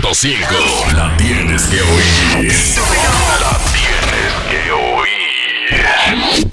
102.5. 0.00 0.94
La 0.94 1.14
tienes 1.18 1.64
que 1.64 1.82
oír. 1.82 2.52
La 3.40 3.58
tienes 3.74 4.32
que 4.48 4.72
oír. 4.72 6.52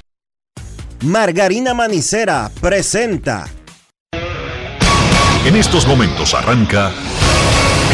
Margarina 1.03 1.73
Manicera 1.73 2.51
presenta. 2.59 3.47
En 5.45 5.55
estos 5.55 5.87
momentos 5.87 6.33
arranca 6.33 6.91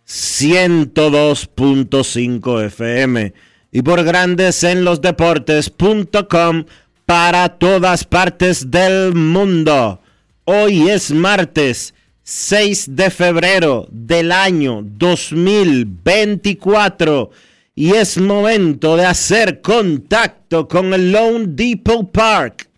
102.5 0.07 2.65
FM 2.67 3.35
y 3.73 3.83
por 3.83 4.05
Grandes 4.05 4.63
en 4.65 4.85
los 4.85 5.01
Deportes.com 5.01 6.67
para 7.05 7.49
todas 7.51 8.05
partes 8.05 8.71
del 8.71 9.15
mundo. 9.15 10.01
Hoy 10.45 10.89
es 10.89 11.11
martes 11.11 11.93
6 12.29 12.97
de 12.97 13.11
febrero 13.11 13.87
del 13.89 14.33
año 14.33 14.83
2024 14.83 17.31
y 17.77 17.93
es 17.93 18.19
momento 18.19 18.97
de 18.97 19.07
hacer 19.07 19.61
contacto 19.61 20.67
con 20.67 20.93
el 20.93 21.13
Lone 21.13 21.45
Depot 21.51 22.11
Park, 22.11 22.69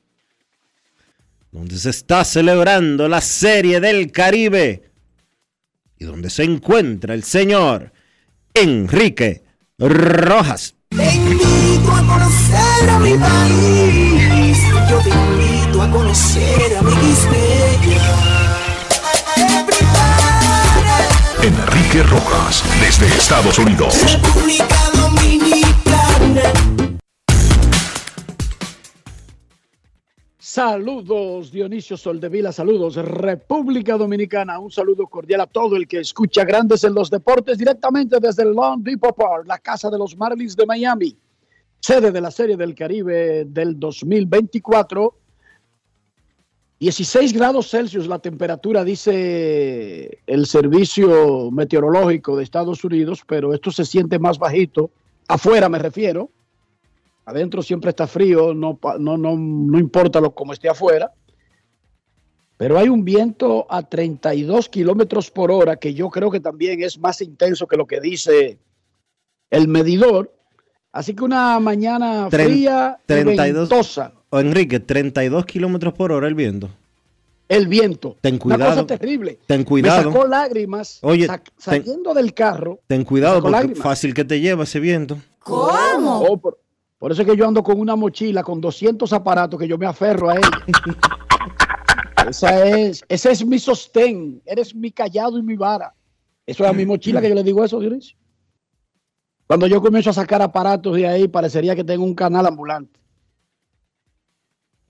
donde 1.50 1.78
se 1.78 1.88
está 1.88 2.26
celebrando 2.26 3.08
la 3.08 3.22
Serie 3.22 3.80
del 3.80 4.12
Caribe 4.12 4.90
y 5.98 6.04
donde 6.04 6.28
se 6.28 6.44
encuentra 6.44 7.14
el 7.14 7.24
señor 7.24 7.90
Enrique 8.52 9.44
Rojas. 9.78 10.74
Te 10.90 11.14
invito 11.14 11.90
a 11.90 12.06
conocer 12.06 12.90
a 12.90 12.98
mi 12.98 13.16
país. 13.16 14.58
Yo 14.90 15.00
te 15.00 15.08
invito 15.08 15.80
a 15.80 15.90
conocer 15.90 16.76
a 16.76 16.82
mi 16.82 16.92
Enrique 21.48 22.02
Rojas 22.02 22.62
desde 22.78 23.06
Estados 23.06 23.58
Unidos. 23.58 23.94
República 24.02 24.66
Dominicana. 24.94 26.42
Saludos 30.38 31.50
Dionisio 31.50 31.96
Soldevila, 31.96 32.52
saludos 32.52 32.96
República 32.96 33.96
Dominicana, 33.96 34.58
un 34.58 34.70
saludo 34.70 35.06
cordial 35.06 35.40
a 35.40 35.46
todo 35.46 35.76
el 35.76 35.88
que 35.88 36.00
escucha 36.00 36.44
Grandes 36.44 36.84
en 36.84 36.92
los 36.92 37.08
Deportes 37.08 37.56
directamente 37.56 38.18
desde 38.20 38.42
el 38.42 38.50
Long 38.50 38.82
Depot 38.82 39.16
Park, 39.16 39.46
la 39.46 39.56
casa 39.56 39.88
de 39.88 39.96
los 39.96 40.14
Marlins 40.18 40.54
de 40.54 40.66
Miami, 40.66 41.16
sede 41.80 42.12
de 42.12 42.20
la 42.20 42.30
Serie 42.30 42.58
del 42.58 42.74
Caribe 42.74 43.46
del 43.46 43.80
2024. 43.80 45.17
16 46.80 47.32
grados 47.32 47.70
Celsius 47.70 48.06
la 48.06 48.20
temperatura, 48.20 48.84
dice 48.84 50.20
el 50.26 50.46
Servicio 50.46 51.50
Meteorológico 51.50 52.36
de 52.36 52.44
Estados 52.44 52.84
Unidos, 52.84 53.22
pero 53.26 53.52
esto 53.52 53.72
se 53.72 53.84
siente 53.84 54.18
más 54.18 54.38
bajito, 54.38 54.90
afuera 55.26 55.68
me 55.68 55.78
refiero. 55.78 56.30
Adentro 57.24 57.62
siempre 57.62 57.90
está 57.90 58.06
frío, 58.06 58.54
no, 58.54 58.78
no, 58.98 59.18
no, 59.18 59.36
no 59.36 59.78
importa 59.78 60.20
lo 60.20 60.34
como 60.34 60.52
esté 60.52 60.68
afuera. 60.68 61.12
Pero 62.56 62.78
hay 62.78 62.88
un 62.88 63.04
viento 63.04 63.66
a 63.68 63.82
32 63.82 64.68
kilómetros 64.68 65.30
por 65.30 65.50
hora 65.50 65.76
que 65.76 65.94
yo 65.94 66.10
creo 66.10 66.30
que 66.30 66.40
también 66.40 66.82
es 66.82 66.98
más 66.98 67.20
intenso 67.20 67.66
que 67.66 67.76
lo 67.76 67.86
que 67.86 68.00
dice 68.00 68.58
el 69.50 69.68
medidor. 69.68 70.34
Así 70.90 71.14
que 71.14 71.22
una 71.22 71.60
mañana 71.60 72.28
fría, 72.30 72.98
y 73.04 73.06
32. 73.06 73.68
ventosa, 73.68 74.12
Enrique, 74.32 74.80
32 74.80 75.46
kilómetros 75.46 75.94
por 75.94 76.12
hora 76.12 76.28
el 76.28 76.34
viento. 76.34 76.68
el 77.48 77.66
viento. 77.66 78.16
Ten 78.20 78.34
Una 78.34 78.56
cuidado. 78.56 78.70
cosa 78.72 78.86
terrible. 78.86 79.38
Ten 79.46 79.60
Me 79.60 79.64
cuidado. 79.64 80.12
sacó 80.12 80.26
lágrimas 80.26 80.98
Oye, 81.02 81.26
ten- 81.26 81.40
saliendo 81.56 82.12
del 82.12 82.34
carro. 82.34 82.80
Ten 82.86 83.04
cuidado 83.04 83.40
porque 83.40 83.52
lágrimas. 83.52 83.78
fácil 83.82 84.12
que 84.12 84.24
te 84.24 84.38
lleva 84.40 84.64
ese 84.64 84.80
viento. 84.80 85.16
Oh, 85.46 86.38
por, 86.38 86.58
por 86.98 87.10
eso 87.12 87.22
es 87.22 87.28
que 87.28 87.34
yo 87.36 87.48
ando 87.48 87.62
con 87.62 87.80
una 87.80 87.96
mochila 87.96 88.42
con 88.42 88.60
200 88.60 89.10
aparatos 89.14 89.58
que 89.58 89.66
yo 89.66 89.78
me 89.78 89.86
aferro 89.86 90.28
a 90.30 90.36
ella. 90.36 90.50
Esa 92.28 92.66
es, 92.68 93.02
ese 93.08 93.30
es 93.30 93.46
mi 93.46 93.58
sostén. 93.58 94.42
Eres 94.44 94.74
mi 94.74 94.90
callado 94.90 95.38
y 95.38 95.42
mi 95.42 95.56
vara. 95.56 95.94
Eso 96.44 96.64
es 96.64 96.68
a 96.68 96.74
mi 96.74 96.84
mochila 96.84 97.22
que 97.22 97.28
yo 97.30 97.34
le 97.34 97.42
digo 97.42 97.64
eso, 97.64 97.80
Dionisio. 97.80 98.18
Cuando 99.46 99.66
yo 99.66 99.80
comienzo 99.80 100.10
a 100.10 100.12
sacar 100.12 100.42
aparatos 100.42 100.94
de 100.96 101.06
ahí, 101.06 101.26
parecería 101.28 101.74
que 101.74 101.84
tengo 101.84 102.04
un 102.04 102.14
canal 102.14 102.44
ambulante. 102.44 103.00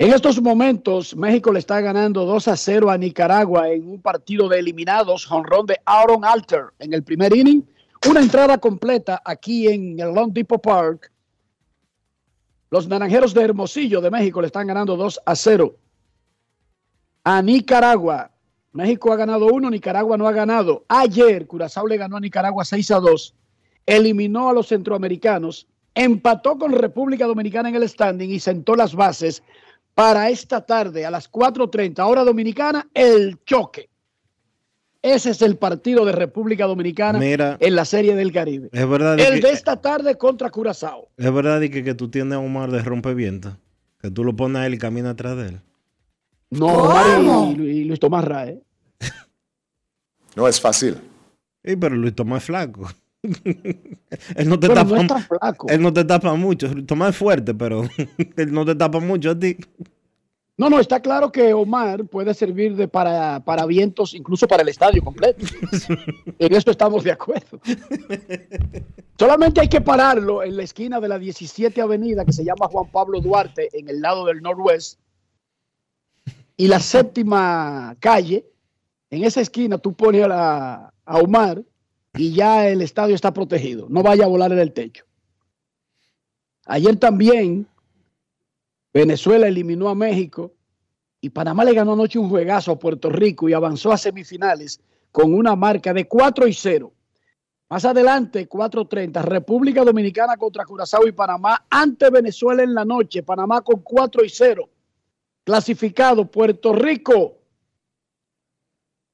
En 0.01 0.13
estos 0.13 0.41
momentos, 0.41 1.17
México 1.17 1.53
le 1.53 1.59
está 1.59 1.81
ganando 1.81 2.25
2 2.25 2.47
a 2.47 2.57
0 2.57 2.89
a 2.89 2.97
Nicaragua 2.97 3.69
en 3.69 3.91
un 3.91 4.01
partido 4.01 4.49
de 4.49 4.61
eliminados, 4.61 5.27
jonrón 5.27 5.67
de 5.67 5.81
Aaron 5.85 6.25
Alter 6.25 6.67
en 6.79 6.95
el 6.95 7.03
primer 7.03 7.37
inning. 7.37 7.65
Una 8.09 8.21
entrada 8.21 8.59
completa 8.59 9.21
aquí 9.25 9.67
en 9.67 9.99
el 9.99 10.15
Long 10.15 10.33
Depot 10.33 10.63
Park. 10.63 11.11
Los 12.71 12.87
naranjeros 12.87 13.35
de 13.35 13.43
Hermosillo 13.43 14.01
de 14.01 14.13
México 14.13 14.41
le 14.41 14.47
están 14.47 14.69
ganando 14.69 14.97
2 14.97 15.21
a 15.27 15.35
0 15.35 15.75
a 17.25 17.43
Nicaragua. 17.43 18.31
México 18.71 19.13
ha 19.13 19.17
ganado 19.17 19.47
uno, 19.47 19.69
Nicaragua 19.69 20.17
no 20.17 20.29
ha 20.29 20.33
ganado. 20.33 20.85
Ayer 20.87 21.45
Curazao 21.49 21.89
le 21.89 21.97
ganó 21.97 22.19
a 22.19 22.21
Nicaragua 22.21 22.65
6 22.65 22.93
a 22.93 23.01
2, 23.01 23.35
eliminó 23.85 24.49
a 24.49 24.53
los 24.53 24.69
centroamericanos, 24.69 25.67
empató 25.93 26.57
con 26.57 26.71
República 26.71 27.27
Dominicana 27.27 27.69
en 27.71 27.75
el 27.75 27.89
standing 27.89 28.31
y 28.31 28.39
sentó 28.39 28.77
las 28.77 28.95
bases 28.95 29.43
para 29.99 30.31
esta 30.31 30.65
tarde 30.65 31.05
a 31.05 31.11
las 31.11 31.29
4.30 31.29 31.99
hora 32.07 32.23
dominicana, 32.23 32.89
el 32.95 33.43
choque. 33.45 33.91
Ese 35.03 35.31
es 35.31 35.43
el 35.43 35.57
partido 35.57 36.05
de 36.05 36.13
República 36.13 36.67
Dominicana 36.67 37.19
Mira. 37.19 37.57
en 37.59 37.75
la 37.75 37.85
Serie 37.85 38.15
del 38.15 38.31
Caribe. 38.33 38.69
Es 38.71 38.89
verdad 38.89 39.17
de 39.17 39.27
El 39.27 39.41
que, 39.41 39.49
de 39.49 39.53
esta 39.53 39.81
tarde 39.81 40.17
contra 40.17 40.51
Curazao. 40.51 41.09
es 41.17 41.35
verdad 41.35 41.59
de 41.59 41.69
que, 41.69 41.83
que 41.83 41.95
tú 41.95 42.09
tienes 42.09 42.35
a 42.35 42.39
Omar 42.39 42.71
de 42.71 42.81
rompeviento. 42.83 43.59
Que 44.01 44.09
tú 44.09 44.23
lo 44.23 44.37
pones 44.37 44.59
a 44.63 44.67
él 44.67 44.75
y 44.75 44.79
camina 44.79 45.11
atrás 45.11 45.37
de 45.37 45.49
él. 45.49 45.61
No, 46.51 46.67
Omar 46.67 47.57
y, 47.59 47.63
y 47.63 47.85
Luis 47.85 47.99
Tomás 47.99 48.25
Rae. 48.25 48.63
No 50.37 50.47
es 50.47 50.61
fácil. 50.61 50.97
Sí, 51.65 51.75
pero 51.75 51.97
Luis 51.97 52.15
Tomás 52.15 52.43
es 52.43 52.47
flaco. 52.47 52.89
Él 53.23 54.49
no 54.49 54.59
te 54.61 54.69
tapa 54.69 55.03
no 55.03 55.19
flaco. 55.21 55.67
él 55.69 55.83
no 55.83 55.93
te 55.93 56.05
tapa 56.05 56.35
mucho. 56.35 56.69
Tomás 56.87 57.11
es 57.11 57.17
fuerte, 57.17 57.55
pero 57.55 57.83
él 58.37 58.53
no 58.53 58.65
te 58.65 58.75
tapa 58.75 59.01
mucho 59.01 59.31
a 59.33 59.39
ti. 59.39 59.57
No, 60.57 60.69
no, 60.69 60.81
está 60.81 60.99
claro 61.01 61.31
que 61.31 61.55
Omar 61.55 62.05
puede 62.07 62.35
servir 62.35 62.75
de 62.75 62.89
para, 62.89 63.39
para 63.45 63.65
vientos, 63.65 64.13
incluso 64.15 64.49
para 64.49 64.63
el 64.65 64.69
estadio 64.69 65.03
completo. 65.05 65.47
en 66.39 66.53
eso 66.55 66.73
estamos 66.73 67.05
de 67.05 67.13
acuerdo. 67.13 67.61
Solamente 69.17 69.61
hay 69.61 69.69
que 69.69 69.81
pararlo 69.81 70.43
en 70.43 70.57
la 70.57 70.65
esquina 70.65 71.01
de 71.01 71.09
la 71.09 71.19
17 71.19 71.81
Avenida, 71.81 72.25
que 72.25 72.33
se 72.33 72.45
llama 72.45 72.67
Juan 72.69 72.91
Pablo 72.91 73.21
Duarte, 73.21 73.69
en 73.73 73.89
el 73.89 74.01
lado 74.01 74.25
del 74.27 74.43
Norwest, 74.43 74.99
y 76.57 76.67
la 76.67 76.81
séptima 76.81 77.97
calle. 78.01 78.45
En 79.11 79.23
esa 79.25 79.41
esquina 79.41 79.79
tú 79.79 79.95
pones 79.95 80.25
a, 80.25 80.29
la- 80.29 80.95
a 81.05 81.19
Omar 81.19 81.63
y 82.15 82.35
ya 82.35 82.69
el 82.69 82.83
estadio 82.83 83.15
está 83.15 83.33
protegido. 83.33 83.87
No 83.89 84.03
vaya 84.03 84.25
a 84.25 84.29
volar 84.29 84.53
en 84.53 84.59
el 84.59 84.73
techo. 84.73 85.05
Ayer 86.67 86.97
también 86.97 87.67
Venezuela 88.93 89.47
eliminó 89.47 89.89
a 89.89 89.95
México 89.95 90.53
y 91.21 91.31
Panamá 91.31 91.65
le 91.65 91.75
ganó 91.75 91.93
anoche 91.93 92.19
un 92.19 92.29
juegazo 92.29 92.73
a 92.73 92.79
Puerto 92.79 93.11
Rico 93.11 93.49
y 93.49 93.53
avanzó 93.53 93.93
a 93.93 93.99
semifinales 93.99 94.81
con 95.11 95.33
una 95.35 95.57
marca 95.57 95.93
de 95.93 96.07
4 96.07 96.47
y 96.47 96.53
0. 96.53 96.93
Más 97.71 97.85
adelante, 97.85 98.49
4.30, 98.49 99.23
República 99.23 99.85
Dominicana 99.85 100.37
contra 100.37 100.65
Curazao 100.65 101.07
y 101.07 101.13
Panamá 101.13 101.67
ante 101.69 102.09
Venezuela 102.09 102.63
en 102.63 102.75
la 102.75 102.85
noche. 102.85 103.23
Panamá 103.23 103.61
con 103.61 103.81
4 103.83 104.25
y 104.25 104.29
0. 104.29 104.69
Clasificado 105.45 106.31
Puerto 106.31 106.73
Rico. 106.73 107.37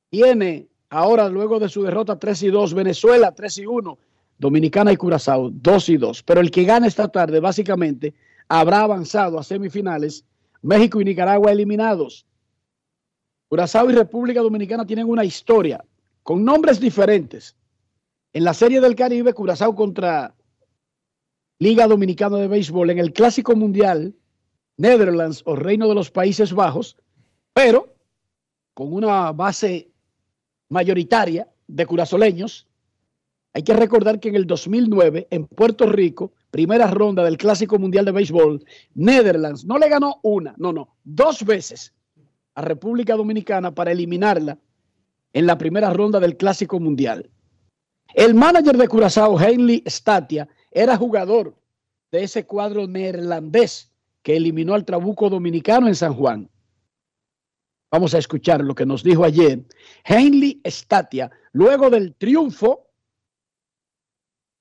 Tiene 0.09 0.69
ahora, 0.95 1.29
luego 1.29 1.59
de 1.59 1.69
su 1.69 1.83
derrota 1.83 2.19
3 2.19 2.43
y 2.45 2.51
2, 2.51 2.75
Venezuela 2.75 3.33
3 3.33 3.59
y 3.59 3.67
1, 3.67 3.99
Dominicana 4.39 4.93
y 4.93 4.97
Curazao 4.97 5.51
2 5.51 5.89
y 5.89 5.97
2. 5.97 6.23
Pero 6.23 6.41
el 6.41 6.51
que 6.51 6.65
gana 6.65 6.87
esta 6.87 7.09
tarde, 7.09 7.41
básicamente, 7.41 8.15
habrá 8.49 8.81
avanzado 8.81 9.39
a 9.39 9.43
semifinales. 9.43 10.25
México 10.63 11.01
y 11.01 11.05
Nicaragua 11.05 11.51
eliminados. 11.51 12.27
Curazao 13.49 13.91
y 13.91 13.95
República 13.95 14.41
Dominicana 14.41 14.87
tienen 14.87 15.09
una 15.09 15.25
historia 15.25 15.85
con 16.23 16.45
nombres 16.45 16.81
diferentes. 16.81 17.57
En 18.33 18.45
la 18.45 18.55
Serie 18.55 18.81
del 18.81 18.95
Caribe, 18.95 19.35
Curazao 19.35 19.75
contra 19.75 20.35
Liga 21.59 21.87
Dominicana 21.87 22.39
de 22.39 22.49
Béisbol. 22.49 22.91
En 22.91 22.99
el 22.99 23.13
Clásico 23.13 23.55
Mundial, 23.55 24.15
Netherlands 24.77 25.43
o 25.45 25.57
Reino 25.57 25.89
de 25.89 25.95
los 25.95 26.11
Países 26.11 26.53
Bajos, 26.53 26.97
pero 27.53 27.95
con 28.75 28.93
una 28.93 29.33
base 29.33 29.91
mayoritaria 30.75 31.49
de 31.69 31.87
curazoleños. 31.87 32.67
Hay 33.55 33.63
que 33.63 33.73
recordar 33.73 34.19
que 34.19 34.29
en 34.29 34.35
el 34.35 34.47
2009, 34.47 35.29
en 35.31 35.47
Puerto 35.47 35.87
Rico, 35.87 36.33
primera 36.51 36.89
ronda 36.89 37.23
del 37.23 37.39
Clásico 37.39 37.79
Mundial 37.79 38.05
de 38.05 38.11
Béisbol, 38.11 38.65
Netherlands 38.95 39.65
no 39.65 39.79
le 39.79 39.89
ganó 39.89 40.19
una, 40.23 40.55
no, 40.59 40.73
no, 40.73 40.97
dos 41.05 41.45
veces 41.45 41.95
a 42.57 42.63
República 42.63 43.15
Dominicana 43.15 43.73
para 43.73 43.93
eliminarla 43.93 44.59
en 45.33 45.47
la 45.47 45.57
primera 45.57 45.91
ronda 45.93 46.19
del 46.19 46.37
Clásico 46.37 46.81
Mundial. 46.81 47.31
El 48.13 48.35
manager 48.35 48.77
de 48.77 48.89
Curazao, 48.89 49.41
Henley 49.41 49.85
Statia, 49.87 50.49
era 50.73 50.97
jugador 50.97 51.55
de 52.11 52.25
ese 52.25 52.47
cuadro 52.47 52.87
neerlandés 52.89 53.93
que 54.23 54.37
eliminó 54.37 54.75
al 54.75 54.85
Trabuco 54.85 55.31
Dominicano 55.31 55.87
en 55.87 55.95
San 55.95 56.15
Juan. 56.15 56.51
Vamos 57.95 58.13
a 58.13 58.19
escuchar 58.19 58.61
lo 58.61 58.75
que 58.75 58.85
nos 58.85 59.05
dijo 59.05 59.23
ayer 59.23 59.61
Henley 60.05 60.61
Statia, 60.67 61.31
luego 61.53 61.89
del 61.91 62.17
triunfo 62.17 62.89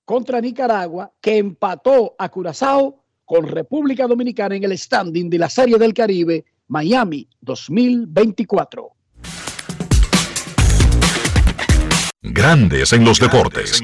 contra 0.06 0.40
Nicaragua, 0.40 1.12
que 1.20 1.40
empató 1.40 2.16
a 2.20 2.30
Curazao 2.30 3.04
con 3.26 3.48
República 3.48 4.06
Dominicana 4.06 4.56
en 4.56 4.66
el 4.66 4.78
standing 4.78 5.32
de 5.32 5.40
la 5.40 5.50
Serie 5.50 5.80
del 5.80 5.96
Caribe 5.96 6.46
Miami 6.68 7.28
2024. 7.42 8.92
Grandes 12.22 12.94
en 12.94 13.04
los 13.04 13.20
deportes. 13.20 13.82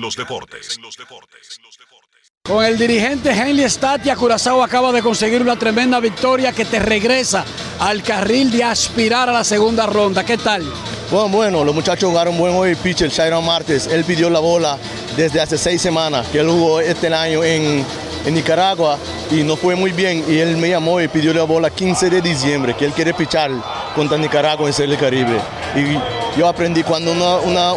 Con 2.44 2.66
el 2.66 2.80
dirigente 2.80 3.30
Henley 3.30 3.70
Statia, 3.70 4.16
Curazao 4.16 4.64
acaba 4.64 4.92
de 4.92 5.04
conseguir 5.04 5.42
una 5.42 5.56
tremenda 5.56 6.00
victoria 6.00 6.52
que 6.52 6.66
te 6.66 6.80
regresa 6.80 7.46
al 7.80 8.02
carril 8.02 8.50
de 8.50 8.64
aspirar 8.64 9.30
a 9.30 9.32
la 9.32 9.44
segunda 9.44 9.86
ronda. 9.86 10.24
¿Qué 10.24 10.38
tal? 10.38 10.64
Bueno, 11.12 11.30
bueno, 11.30 11.64
los 11.64 11.76
muchachos 11.76 12.10
jugaron 12.10 12.38
buen 12.38 12.56
hoy. 12.56 12.74
Pitcher 12.74 13.10
Shairon 13.12 13.46
Martes, 13.46 13.86
él 13.86 14.04
pidió 14.04 14.32
la 14.32 14.40
bola 14.40 14.80
desde 15.16 15.42
hace 15.42 15.60
seis 15.60 15.80
semanas, 15.80 16.28
que 16.32 16.40
él 16.40 16.50
jugó 16.50 16.80
este 16.80 17.14
año 17.14 17.44
en, 17.44 17.86
en 18.26 18.34
Nicaragua 18.34 18.98
y 19.30 19.44
no 19.44 19.56
fue 19.56 19.76
muy 19.76 19.92
bien. 19.92 20.24
Y 20.28 20.40
él 20.40 20.58
me 20.58 20.70
llamó 20.70 21.00
y 21.00 21.08
pidió 21.08 21.32
la 21.36 21.44
bola 21.44 21.70
15 21.70 22.10
de 22.10 22.22
diciembre, 22.22 22.76
que 22.76 22.86
él 22.86 22.94
quiere 22.94 23.14
pichar 23.14 23.52
contra 23.94 24.18
Nicaragua 24.18 24.66
en 24.66 24.74
Serie 24.74 24.98
Caribe. 24.98 25.40
Y 25.76 26.40
yo 26.40 26.48
aprendí 26.48 26.82
cuando 26.82 27.12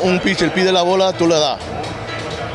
un 0.02 0.18
pitcher 0.20 0.50
pide 0.54 0.72
la 0.72 0.80
bola, 0.82 1.12
tú 1.12 1.26
le 1.26 1.34
das. 1.34 1.58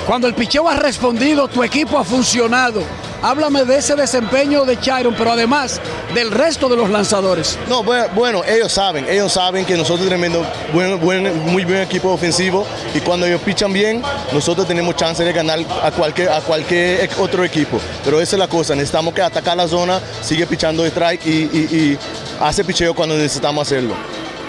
Cuando 0.07 0.27
el 0.27 0.33
picheo 0.33 0.67
ha 0.69 0.75
respondido, 0.77 1.47
tu 1.49 1.61
equipo 1.63 1.97
ha 1.99 2.03
funcionado. 2.03 2.81
Háblame 3.21 3.65
de 3.65 3.77
ese 3.79 3.93
desempeño 3.95 4.63
de 4.63 4.79
Chiron, 4.79 5.13
pero 5.17 5.31
además 5.33 5.81
del 6.13 6.31
resto 6.31 6.69
de 6.69 6.77
los 6.77 6.89
lanzadores. 6.89 7.57
No, 7.67 7.83
bue- 7.83 8.07
bueno, 8.13 8.41
ellos 8.45 8.71
saben, 8.71 9.05
ellos 9.09 9.33
saben 9.33 9.65
que 9.65 9.75
nosotros 9.75 10.07
tenemos 10.07 10.47
buen, 10.71 10.97
buen- 11.01 11.45
muy 11.51 11.65
buen 11.65 11.81
equipo 11.81 12.09
ofensivo 12.11 12.65
y 12.93 12.99
cuando 13.01 13.25
ellos 13.25 13.41
pichan 13.41 13.73
bien, 13.73 14.01
nosotros 14.31 14.65
tenemos 14.67 14.95
chance 14.95 15.23
de 15.25 15.33
ganar 15.33 15.59
a 15.83 15.91
cualquier, 15.91 16.29
a 16.29 16.39
cualquier 16.41 17.01
ex- 17.03 17.17
otro 17.17 17.43
equipo. 17.43 17.77
Pero 18.05 18.21
esa 18.21 18.35
es 18.35 18.39
la 18.39 18.47
cosa, 18.47 18.75
necesitamos 18.75 19.13
que 19.13 19.21
atacar 19.21 19.57
la 19.57 19.67
zona, 19.67 19.99
sigue 20.21 20.45
pichando 20.47 20.85
strike 20.85 21.25
y, 21.25 21.29
y- 21.31 21.67
y 21.75 21.97
hace 22.39 22.63
picheo 22.63 22.93
cuando 22.93 23.15
necesitamos 23.15 23.67
hacerlo. 23.67 23.95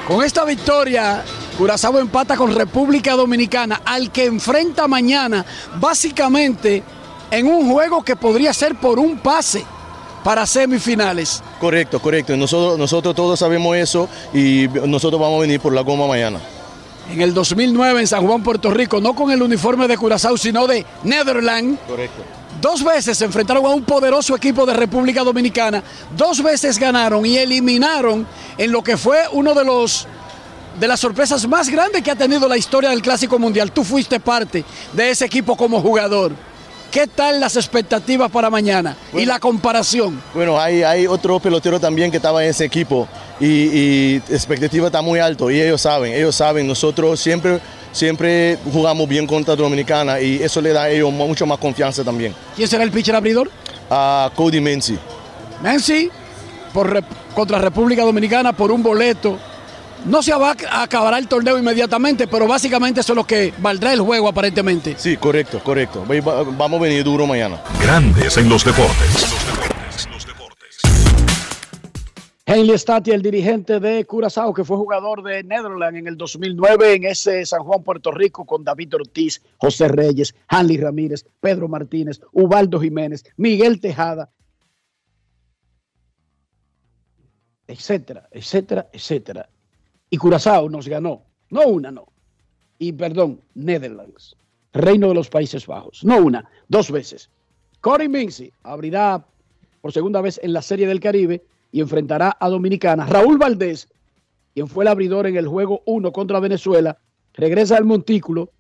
Con 0.07 0.23
esta 0.23 0.45
victoria, 0.45 1.25
Curazao 1.59 1.99
empata 1.99 2.37
con 2.37 2.55
República 2.55 3.17
Dominicana, 3.17 3.83
al 3.85 4.13
que 4.13 4.27
enfrenta 4.27 4.87
mañana, 4.87 5.45
básicamente 5.81 6.85
en 7.33 7.49
un 7.49 7.69
juego 7.73 8.05
que 8.05 8.15
podría 8.15 8.53
ser 8.53 8.77
por 8.77 9.01
un 9.01 9.19
pase 9.19 9.65
para 10.23 10.47
semifinales. 10.47 11.43
Correcto, 11.61 12.01
correcto. 12.01 12.37
Nosotros, 12.37 12.79
nosotros 12.79 13.13
todos 13.17 13.41
sabemos 13.41 13.77
eso 13.77 14.09
y 14.33 14.69
nosotros 14.87 15.21
vamos 15.21 15.39
a 15.39 15.41
venir 15.41 15.59
por 15.59 15.75
la 15.75 15.81
goma 15.81 16.07
mañana. 16.07 16.39
En 17.13 17.23
el 17.23 17.35
2009 17.35 18.03
en 18.03 18.07
San 18.07 18.25
Juan, 18.25 18.45
Puerto 18.45 18.71
Rico, 18.71 19.01
no 19.01 19.17
con 19.17 19.33
el 19.33 19.43
uniforme 19.43 19.89
de 19.89 19.99
Curazao, 19.99 20.37
sino 20.37 20.69
de 20.69 20.87
Netherlands. 21.03 21.81
Correcto. 21.89 22.23
Dos 22.61 22.85
veces 22.85 23.19
se 23.19 23.25
enfrentaron 23.25 23.67
a 23.67 23.71
un 23.71 23.83
poderoso 23.83 24.37
equipo 24.37 24.65
de 24.65 24.75
República 24.75 25.25
Dominicana, 25.25 25.83
dos 26.17 26.41
veces 26.41 26.79
ganaron 26.79 27.27
y 27.27 27.37
eliminaron 27.37 28.27
en 28.57 28.71
lo 28.71 28.83
que 28.83 28.97
fue 28.97 29.23
uno 29.33 29.55
de 29.55 29.65
los 29.65 30.07
de 30.79 30.89
las 30.89 31.01
sorpresas 31.01 31.47
más 31.49 31.69
grandes 31.69 32.03
que 32.03 32.11
ha 32.11 32.17
tenido 32.17 32.49
la 32.49 32.57
historia 32.57 32.91
del 32.91 33.03
Clásico 33.03 33.39
Mundial. 33.39 33.73
Tú 33.73 33.85
fuiste 33.85 34.21
parte 34.21 34.65
de 34.93 35.11
ese 35.11 35.25
equipo 35.25 35.57
como 35.57 35.81
jugador. 35.81 36.33
¿Qué 36.91 37.07
tal 37.07 37.39
las 37.39 37.57
expectativas 37.57 38.31
para 38.31 38.49
mañana 38.49 38.97
y 39.13 39.27
la 39.27 39.39
comparación? 39.39 40.23
Bueno, 40.33 40.59
hay, 40.59 40.83
hay 40.83 41.07
otro 41.07 41.39
pelotero 41.39 41.79
también 41.79 42.11
que 42.11 42.17
estaba 42.17 42.43
en 42.43 42.49
ese 42.49 42.65
equipo 42.65 43.07
y, 43.39 43.47
y 43.47 44.17
expectativa 44.31 44.87
está 44.87 45.03
muy 45.03 45.19
alto 45.19 45.51
y 45.51 45.61
ellos 45.61 45.83
saben, 45.83 46.15
ellos 46.15 46.35
saben, 46.35 46.67
nosotros 46.67 47.21
siempre, 47.21 47.61
siempre 47.93 48.57
jugamos 48.73 49.07
bien 49.07 49.27
contra 49.27 49.55
Dominicana 49.55 50.19
y 50.19 50.43
eso 50.43 50.63
le 50.63 50.73
da 50.73 50.85
a 50.85 50.91
ellos 50.91 51.13
mucho 51.13 51.45
más 51.45 51.59
confianza 51.59 52.03
también. 52.03 52.35
¿Quién 52.57 52.67
será 52.67 52.85
el 52.85 52.91
pitcher 52.91 53.15
abridor? 53.15 53.51
A 53.91 54.31
Cody 54.35 54.63
por 56.73 56.91
Rep- 56.91 57.05
contra 57.35 57.59
República 57.59 58.03
Dominicana 58.03 58.55
por 58.55 58.73
un 58.73 58.83
boleto. 58.83 59.39
No 60.07 60.23
se 60.23 60.33
va 60.35 60.55
a 60.71 60.83
acabar 60.83 61.19
el 61.19 61.29
torneo 61.29 61.59
inmediatamente, 61.59 62.27
pero 62.27 62.47
básicamente 62.47 63.01
eso 63.01 63.13
es 63.13 63.17
lo 63.17 63.25
que 63.27 63.53
valdrá 63.59 63.93
el 63.93 64.01
juego 64.01 64.29
aparentemente. 64.29 64.95
Sí, 64.97 65.17
correcto, 65.17 65.61
correcto. 65.63 66.05
Va- 66.07 66.21
va- 66.21 66.43
Vamos 66.45 66.81
a 66.81 66.83
venir 66.85 67.05
duro 67.05 67.27
mañana. 67.27 67.61
Grandes 67.83 68.37
en 68.37 68.49
los 68.49 68.65
deportes. 68.65 69.27
Henley 72.51 72.79
Stati, 72.79 73.11
el 73.11 73.21
dirigente 73.21 73.79
de 73.79 74.07
Curazao, 74.07 74.55
que 74.55 74.65
fue 74.65 74.79
jugador 74.79 75.23
de 75.23 75.45
Netherlands 75.45 75.99
en 75.99 76.07
el 76.07 76.17
2009 76.17 76.95
en 76.95 77.05
ese 77.05 77.45
San 77.45 77.63
Juan, 77.63 77.83
Puerto 77.83 78.11
Rico, 78.11 78.47
con 78.47 78.65
David 78.65 78.95
Ortiz, 78.95 79.43
José 79.59 79.87
Reyes, 79.89 80.35
Hanley 80.49 80.79
Ramírez, 80.79 81.27
Pedro 81.41 81.69
Martínez, 81.69 82.23
Ubaldo 82.33 82.81
Jiménez, 82.81 83.23
Miguel 83.37 83.83
Tejada, 83.83 84.31
etcétera, 87.67 88.29
etcétera, 88.33 88.89
etcétera. 88.95 89.51
Y 90.11 90.17
Curazao 90.17 90.69
nos 90.69 90.89
ganó, 90.89 91.23
no 91.51 91.67
una, 91.67 91.91
no. 91.91 92.07
Y 92.79 92.93
perdón, 92.93 93.41
Netherlands, 93.55 94.37
Reino 94.73 95.09
de 95.09 95.15
los 95.15 95.29
Países 95.29 95.67
Bajos, 95.67 96.05
no 96.05 96.19
una, 96.19 96.49
dos 96.69 96.91
veces. 96.91 97.31
Corey 97.81 98.09
Mincy 98.09 98.53
abrirá 98.63 99.25
por 99.81 99.93
segunda 99.93 100.21
vez 100.21 100.41
en 100.43 100.53
la 100.53 100.63
Serie 100.63 100.87
del 100.87 101.01
Caribe 101.01 101.45
y 101.73 101.81
enfrentará 101.81 102.37
a 102.41 102.49
Dominicana. 102.49 103.07
Raúl 103.07 103.39
Valdés, 103.39 103.89
quien 104.55 104.69
fue 104.69 104.85
el 104.85 104.89
abridor 104.89 105.27
en 105.27 105.37
el 105.37 105.47
juego 105.47 105.83
1 105.87 106.13
contra 106.13 106.41
Venezuela, 106.41 106.99
regresa 107.35 107.77
al 107.77 107.85
montículo 107.85 108.51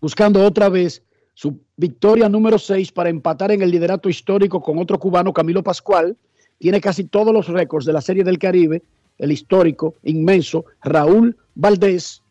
buscando 0.00 0.44
otra 0.44 0.68
vez 0.68 1.02
su 1.32 1.58
victoria 1.76 2.28
número 2.28 2.58
6 2.58 2.92
para 2.92 3.08
empatar 3.08 3.50
en 3.50 3.62
el 3.62 3.70
liderato 3.70 4.08
histórico 4.08 4.60
con 4.60 4.78
otro 4.78 4.98
cubano, 4.98 5.32
Camilo 5.32 5.62
Pascual. 5.62 6.16
Tiene 6.58 6.80
casi 6.80 7.04
todos 7.04 7.32
los 7.32 7.48
récords 7.48 7.86
de 7.86 7.92
la 7.92 8.00
Serie 8.00 8.22
del 8.22 8.38
Caribe, 8.38 8.82
el 9.24 9.32
histórico, 9.32 9.94
inmenso, 10.04 10.66
Raúl 10.82 11.36
Valdés, 11.54 12.22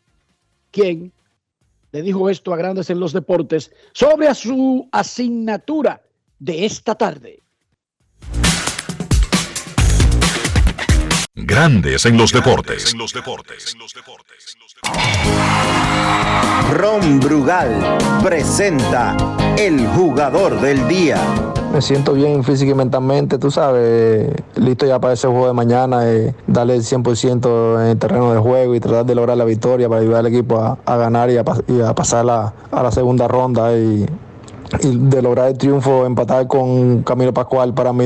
quien 0.72 1.12
le 1.92 2.02
dijo 2.02 2.30
esto 2.30 2.54
a 2.54 2.58
Grandes 2.58 2.90
en 2.90 3.00
los 3.00 3.14
Deportes 3.14 3.72
sobre 3.94 4.34
su 4.34 4.88
asignatura 4.92 6.02
de 6.40 6.66
esta 6.66 6.96
tarde. 6.96 7.43
Grandes 11.36 12.06
en 12.06 12.16
los 12.16 12.32
deportes. 12.32 12.94
Ron 16.74 17.20
Brugal 17.20 17.98
presenta 18.24 19.18
el 19.58 19.88
jugador 19.88 20.62
del 20.62 20.88
día. 20.88 21.18
Me 21.74 21.82
siento 21.82 22.14
bien 22.14 22.44
física 22.44 22.70
y 22.70 22.76
mentalmente, 22.76 23.40
tú 23.40 23.50
sabes, 23.50 24.32
listo 24.58 24.86
ya 24.86 25.00
para 25.00 25.16
ese 25.16 25.28
juego 25.28 25.48
de 25.48 25.54
mañana, 25.54 26.08
eh, 26.08 26.36
darle 26.46 26.76
el 26.76 26.84
100% 26.84 27.82
en 27.82 27.88
el 27.88 27.98
terreno 27.98 28.32
de 28.32 28.40
juego 28.40 28.76
y 28.76 28.80
tratar 28.80 29.04
de 29.08 29.16
lograr 29.16 29.36
la 29.36 29.46
victoria 29.46 29.90
para 29.90 30.02
ayudar 30.02 30.20
al 30.20 30.28
equipo 30.28 30.78
a, 30.86 30.98
ganar 30.98 31.32
y 31.32 31.38
a, 31.38 31.44
pasar 31.96 32.30
a 32.30 32.84
la 32.84 32.92
segunda 32.92 33.28
ronda. 33.28 33.76
Y, 33.76 34.06
y 34.82 34.98
de 34.98 35.22
lograr 35.22 35.50
el 35.50 35.58
triunfo, 35.58 36.06
empatar 36.06 36.48
con 36.48 37.04
Camilo 37.04 37.34
Pascual, 37.34 37.74
para 37.74 37.94
mí 37.94 38.06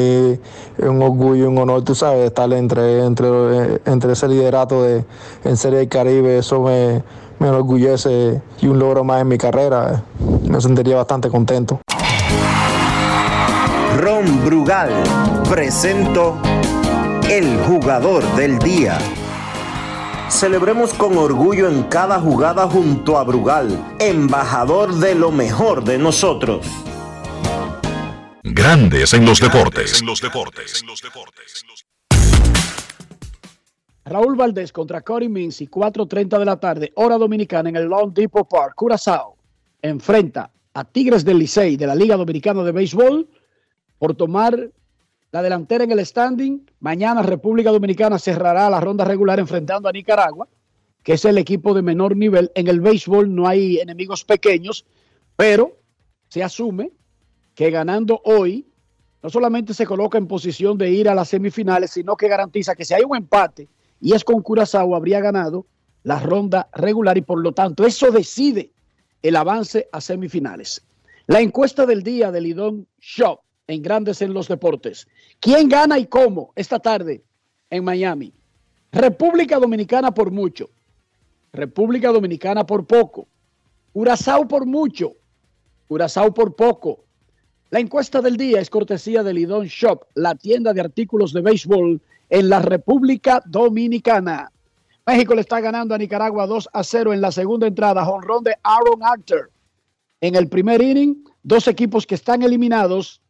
es 0.78 0.88
un 0.88 1.02
orgullo 1.02 1.50
un 1.50 1.58
honor, 1.58 1.84
tú 1.84 1.96
sabes, 1.96 2.26
estar 2.26 2.52
entre, 2.54 3.06
entre, 3.06 3.82
entre 3.86 4.14
ese 4.14 4.28
liderato 4.28 4.84
de, 4.84 5.06
en 5.44 5.58
Serie 5.58 5.80
del 5.80 5.90
Caribe, 5.90 6.38
eso 6.38 6.62
me, 6.62 7.04
me 7.40 7.48
enorgullece 7.48 8.42
y 8.62 8.68
un 8.68 8.80
logro 8.80 9.04
más 9.04 9.22
en 9.22 9.28
mi 9.28 9.38
carrera. 9.38 10.04
Me 10.44 10.60
sentiría 10.62 10.96
bastante 10.98 11.30
contento. 11.30 11.80
Ron 13.98 14.46
Brugal 14.46 14.92
presento 15.50 16.38
el 17.30 17.58
jugador 17.62 18.24
del 18.36 18.60
día. 18.60 18.98
Celebremos 20.30 20.94
con 20.94 21.18
orgullo 21.18 21.70
en 21.70 21.84
cada 21.84 22.20
jugada 22.20 22.68
junto 22.68 23.18
a 23.18 23.24
Brugal, 23.24 23.96
embajador 23.98 24.94
de 24.96 25.16
lo 25.16 25.32
mejor 25.32 25.86
de 25.86 25.98
nosotros. 25.98 26.68
Grandes 28.44 29.14
en 29.14 29.26
los 29.26 29.40
deportes. 29.40 30.04
Raúl 34.04 34.36
Valdés 34.36 34.74
contra 34.74 35.02
Cory 35.02 35.30
Mincy, 35.30 35.68
4.30 35.68 36.40
de 36.40 36.46
la 36.46 36.60
tarde, 36.60 36.92
hora 36.96 37.18
dominicana 37.18 37.70
en 37.70 37.78
el 37.78 37.86
Long 37.86 38.14
Depot 38.14 38.48
Park, 38.48 38.74
Curazao. 38.76 39.38
Enfrenta 39.82 40.52
a 40.74 40.84
Tigres 40.84 41.24
del 41.24 41.40
Licey 41.40 41.78
de 41.78 41.88
la 41.88 41.96
Liga 41.96 42.18
Dominicana 42.18 42.64
de 42.64 42.74
Béisbol 42.74 43.28
por 43.98 44.14
tomar 44.14 44.72
la 45.32 45.42
delantera 45.42 45.84
en 45.84 45.92
el 45.92 46.06
standing. 46.06 46.70
Mañana 46.80 47.22
República 47.22 47.72
Dominicana 47.72 48.20
cerrará 48.20 48.70
la 48.70 48.80
ronda 48.80 49.06
regular 49.06 49.40
enfrentando 49.40 49.90
a 49.90 49.92
Nicaragua, 49.92 50.48
que 51.04 51.14
es 51.14 51.26
el 51.26 51.38
equipo 51.38 51.74
de 51.74 51.82
menor 51.82 52.16
nivel. 52.16 52.52
En 52.56 52.68
el 52.68 52.80
béisbol 52.80 53.34
no 53.34 53.48
hay 53.48 53.80
enemigos 53.80 54.24
pequeños, 54.24 54.86
pero 55.36 55.78
se 56.30 56.44
asume 56.44 56.92
que 57.56 57.72
ganando 57.72 58.22
hoy 58.24 58.68
no 59.24 59.30
solamente 59.30 59.74
se 59.74 59.86
coloca 59.86 60.18
en 60.18 60.28
posición 60.28 60.78
de 60.78 60.92
ir 60.92 61.10
a 61.10 61.16
las 61.16 61.30
semifinales, 61.30 61.92
sino 61.92 62.16
que 62.16 62.28
garantiza 62.28 62.76
que 62.76 62.86
si 62.86 62.94
hay 62.94 63.04
un 63.04 63.18
empate 63.18 63.68
y 64.00 64.14
es 64.14 64.24
con 64.24 64.42
Curazao, 64.42 64.96
habría 64.96 65.20
ganado 65.20 65.66
la 66.04 66.20
ronda 66.20 66.70
regular 66.74 67.18
y 67.18 67.22
por 67.22 67.40
lo 67.40 67.52
tanto 67.52 67.86
eso 67.86 68.12
decide 68.12 68.72
el 69.22 69.36
avance 69.36 69.90
a 69.92 70.00
semifinales. 70.00 70.86
La 71.26 71.42
encuesta 71.42 71.86
del 71.86 72.04
día 72.04 72.32
del 72.32 72.44
Lidón 72.44 72.88
Shop 73.00 73.42
en 73.68 73.82
Grandes 73.82 74.22
en 74.22 74.34
los 74.34 74.48
Deportes. 74.48 75.08
¿Quién 75.40 75.70
gana 75.70 76.00
y 76.00 76.08
cómo 76.08 76.54
esta 76.56 76.80
tarde 76.80 77.24
en 77.70 77.84
Miami? 77.84 78.34
República 78.92 79.60
Dominicana 79.60 80.14
por 80.14 80.32
mucho. 80.32 80.70
República 81.52 82.10
Dominicana 82.10 82.66
por 82.66 82.86
poco. 82.86 83.28
Curazao 83.92 84.48
por 84.48 84.66
mucho. 84.66 85.14
Curazao 85.88 86.34
por 86.34 86.56
poco. 86.56 87.04
La 87.70 87.80
encuesta 87.80 88.22
del 88.22 88.38
día 88.38 88.62
es 88.62 88.70
cortesía 88.70 89.24
de 89.24 89.34
Lidón 89.34 89.68
Shop, 89.68 90.06
la 90.16 90.36
tienda 90.36 90.72
de 90.72 90.80
artículos 90.80 91.34
de 91.34 91.42
béisbol 91.42 92.02
en 92.30 92.50
la 92.50 92.60
República 92.60 93.42
Dominicana. 93.46 94.52
México 95.06 95.36
le 95.36 95.42
está 95.42 95.60
ganando 95.60 95.94
a 95.94 95.98
Nicaragua 95.98 96.48
2 96.48 96.70
a 96.72 96.84
0 96.84 97.14
en 97.14 97.22
la 97.22 97.32
segunda 97.32 97.68
entrada. 97.68 98.08
Honrón 98.08 98.44
de 98.44 98.56
Aaron 98.64 99.04
Archer. 99.04 99.50
En 100.22 100.36
el 100.36 100.48
primer 100.48 100.82
inning, 100.82 101.24
dos 101.44 101.68
equipos 101.68 102.08
que 102.08 102.16
están 102.16 102.42
eliminados 102.42 103.22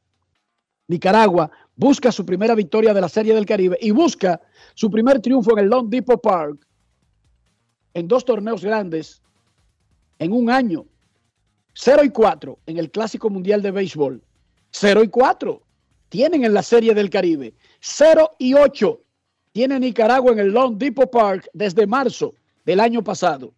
Nicaragua 0.87 1.51
busca 1.75 2.11
su 2.11 2.25
primera 2.25 2.55
victoria 2.55 2.93
de 2.93 3.01
la 3.01 3.09
Serie 3.09 3.33
del 3.33 3.45
Caribe 3.45 3.77
y 3.81 3.91
busca 3.91 4.41
su 4.73 4.89
primer 4.89 5.19
triunfo 5.21 5.51
en 5.53 5.65
el 5.65 5.69
Long 5.69 5.89
Depot 5.89 6.21
Park 6.21 6.65
en 7.93 8.07
dos 8.07 8.23
torneos 8.25 8.63
grandes 8.63 9.21
en 10.19 10.31
un 10.31 10.49
año. 10.49 10.85
0 11.73 12.03
y 12.03 12.09
4 12.09 12.59
en 12.65 12.77
el 12.77 12.89
Clásico 12.89 13.29
Mundial 13.29 13.61
de 13.61 13.71
Béisbol. 13.71 14.23
0 14.71 15.03
y 15.03 15.07
4 15.09 15.61
tienen 16.09 16.43
en 16.43 16.53
la 16.53 16.63
Serie 16.63 16.93
del 16.93 17.09
Caribe. 17.09 17.53
0 17.81 18.31
y 18.39 18.53
8 18.55 18.99
tiene 19.51 19.79
Nicaragua 19.79 20.31
en 20.31 20.39
el 20.39 20.51
Long 20.51 20.77
Depot 20.77 21.09
Park 21.09 21.49
desde 21.53 21.85
marzo 21.85 22.33
del 22.65 22.79
año 22.79 23.03
pasado. 23.03 23.53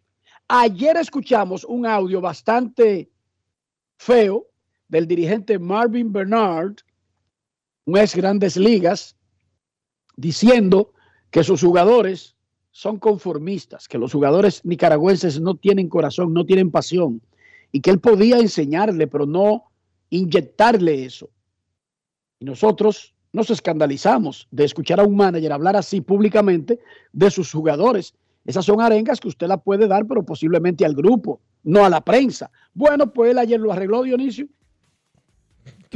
Ayer 0.48 0.98
escuchamos 0.98 1.64
un 1.64 1.86
audio 1.86 2.20
bastante 2.22 3.10
feo 3.98 4.48
del 4.88 5.08
dirigente 5.08 5.60
Marvin 5.60 6.12
Bernard 6.12 6.76
un 7.90 8.16
grandes 8.16 8.58
ligas, 8.58 9.16
diciendo 10.16 10.94
que 11.32 11.44
sus 11.44 11.62
jugadores 11.62 12.36
son 12.72 13.00
conformistas, 13.00 13.88
que 13.88 13.98
los 13.98 14.14
jugadores 14.14 14.64
nicaragüenses 14.64 15.40
no 15.42 15.56
tienen 15.56 15.90
corazón, 15.90 16.34
no 16.34 16.46
tienen 16.46 16.72
pasión, 16.72 17.22
y 17.72 17.82
que 17.82 17.90
él 17.90 18.00
podía 18.00 18.38
enseñarle, 18.38 19.08
pero 19.08 19.26
no 19.26 19.66
inyectarle 20.10 21.06
eso. 21.06 21.30
Y 22.40 22.46
nosotros 22.46 23.14
nos 23.32 23.50
escandalizamos 23.50 24.48
de 24.52 24.66
escuchar 24.66 25.00
a 25.00 25.04
un 25.04 25.16
manager 25.16 25.52
hablar 25.52 25.76
así 25.76 26.02
públicamente 26.02 26.80
de 27.12 27.30
sus 27.30 27.52
jugadores. 27.52 28.14
Esas 28.46 28.66
son 28.66 28.82
arengas 28.82 29.20
que 29.20 29.28
usted 29.28 29.48
la 29.48 29.58
puede 29.58 29.88
dar, 29.88 30.06
pero 30.08 30.24
posiblemente 30.24 30.86
al 30.86 30.96
grupo, 30.96 31.42
no 31.64 31.86
a 31.86 31.90
la 31.90 32.02
prensa. 32.02 32.50
Bueno, 32.74 33.12
pues 33.14 33.32
él 33.32 33.38
ayer 33.38 33.60
lo 33.60 33.72
arregló, 33.72 34.04
Dionisio. 34.04 34.48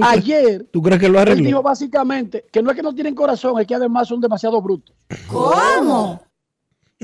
Ayer. 0.02 0.68
¿Tú 0.72 0.82
crees 0.82 1.00
que 1.00 1.10
lo 1.10 1.20
arregló? 1.20 1.40
Él 1.40 1.46
dijo 1.46 1.62
básicamente 1.62 2.46
que 2.52 2.62
no 2.62 2.72
es 2.72 2.76
que 2.76 2.82
no 2.82 2.94
tienen 2.94 3.14
corazón, 3.14 3.60
es 3.60 3.68
que 3.68 3.76
además 3.76 4.08
son 4.08 4.20
demasiado 4.20 4.62
brutos. 4.62 4.96
¿Cómo? 5.28 6.22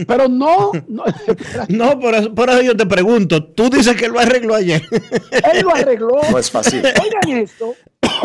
Pero 0.08 0.28
no. 0.28 0.72
No, 0.88 1.04
por, 2.00 2.16
eso, 2.16 2.34
por, 2.34 2.50
eso, 2.50 2.62
yo 2.62 2.76
te 2.76 2.86
pregunto. 2.86 3.44
Tú 3.44 3.70
dices 3.70 3.96
que 3.96 4.08
lo 4.08 4.20
arregló 4.20 4.56
ayer. 4.56 4.82
Él 4.92 5.62
lo 5.62 5.76
arregló. 5.76 6.22
No 6.32 6.38
es 6.38 6.50
fácil. 6.50 6.84
Oigan 6.86 7.38
esto. 7.38 7.76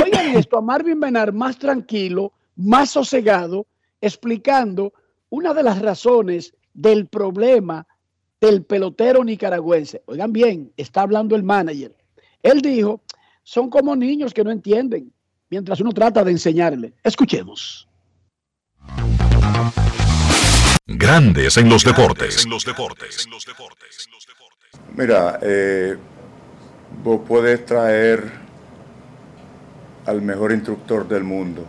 Oigan 0.02 0.36
esto. 0.36 0.58
A 0.58 0.60
Marvin 0.60 1.00
Benar 1.00 1.32
más 1.32 1.58
tranquilo, 1.58 2.32
más 2.56 2.90
sosegado, 2.90 3.66
explicando 4.00 4.92
una 5.30 5.52
de 5.52 5.62
las 5.62 5.80
razones 5.80 6.54
del 6.72 7.06
problema 7.06 7.86
del 8.40 8.64
pelotero 8.64 9.24
nicaragüense. 9.24 10.02
Oigan 10.06 10.32
bien, 10.32 10.72
está 10.76 11.02
hablando 11.02 11.34
el 11.34 11.42
manager. 11.42 11.94
Él 12.42 12.60
dijo 12.60 13.00
son 13.44 13.70
como 13.70 13.94
niños 13.94 14.34
que 14.34 14.42
no 14.42 14.50
entienden 14.50 15.12
mientras 15.50 15.80
uno 15.80 15.92
trata 15.92 16.24
de 16.24 16.32
enseñarle. 16.32 16.94
Escuchemos. 17.04 17.86
Grandes 20.86 21.56
en 21.56 21.68
los 21.68 21.84
deportes. 21.84 22.46
Mira, 24.96 25.38
eh, 25.42 25.96
vos 27.02 27.20
puedes 27.26 27.64
traer 27.64 28.32
al 30.06 30.22
mejor 30.22 30.52
instructor 30.52 31.06
del 31.06 31.24
mundo 31.24 31.66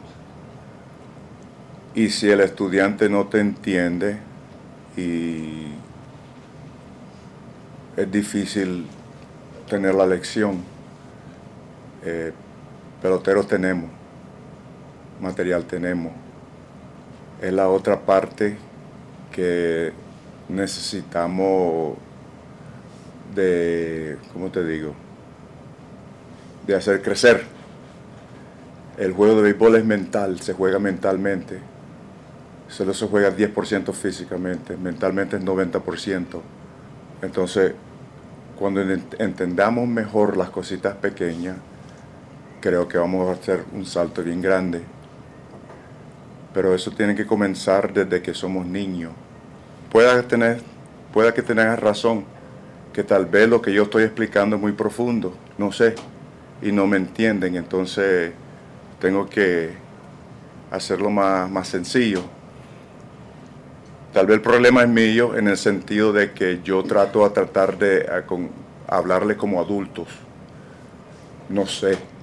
y 1.93 2.09
si 2.09 2.29
el 2.29 2.41
estudiante 2.41 3.09
no 3.09 3.27
te 3.27 3.39
entiende 3.39 4.19
y 4.97 5.67
es 7.95 8.11
difícil 8.11 8.85
tener 9.69 9.95
la 9.95 10.05
lección 10.05 10.74
eh, 12.05 12.31
peloteros 13.01 13.47
tenemos, 13.47 13.89
material 15.21 15.65
tenemos. 15.65 16.13
Es 17.41 17.51
la 17.51 17.67
otra 17.67 17.99
parte 17.99 18.57
que 19.31 19.91
necesitamos 20.47 21.97
de, 23.35 24.17
¿cómo 24.33 24.49
te 24.49 24.63
digo? 24.65 24.93
De 26.65 26.75
hacer 26.75 27.01
crecer. 27.01 27.43
El 28.97 29.11
juego 29.11 29.35
de 29.35 29.41
béisbol 29.41 29.75
es 29.75 29.85
mental, 29.85 30.39
se 30.39 30.53
juega 30.53 30.79
mentalmente. 30.79 31.59
Solo 32.69 32.93
se 32.93 33.07
juega 33.07 33.29
10% 33.35 33.93
físicamente, 33.93 34.77
mentalmente 34.77 35.35
es 35.37 35.43
90%. 35.43 36.41
Entonces, 37.21 37.73
cuando 38.57 38.81
ent- 38.81 39.15
entendamos 39.19 39.87
mejor 39.87 40.37
las 40.37 40.49
cositas 40.49 40.95
pequeñas, 40.95 41.57
creo 42.65 42.87
que 42.87 42.97
vamos 42.97 43.29
a 43.29 43.33
hacer 43.33 43.63
un 43.73 43.85
salto 43.85 44.23
bien 44.23 44.41
grande. 44.41 44.81
Pero 46.51 46.73
eso 46.73 46.89
tiene 46.89 47.13
que 47.13 47.23
comenzar 47.23 47.93
desde 47.93 48.23
que 48.23 48.33
somos 48.33 48.65
niños. 48.65 49.11
Pueda, 49.91 50.23
tener, 50.23 50.61
pueda 51.13 51.31
que 51.31 51.43
tengas 51.43 51.79
razón, 51.79 52.25
que 52.91 53.03
tal 53.03 53.27
vez 53.27 53.47
lo 53.47 53.61
que 53.61 53.71
yo 53.71 53.83
estoy 53.83 54.01
explicando 54.01 54.55
es 54.55 54.61
muy 54.63 54.71
profundo, 54.71 55.35
no 55.59 55.71
sé, 55.71 55.93
y 56.59 56.71
no 56.71 56.87
me 56.87 56.97
entienden, 56.97 57.55
entonces 57.55 58.31
tengo 58.99 59.29
que 59.29 59.69
hacerlo 60.71 61.11
más, 61.11 61.47
más 61.51 61.67
sencillo. 61.67 62.23
Tal 64.11 64.25
vez 64.25 64.37
el 64.37 64.41
problema 64.41 64.81
es 64.81 64.89
mío 64.89 65.37
en 65.37 65.49
el 65.49 65.57
sentido 65.57 66.11
de 66.13 66.31
que 66.31 66.61
yo 66.63 66.81
trato 66.81 67.25
a 67.25 67.31
tratar 67.31 67.77
de 67.77 68.09
a 68.09 68.97
hablarle 68.97 69.37
como 69.37 69.61
adultos. 69.61 70.07
No 71.47 71.67
sé. 71.67 72.14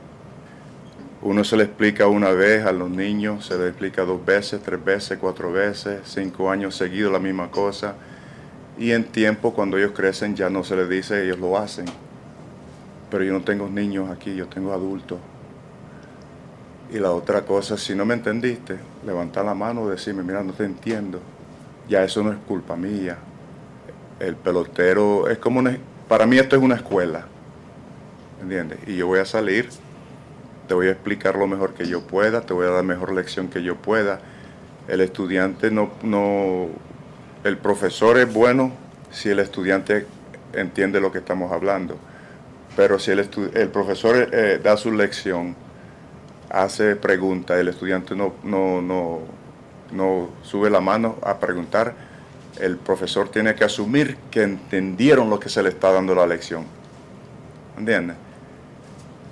Uno 1.25 1.45
se 1.45 1.57
le 1.57 1.63
explica 1.63 2.09
una 2.09 2.31
vez 2.31 2.67
a 2.67 2.73
los 2.73 2.91
niños, 2.91 3.47
se 3.47 3.57
le 3.57 3.69
explica 3.69 4.05
dos 4.05 4.25
veces, 4.25 4.61
tres 4.61 4.85
veces, 4.85 5.19
cuatro 5.21 5.53
veces, 5.53 6.01
cinco 6.05 6.51
años 6.51 6.75
seguidos 6.75 7.13
la 7.13 7.21
misma 7.21 7.49
cosa. 7.49 7.95
Y 8.77 8.91
en 8.91 9.05
tiempo, 9.05 9.55
cuando 9.55 9.79
ellos 9.79 9.93
crecen, 9.93 10.35
ya 10.35 10.51
no 10.51 10.65
se 10.65 10.75
les 10.75 10.89
dice, 10.89 11.23
ellos 11.23 11.39
lo 11.39 11.57
hacen. 11.57 11.85
Pero 13.09 13.23
yo 13.23 13.33
no 13.33 13.43
tengo 13.43 13.69
niños 13.69 14.11
aquí, 14.11 14.35
yo 14.35 14.49
tengo 14.49 14.73
adultos. 14.73 15.19
Y 16.93 16.99
la 16.99 17.13
otra 17.13 17.43
cosa, 17.43 17.79
si 17.79 17.95
no 17.95 18.05
me 18.05 18.15
entendiste, 18.15 18.77
levanta 19.07 19.45
la 19.45 19.55
mano 19.55 19.87
y 19.87 19.91
decirme, 19.91 20.25
mira, 20.25 20.43
no 20.43 20.53
te 20.53 20.65
entiendo. 20.65 21.21
Ya 21.89 22.03
eso 22.03 22.25
no 22.25 22.33
es 22.33 22.39
culpa 22.49 22.75
mía. 22.75 23.17
El 24.19 24.35
pelotero 24.35 25.29
es 25.29 25.39
como 25.39 25.61
una, 25.61 25.79
para 26.09 26.27
mí 26.27 26.37
esto 26.37 26.57
es 26.57 26.63
una 26.63 26.75
escuela. 26.75 27.27
¿Entiendes? 28.43 28.81
Y 28.89 28.97
yo 28.97 29.07
voy 29.07 29.21
a 29.21 29.25
salir, 29.25 29.69
te 30.69 30.75
voy 30.75 30.89
a 30.89 30.93
explicar 30.93 31.37
lo 31.37 31.47
mejor 31.47 31.75
que 31.75 31.87
yo 31.87 32.03
pueda, 32.03 32.43
te 32.43 32.53
voy 32.53 32.67
a 32.67 32.71
dar 32.71 32.77
la 32.77 32.83
mejor 32.83 33.13
lección 33.13 33.49
que 33.49 33.63
yo 33.63 33.77
pueda. 33.77 34.21
El 34.89 35.01
estudiante 35.01 35.71
no, 35.71 35.91
no, 36.03 36.69
el 37.45 37.59
profesor 37.59 38.19
es 38.19 38.33
bueno 38.33 38.73
si 39.11 39.31
el 39.31 39.39
estudiante 39.39 40.07
entiende 40.53 41.01
lo 41.01 41.13
que 41.13 41.19
estamos 41.19 41.53
hablando. 41.53 41.97
Pero 42.77 42.99
si 42.99 43.11
el, 43.11 43.29
el 43.55 43.69
profesor 43.69 44.29
eh, 44.33 44.61
da 44.63 44.77
su 44.77 44.93
lección, 44.93 45.55
hace 46.51 46.97
preguntas, 46.97 47.59
el 47.59 47.69
estudiante 47.69 48.15
no, 48.15 48.35
no, 48.43 48.81
no, 48.81 49.21
no 49.91 50.31
sube 50.43 50.71
la 50.71 50.81
mano 50.81 51.17
a 51.23 51.39
preguntar, 51.39 51.95
el 52.61 52.77
profesor 52.77 53.29
tiene 53.29 53.55
que 53.55 53.65
asumir 53.65 54.17
que 54.31 54.43
entendieron 54.43 55.31
lo 55.31 55.41
que 55.41 55.49
se 55.49 55.63
le 55.63 55.71
está 55.71 55.93
dando 55.93 56.15
la 56.15 56.27
lección. 56.27 56.65
¿Entiendes? 57.77 58.17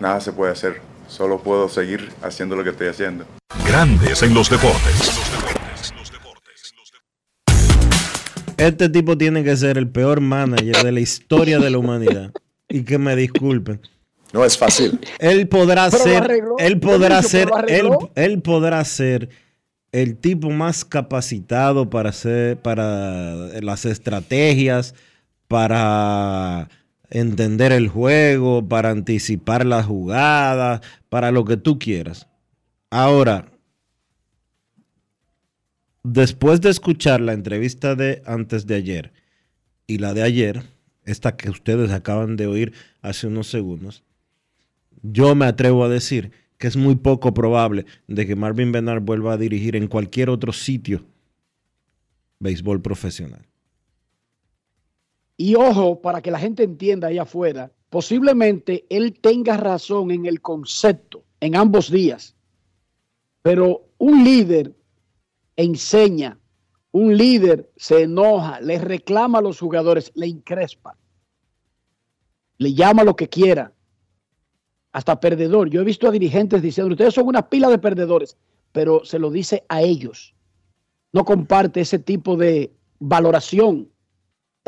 Nada 0.01 0.21
se 0.21 0.33
puede 0.33 0.53
hacer, 0.53 0.81
solo 1.11 1.39
puedo 1.43 1.69
seguir 1.69 2.09
haciendo 2.23 2.57
lo 2.57 2.65
que 2.65 2.71
estoy 2.71 2.87
haciendo. 2.89 3.27
Grandes 3.67 4.23
en 4.23 4.33
los 4.33 4.49
deportes. 4.49 5.21
Este 8.57 8.89
tipo 8.89 9.17
tiene 9.19 9.43
que 9.43 9.57
ser 9.57 9.79
el 9.79 9.89
peor 9.89 10.21
manager 10.21 10.77
de 10.85 10.93
la 10.93 11.01
historia 11.01 11.59
de 11.59 11.71
la 11.71 11.79
humanidad. 11.79 12.31
Y 12.69 12.85
que 12.85 12.99
me 12.99 13.17
disculpen. 13.17 13.81
No 14.33 14.45
es 14.45 14.57
fácil. 14.57 15.01
Él 15.19 15.49
podrá 15.49 15.91
Pero 15.91 16.05
ser, 16.05 16.23
arregló. 16.23 16.57
él 16.59 16.79
podrá 16.79 17.23
ser, 17.23 17.49
él 18.15 18.43
podrá 18.43 18.85
ser 18.85 19.29
el 19.93 20.17
tipo 20.19 20.51
más 20.51 20.85
capacitado 20.85 21.91
para 21.91 22.11
hacer, 22.11 22.57
para 22.59 23.35
las 23.61 23.85
estrategias, 23.87 24.95
para 25.49 26.69
entender 27.11 27.73
el 27.73 27.89
juego, 27.89 28.67
para 28.69 28.91
anticipar 28.91 29.67
las 29.67 29.87
jugadas, 29.87 30.81
para 31.09 31.31
lo 31.31 31.45
que 31.45 31.57
tú 31.57 31.79
quieras. 31.79 32.29
Ahora, 32.91 33.53
después 36.03 36.61
de 36.61 36.71
escuchar 36.71 37.21
la 37.21 37.33
entrevista 37.33 37.95
de 37.95 38.23
antes 38.25 38.67
de 38.67 38.77
ayer 38.77 39.13
y 39.87 39.99
la 39.99 40.15
de 40.15 40.23
ayer, 40.23 40.63
esta 41.05 41.37
que 41.37 41.51
ustedes 41.51 41.91
acaban 41.91 42.37
de 42.37 42.47
oír 42.47 42.73
hace 43.03 43.27
unos 43.27 43.49
segundos, 43.49 44.05
yo 45.03 45.35
me 45.35 45.47
atrevo 45.47 45.85
a 45.85 45.89
decir 45.89 46.31
que 46.59 46.67
es 46.67 46.77
muy 46.77 46.95
poco 46.95 47.33
probable 47.33 47.87
de 48.07 48.27
que 48.27 48.37
Marvin 48.37 48.71
Bernard 48.71 49.03
vuelva 49.03 49.33
a 49.33 49.39
dirigir 49.39 49.77
en 49.77 49.89
cualquier 49.89 50.29
otro 50.29 50.53
sitio 50.53 51.05
béisbol 52.39 52.83
profesional. 52.83 53.50
Y 55.43 55.55
ojo, 55.55 56.03
para 56.03 56.21
que 56.21 56.31
la 56.31 56.39
gente 56.39 56.65
entienda 56.65 57.09
ahí 57.09 57.17
afuera, 57.17 57.73
posiblemente 57.89 58.85
él 58.91 59.19
tenga 59.23 59.57
razón 59.57 60.11
en 60.11 60.27
el 60.27 60.43
concepto 60.43 61.25
en 61.41 61.57
ambos 61.57 61.91
días, 61.91 62.37
pero 63.41 63.87
un 63.97 64.23
líder 64.23 64.77
enseña, 65.57 66.39
un 66.93 67.17
líder 67.17 67.71
se 67.75 68.03
enoja, 68.03 68.61
le 68.61 68.79
reclama 68.81 69.39
a 69.39 69.41
los 69.41 69.59
jugadores, 69.59 70.13
le 70.15 70.27
increspa, 70.27 70.99
le 72.59 72.75
llama 72.75 73.03
lo 73.03 73.17
que 73.17 73.31
quiera, 73.31 73.73
hasta 74.93 75.21
perdedor. 75.21 75.71
Yo 75.71 75.81
he 75.81 75.85
visto 75.85 76.07
a 76.07 76.11
dirigentes 76.11 76.61
diciendo, 76.61 76.93
ustedes 76.93 77.15
son 77.15 77.27
una 77.27 77.49
pila 77.49 77.71
de 77.71 77.79
perdedores, 77.79 78.37
pero 78.73 79.07
se 79.07 79.19
lo 79.19 79.31
dice 79.31 79.65
a 79.71 79.81
ellos. 79.81 80.35
No 81.15 81.25
comparte 81.25 81.81
ese 81.81 81.99
tipo 81.99 82.37
de 82.37 82.75
valoración 82.99 83.90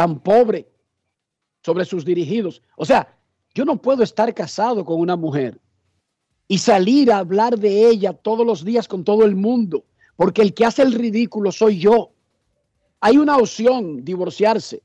tan 0.02 0.18
pobre 0.18 0.66
sobre 1.62 1.84
sus 1.84 2.04
dirigidos. 2.04 2.60
O 2.76 2.84
sea, 2.84 3.16
yo 3.54 3.64
no 3.64 3.80
puedo 3.80 4.02
estar 4.02 4.34
casado 4.34 4.84
con 4.84 4.98
una 4.98 5.14
mujer 5.14 5.60
y 6.48 6.58
salir 6.58 7.12
a 7.12 7.18
hablar 7.18 7.56
de 7.56 7.88
ella 7.88 8.12
todos 8.12 8.44
los 8.44 8.64
días 8.64 8.88
con 8.88 9.04
todo 9.04 9.24
el 9.24 9.36
mundo, 9.36 9.84
porque 10.16 10.42
el 10.42 10.54
que 10.54 10.64
hace 10.64 10.82
el 10.82 10.92
ridículo 10.92 11.52
soy 11.52 11.78
yo. 11.78 12.10
Hay 12.98 13.16
una 13.16 13.36
opción, 13.36 14.04
divorciarse. 14.04 14.82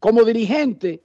Como 0.00 0.24
dirigente, 0.24 1.00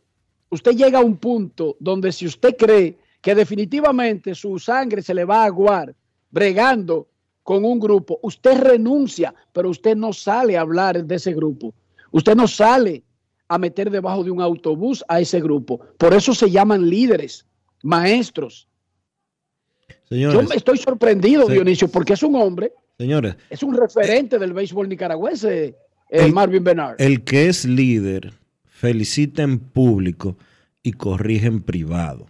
usted 0.49 0.71
llega 0.71 0.97
a 0.97 1.05
un 1.05 1.17
punto 1.17 1.77
donde 1.79 2.11
si 2.11 2.25
usted 2.25 2.57
cree 2.57 2.97
que 3.21 3.35
definitivamente 3.35 4.33
su 4.33 4.57
sangre 4.57 5.03
se 5.03 5.13
le 5.13 5.23
va 5.23 5.43
a 5.43 5.45
aguar 5.45 5.95
bregando 6.31 7.09
con 7.43 7.63
un 7.63 7.79
grupo, 7.79 8.17
usted 8.23 8.57
renuncia, 8.57 9.35
pero 9.53 9.69
usted 9.69 9.95
no 9.95 10.13
sale 10.13 10.57
a 10.57 10.61
hablar 10.61 11.05
de 11.05 11.13
ese 11.13 11.31
grupo. 11.31 11.75
Usted 12.15 12.33
no 12.33 12.47
sale 12.47 13.03
a 13.47 13.57
meter 13.57 13.89
debajo 13.91 14.23
de 14.23 14.31
un 14.31 14.41
autobús 14.41 15.03
a 15.07 15.19
ese 15.19 15.39
grupo. 15.41 15.79
Por 15.97 16.13
eso 16.13 16.33
se 16.33 16.49
llaman 16.49 16.89
líderes, 16.89 17.45
maestros. 17.83 18.67
Señores, 20.09 20.41
Yo 20.41 20.47
me 20.47 20.55
estoy 20.55 20.77
sorprendido, 20.77 21.47
Sí. 21.47 21.53
Dionisio, 21.53 21.87
porque 21.87 22.13
es 22.13 22.23
un 22.23 22.35
hombre, 22.35 22.71
señores, 22.97 23.35
es 23.49 23.61
un 23.63 23.75
referente 23.75 24.39
del 24.39 24.53
béisbol 24.53 24.87
nicaragüense, 24.89 25.65
eh, 25.65 25.75
El- 26.09 26.33
Marvin 26.33 26.63
Bernard. 26.63 26.95
el 26.99 27.23
que 27.23 27.47
es 27.47 27.65
líder 27.65 28.33
felicita 28.65 29.43
en 29.43 29.59
público 29.59 30.37
y 30.83 30.93
corrige 30.93 31.47
en 31.47 31.61
privado. 31.61 32.27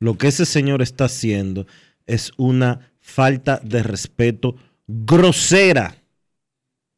Lo 0.00 0.18
que 0.18 0.28
ese 0.28 0.44
señor 0.46 0.82
está 0.82 1.04
haciendo 1.06 1.66
es 2.06 2.32
una 2.36 2.92
falta 3.00 3.60
de 3.62 3.82
respeto 3.82 4.56
grosera, 4.86 5.96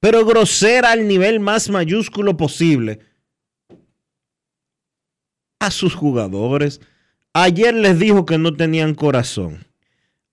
pero 0.00 0.24
grosera 0.24 0.92
al 0.92 1.06
nivel 1.08 1.40
más 1.40 1.68
mayúsculo 1.68 2.36
posible 2.36 3.00
a 5.58 5.70
sus 5.70 5.94
jugadores. 5.94 6.80
Ayer 7.32 7.74
les 7.74 7.98
dijo 7.98 8.26
que 8.26 8.38
no 8.38 8.54
tenían 8.54 8.94
corazón. 8.94 9.66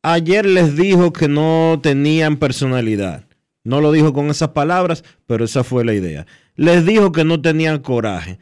Ayer 0.01 0.45
les 0.45 0.75
dijo 0.75 1.13
que 1.13 1.27
no 1.27 1.79
tenían 1.81 2.37
personalidad. 2.37 3.25
No 3.63 3.79
lo 3.79 3.91
dijo 3.91 4.13
con 4.13 4.29
esas 4.29 4.49
palabras, 4.49 5.03
pero 5.25 5.45
esa 5.45 5.63
fue 5.63 5.85
la 5.85 5.93
idea. 5.93 6.27
Les 6.55 6.85
dijo 6.85 7.11
que 7.11 7.23
no 7.23 7.41
tenían 7.41 7.79
coraje. 7.79 8.37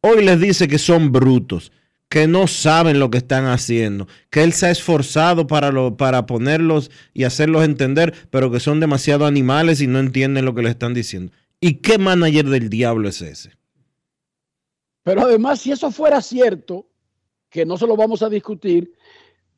Hoy 0.00 0.24
les 0.24 0.40
dice 0.40 0.68
que 0.68 0.78
son 0.78 1.10
brutos, 1.10 1.72
que 2.08 2.26
no 2.26 2.46
saben 2.46 2.98
lo 2.98 3.10
que 3.10 3.18
están 3.18 3.46
haciendo, 3.46 4.06
que 4.30 4.44
él 4.44 4.52
se 4.52 4.66
ha 4.66 4.70
esforzado 4.70 5.46
para, 5.46 5.72
para 5.96 6.26
ponerlos 6.26 6.90
y 7.14 7.24
hacerlos 7.24 7.64
entender, 7.64 8.14
pero 8.30 8.50
que 8.50 8.60
son 8.60 8.80
demasiado 8.80 9.26
animales 9.26 9.80
y 9.80 9.86
no 9.86 9.98
entienden 9.98 10.44
lo 10.44 10.54
que 10.54 10.62
les 10.62 10.70
están 10.70 10.94
diciendo. 10.94 11.32
¿Y 11.60 11.74
qué 11.74 11.98
manager 11.98 12.48
del 12.48 12.68
diablo 12.68 13.08
es 13.08 13.20
ese? 13.22 13.57
Pero 15.08 15.22
además, 15.22 15.60
si 15.60 15.72
eso 15.72 15.90
fuera 15.90 16.20
cierto, 16.20 16.86
que 17.48 17.64
no 17.64 17.78
se 17.78 17.86
lo 17.86 17.96
vamos 17.96 18.22
a 18.22 18.28
discutir, 18.28 18.92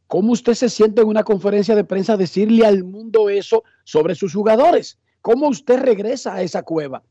¿cómo 0.06 0.30
usted 0.30 0.54
se 0.54 0.68
siente 0.68 1.02
en 1.02 1.08
una 1.08 1.24
conferencia 1.24 1.74
de 1.74 1.82
prensa 1.82 2.16
decirle 2.16 2.64
al 2.64 2.84
mundo 2.84 3.28
eso 3.28 3.64
sobre 3.82 4.14
sus 4.14 4.32
jugadores? 4.32 5.00
¿Cómo 5.20 5.48
usted 5.48 5.80
regresa 5.80 6.34
a 6.34 6.42
esa 6.42 6.62
cueva? 6.62 7.02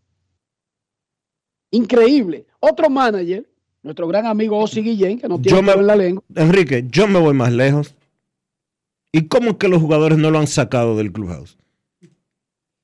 Increíble. 1.72 2.46
Otro 2.62 2.90
manager, 2.90 3.46
nuestro 3.84 4.08
gran 4.08 4.26
amigo 4.26 4.58
Ozzy 4.58 4.84
Guillén, 4.84 5.20
que 5.20 5.28
no 5.28 5.38
tiene 5.42 5.58
Yo 5.58 5.62
me- 5.62 5.72
pelo 5.74 5.82
en 5.82 5.88
la 5.88 5.96
lengua. 5.98 6.24
Enrique, 6.36 6.86
yo 6.90 7.10
me 7.10 7.20
voy 7.20 7.34
más 7.34 7.52
lejos. 7.52 7.94
¿Y 9.12 9.28
cómo 9.28 9.50
es 9.52 9.58
que 9.58 9.68
los 9.68 9.82
jugadores 9.82 10.18
no 10.18 10.32
lo 10.32 10.40
han 10.40 10.48
sacado 10.48 10.96
del 10.96 11.12
clubhouse? 11.12 11.58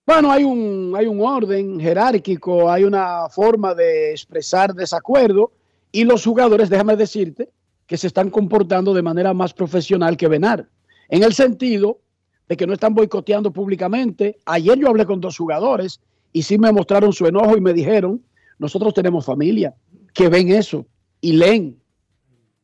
Bueno, 0.06 0.32
hay 0.32 0.44
un, 0.44 0.94
hay 0.96 1.08
un 1.08 1.20
orden 1.22 1.80
jerárquico, 1.80 2.70
hay 2.70 2.84
una 2.84 3.28
forma 3.30 3.74
de 3.74 4.12
expresar 4.12 4.74
desacuerdo 4.74 5.52
Y 5.92 6.04
los 6.04 6.24
jugadores, 6.24 6.70
déjame 6.70 6.96
decirte, 6.96 7.50
que 7.88 7.98
se 7.98 8.08
están 8.08 8.30
comportando 8.30 8.94
de 8.94 9.02
manera 9.02 9.34
más 9.34 9.54
profesional 9.54 10.18
que 10.18 10.28
Benar. 10.28 10.68
En 11.10 11.24
el 11.24 11.34
sentido 11.34 12.00
de 12.48 12.58
que 12.58 12.68
no 12.68 12.74
están 12.74 12.94
boicoteando 12.94 13.52
públicamente. 13.52 14.38
Ayer 14.46 14.78
yo 14.78 14.90
hablé 14.90 15.06
con 15.06 15.20
dos 15.20 15.38
jugadores 15.38 16.00
y 16.32 16.44
sí 16.44 16.58
me 16.58 16.72
mostraron 16.72 17.14
su 17.14 17.26
enojo 17.26 17.58
y 17.58 17.62
me 17.62 17.74
dijeron, 17.74 18.22
nosotros 18.60 18.94
tenemos 18.94 19.26
familia, 19.26 19.76
que 20.14 20.30
ven 20.30 20.52
eso 20.52 20.86
y 21.22 21.34
leen 21.34 21.80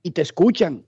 y 0.03 0.11
te 0.11 0.21
escuchan. 0.21 0.85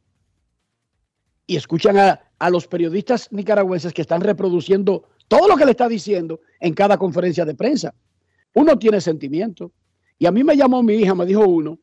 Y 1.45 1.55
escuchan 1.55 1.97
a, 1.97 2.21
a 2.39 2.49
los 2.49 2.67
periodistas 2.67 3.31
nicaragüenses 3.31 3.93
que 3.93 4.01
están 4.01 4.21
reproduciendo 4.21 5.03
todo 5.27 5.47
lo 5.47 5.55
que 5.55 5.65
le 5.65 5.71
está 5.71 5.88
diciendo 5.88 6.41
en 6.59 6.73
cada 6.73 6.97
conferencia 6.97 7.45
de 7.45 7.55
prensa. 7.55 7.93
Uno 8.53 8.77
tiene 8.77 9.01
sentimiento. 9.01 9.71
Y 10.19 10.25
a 10.25 10.31
mí 10.31 10.43
me 10.43 10.55
llamó 10.55 10.83
mi 10.83 10.93
hija, 10.93 11.15
me 11.15 11.25
dijo 11.25 11.45
uno, 11.45 11.79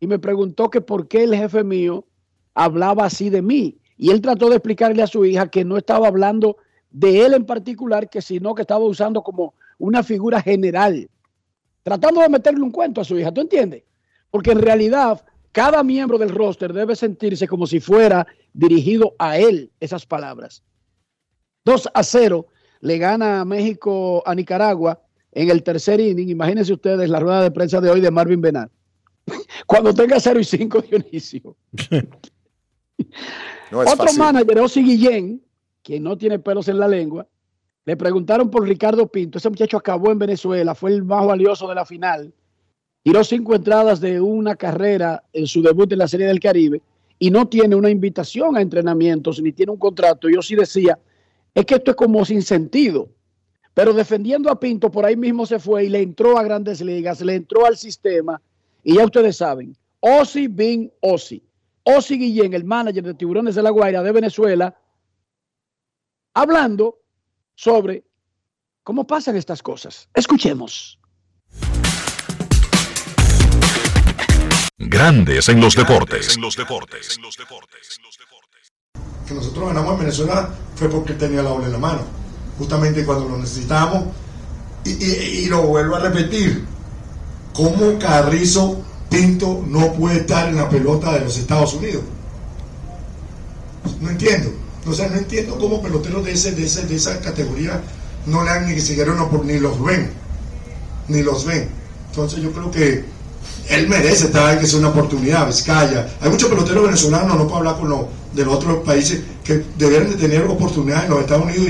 y 0.00 0.06
me 0.06 0.18
preguntó 0.18 0.70
que 0.70 0.80
por 0.80 1.08
qué 1.08 1.24
el 1.24 1.34
jefe 1.34 1.62
mío 1.62 2.06
hablaba 2.54 3.04
así 3.04 3.30
de 3.30 3.42
mí. 3.42 3.78
Y 3.96 4.10
él 4.10 4.20
trató 4.20 4.48
de 4.48 4.56
explicarle 4.56 5.02
a 5.02 5.06
su 5.06 5.24
hija 5.24 5.48
que 5.48 5.64
no 5.64 5.76
estaba 5.76 6.08
hablando 6.08 6.56
de 6.90 7.24
él 7.24 7.34
en 7.34 7.44
particular, 7.44 8.08
que 8.08 8.22
sino 8.22 8.54
que 8.54 8.62
estaba 8.62 8.84
usando 8.84 9.22
como 9.22 9.54
una 9.78 10.02
figura 10.02 10.40
general, 10.40 11.08
tratando 11.82 12.20
de 12.20 12.28
meterle 12.28 12.62
un 12.62 12.70
cuento 12.70 13.00
a 13.00 13.04
su 13.04 13.18
hija, 13.18 13.32
¿tú 13.32 13.42
entiendes? 13.42 13.84
Porque 14.30 14.52
en 14.52 14.60
realidad 14.60 15.24
cada 15.52 15.82
miembro 15.82 16.18
del 16.18 16.30
roster 16.30 16.72
debe 16.72 16.96
sentirse 16.96 17.46
como 17.46 17.66
si 17.66 17.80
fuera 17.80 18.26
dirigido 18.52 19.14
a 19.18 19.38
él 19.38 19.70
esas 19.80 20.04
palabras. 20.06 20.62
2 21.64 21.88
a 21.92 22.02
0 22.02 22.46
le 22.80 22.98
gana 22.98 23.40
a 23.40 23.44
México 23.44 24.22
a 24.26 24.34
Nicaragua 24.34 25.00
en 25.32 25.50
el 25.50 25.62
tercer 25.62 26.00
inning. 26.00 26.28
Imagínense 26.30 26.72
ustedes 26.72 27.08
la 27.08 27.20
rueda 27.20 27.42
de 27.42 27.50
prensa 27.50 27.80
de 27.80 27.90
hoy 27.90 28.00
de 28.00 28.10
Marvin 28.10 28.40
Benal. 28.40 28.70
Cuando 29.66 29.92
tenga 29.92 30.18
0 30.18 30.40
y 30.40 30.44
5, 30.44 30.82
Dionisio. 30.82 31.56
No 33.70 33.82
es 33.82 33.92
Otro 33.92 34.04
fácil. 34.06 34.20
manager, 34.20 34.60
Osi 34.60 34.82
Guillén, 34.82 35.42
que 35.82 36.00
no 36.00 36.16
tiene 36.16 36.38
pelos 36.38 36.68
en 36.68 36.78
la 36.78 36.88
lengua, 36.88 37.26
le 37.84 37.96
preguntaron 37.96 38.50
por 38.50 38.66
Ricardo 38.66 39.06
Pinto. 39.08 39.38
Ese 39.38 39.50
muchacho 39.50 39.76
acabó 39.76 40.10
en 40.10 40.18
Venezuela, 40.18 40.74
fue 40.74 40.92
el 40.92 41.04
más 41.04 41.26
valioso 41.26 41.68
de 41.68 41.74
la 41.74 41.84
final. 41.84 42.32
Tiró 43.02 43.22
cinco 43.22 43.54
entradas 43.54 44.00
de 44.00 44.20
una 44.20 44.56
carrera 44.56 45.22
en 45.32 45.46
su 45.46 45.62
debut 45.62 45.92
en 45.92 45.98
la 45.98 46.08
Serie 46.08 46.26
del 46.26 46.40
Caribe 46.40 46.80
y 47.18 47.30
no 47.30 47.48
tiene 47.48 47.76
una 47.76 47.90
invitación 47.90 48.56
a 48.56 48.60
entrenamientos 48.60 49.40
ni 49.40 49.52
tiene 49.52 49.72
un 49.72 49.78
contrato. 49.78 50.28
Yo 50.28 50.42
sí 50.42 50.56
decía, 50.56 50.98
es 51.56 51.64
que 51.64 51.76
esto 51.76 51.92
es 51.92 51.96
como 51.96 52.22
sin 52.24 52.42
sentido. 52.42 53.08
Pero 53.72 53.94
defendiendo 53.94 54.50
a 54.50 54.60
Pinto, 54.60 54.90
por 54.90 55.06
ahí 55.06 55.16
mismo 55.16 55.46
se 55.46 55.58
fue 55.58 55.84
y 55.84 55.88
le 55.88 56.02
entró 56.02 56.38
a 56.38 56.42
grandes 56.42 56.82
ligas, 56.82 57.22
le 57.22 57.34
entró 57.34 57.64
al 57.64 57.78
sistema. 57.78 58.40
Y 58.84 58.96
ya 58.96 59.04
ustedes 59.06 59.38
saben, 59.38 59.74
Osi 60.00 60.48
Bin 60.48 60.92
Osi. 61.00 61.42
Osi 61.82 62.18
Guillén, 62.18 62.52
el 62.52 62.64
manager 62.64 63.04
de 63.04 63.14
Tiburones 63.14 63.54
de 63.54 63.62
la 63.62 63.70
Guaira 63.70 64.02
de 64.02 64.12
Venezuela, 64.12 64.78
hablando 66.34 66.98
sobre 67.54 68.04
cómo 68.82 69.06
pasan 69.06 69.36
estas 69.36 69.62
cosas. 69.62 70.10
Escuchemos. 70.12 70.98
Grandes 74.76 75.48
en 75.48 75.60
los 75.60 75.74
deportes. 75.74 76.36
En 76.36 76.42
los 76.42 76.54
deportes. 76.54 77.18
Que 79.26 79.34
nosotros 79.34 79.68
ganamos 79.68 79.92
en 79.94 79.98
Venezuela 80.00 80.48
fue 80.76 80.88
porque 80.88 81.14
tenía 81.14 81.42
la 81.42 81.50
bola 81.50 81.66
en 81.66 81.72
la 81.72 81.78
mano, 81.78 82.00
justamente 82.58 83.04
cuando 83.04 83.28
lo 83.28 83.38
necesitábamos. 83.38 84.04
Y, 84.84 84.90
y- 84.90 85.38
y 85.42 85.46
lo 85.46 85.62
vuelvo 85.62 85.96
a 85.96 86.00
repetir, 86.00 86.64
¿cómo 87.52 87.98
Carrizo 87.98 88.78
Pinto 89.10 89.64
no 89.66 89.92
puede 89.94 90.18
estar 90.20 90.48
en 90.48 90.56
la 90.56 90.68
pelota 90.68 91.12
de 91.14 91.20
los 91.20 91.36
Estados 91.38 91.74
Unidos? 91.74 92.02
No 94.00 94.10
entiendo. 94.10 94.50
O 94.86 94.92
sea, 94.92 95.08
no 95.08 95.16
entiendo 95.16 95.58
cómo 95.58 95.82
peloteros 95.82 96.24
de, 96.24 96.32
ese, 96.32 96.52
de, 96.52 96.64
ese- 96.66 96.86
de 96.86 96.94
esa 96.96 97.20
categoría 97.20 97.80
no 98.26 98.44
le 98.44 98.50
han 98.50 98.66
ni 98.68 98.80
siquiera 98.80 99.12
una 99.12 99.26
ni 99.44 99.58
los 99.58 99.82
ven. 99.82 100.10
Ni 101.08 101.22
los 101.22 101.44
ven. 101.44 101.68
Entonces 102.10 102.40
yo 102.40 102.52
creo 102.52 102.70
que 102.70 103.04
él 103.68 103.88
merece 103.88 104.26
estar 104.26 104.58
que 104.58 104.66
sea 104.66 104.78
una 104.78 104.88
oportunidad, 104.88 105.46
Vizcaya. 105.46 106.08
Hay 106.20 106.30
muchos 106.30 106.48
peloteros 106.48 106.84
venezolanos, 106.84 107.36
no 107.36 107.44
puedo 107.44 107.56
hablar 107.56 107.76
con 107.76 107.88
los 107.88 108.00
de 108.32 108.44
los 108.44 108.54
otros 108.54 108.84
países, 108.84 109.20
que 109.42 109.64
deberían 109.76 110.10
de 110.10 110.16
tener 110.16 110.44
oportunidades 110.44 111.04
en 111.04 111.10
los 111.10 111.20
Estados 111.20 111.44
Unidos 111.44 111.68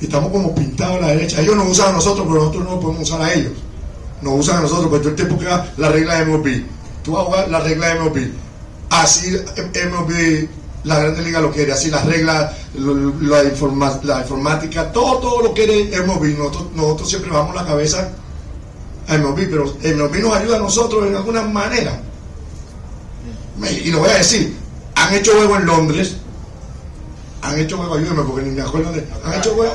y, 0.00 0.04
estamos 0.04 0.30
como 0.30 0.54
pintados 0.54 0.96
a 0.96 1.00
la 1.00 1.06
derecha. 1.08 1.40
Ellos 1.40 1.56
nos 1.56 1.68
usan 1.68 1.90
a 1.90 1.92
nosotros, 1.92 2.26
pero 2.28 2.40
nosotros 2.40 2.64
no 2.64 2.80
podemos 2.80 3.08
usar 3.08 3.22
a 3.22 3.32
ellos. 3.32 3.52
Nos 4.22 4.38
usan 4.38 4.58
a 4.58 4.60
nosotros, 4.62 4.88
porque 4.88 5.00
todo 5.00 5.10
el 5.10 5.16
tiempo 5.16 5.38
que 5.38 5.46
va 5.46 5.66
la 5.76 5.88
regla 5.88 6.18
de 6.18 6.24
MLB. 6.26 6.64
Tú 7.02 7.12
vas 7.12 7.22
a 7.22 7.24
jugar 7.26 7.48
la 7.48 7.60
regla 7.60 7.88
de 7.88 8.00
MLB. 8.00 8.30
Así 8.90 9.30
MLB, 9.30 10.48
la 10.84 11.00
Grande 11.00 11.22
Liga 11.22 11.40
lo 11.40 11.50
quiere, 11.50 11.72
así 11.72 11.90
las 11.90 12.04
reglas, 12.04 12.52
la, 12.74 13.44
informática, 13.44 14.92
todo, 14.92 15.18
todo 15.18 15.42
lo 15.42 15.52
quiere 15.54 15.90
MLB. 16.06 16.38
Nosotros, 16.38 16.66
nosotros 16.74 17.08
siempre 17.08 17.30
bajamos 17.30 17.54
la 17.54 17.66
cabeza 17.66 18.10
a 19.10 19.18
MLB, 19.18 19.50
pero 19.50 19.64
MLB 19.64 20.22
nos 20.22 20.36
ayuda 20.36 20.56
a 20.56 20.60
nosotros 20.60 21.06
en 21.06 21.16
alguna 21.16 21.42
manera. 21.42 22.00
Y 23.84 23.90
lo 23.90 24.00
voy 24.00 24.10
a 24.10 24.14
decir, 24.14 24.56
han 24.94 25.12
hecho 25.14 25.32
juego 25.32 25.56
en 25.56 25.66
Londres, 25.66 26.16
han 27.42 27.58
hecho 27.58 27.76
juego, 27.76 27.94
ayúdame 27.94 28.22
porque 28.22 28.42
ni 28.42 28.50
me 28.54 28.62
acuerdo 28.62 28.92
de. 28.92 29.06
Han 29.24 29.34
hecho 29.34 29.54
juego 29.54 29.74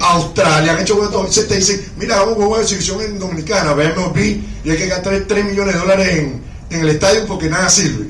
Australia, 0.00 0.72
han 0.72 0.80
hecho 0.80 0.96
juego 0.96 1.10
todo. 1.10 1.32
Se 1.32 1.44
te 1.44 1.56
dicen, 1.56 1.92
mira, 1.96 2.16
vamos 2.16 2.32
a 2.32 2.36
juego 2.36 2.56
de 2.56 2.62
exhibición 2.62 3.00
en 3.00 3.18
Dominicana, 3.18 3.74
ve 3.74 3.94
MLB, 3.94 4.18
y 4.64 4.70
hay 4.70 4.76
que 4.76 4.86
gastar 4.86 5.24
3 5.26 5.44
millones 5.44 5.74
de 5.74 5.80
dólares 5.80 6.08
en, 6.18 6.42
en 6.70 6.80
el 6.80 6.88
estadio 6.88 7.26
porque 7.26 7.48
nada 7.48 7.68
sirve. 7.68 8.08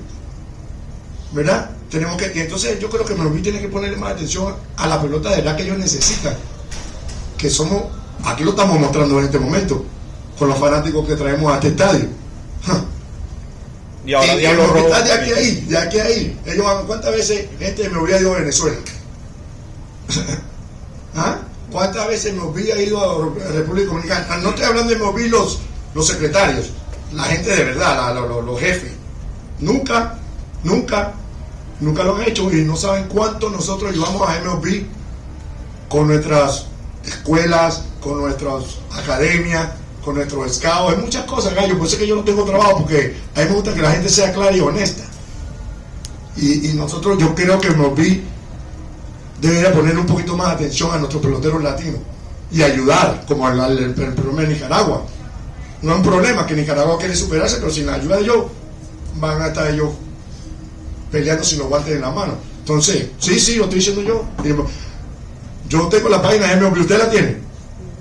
¿Verdad? 1.33 1.71
Tenemos 1.91 2.17
que, 2.17 2.33
y 2.35 2.41
entonces 2.41 2.79
yo 2.81 2.91
creo 2.91 3.05
que 3.05 3.15
MLB 3.15 3.43
tiene 3.43 3.61
que 3.61 3.69
ponerle 3.69 3.97
más 3.97 4.13
atención 4.13 4.55
a 4.77 4.87
la 4.87 5.01
pelota 5.01 5.31
de 5.31 5.37
verdad 5.37 5.57
que 5.57 5.63
ellos 5.63 5.79
necesitan. 5.79 6.35
Que 7.39 7.51
somos, 7.51 7.85
aquí 8.25 8.43
lo 8.45 8.51
estamos 8.51 8.81
mostrando 8.81 9.19
en 9.19 9.27
este 9.27 9.39
momento, 9.39 9.85
con 10.39 10.49
los 10.49 10.59
fanáticos 10.59 11.07
que 11.07 11.17
traemos 11.17 11.51
a 11.53 11.57
este 11.57 11.69
estadio. 11.69 12.09
Y 14.05 14.15
ahora 14.15 14.35
Y 14.35 14.39
Diablo 14.39 14.67
Rojo. 14.69 14.87
están 14.87 15.05
de 15.05 15.13
aquí 15.13 15.33
a 15.33 15.37
ahí, 15.37 15.61
de 15.69 15.79
aquí 15.79 15.99
a 15.99 16.05
ahí. 16.05 16.41
Ellos 16.47 16.65
van, 16.65 16.87
¿cuántas 16.87 17.11
veces 17.13 17.47
este 17.59 17.89
me 17.89 17.99
hubiera 18.01 18.21
ido 18.21 18.35
a 18.35 18.39
Venezuela? 18.39 18.77
¿Ah? 21.17 21.39
¿Cuántas 21.73 22.07
veces 22.09 22.35
me 22.35 22.43
hubiera 22.43 22.81
ido 22.81 22.99
a 23.01 23.53
República 23.53 23.89
Dominicana? 23.89 24.27
Ah, 24.31 24.37
No 24.43 24.51
estoy 24.51 24.65
hablando 24.65 24.93
de 24.93 24.99
mover 24.99 25.29
los, 25.31 25.59
los 25.95 26.07
secretarios, 26.07 26.71
la 27.13 27.25
gente 27.25 27.55
de 27.55 27.65
verdad, 27.65 27.97
la- 27.97 28.21
la- 28.21 28.27
los, 28.27 28.45
los 28.45 28.61
jefes. 28.61 28.93
Nunca, 29.59 30.15
nunca, 30.63 31.15
nunca 31.81 32.05
lo 32.05 32.17
han 32.17 32.23
hecho 32.23 32.51
y 32.53 32.63
no 32.65 32.77
saben 32.77 33.09
cuánto 33.09 33.51
nosotros 33.51 33.93
llevamos 33.93 34.29
a 34.29 34.39
MLB 34.41 34.85
con 35.89 36.07
nuestras 36.09 36.67
escuelas, 37.05 37.83
con 38.01 38.19
nuestras 38.19 38.63
academias, 38.93 39.69
con 40.07 40.15
nuestros 40.15 40.55
scouts, 40.55 40.95
hay 40.95 41.03
muchas 41.03 41.25
cosas, 41.25 41.53
gallo. 41.55 41.77
Por 41.77 41.87
eso 41.89 41.97
es 41.97 42.01
que 42.01 42.07
yo 42.07 42.15
no 42.17 42.23
tengo 42.23 42.45
trabajo, 42.45 42.79
porque 42.79 43.17
a 43.35 43.41
mí 43.41 43.47
me 43.49 43.55
gusta 43.57 43.75
que 43.75 43.83
la 43.83 43.91
gente 43.91 44.09
sea 44.09 44.33
clara 44.33 44.57
y 44.57 44.61
honesta. 44.61 45.03
Y, 46.37 46.71
y 46.71 46.75
nosotros, 46.75 47.19
yo 47.19 47.35
creo 47.35 47.59
que 47.61 47.71
MLB 47.71 48.21
debería 49.41 49.73
poner 49.73 49.99
un 49.99 50.07
poquito 50.07 50.37
más 50.37 50.53
atención 50.55 50.93
a 50.93 50.99
nuestros 50.99 51.21
peloteros 51.23 51.61
latinos 51.63 52.01
y 52.53 52.63
ayudar, 52.63 53.25
como 53.27 53.47
al, 53.49 53.59
al- 53.61 53.79
el, 53.79 53.95
problema 53.95 54.43
de 54.43 54.49
Nicaragua. 54.55 55.05
No 55.83 55.91
es 55.93 55.97
un 55.99 56.05
problema 56.05 56.47
que 56.47 56.55
Nicaragua 56.55 56.97
quiere 56.99 57.17
superarse, 57.17 57.57
pero 57.59 57.71
sin 57.73 57.87
la 57.87 57.95
ayuda 57.95 58.17
de 58.17 58.23
ellos, 58.23 58.45
van 59.17 59.43
a 59.43 59.49
estar 59.49 59.67
ellos 59.69 59.91
peleando 61.11 61.43
sin 61.43 61.59
los 61.59 61.69
guantes 61.69 61.95
en 61.97 62.01
la 62.03 62.11
mano. 62.11 62.35
Entonces, 62.61 63.09
sí, 63.19 63.41
sí, 63.41 63.57
lo 63.57 63.65
estoy 63.65 63.79
diciendo 63.81 64.03
yo. 64.03 64.25
Yo 65.69 65.89
tengo 65.89 66.09
la 66.09 66.23
página 66.23 66.47
de 66.47 66.57
MLB, 66.61 66.81
¿usted 66.81 66.99
la 66.99 67.11
tiene? 67.11 67.46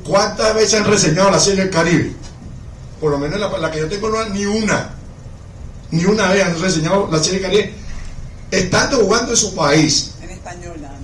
¿Cuántas 0.05 0.53
veces 0.55 0.75
han 0.79 0.85
reseñado 0.85 1.31
la 1.31 1.39
serie 1.39 1.63
del 1.63 1.71
Caribe? 1.73 2.13
Por 3.01 3.11
lo 3.11 3.17
menos 3.17 3.39
la, 3.39 3.57
la 3.57 3.71
que 3.71 3.79
yo 3.79 3.87
tengo 3.89 4.09
no 4.09 4.19
hay 4.19 4.29
ni 4.31 4.45
una. 4.45 4.91
Ni 5.91 6.05
una 6.05 6.29
vez 6.31 6.43
han 6.45 6.59
reseñado 6.61 7.09
la 7.11 7.17
serie 7.19 7.39
del 7.39 7.49
Caribe. 7.49 7.73
Estando 8.51 8.97
jugando 8.99 9.31
en 9.31 9.37
su 9.37 9.55
país. 9.55 10.11
En 10.21 10.29
español 10.29 10.77
nada 10.81 10.93
más. 10.93 11.01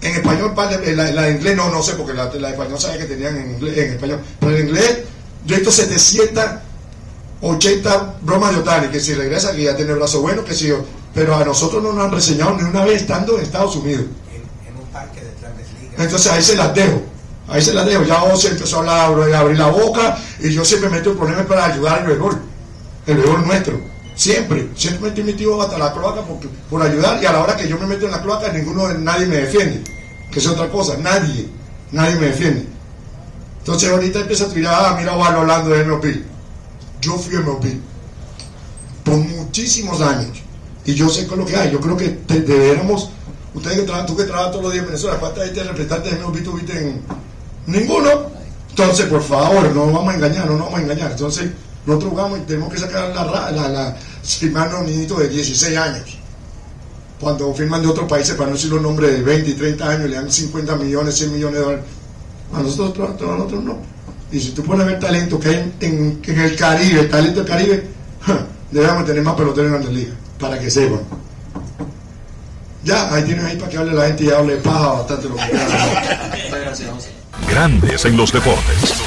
En 0.00 0.14
español, 0.14 0.54
pa- 0.54 0.70
la, 0.70 0.78
la- 0.78 1.12
la 1.12 1.22
de 1.22 1.32
inglés 1.32 1.56
no, 1.56 1.68
no 1.70 1.82
sé, 1.82 1.92
porque 1.94 2.14
la, 2.14 2.24
la 2.34 2.48
de 2.48 2.54
español 2.54 2.78
sabía 2.80 2.98
que 2.98 3.04
tenían 3.04 3.36
en, 3.36 3.50
inglés, 3.52 3.76
en 3.78 3.92
español. 3.92 4.20
Pero 4.40 4.56
en 4.56 4.66
inglés, 4.68 4.98
yo 5.44 5.54
he 5.54 5.58
visto 5.58 5.70
780 5.72 8.14
bromas 8.22 8.52
de 8.54 8.60
Otani, 8.60 8.88
que 8.88 9.00
si 9.00 9.12
regresa, 9.14 9.54
que 9.54 9.64
ya 9.64 9.76
tiene 9.76 9.92
el 9.92 9.98
brazo 9.98 10.20
bueno, 10.22 10.42
que 10.44 10.54
si 10.54 10.68
yo. 10.68 10.82
Pero 11.14 11.36
a 11.36 11.44
nosotros 11.44 11.82
no 11.82 11.92
nos 11.92 12.04
han 12.06 12.12
reseñado 12.12 12.56
ni 12.56 12.62
una 12.62 12.84
vez 12.84 13.02
estando 13.02 13.36
en 13.38 13.44
Estados 13.44 13.76
Unidos. 13.76 14.04
Entonces 15.98 16.32
ahí 16.32 16.42
se 16.42 16.56
las 16.56 16.74
dejo. 16.74 17.02
Ahí 17.48 17.62
se 17.62 17.72
las 17.72 17.86
dejo. 17.86 18.04
Ya 18.04 18.22
Ozzy 18.22 18.48
empezó 18.48 18.76
a 18.76 18.78
hablar, 18.80 19.00
abrir, 19.00 19.34
abrir 19.34 19.58
la 19.58 19.68
boca 19.68 20.18
y 20.40 20.52
yo 20.52 20.64
siempre 20.64 20.90
meto 20.90 21.12
el 21.12 21.16
problema 21.16 21.44
para 21.44 21.66
ayudar 21.66 22.00
al 22.00 22.06
béisbol. 22.06 22.38
El 23.06 23.16
béisbol 23.16 23.46
nuestro. 23.46 23.80
Siempre. 24.14 24.68
Siempre 24.76 25.10
me 25.10 25.20
he 25.20 25.24
metido 25.24 25.60
hasta 25.62 25.78
la 25.78 25.92
cloaca 25.92 26.22
por, 26.22 26.38
por 26.70 26.82
ayudar 26.82 27.22
y 27.22 27.26
a 27.26 27.32
la 27.32 27.42
hora 27.42 27.56
que 27.56 27.68
yo 27.68 27.78
me 27.78 27.86
meto 27.86 28.04
en 28.04 28.12
la 28.12 28.22
cloaca 28.22 28.52
ninguno, 28.52 28.92
nadie 28.94 29.26
me 29.26 29.36
defiende. 29.36 29.82
Que 30.30 30.40
es 30.40 30.46
otra 30.46 30.68
cosa. 30.68 30.96
Nadie. 30.98 31.48
Nadie 31.92 32.16
me 32.16 32.26
defiende. 32.26 32.66
Entonces 33.60 33.90
ahorita 33.90 34.20
empieza 34.20 34.44
a 34.44 34.48
tirar, 34.48 34.74
ah, 34.74 34.96
mira 34.98 35.14
Obama 35.14 35.40
hablando 35.40 35.70
de 35.70 35.84
MLB. 35.84 36.22
Yo 37.00 37.16
fui 37.16 37.36
MLB. 37.36 37.80
por 39.04 39.16
muchísimos 39.16 40.00
años. 40.00 40.38
Y 40.84 40.94
yo 40.94 41.08
sé 41.08 41.26
con 41.26 41.38
lo 41.38 41.46
que 41.46 41.56
hay. 41.56 41.70
Yo 41.70 41.80
creo 41.80 41.96
que 41.96 42.18
deberíamos, 42.26 43.10
ustedes 43.54 43.78
que 43.78 43.82
trabajan, 43.84 44.06
tú 44.06 44.16
que 44.16 44.24
trabajas 44.24 44.52
todos 44.52 44.64
los 44.64 44.72
días 44.72 44.84
en 44.84 44.90
Venezuela, 44.90 45.18
¿cuántas 45.18 45.44
gente 45.44 45.64
representantes 45.64 46.12
de 46.12 46.18
Nuevo 46.18 46.32
Vito 46.32 46.58
en 46.72 47.02
ninguno? 47.68 48.10
Entonces, 48.70 49.06
por 49.06 49.22
favor, 49.22 49.64
no 49.74 49.86
nos 49.86 49.92
vamos 49.94 50.12
a 50.12 50.16
engañar, 50.16 50.46
no 50.46 50.52
nos 50.52 50.66
vamos 50.66 50.78
a 50.78 50.82
engañar. 50.82 51.10
Entonces, 51.12 51.50
nosotros 51.86 52.10
jugamos 52.10 52.38
y 52.38 52.42
tenemos 52.42 52.72
que 52.72 52.78
sacar 52.78 53.08
la, 53.14 53.50
la, 53.50 53.68
la 53.68 53.96
firmar 54.22 54.70
los 54.72 54.82
niñitos 54.82 55.18
de 55.18 55.28
16 55.28 55.76
años. 55.76 56.16
Cuando 57.20 57.52
firman 57.52 57.82
de 57.82 57.88
otros 57.88 58.08
países, 58.08 58.34
para 58.36 58.50
no 58.50 58.54
decir 58.56 58.70
los 58.70 58.80
nombres 58.80 59.10
de 59.12 59.22
20 59.22 59.50
y 59.50 59.54
30 59.54 59.88
años, 59.90 60.08
le 60.08 60.14
dan 60.16 60.30
50 60.30 60.76
millones, 60.76 61.16
100 61.16 61.32
millones 61.32 61.54
de 61.58 61.64
dólares. 61.64 61.84
A 62.54 62.62
nosotros, 62.62 63.10
a 63.10 63.24
nosotros 63.24 63.64
no. 63.64 63.78
Y 64.30 64.38
si 64.40 64.50
tú 64.52 64.62
pones 64.62 64.84
a 64.86 64.88
ver 64.90 65.00
talento 65.00 65.40
que 65.40 65.48
hay 65.48 65.54
en, 65.56 65.74
en- 65.80 66.20
en 66.24 66.40
el 66.40 66.54
Caribe, 66.56 67.00
el 67.00 67.10
talento 67.10 67.40
del 67.40 67.48
Caribe, 67.48 67.86
ja, 68.20 68.46
debemos 68.70 69.04
tener 69.06 69.22
más 69.22 69.34
peloteros 69.34 69.66
en 69.66 69.72
Grandes 69.72 69.92
Ligas, 69.94 70.14
para 70.38 70.58
que 70.60 70.70
sepan. 70.70 71.00
Ya, 72.84 73.12
ahí 73.12 73.24
tienen 73.24 73.44
ahí 73.44 73.56
para 73.56 73.70
que 73.70 73.76
hable 73.78 73.92
la 73.94 74.06
gente 74.06 74.24
y 74.24 74.30
hable 74.30 74.56
paja 74.58 74.92
bastante 74.92 75.28
lo 75.28 75.34
que. 75.36 75.42
Grandes 77.46 78.04
en 78.04 78.16
los 78.16 78.32
deportes. 78.32 79.02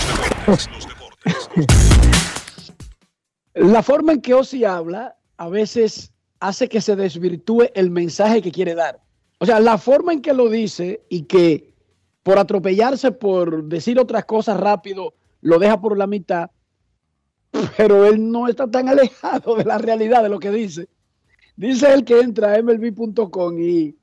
La 3.54 3.84
forma 3.84 4.14
en 4.14 4.22
que 4.22 4.34
Ozzy 4.34 4.64
habla 4.64 5.18
a 5.38 5.50
veces 5.50 6.12
hace 6.40 6.70
que 6.70 6.82
se 6.82 6.96
desvirtúe 6.96 7.70
el 7.76 7.90
mensaje 7.90 8.42
que 8.42 8.52
quiere 8.52 8.76
dar. 8.76 9.00
O 9.40 9.46
sea, 9.46 9.60
la 9.60 9.78
forma 9.78 10.14
en 10.14 10.22
que 10.22 10.34
lo 10.34 10.50
dice 10.50 11.02
y 11.10 11.24
que 11.24 11.74
por 12.24 12.38
atropellarse, 12.38 13.12
por 13.12 13.64
decir 13.66 14.00
otras 14.00 14.26
cosas 14.26 14.60
rápido, 14.60 15.16
lo 15.42 15.60
deja 15.60 15.82
por 15.82 15.98
la 15.98 16.08
mitad, 16.08 16.50
pero 17.78 18.06
él 18.06 18.32
no 18.32 18.48
está 18.48 18.70
tan 18.70 18.88
alejado 18.90 19.56
de 19.56 19.66
la 19.66 19.78
realidad 19.78 20.24
de 20.24 20.30
lo 20.30 20.40
que 20.40 20.52
dice. 20.52 20.88
Dice 21.56 21.94
él 21.94 22.06
que 22.06 22.20
entra 22.20 22.56
a 22.56 22.62
MLB.com 22.62 23.60
y, 23.60 23.96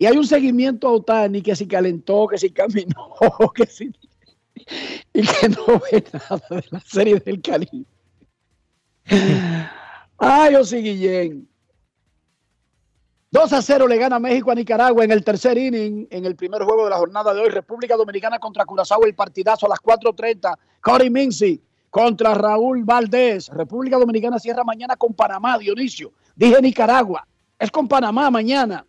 y 0.00 0.06
hay 0.06 0.16
un 0.16 0.26
seguimiento 0.26 0.88
a 0.88 0.92
Otani 0.92 1.42
que 1.42 1.54
si 1.54 1.68
calentó, 1.68 2.26
que 2.26 2.38
si 2.38 2.50
caminó, 2.50 3.10
que 3.54 3.66
si... 3.66 3.92
y 5.12 5.20
que 5.20 5.48
no 5.50 5.78
ve 5.92 6.02
nada 6.10 6.42
de 6.48 6.64
la 6.70 6.80
serie 6.80 7.20
del 7.20 7.42
Caribe. 7.42 7.84
Ay, 10.16 10.54
Osi 10.54 10.78
Guillén. 10.78 11.46
2 13.30 13.52
a 13.52 13.60
0 13.60 13.86
le 13.86 13.98
gana 13.98 14.18
México 14.18 14.50
a 14.50 14.54
Nicaragua 14.54 15.04
en 15.04 15.10
el 15.10 15.22
tercer 15.22 15.58
inning, 15.58 16.08
en 16.10 16.24
el 16.24 16.34
primer 16.34 16.62
juego 16.62 16.84
de 16.84 16.90
la 16.90 16.96
jornada 16.96 17.34
de 17.34 17.40
hoy. 17.42 17.50
República 17.50 17.94
Dominicana 17.94 18.38
contra 18.38 18.64
Curazao, 18.64 19.04
el 19.04 19.14
partidazo 19.14 19.66
a 19.66 19.68
las 19.68 19.80
4.30. 19.80 20.56
Cory 20.80 21.10
Mincy 21.10 21.62
contra 21.90 22.32
Raúl 22.32 22.84
Valdés. 22.84 23.48
República 23.48 23.98
Dominicana 23.98 24.38
cierra 24.38 24.64
mañana 24.64 24.96
con 24.96 25.12
Panamá, 25.12 25.58
Dionisio. 25.58 26.14
Dije 26.34 26.62
Nicaragua. 26.62 27.28
Es 27.58 27.70
con 27.70 27.86
Panamá 27.86 28.30
mañana 28.30 28.86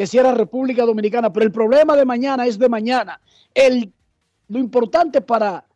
que 0.00 0.06
cierra 0.06 0.32
República 0.32 0.86
Dominicana. 0.86 1.30
Pero 1.30 1.44
el 1.44 1.52
problema 1.52 1.94
de 1.94 2.06
mañana 2.06 2.46
es 2.46 2.58
de 2.58 2.70
mañana. 2.70 3.20
El, 3.52 3.92
lo 4.48 4.58
importante 4.58 5.20
para 5.20 5.66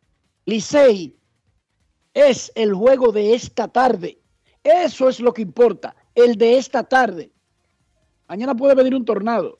Licey 0.45 1.15
es 2.11 2.51
el 2.55 2.73
juego 2.73 3.11
de 3.11 3.35
esta 3.35 3.67
tarde. 3.67 4.17
Eso 4.63 5.09
es 5.09 5.19
lo 5.19 5.31
que 5.31 5.43
importa, 5.43 5.95
el 6.15 6.37
de 6.37 6.57
esta 6.57 6.83
tarde. 6.83 7.31
Mañana 8.27 8.55
puede 8.55 8.73
venir 8.73 8.95
un 8.95 9.05
tornado. 9.05 9.59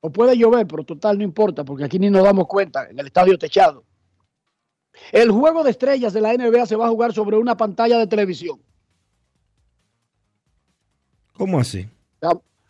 O 0.00 0.10
puede 0.10 0.34
llover, 0.34 0.66
pero 0.66 0.84
total 0.84 1.18
no 1.18 1.24
importa, 1.24 1.62
porque 1.62 1.84
aquí 1.84 1.98
ni 1.98 2.08
nos 2.08 2.24
damos 2.24 2.46
cuenta 2.46 2.88
en 2.88 2.98
el 2.98 3.08
estadio 3.08 3.36
techado. 3.36 3.84
El 5.12 5.30
juego 5.30 5.62
de 5.62 5.72
estrellas 5.72 6.14
de 6.14 6.22
la 6.22 6.32
NBA 6.32 6.64
se 6.64 6.76
va 6.76 6.86
a 6.86 6.90
jugar 6.90 7.12
sobre 7.12 7.36
una 7.36 7.54
pantalla 7.54 7.98
de 7.98 8.06
televisión. 8.06 8.58
¿Cómo 11.34 11.60
así? 11.60 11.86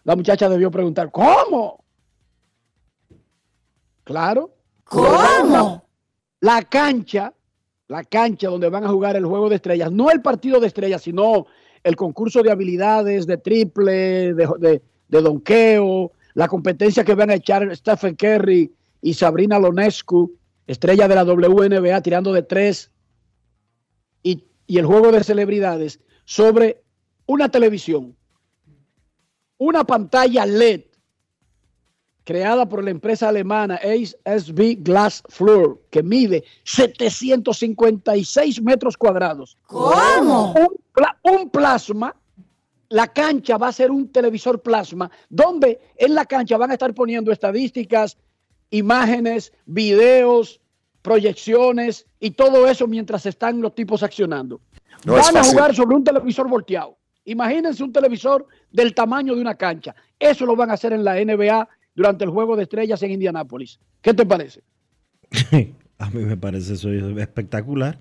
La, 0.07 0.15
muchacha 0.15 0.49
debió 0.49 0.71
preguntar, 0.71 1.11
¿cómo? 1.11 1.85
Claro. 4.05 4.55
¿Cómo? 4.85 5.85
La 6.41 6.63
cancha, 6.63 7.35
la 7.89 8.05
cancha 8.05 8.49
donde 8.49 8.69
van 8.69 8.85
a 8.85 8.89
jugar 8.89 9.17
el 9.17 9.27
juego 9.27 9.49
de 9.49 9.57
estrellas, 9.57 9.91
no 9.91 10.11
el 10.11 10.23
partido 10.23 10.61
de 10.61 10.69
estrellas, 10.69 11.03
sino 11.03 11.47
el 11.83 11.97
concurso 11.97 12.43
de 12.43 12.53
habilidades, 12.53 13.27
de 13.27 13.39
triple, 13.39 14.33
de, 14.35 14.49
de, 14.59 14.83
de 15.09 15.21
donqueo, 15.21 16.13
la 16.35 16.49
competencia 16.49 17.03
que 17.03 17.15
van 17.15 17.31
a 17.31 17.35
echar 17.35 17.75
Stephen 17.75 18.15
Curry 18.15 18.73
y 19.03 19.15
Sabrina 19.15 19.59
Lonescu, 19.59 20.37
estrella 20.67 21.09
de 21.09 21.15
la 21.15 21.25
WNBA, 21.25 22.01
tirando 22.03 22.33
de 22.33 22.43
tres, 22.43 22.93
y, 24.23 24.45
y 24.67 24.79
el 24.79 24.87
juego 24.87 25.11
de 25.11 25.25
celebridades 25.25 25.99
sobre 26.25 26.83
una 27.27 27.49
televisión, 27.49 28.17
una 29.59 29.85
pantalla 29.85 30.45
LED 30.47 30.83
creada 32.25 32.69
por 32.69 32.83
la 32.83 32.91
empresa 32.91 33.29
alemana 33.29 33.79
ASB 34.25 34.79
Glass 34.81 35.23
Floor, 35.29 35.81
que 35.91 36.03
mide 36.03 36.43
756 36.65 38.63
metros 38.63 38.97
cuadrados. 38.97 39.57
¿Cómo? 39.67 40.53
Un, 40.55 40.77
pla- 40.93 41.19
un 41.23 41.51
plasma, 41.51 42.15
la 42.89 43.07
cancha 43.13 43.57
va 43.59 43.69
a 43.69 43.73
ser 43.73 43.91
un 43.91 44.09
televisor 44.11 44.61
plasma, 44.61 45.11
donde 45.29 45.81
en 45.97 46.15
la 46.15 46.25
cancha 46.25 46.57
van 46.57 46.71
a 46.71 46.75
estar 46.75 46.93
poniendo 46.95 47.31
estadísticas, 47.31 48.17
imágenes, 48.71 49.53
videos, 49.65 50.61
proyecciones 51.03 52.07
y 52.19 52.33
todo 52.33 52.67
eso 52.69 52.89
mientras 52.89 53.25
están 53.27 53.61
los 53.61 53.75
tipos 53.75 54.03
accionando. 54.03 54.61
No 55.05 55.17
es 55.17 55.27
van 55.27 55.37
a 55.37 55.45
jugar 55.45 55.75
sobre 55.75 55.95
un 55.95 56.03
televisor 56.03 56.49
volteado. 56.49 56.97
Imagínense 57.25 57.83
un 57.85 57.93
televisor 57.93 58.47
del 58.77 58.95
tamaño 58.95 59.35
de 59.35 59.41
una 59.41 59.55
cancha. 59.55 59.95
Eso 60.19 60.45
lo 60.45 60.55
van 60.55 60.71
a 60.71 60.75
hacer 60.75 60.93
en 60.93 61.03
la 61.03 61.15
NBA 61.15 61.67
durante 61.95 62.25
el 62.25 62.31
juego 62.31 62.55
de 62.57 62.65
estrellas 62.65 63.03
en 63.03 63.13
Indianápolis. 63.13 63.81
¿Qué 64.03 64.13
te 64.13 64.27
parece? 64.27 64.63
A 65.99 66.11
mí 66.11 66.23
me 66.27 66.37
parece 66.37 66.75
eso 66.75 66.91
espectacular. 66.91 67.99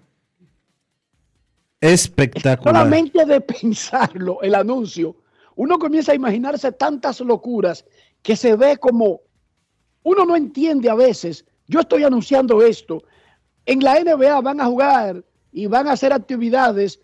Espectacular. 1.80 2.76
Solamente 2.76 3.26
de 3.26 3.40
pensarlo, 3.40 4.42
el 4.42 4.54
anuncio, 4.54 5.16
uno 5.56 5.80
comienza 5.80 6.12
a 6.12 6.16
imaginarse 6.16 6.74
tantas 6.74 7.22
locuras 7.22 7.86
que 8.22 8.36
se 8.36 8.58
ve 8.58 8.76
como 8.76 9.22
uno 10.04 10.26
no 10.26 10.36
entiende 10.36 10.90
a 10.90 10.96
veces. 10.96 11.46
Yo 11.68 11.80
estoy 11.80 12.04
anunciando 12.04 12.62
esto. 12.62 13.02
En 13.66 13.80
la 13.82 13.98
NBA 13.98 14.42
van 14.42 14.60
a 14.60 14.66
jugar 14.66 15.24
y 15.54 15.68
van 15.68 15.88
a 15.88 15.94
hacer 15.94 16.12
actividades 16.12 17.00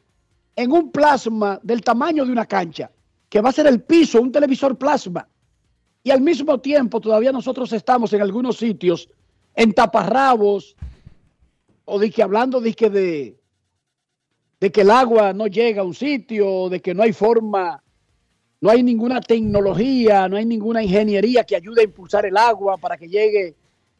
en 0.57 0.73
un 0.73 0.91
plasma 0.91 1.57
del 1.63 1.81
tamaño 1.81 2.25
de 2.25 2.33
una 2.33 2.45
cancha, 2.45 2.91
que 3.31 3.39
va 3.39 3.47
a 3.47 3.53
ser 3.53 3.65
el 3.65 3.81
piso, 3.81 4.21
un 4.21 4.29
televisor 4.29 4.77
plasma. 4.77 5.25
Y 6.03 6.11
al 6.11 6.19
mismo 6.19 6.59
tiempo 6.59 6.99
todavía 6.99 7.31
nosotros 7.31 7.71
estamos 7.71 8.11
en 8.11 8.21
algunos 8.21 8.57
sitios 8.57 9.07
en 9.55 9.71
taparrabos 9.71 10.75
o 11.85 11.97
de 11.97 12.11
que 12.11 12.21
hablando 12.21 12.59
de 12.59 12.73
que 12.73 12.89
de, 12.89 13.39
de 14.59 14.71
que 14.71 14.81
el 14.81 14.91
agua 14.91 15.31
no 15.31 15.47
llega 15.47 15.81
a 15.81 15.85
un 15.85 15.93
sitio, 15.93 16.67
de 16.67 16.81
que 16.81 16.93
no 16.93 17.03
hay 17.03 17.13
forma, 17.13 17.81
no 18.59 18.69
hay 18.69 18.83
ninguna 18.83 19.21
tecnología, 19.21 20.27
no 20.27 20.35
hay 20.35 20.45
ninguna 20.45 20.83
ingeniería 20.83 21.45
que 21.45 21.55
ayude 21.55 21.81
a 21.81 21.85
impulsar 21.85 22.25
el 22.25 22.35
agua 22.35 22.77
para 22.77 22.97
que 22.97 23.07
llegue 23.07 23.55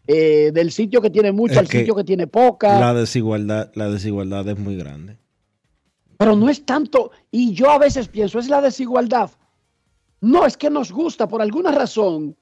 eh, 0.08 0.52
del 0.54 0.74
sitio 0.74 1.02
que 1.02 1.10
tiene 1.10 1.32
mucha 1.32 1.54
Es 1.54 1.60
al 1.60 1.68
sitio 1.68 1.96
que 1.96 2.04
tiene 2.04 2.28
poca. 2.28 2.78
La 2.82 2.94
desigualdad, 2.94 3.72
la 3.76 3.90
desigualdad 3.90 4.50
es 4.50 4.60
muy 4.60 4.76
grande. 4.76 5.21
Pero 6.22 6.36
no 6.36 6.50
es 6.50 6.64
tanto, 6.68 7.10
y 7.32 7.52
yo 7.52 7.72
a 7.72 7.80
veces 7.80 8.08
pienso, 8.08 8.38
es 8.38 8.48
la 8.48 8.62
desigualdad. 8.62 9.32
No, 10.20 10.46
es 10.46 10.56
que 10.56 10.70
nos 10.70 10.92
gusta, 10.92 11.28
por 11.28 11.42
alguna 11.42 11.72
razón, 11.72 12.38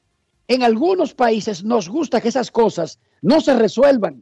en 0.50 0.63
algunos 0.63 1.13
países 1.13 1.63
nos 1.63 1.88
gusta 1.88 2.20
que 2.20 2.28
esas 2.28 2.52
cosas 2.52 3.00
no 3.22 3.39
se 3.39 3.56
resuelvan. 3.56 4.22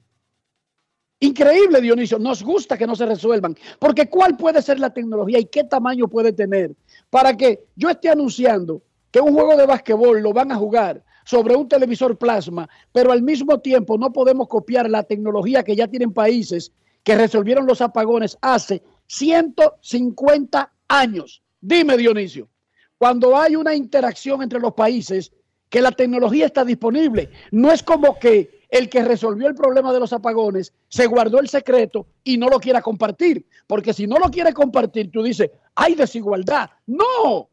Increíble, 1.21 1.81
Dionisio, 1.81 2.19
nos 2.19 2.43
gusta 2.43 2.77
que 2.77 2.85
no 2.85 2.95
se 2.95 3.07
resuelvan, 3.07 3.55
porque 3.79 4.07
¿cuál 4.07 4.37
puede 4.37 4.61
ser 4.61 4.79
la 4.79 4.93
tecnología 4.93 5.39
y 5.39 5.45
qué 5.45 5.63
tamaño 5.63 6.07
puede 6.07 6.33
tener 6.33 6.75
para 7.09 7.35
que 7.35 7.65
yo 7.75 7.89
esté 7.89 8.09
anunciando 8.09 8.83
que 9.09 9.21
un 9.21 9.33
juego 9.33 9.57
de 9.57 9.65
basquetbol 9.65 10.21
lo 10.21 10.33
van 10.33 10.51
a 10.51 10.55
jugar 10.55 11.03
sobre 11.25 11.55
un 11.55 11.67
televisor 11.67 12.15
plasma, 12.15 12.69
pero 12.91 13.11
al 13.11 13.23
mismo 13.23 13.59
tiempo 13.59 13.97
no 13.97 14.13
podemos 14.13 14.49
copiar 14.49 14.87
la 14.87 15.01
tecnología 15.01 15.63
que 15.63 15.75
ya 15.75 15.87
tienen 15.87 16.13
países 16.13 16.71
que 17.03 17.15
resolvieron 17.15 17.65
los 17.65 17.81
apagones 17.81 18.37
hace 18.41 18.83
150 19.07 20.73
años. 20.87 21.41
Dime, 21.59 21.97
Dionisio, 21.97 22.49
cuando 22.97 23.37
hay 23.37 23.55
una 23.55 23.73
interacción 23.75 24.41
entre 24.41 24.59
los 24.59 24.73
países, 24.73 25.31
que 25.69 25.81
la 25.81 25.91
tecnología 25.91 26.45
está 26.45 26.63
disponible, 26.63 27.29
no 27.51 27.71
es 27.71 27.83
como 27.83 28.17
que 28.19 28.65
el 28.69 28.89
que 28.89 29.03
resolvió 29.03 29.47
el 29.47 29.55
problema 29.55 29.93
de 29.93 29.99
los 29.99 30.13
apagones 30.13 30.73
se 30.87 31.07
guardó 31.07 31.39
el 31.39 31.49
secreto 31.49 32.07
y 32.23 32.37
no 32.37 32.47
lo 32.47 32.59
quiera 32.59 32.81
compartir, 32.81 33.45
porque 33.65 33.93
si 33.93 34.07
no 34.07 34.17
lo 34.17 34.29
quiere 34.29 34.53
compartir, 34.53 35.11
tú 35.11 35.23
dices, 35.23 35.51
hay 35.75 35.95
desigualdad. 35.95 36.69
No, 36.85 37.49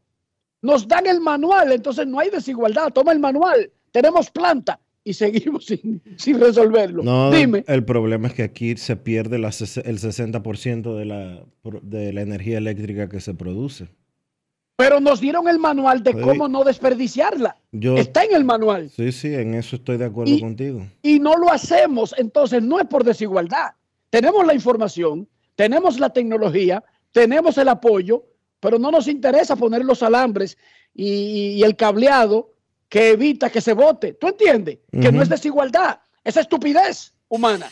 nos 0.61 0.87
dan 0.87 1.07
el 1.07 1.21
manual, 1.21 1.71
entonces 1.71 2.07
no 2.07 2.19
hay 2.19 2.29
desigualdad, 2.29 2.91
toma 2.91 3.11
el 3.11 3.19
manual, 3.19 3.71
tenemos 3.91 4.29
planta 4.29 4.79
y 5.05 5.13
seguimos 5.13 5.65
sin, 5.67 6.01
sin 6.17 6.39
resolverlo. 6.41 7.03
No, 7.03 7.31
Dime. 7.31 7.63
el 7.67 7.85
problema 7.85 8.27
es 8.27 8.33
que 8.33 8.43
aquí 8.43 8.75
se 8.75 8.97
pierde 8.97 9.37
la 9.37 9.47
el 9.49 9.99
60% 9.99 10.97
de 10.97 11.05
la, 11.05 11.45
de 11.83 12.11
la 12.11 12.21
energía 12.21 12.57
eléctrica 12.57 13.07
que 13.07 13.21
se 13.21 13.33
produce. 13.33 13.87
Pero 14.77 14.99
nos 14.99 15.21
dieron 15.21 15.47
el 15.47 15.57
manual 15.57 16.03
de 16.03 16.11
Sí. 16.11 16.17
cómo 16.19 16.49
no 16.49 16.65
desperdiciarla. 16.65 17.55
Yo, 17.71 17.95
Está 17.95 18.25
en 18.25 18.35
el 18.35 18.43
manual. 18.43 18.89
sí, 18.89 19.13
sí, 19.13 19.33
en 19.33 19.53
eso 19.53 19.77
estoy 19.77 19.95
de 19.95 20.05
acuerdo 20.05 20.33
Y- 20.33 20.41
contigo. 20.41 20.85
y 21.01 21.19
no 21.19 21.37
lo 21.37 21.49
hacemos, 21.49 22.13
entonces 22.17 22.61
no 22.61 22.79
es 22.79 22.85
por 22.87 23.05
desigualdad. 23.05 23.69
Tenemos 24.09 24.45
la 24.45 24.53
información, 24.53 25.29
tenemos 25.55 25.97
la 25.99 26.09
tecnología, 26.09 26.83
tenemos 27.13 27.57
el 27.57 27.69
apoyo, 27.69 28.25
pero 28.59 28.77
no 28.79 28.91
nos 28.91 29.07
interesa 29.07 29.55
poner 29.55 29.85
los 29.85 30.03
alambres 30.03 30.57
y, 30.93 31.53
y 31.57 31.63
el 31.63 31.75
cableado 31.77 32.51
que 32.89 33.09
evita 33.11 33.49
que 33.49 33.61
se 33.61 33.73
vote. 33.73 34.13
¿Tú 34.13 34.27
entiendes? 34.27 34.79
Que 34.91 35.11
no 35.11 35.21
es 35.21 35.29
desigualdad, 35.29 35.99
es 36.23 36.37
estupidez 36.37 37.13
humana. 37.27 37.69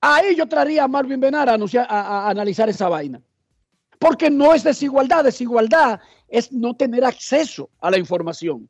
Ahí 0.00 0.36
yo 0.36 0.46
traería 0.46 0.84
a 0.84 0.88
Marvin 0.88 1.20
Benar 1.20 1.48
a, 1.48 1.54
anunciar- 1.54 1.86
a- 1.88 2.26
a 2.26 2.30
analizar 2.30 2.68
esa 2.68 2.88
vaina. 2.88 3.20
Porque 3.98 4.30
no 4.30 4.54
es 4.54 4.62
desigualdad, 4.62 5.24
desigualdad 5.24 6.00
es 6.28 6.52
no 6.52 6.76
tener 6.76 7.04
acceso 7.04 7.68
a 7.80 7.90
la 7.90 7.98
información, 7.98 8.68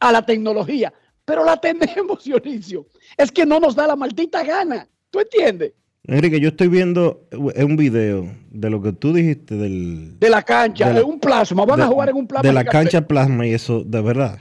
a 0.00 0.12
la 0.12 0.24
tecnología. 0.24 0.92
Pero 1.24 1.44
la 1.44 1.56
tenemos, 1.60 2.24
Dionisio. 2.24 2.86
Es 3.16 3.32
que 3.32 3.46
no 3.46 3.58
nos 3.58 3.74
da 3.74 3.86
la 3.86 3.96
maldita 3.96 4.42
gana. 4.44 4.86
¿Tú 5.10 5.20
entiendes? 5.20 5.72
Enrique, 6.06 6.38
yo 6.38 6.48
estoy 6.50 6.68
viendo 6.68 7.26
eh, 7.30 7.64
un 7.64 7.76
video 7.76 8.26
de 8.50 8.68
lo 8.70 8.82
que 8.82 8.92
tú 8.92 9.12
dijiste 9.14 9.54
del, 9.56 10.18
De 10.18 10.28
la 10.28 10.42
cancha, 10.42 10.88
De 10.88 11.00
la- 11.00 11.04
un 11.06 11.18
plasma. 11.18 11.64
Van 11.64 11.80
a 11.80 11.84
de- 11.86 11.90
jugar 11.90 12.08
en 12.10 12.16
un 12.16 12.26
plasma. 12.26 12.46
de 12.48 12.52
la 12.54 12.64
cancha 12.64 13.06
plasma 13.06 13.46
y 13.46 13.54
eso, 13.54 13.82
de 13.84 14.00
verdad. 14.02 14.38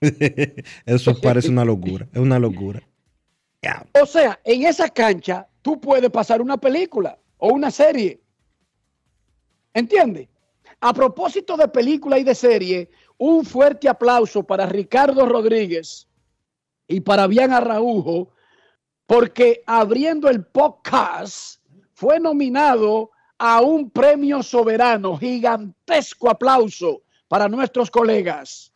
eso 0.86 1.20
parece 1.20 1.48
una 1.48 1.64
locura, 1.64 2.06
es 2.12 2.20
una 2.20 2.38
locura. 2.38 2.82
O 4.00 4.06
sea, 4.06 4.38
en 4.44 4.64
esa 4.64 4.88
cancha 4.88 5.46
tú 5.62 5.80
puedes 5.80 6.08
pasar 6.10 6.40
una 6.40 6.56
película 6.56 7.18
o 7.38 7.48
una 7.52 7.70
serie. 7.70 8.20
¿Entiendes? 9.74 10.28
A 10.80 10.94
propósito 10.94 11.56
de 11.56 11.68
película 11.68 12.18
y 12.18 12.24
de 12.24 12.34
serie, 12.34 12.88
un 13.18 13.44
fuerte 13.44 13.88
aplauso 13.88 14.42
para 14.42 14.64
Ricardo 14.66 15.26
Rodríguez 15.26 16.08
y 16.88 17.00
para 17.00 17.26
Bian 17.26 17.52
Arraujo, 17.52 18.30
porque 19.10 19.64
abriendo 19.66 20.28
el 20.28 20.44
podcast 20.44 21.60
fue 21.94 22.20
nominado 22.20 23.10
a 23.38 23.60
un 23.60 23.90
premio 23.90 24.40
soberano. 24.40 25.18
Gigantesco 25.18 26.30
aplauso 26.30 27.02
para 27.26 27.48
nuestros 27.48 27.90
colegas. 27.90 28.72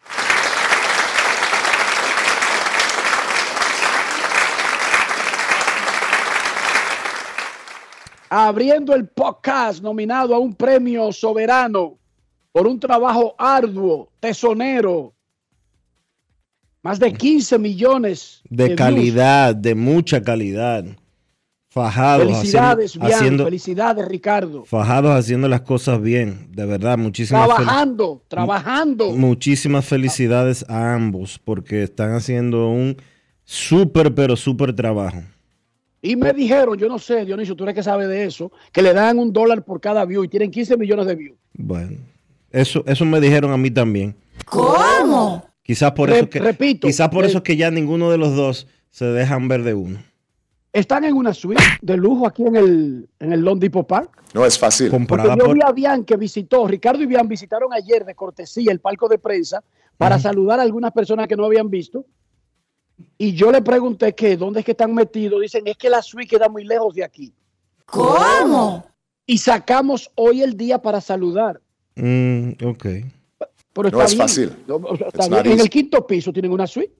abriendo 8.29 8.92
el 8.92 9.07
podcast 9.07 9.81
nominado 9.81 10.35
a 10.35 10.40
un 10.40 10.53
premio 10.53 11.12
soberano 11.12 11.97
por 12.51 12.66
un 12.66 12.81
trabajo 12.81 13.37
arduo, 13.38 14.09
tesonero. 14.18 15.14
Más 16.85 17.01
de 17.01 17.12
15 17.12 17.59
millones 17.59 18.42
De 18.49 18.66
views. 18.66 18.79
calidad, 18.79 19.57
de 19.57 19.75
mucha 19.75 20.23
calidad. 20.23 20.85
Fajados 21.70 22.27
Felicidades, 22.27 22.90
haciendo, 22.92 23.07
Bian. 23.09 23.18
haciendo- 23.18 23.44
Felicidades, 23.44 24.07
Ricardo. 24.07 24.64
fajados 24.64 25.11
haciendo 25.12 25.49
las 25.49 25.62
cosas 25.62 26.01
bien. 26.01 26.47
De 26.53 26.64
verdad, 26.66 26.97
muchísimas 26.97 27.47
Trabajando, 27.49 28.23
trabajando. 28.29 29.11
Muchísimas 29.12 29.85
felicidades 29.85 30.64
a 30.68 30.94
ambos 30.94 31.40
porque 31.42 31.83
están 31.83 32.12
haciendo 32.12 32.68
un 32.68 32.97
súper, 33.44 34.14
pero 34.14 34.37
súper 34.37 34.73
trabajo. 34.77 35.23
Y 36.03 36.14
me 36.16 36.33
dijeron, 36.35 36.77
yo 36.79 36.87
no 36.87 36.99
sé, 36.99 37.25
Dionisio, 37.25 37.57
tú 37.57 37.64
eres 37.64 37.75
que 37.75 37.83
sabe 37.83 38.07
de 38.07 38.25
eso, 38.27 38.53
que 38.73 38.83
le 38.83 38.92
dan 38.92 39.18
un 39.18 39.33
dólar 39.33 39.64
por 39.64 39.81
cada 39.81 40.05
view 40.05 40.23
y 40.23 40.29
tienen 40.29 40.51
15 40.51 40.77
millones 40.77 41.07
de 41.07 41.14
views. 41.16 41.38
Bueno, 41.55 41.97
eso, 42.53 42.85
eso 42.87 43.05
me 43.07 43.20
dijeron 43.20 43.51
a 43.53 43.57
mí 43.57 43.70
también. 43.70 44.14
¿Cómo? 44.44 45.44
Quizás 45.64 45.90
por 45.92 46.11
Re- 46.11 46.18
eso 46.18 46.31
que, 46.31 46.38
repito, 46.38 46.87
quizás 46.87 47.09
por 47.09 47.24
eso 47.24 47.38
es 47.38 47.44
que 47.44 47.57
ya 47.57 47.70
ninguno 47.72 48.11
de 48.11 48.18
los 48.18 48.37
dos 48.37 48.68
se 48.90 49.07
dejan 49.07 49.48
ver 49.48 49.64
de 49.64 49.74
uno. 49.74 49.98
Están 50.72 51.05
en 51.05 51.14
una 51.14 51.33
suite 51.33 51.62
de 51.81 51.96
lujo 51.96 52.27
aquí 52.27 52.42
en 52.42 52.57
el, 52.57 53.09
en 53.18 53.33
el 53.33 53.40
Lone 53.40 53.61
Depot 53.61 53.87
Park. 53.87 54.22
No 54.35 54.44
es 54.44 54.59
fácil. 54.59 54.90
Comprada 54.90 55.37
yo 55.37 55.44
por, 55.46 55.55
vi 55.55 55.61
a 55.64 55.72
Bian 55.72 56.05
que 56.05 56.16
visitó, 56.16 56.66
Ricardo 56.68 57.03
y 57.03 57.07
Bian 57.07 57.27
visitaron 57.29 57.72
ayer 57.72 58.05
de 58.05 58.14
cortesía 58.14 58.70
el 58.70 58.81
palco 58.81 59.09
de 59.09 59.18
prensa 59.18 59.64
para 59.96 60.18
saludar 60.18 60.61
a 60.61 60.62
algunas 60.64 60.92
personas 60.92 61.27
que 61.29 61.37
no 61.37 61.44
habían 61.44 61.70
visto. 61.70 62.05
Y 63.16 63.33
yo 63.33 63.50
le 63.50 63.62
pregunté 63.62 64.14
que 64.14 64.37
dónde 64.37 64.61
es 64.61 64.66
que 64.66 64.72
están 64.72 64.94
metidos. 64.94 65.40
Dicen, 65.40 65.66
es 65.66 65.77
que 65.77 65.88
la 65.88 66.03
suite 66.03 66.29
queda 66.29 66.48
muy 66.48 66.64
lejos 66.64 66.94
de 66.94 67.05
aquí. 67.05 67.33
¿Cómo? 67.87 68.85
Y 69.27 69.38
sacamos 69.38 70.11
hoy 70.16 70.42
el 70.42 70.57
día 70.57 70.83
para 70.83 71.00
saludar. 71.00 71.61
Mm, 71.96 72.50
ok. 72.64 72.87
Pero 73.75 73.91
No 73.91 73.99
está 74.01 74.05
es 74.05 74.11
bien. 74.13 74.23
fácil. 74.23 74.65
No, 74.67 74.77
o 74.77 74.97
sea, 74.97 75.09
está 75.09 75.19
It's 75.19 75.29
bien. 75.29 75.43
not 75.43 75.47
En 75.53 75.61
el 75.61 75.69
quinto 75.71 76.07
piso 76.07 76.33
tienen 76.33 76.53
una 76.53 76.67
suite. 76.67 76.95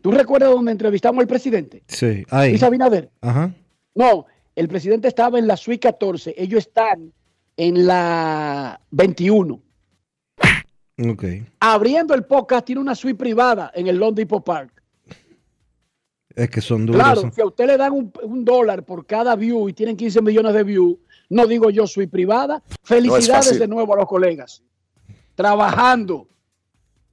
¿Tú 0.00 0.10
recuerdas 0.10 0.50
donde 0.50 0.72
entrevistamos 0.72 1.20
al 1.22 1.26
presidente? 1.28 1.82
Sí, 1.86 2.24
ahí. 2.30 2.50
Luis 2.50 2.62
Abinader. 2.62 3.10
Ajá. 3.20 3.54
No, 3.94 4.26
el 4.54 4.68
presidente 4.68 5.08
estaba 5.08 5.38
en 5.38 5.46
la 5.46 5.56
suite 5.56 5.80
14. 5.88 6.34
Ellos 6.36 6.58
están 6.66 7.12
en 7.56 7.86
la 7.86 8.80
21. 8.90 9.62
Ok. 11.08 11.24
Abriendo 11.60 12.14
el 12.14 12.24
podcast, 12.24 12.64
tiene 12.66 12.80
una 12.80 12.94
suite 12.94 13.16
privada 13.18 13.70
en 13.74 13.86
el 13.86 13.96
Lone 13.96 14.14
Depot 14.14 14.44
Park. 14.44 14.82
Es 16.34 16.50
que 16.50 16.60
son 16.60 16.84
duros. 16.86 17.00
Claro, 17.00 17.30
si 17.32 17.40
a 17.40 17.46
usted 17.46 17.66
le 17.66 17.76
dan 17.76 17.92
un, 17.92 18.12
un 18.24 18.44
dólar 18.44 18.84
por 18.84 19.06
cada 19.06 19.36
view 19.36 19.68
y 19.68 19.72
tienen 19.72 19.96
15 19.96 20.20
millones 20.20 20.52
de 20.52 20.64
views, 20.64 20.96
no 21.30 21.46
digo 21.46 21.70
yo 21.70 21.86
suite 21.86 22.10
privada. 22.10 22.62
Felicidades 22.82 23.58
de 23.58 23.68
nuevo 23.68 23.94
a 23.94 23.96
los 23.98 24.06
colegas. 24.06 24.62
Trabajando, 25.34 26.28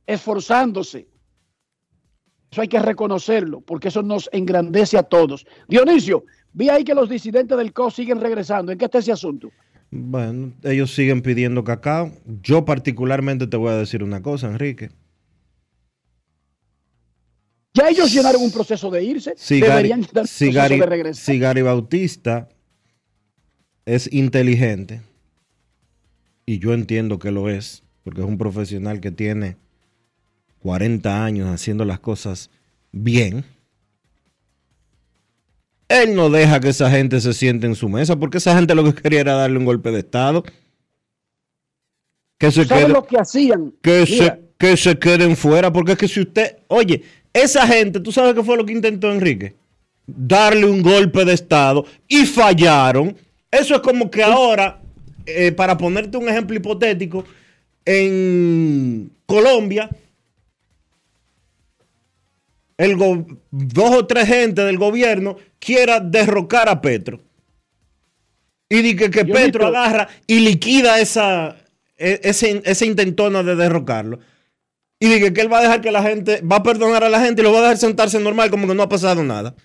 esforzándose. 0.06 1.08
Eso 2.52 2.62
hay 2.62 2.68
que 2.68 2.80
reconocerlo, 2.80 3.62
porque 3.62 3.88
eso 3.88 4.04
nos 4.04 4.30
engrandece 4.34 4.98
a 4.98 5.04
todos. 5.04 5.46
Dionisio, 5.70 6.26
vi 6.52 6.70
ahí 6.70 6.84
que 6.84 6.94
los 6.94 7.10
disidentes 7.10 7.58
del 7.58 7.72
COS 7.74 7.96
siguen 7.96 8.20
regresando. 8.20 8.72
¿En 8.72 8.78
qué 8.78 8.86
está 8.86 8.98
ese 9.00 9.12
asunto? 9.14 9.50
Bueno, 9.90 10.54
ellos 10.64 10.94
siguen 10.94 11.22
pidiendo 11.22 11.64
cacao. 11.64 12.12
Yo 12.44 12.66
particularmente 12.66 13.48
te 13.48 13.58
voy 13.58 13.70
a 13.70 13.76
decir 13.78 14.04
una 14.04 14.22
cosa, 14.22 14.48
Enrique. 14.48 14.90
Ya 17.74 17.88
ellos 17.88 18.12
llenaron 18.14 18.42
un 18.42 18.52
proceso 18.52 18.90
de 18.92 19.04
irse. 19.04 19.34
Si 19.38 19.60
Gary, 19.62 19.72
Deberían 19.90 20.02
llenar 20.02 20.24
un 20.24 20.28
si 20.28 20.46
proceso 20.52 20.60
Gary- 20.62 20.80
de 20.80 20.86
regresar. 20.86 21.24
si 21.26 21.40
Gary 21.40 21.62
Bautista 21.62 22.50
es 23.86 24.12
inteligente, 24.12 25.02
y 26.46 26.60
yo 26.60 26.74
entiendo 26.74 27.18
que 27.18 27.32
lo 27.32 27.50
es, 27.50 27.84
porque 28.04 28.22
es 28.22 28.28
un 28.28 28.38
profesional 28.38 29.00
que 29.00 29.12
tiene 29.12 29.58
40 30.60 31.24
años 31.24 31.50
haciendo 31.50 31.86
las 31.86 32.00
cosas 32.00 32.50
bien, 32.92 33.44
él 35.88 36.16
no 36.16 36.30
deja 36.30 36.60
que 36.60 36.70
esa 36.70 36.90
gente 36.90 37.20
se 37.20 37.34
siente 37.34 37.68
en 37.68 37.76
su 37.76 37.90
mesa, 37.90 38.16
porque 38.18 38.38
esa 38.38 38.56
gente 38.56 38.76
lo 38.76 38.84
que 38.84 39.02
quería 39.02 39.22
era 39.22 39.34
darle 39.34 39.58
un 39.58 39.66
golpe 39.66 39.92
de 39.92 40.00
Estado. 40.00 40.44
Que 42.38 42.50
se 42.52 42.66
¿Sabes 42.66 42.86
quede- 42.86 42.94
lo 42.94 43.06
que 43.06 43.18
hacían? 43.18 43.74
que, 43.82 44.06
Mira, 44.10 44.26
se, 44.36 44.42
que 44.58 44.78
se 44.78 44.98
queden 44.98 45.36
fuera, 45.36 45.72
porque 45.72 45.92
es 45.94 45.98
que 45.98 46.08
si 46.08 46.22
usted, 46.22 46.58
oye, 46.68 47.04
esa 47.34 47.68
gente, 47.68 48.00
¿tú 48.00 48.12
sabes 48.12 48.34
qué 48.34 48.44
fue 48.44 48.56
lo 48.58 48.66
que 48.66 48.74
intentó 48.74 49.12
Enrique? 49.12 49.56
Darle 50.08 50.66
un 50.66 50.82
golpe 50.82 51.26
de 51.26 51.34
Estado 51.34 51.86
y 52.08 52.26
fallaron. 52.26 53.16
Eso 53.52 53.76
es 53.76 53.82
como 53.82 54.10
que 54.10 54.24
ahora, 54.24 54.82
eh, 55.26 55.52
para 55.52 55.78
ponerte 55.78 56.18
un 56.18 56.28
ejemplo 56.30 56.56
hipotético, 56.56 57.26
en 57.86 59.12
Colombia, 59.26 59.90
el 62.78 62.98
dos 62.98 63.96
o 63.96 64.08
tres 64.08 64.28
gente 64.28 64.64
del 64.64 64.78
gobierno 64.78 65.38
quiera 65.60 66.00
derrocar 66.00 66.70
a 66.70 66.82
Petro. 66.82 67.22
Y 68.70 68.82
di 68.82 68.96
que, 68.96 69.10
que. 69.10 69.26
Petro 69.26 69.68
agarra 69.68 70.08
y 70.26 70.40
liquida 70.40 71.00
esa, 71.00 71.58
e- 71.98 72.22
ese, 72.24 72.62
esa 72.66 72.86
intentona 72.86 73.44
de 73.44 73.56
derrocarlo. 73.56 74.20
Y 75.00 75.08
dije 75.08 75.34
que 75.34 75.42
él 75.42 75.52
va 75.52 75.60
a 75.60 75.64
dejar 75.64 75.82
que 75.82 75.92
la 75.92 76.04
gente, 76.04 76.42
va 76.42 76.58
a 76.58 76.64
perdonar 76.64 77.04
a 77.04 77.10
la 77.10 77.20
gente 77.20 77.42
y 77.42 77.44
lo 77.44 77.52
va 77.52 77.60
a 77.60 77.62
dejar 77.64 77.78
sentarse 77.78 78.20
normal 78.20 78.50
como 78.50 78.68
que 78.68 78.76
no 78.76 78.84
ha 78.84 78.90
pasado 78.90 79.24
nada. 79.24 79.56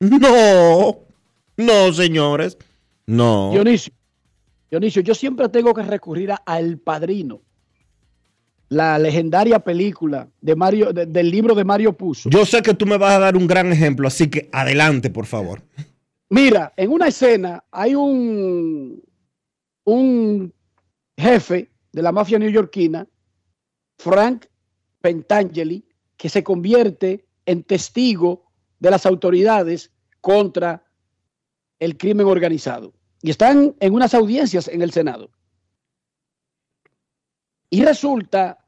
No, 0.00 1.00
no, 1.56 1.92
señores. 1.92 2.56
No. 3.06 3.50
Dionisio, 3.52 3.92
Dionisio, 4.70 5.02
yo 5.02 5.14
siempre 5.14 5.48
tengo 5.48 5.74
que 5.74 5.82
recurrir 5.82 6.32
a, 6.32 6.42
a 6.46 6.58
El 6.60 6.78
Padrino, 6.78 7.42
la 8.70 8.98
legendaria 8.98 9.58
película 9.60 10.28
de 10.40 10.54
Mario, 10.56 10.92
de- 10.92 11.06
del 11.06 11.30
libro 11.30 11.54
de 11.54 11.64
Mario 11.64 11.92
Puzo. 11.94 12.28
Yo 12.30 12.44
sé 12.44 12.60
que 12.62 12.74
tú 12.74 12.84
me 12.86 12.98
vas 12.98 13.14
a 13.14 13.18
dar 13.18 13.36
un 13.36 13.46
gran 13.46 13.72
ejemplo, 13.72 14.06
así 14.08 14.28
que 14.28 14.48
adelante, 14.52 15.08
por 15.10 15.26
favor. 15.26 15.62
Mira, 16.30 16.72
en 16.76 16.90
una 16.90 17.08
escena 17.08 17.64
hay 17.70 17.94
un, 17.94 19.02
un 19.84 20.52
jefe 21.16 21.70
de 21.92 22.02
la 22.02 22.12
mafia 22.12 22.38
neoyorquina, 22.38 23.06
Frank 23.98 24.44
Pentangeli, 25.00 25.84
que 26.16 26.28
se 26.28 26.42
convierte 26.44 27.24
en 27.46 27.62
testigo 27.62 28.44
de 28.78 28.90
las 28.90 29.06
autoridades 29.06 29.90
contra 30.20 30.84
el 31.78 31.96
crimen 31.96 32.26
organizado. 32.26 32.92
Y 33.22 33.30
están 33.30 33.74
en 33.80 33.94
unas 33.94 34.14
audiencias 34.14 34.68
en 34.68 34.82
el 34.82 34.92
Senado. 34.92 35.30
Y 37.70 37.84
resulta 37.84 38.58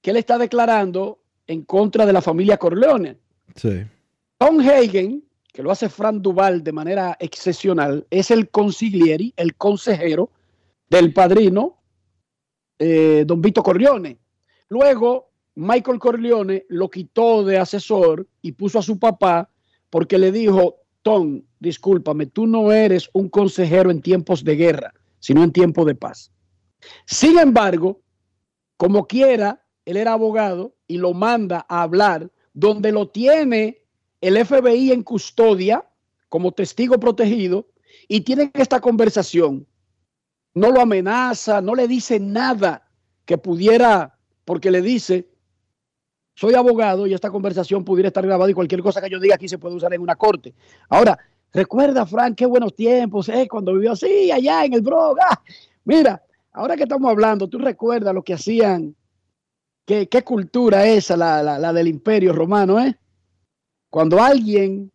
que 0.00 0.10
él 0.10 0.16
está 0.16 0.38
declarando 0.38 1.20
en 1.46 1.62
contra 1.62 2.06
de 2.06 2.12
la 2.12 2.20
familia 2.20 2.58
Corleone. 2.58 3.18
Sí. 3.56 3.84
Tom 4.36 4.60
Hagen, 4.60 5.24
que 5.52 5.62
lo 5.62 5.70
hace 5.70 5.88
Fran 5.88 6.22
Duval 6.22 6.62
de 6.62 6.72
manera 6.72 7.16
excepcional, 7.18 8.06
es 8.10 8.30
el 8.30 8.50
consiglieri, 8.50 9.32
el 9.36 9.56
consejero 9.56 10.30
del 10.88 11.12
padrino, 11.12 11.78
eh, 12.78 13.24
don 13.26 13.42
Vito 13.42 13.62
Corleone. 13.62 14.18
Luego, 14.68 15.30
Michael 15.56 15.98
Corleone 15.98 16.66
lo 16.68 16.88
quitó 16.88 17.44
de 17.44 17.58
asesor 17.58 18.26
y 18.42 18.52
puso 18.52 18.78
a 18.78 18.82
su 18.82 18.98
papá 18.98 19.50
porque 19.90 20.18
le 20.18 20.30
dijo, 20.30 20.76
Tom, 21.02 21.42
discúlpame, 21.58 22.26
tú 22.26 22.46
no 22.46 22.70
eres 22.70 23.10
un 23.12 23.28
consejero 23.28 23.90
en 23.90 24.02
tiempos 24.02 24.44
de 24.44 24.54
guerra, 24.54 24.94
sino 25.18 25.42
en 25.42 25.52
tiempos 25.52 25.86
de 25.86 25.94
paz. 25.94 26.30
Sin 27.06 27.38
embargo, 27.38 28.00
como 28.78 29.06
quiera, 29.06 29.60
él 29.84 29.96
era 29.96 30.12
abogado 30.12 30.74
y 30.86 30.98
lo 30.98 31.12
manda 31.12 31.66
a 31.68 31.82
hablar 31.82 32.30
donde 32.54 32.92
lo 32.92 33.08
tiene 33.08 33.82
el 34.20 34.44
FBI 34.46 34.92
en 34.92 35.02
custodia 35.02 35.84
como 36.28 36.52
testigo 36.52 36.98
protegido 36.98 37.66
y 38.06 38.20
tienen 38.20 38.50
esta 38.54 38.80
conversación. 38.80 39.66
No 40.54 40.70
lo 40.70 40.80
amenaza, 40.80 41.60
no 41.60 41.74
le 41.74 41.88
dice 41.88 42.20
nada 42.20 42.88
que 43.24 43.36
pudiera, 43.36 44.16
porque 44.44 44.70
le 44.70 44.80
dice, 44.80 45.28
soy 46.34 46.54
abogado 46.54 47.08
y 47.08 47.14
esta 47.14 47.30
conversación 47.30 47.84
pudiera 47.84 48.08
estar 48.08 48.24
grabada 48.24 48.50
y 48.50 48.54
cualquier 48.54 48.80
cosa 48.80 49.00
que 49.00 49.10
yo 49.10 49.18
diga 49.18 49.34
aquí 49.34 49.48
se 49.48 49.58
puede 49.58 49.74
usar 49.74 49.92
en 49.92 50.00
una 50.00 50.14
corte. 50.14 50.54
Ahora, 50.88 51.18
recuerda, 51.52 52.06
Frank, 52.06 52.36
qué 52.36 52.46
buenos 52.46 52.76
tiempos, 52.76 53.28
eh, 53.28 53.48
cuando 53.50 53.74
vivió 53.74 53.92
así, 53.92 54.30
allá 54.30 54.64
en 54.64 54.74
el 54.74 54.82
Bronx. 54.82 55.20
Ah, 55.20 55.42
mira, 55.84 56.22
ahora 56.52 56.76
que 56.76 56.84
estamos 56.84 57.10
hablando, 57.10 57.48
tú 57.48 57.58
recuerdas 57.58 58.14
lo 58.14 58.22
que 58.22 58.34
hacían, 58.34 58.94
qué, 59.84 60.08
qué 60.08 60.22
cultura 60.22 60.86
esa, 60.86 61.16
la, 61.16 61.42
la, 61.42 61.58
la 61.58 61.72
del 61.72 61.88
imperio 61.88 62.32
romano, 62.32 62.80
¿eh? 62.80 62.98
Cuando 63.90 64.22
alguien 64.22 64.92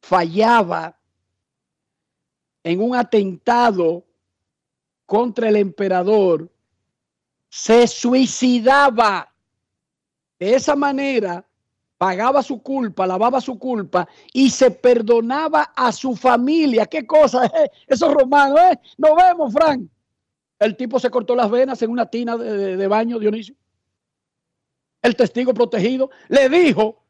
fallaba 0.00 0.98
en 2.62 2.80
un 2.80 2.94
atentado 2.94 4.04
contra 5.06 5.48
el 5.48 5.56
emperador, 5.56 6.50
se 7.48 7.86
suicidaba. 7.86 9.28
De 10.38 10.54
esa 10.54 10.74
manera, 10.74 11.46
pagaba 11.98 12.42
su 12.42 12.60
culpa, 12.60 13.06
lavaba 13.06 13.40
su 13.40 13.58
culpa 13.58 14.08
y 14.32 14.50
se 14.50 14.70
perdonaba 14.72 15.72
a 15.76 15.92
su 15.92 16.16
familia. 16.16 16.84
¿Qué 16.86 17.06
cosa? 17.06 17.46
Eh? 17.46 17.70
Esos 17.86 18.12
romanos, 18.12 18.58
¿eh? 18.58 18.80
Nos 18.98 19.14
vemos, 19.14 19.52
Frank. 19.52 19.88
El 20.64 20.76
tipo 20.76 20.98
se 21.00 21.10
cortó 21.10 21.34
las 21.34 21.50
venas 21.50 21.80
en 21.82 21.90
una 21.90 22.06
tina 22.06 22.36
de, 22.36 22.56
de, 22.56 22.76
de 22.76 22.86
baño, 22.86 23.18
Dionisio. 23.18 23.54
El 25.02 25.16
testigo 25.16 25.52
protegido 25.52 26.10
le 26.28 26.48
dijo, 26.48 27.02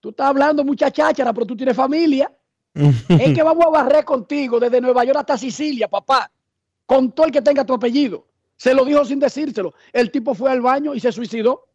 tú 0.00 0.10
estás 0.10 0.28
hablando 0.28 0.64
mucha 0.64 0.90
cháchara, 0.90 1.32
pero 1.32 1.46
tú 1.46 1.56
tienes 1.56 1.76
familia. 1.76 2.32
es 2.74 3.34
que 3.34 3.42
vamos 3.42 3.66
a 3.66 3.70
barrer 3.70 4.04
contigo 4.04 4.60
desde 4.60 4.80
Nueva 4.80 5.04
York 5.04 5.18
hasta 5.18 5.36
Sicilia, 5.36 5.88
papá. 5.88 6.30
Con 6.84 7.10
todo 7.10 7.26
el 7.26 7.32
que 7.32 7.42
tenga 7.42 7.64
tu 7.64 7.74
apellido. 7.74 8.26
Se 8.56 8.72
lo 8.72 8.84
dijo 8.84 9.04
sin 9.04 9.18
decírselo. 9.18 9.74
El 9.92 10.10
tipo 10.10 10.34
fue 10.34 10.50
al 10.52 10.60
baño 10.60 10.94
y 10.94 11.00
se 11.00 11.10
suicidó. 11.10 11.66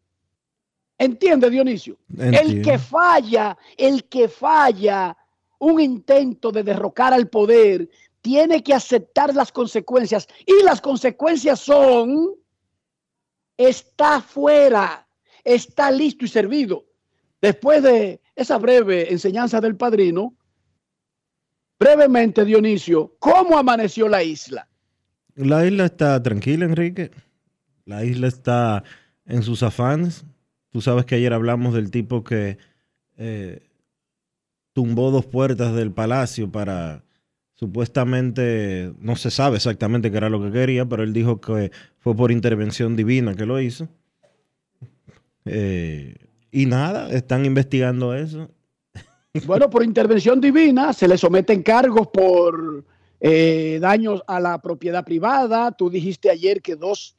¿Entiende, 0.96 1.50
Dionisio? 1.50 1.98
Entiendo. 2.08 2.40
El 2.40 2.62
que 2.62 2.78
falla, 2.78 3.58
el 3.76 4.04
que 4.04 4.28
falla 4.28 5.16
un 5.58 5.80
intento 5.80 6.50
de 6.50 6.62
derrocar 6.62 7.12
al 7.12 7.28
poder, 7.28 7.88
tiene 8.22 8.62
que 8.62 8.72
aceptar 8.72 9.34
las 9.34 9.52
consecuencias. 9.52 10.26
Y 10.46 10.64
las 10.64 10.80
consecuencias 10.80 11.60
son, 11.60 12.30
está 13.56 14.22
fuera, 14.22 15.06
está 15.44 15.90
listo 15.90 16.24
y 16.24 16.28
servido. 16.28 16.86
Después 17.42 17.82
de 17.82 18.20
esa 18.36 18.56
breve 18.58 19.12
enseñanza 19.12 19.60
del 19.60 19.76
padrino, 19.76 20.34
brevemente, 21.78 22.44
Dionisio, 22.44 23.16
¿cómo 23.18 23.58
amaneció 23.58 24.08
la 24.08 24.22
isla? 24.22 24.68
La 25.34 25.66
isla 25.66 25.86
está 25.86 26.22
tranquila, 26.22 26.64
Enrique. 26.64 27.10
La 27.84 28.04
isla 28.04 28.28
está 28.28 28.84
en 29.26 29.42
sus 29.42 29.64
afanes. 29.64 30.24
Tú 30.70 30.80
sabes 30.80 31.04
que 31.04 31.16
ayer 31.16 31.32
hablamos 31.32 31.74
del 31.74 31.90
tipo 31.90 32.22
que 32.22 32.58
eh, 33.16 33.68
tumbó 34.72 35.10
dos 35.10 35.26
puertas 35.26 35.74
del 35.74 35.90
palacio 35.90 36.50
para 36.50 37.02
supuestamente, 37.62 38.92
no 38.98 39.14
se 39.14 39.30
sabe 39.30 39.58
exactamente 39.58 40.10
qué 40.10 40.16
era 40.16 40.28
lo 40.28 40.42
que 40.42 40.50
quería, 40.50 40.84
pero 40.84 41.04
él 41.04 41.12
dijo 41.12 41.40
que 41.40 41.70
fue 42.00 42.12
por 42.16 42.32
intervención 42.32 42.96
divina 42.96 43.36
que 43.36 43.46
lo 43.46 43.60
hizo. 43.60 43.86
Eh, 45.44 46.16
y 46.50 46.66
nada, 46.66 47.08
están 47.12 47.46
investigando 47.46 48.14
eso. 48.14 48.50
Bueno, 49.46 49.70
por 49.70 49.84
intervención 49.84 50.40
divina 50.40 50.92
se 50.92 51.06
le 51.06 51.16
someten 51.16 51.62
cargos 51.62 52.08
por 52.08 52.84
eh, 53.20 53.78
daños 53.80 54.22
a 54.26 54.40
la 54.40 54.60
propiedad 54.60 55.04
privada. 55.04 55.70
Tú 55.70 55.88
dijiste 55.88 56.30
ayer 56.30 56.60
que 56.60 56.74
dos 56.74 57.16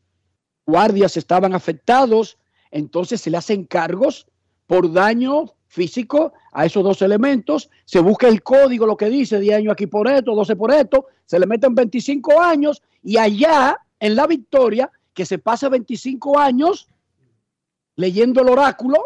guardias 0.67 1.15
estaban 1.15 1.55
afectados, 1.55 2.37
entonces 2.69 3.21
se 3.21 3.31
le 3.31 3.37
hacen 3.37 3.63
cargos 3.63 4.27
por 4.67 4.91
daño 4.91 5.53
físico 5.73 6.33
a 6.51 6.65
esos 6.65 6.83
dos 6.83 7.01
elementos. 7.01 7.69
Se 7.83 7.99
busca 7.99 8.27
el 8.27 8.43
código, 8.43 8.85
lo 8.85 8.95
que 8.95 9.09
dice, 9.09 9.39
10 9.39 9.57
años 9.57 9.73
aquí 9.73 9.87
por 9.87 10.07
esto, 10.07 10.35
12 10.35 10.55
por 10.55 10.71
esto, 10.71 11.07
se 11.25 11.39
le 11.39 11.47
meten 11.47 11.73
25 11.73 12.39
años 12.39 12.83
y 13.01 13.17
allá 13.17 13.79
en 13.99 14.15
la 14.15 14.27
victoria, 14.27 14.91
que 15.13 15.25
se 15.25 15.39
pasa 15.39 15.69
25 15.69 16.37
años 16.37 16.87
leyendo 17.95 18.41
el 18.41 18.49
oráculo, 18.49 18.97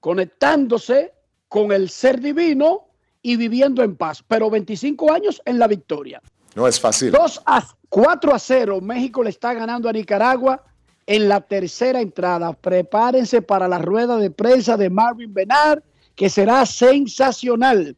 conectándose 0.00 1.12
con 1.48 1.70
el 1.70 1.90
ser 1.90 2.20
divino 2.20 2.88
y 3.20 3.36
viviendo 3.36 3.82
en 3.82 3.96
paz, 3.96 4.24
pero 4.26 4.48
25 4.48 5.12
años 5.12 5.42
en 5.44 5.58
la 5.58 5.66
victoria. 5.66 6.22
No 6.54 6.66
es 6.66 6.80
fácil. 6.80 7.12
2 7.12 7.42
a 7.44 7.66
4 7.90 8.34
a 8.34 8.38
0, 8.38 8.80
México 8.80 9.22
le 9.22 9.30
está 9.30 9.52
ganando 9.52 9.88
a 9.88 9.92
Nicaragua 9.92 10.64
en 11.06 11.28
la 11.28 11.40
tercera 11.40 12.00
entrada. 12.00 12.52
Prepárense 12.52 13.42
para 13.42 13.68
la 13.68 13.78
rueda 13.78 14.16
de 14.16 14.30
prensa 14.30 14.76
de 14.76 14.90
Marvin 14.90 15.32
Benar, 15.32 15.82
que 16.14 16.28
será 16.28 16.64
sensacional. 16.66 17.96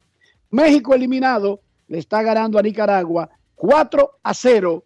México 0.50 0.94
eliminado 0.94 1.60
le 1.88 1.98
está 1.98 2.22
ganando 2.22 2.58
a 2.58 2.62
Nicaragua 2.62 3.28
4 3.56 4.18
a 4.22 4.34
0 4.34 4.84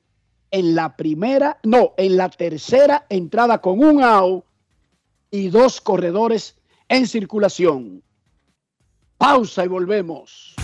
en 0.50 0.74
la 0.74 0.96
primera, 0.96 1.58
no, 1.64 1.94
en 1.96 2.16
la 2.16 2.28
tercera 2.28 3.06
entrada 3.08 3.60
con 3.60 3.82
un 3.82 4.02
out 4.02 4.44
y 5.30 5.48
dos 5.48 5.80
corredores 5.80 6.56
en 6.88 7.06
circulación. 7.06 8.02
Pausa 9.18 9.64
y 9.64 9.68
volvemos. 9.68 10.54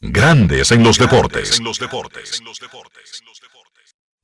Grandes 0.00 0.72
en 0.72 0.82
los 0.82 0.98
deportes. 0.98 1.60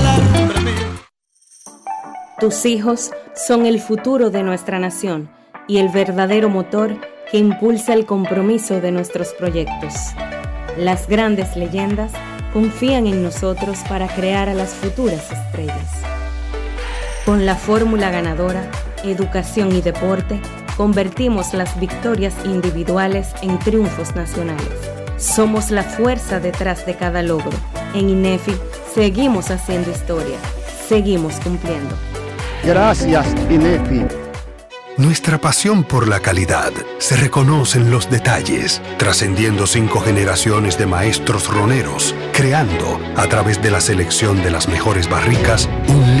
Tus 2.39 2.65
hijos 2.65 3.11
son 3.35 3.67
el 3.67 3.79
futuro 3.79 4.31
de 4.31 4.41
nuestra 4.41 4.79
nación 4.79 5.29
y 5.67 5.77
el 5.77 5.89
verdadero 5.89 6.49
motor 6.49 6.99
que 7.29 7.37
impulsa 7.37 7.93
el 7.93 8.07
compromiso 8.07 8.81
de 8.81 8.91
nuestros 8.91 9.33
proyectos. 9.33 9.93
Las 10.79 11.07
grandes 11.07 11.55
leyendas 11.55 12.11
confían 12.53 13.05
en 13.05 13.21
nosotros 13.21 13.77
para 13.87 14.07
crear 14.07 14.49
a 14.49 14.55
las 14.55 14.71
futuras 14.71 15.31
estrellas. 15.31 15.91
Con 17.23 17.45
la 17.45 17.53
fórmula 17.53 18.09
ganadora, 18.09 18.67
educación 19.11 19.71
y 19.75 19.81
deporte, 19.81 20.39
convertimos 20.77 21.53
las 21.53 21.79
victorias 21.79 22.33
individuales 22.45 23.29
en 23.41 23.57
triunfos 23.59 24.15
nacionales. 24.15 24.69
Somos 25.17 25.71
la 25.71 25.83
fuerza 25.83 26.39
detrás 26.39 26.85
de 26.85 26.95
cada 26.95 27.21
logro. 27.21 27.57
En 27.93 28.09
INEFI 28.09 28.55
seguimos 28.93 29.49
haciendo 29.49 29.91
historia. 29.91 30.37
Seguimos 30.87 31.35
cumpliendo. 31.41 31.95
Gracias, 32.63 33.25
INEFI. 33.49 34.25
Nuestra 34.97 35.37
pasión 35.37 35.83
por 35.83 36.07
la 36.07 36.21
calidad 36.21 36.71
se 36.99 37.17
reconoce 37.17 37.79
en 37.79 37.91
los 37.91 38.09
detalles, 38.09 38.81
trascendiendo 38.97 39.67
cinco 39.67 39.99
generaciones 39.99 40.77
de 40.77 40.85
maestros 40.85 41.53
roneros, 41.53 42.15
creando, 42.31 42.97
a 43.17 43.27
través 43.27 43.61
de 43.61 43.71
la 43.71 43.81
selección 43.81 44.41
de 44.41 44.51
las 44.51 44.69
mejores 44.69 45.09
barricas, 45.09 45.67
un 45.89 46.04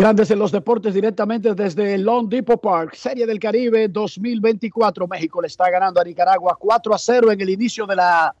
Grandes 0.00 0.30
en 0.30 0.38
los 0.38 0.50
deportes 0.50 0.94
directamente 0.94 1.54
desde 1.54 1.92
el 1.92 2.04
Long 2.04 2.26
Depot 2.26 2.58
Park, 2.58 2.94
Serie 2.94 3.26
del 3.26 3.38
Caribe 3.38 3.86
2024. 3.86 5.06
México 5.06 5.42
le 5.42 5.48
está 5.48 5.68
ganando 5.68 6.00
a 6.00 6.04
Nicaragua 6.04 6.56
4 6.58 6.94
a 6.94 6.98
0 6.98 7.32
en 7.32 7.40
el 7.42 7.50
inicio 7.50 7.84
de 7.84 7.96
la 7.96 8.34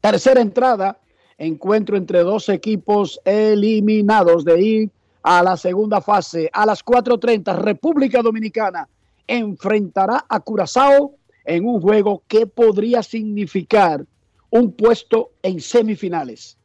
tercera 0.00 0.40
entrada. 0.40 0.96
Encuentro 1.36 1.96
entre 1.96 2.20
dos 2.20 2.48
equipos 2.48 3.20
eliminados 3.24 4.44
de 4.44 4.62
ir 4.62 4.90
a 5.24 5.42
la 5.42 5.56
segunda 5.56 6.00
fase. 6.00 6.48
A 6.52 6.64
las 6.64 6.84
4.30, 6.84 7.56
República 7.56 8.22
Dominicana 8.22 8.88
enfrentará 9.26 10.24
a 10.28 10.38
Curazao 10.38 11.16
en 11.44 11.66
un 11.66 11.80
juego 11.80 12.22
que 12.28 12.46
podría 12.46 13.02
significar 13.02 14.06
un 14.48 14.70
puesto 14.70 15.32
en 15.42 15.60
semifinales. 15.60 16.56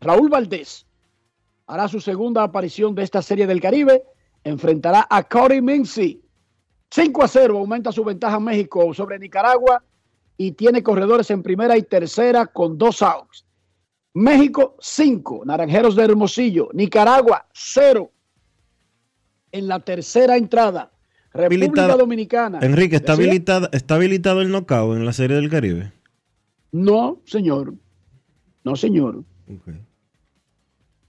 Raúl 0.00 0.30
Valdés 0.30 0.86
hará 1.66 1.88
su 1.88 2.00
segunda 2.00 2.42
aparición 2.42 2.94
de 2.94 3.02
esta 3.02 3.22
serie 3.22 3.46
del 3.46 3.60
Caribe. 3.60 4.02
Enfrentará 4.42 5.06
a 5.08 5.22
Cody 5.22 5.60
Mincy. 5.60 6.20
5 6.90 7.24
a 7.24 7.28
0 7.28 7.58
aumenta 7.58 7.90
su 7.92 8.04
ventaja 8.04 8.38
México 8.38 8.92
sobre 8.94 9.18
Nicaragua 9.18 9.82
y 10.36 10.52
tiene 10.52 10.82
corredores 10.82 11.30
en 11.30 11.42
primera 11.42 11.76
y 11.76 11.82
tercera 11.82 12.46
con 12.46 12.76
dos 12.78 13.02
outs. 13.02 13.44
México 14.14 14.76
5, 14.80 15.42
Naranjeros 15.44 15.96
de 15.96 16.04
Hermosillo. 16.04 16.68
Nicaragua 16.72 17.46
0 17.52 18.10
en 19.50 19.66
la 19.68 19.80
tercera 19.80 20.36
entrada. 20.36 20.90
República 21.32 21.66
Habilitada- 21.66 21.96
Dominicana. 21.96 22.58
Enrique, 22.62 22.96
¿está, 22.96 23.12
¿Decía? 23.16 23.30
habilitada, 23.30 23.68
¿está 23.72 23.94
habilitado 23.96 24.40
el 24.40 24.50
knockout 24.52 24.96
en 24.96 25.04
la 25.04 25.12
Serie 25.12 25.36
del 25.36 25.50
Caribe? 25.50 25.92
No, 26.70 27.20
señor. 27.24 27.74
No, 28.62 28.76
señor. 28.76 29.24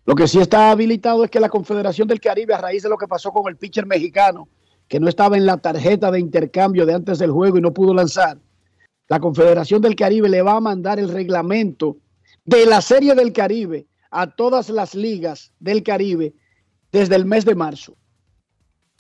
Lo 0.06 0.14
que 0.14 0.28
sí 0.28 0.40
está 0.40 0.72
habilitado 0.72 1.24
es 1.24 1.32
que 1.32 1.40
la 1.40 1.50
Confederación 1.50 2.08
del 2.08 2.20
Caribe, 2.20 2.54
a 2.54 2.60
raíz 2.60 2.84
de 2.84 2.90
lo 2.90 2.98
que 2.98 3.08
pasó 3.08 3.32
con 3.32 3.48
el 3.48 3.58
pitcher 3.58 3.88
mexicano, 3.88 4.48
que 4.88 5.00
no 5.00 5.10
estaba 5.10 5.36
en 5.36 5.46
la 5.46 5.58
tarjeta 5.58 6.12
de 6.12 6.20
intercambio 6.20 6.86
de 6.86 6.94
antes 6.94 7.18
del 7.18 7.32
juego 7.32 7.58
y 7.58 7.62
no 7.62 7.74
pudo 7.74 7.94
lanzar, 7.94 8.38
la 9.08 9.20
Confederación 9.20 9.82
del 9.82 9.96
Caribe 9.96 10.30
le 10.30 10.44
va 10.44 10.58
a 10.58 10.60
mandar 10.60 11.00
el 11.00 11.10
reglamento 11.10 11.98
de 12.44 12.68
la 12.68 12.82
Serie 12.82 13.16
del 13.16 13.34
Caribe 13.34 13.88
a 14.12 14.36
todas 14.36 14.70
las 14.70 14.94
ligas 14.94 15.52
del 15.60 15.82
Caribe 15.82 16.34
desde 16.92 17.16
el 17.16 17.26
mes 17.26 17.44
de 17.44 17.56
marzo. 17.56 17.98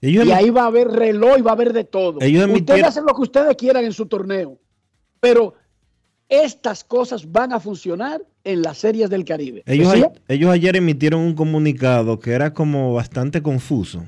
y 0.01 0.17
ahí 0.31 0.49
va 0.49 0.63
a 0.63 0.67
haber 0.67 0.87
reloj 0.87 1.37
y 1.37 1.41
va 1.41 1.51
a 1.51 1.53
haber 1.53 1.71
de 1.71 1.83
todo. 1.83 2.19
Ellos 2.21 2.49
Ustedes 2.49 2.83
hacen 2.83 3.05
lo 3.05 3.13
que 3.13 3.21
ustedes 3.21 3.55
quieran 3.55 3.85
en 3.85 3.93
su 3.93 4.07
torneo, 4.07 4.59
pero 5.19 5.53
estas 6.27 6.83
cosas 6.83 7.31
van 7.31 7.53
a 7.53 7.59
funcionar 7.59 8.21
en 8.45 8.61
las 8.61 8.77
series 8.77 9.09
del 9.09 9.25
Caribe. 9.25 9.63
Ellos, 9.65 9.93
ellos 10.27 10.51
ayer 10.51 10.75
emitieron 10.77 11.19
un 11.19 11.33
comunicado 11.33 12.19
que 12.19 12.31
era 12.31 12.53
como 12.53 12.93
bastante 12.93 13.41
confuso. 13.41 14.05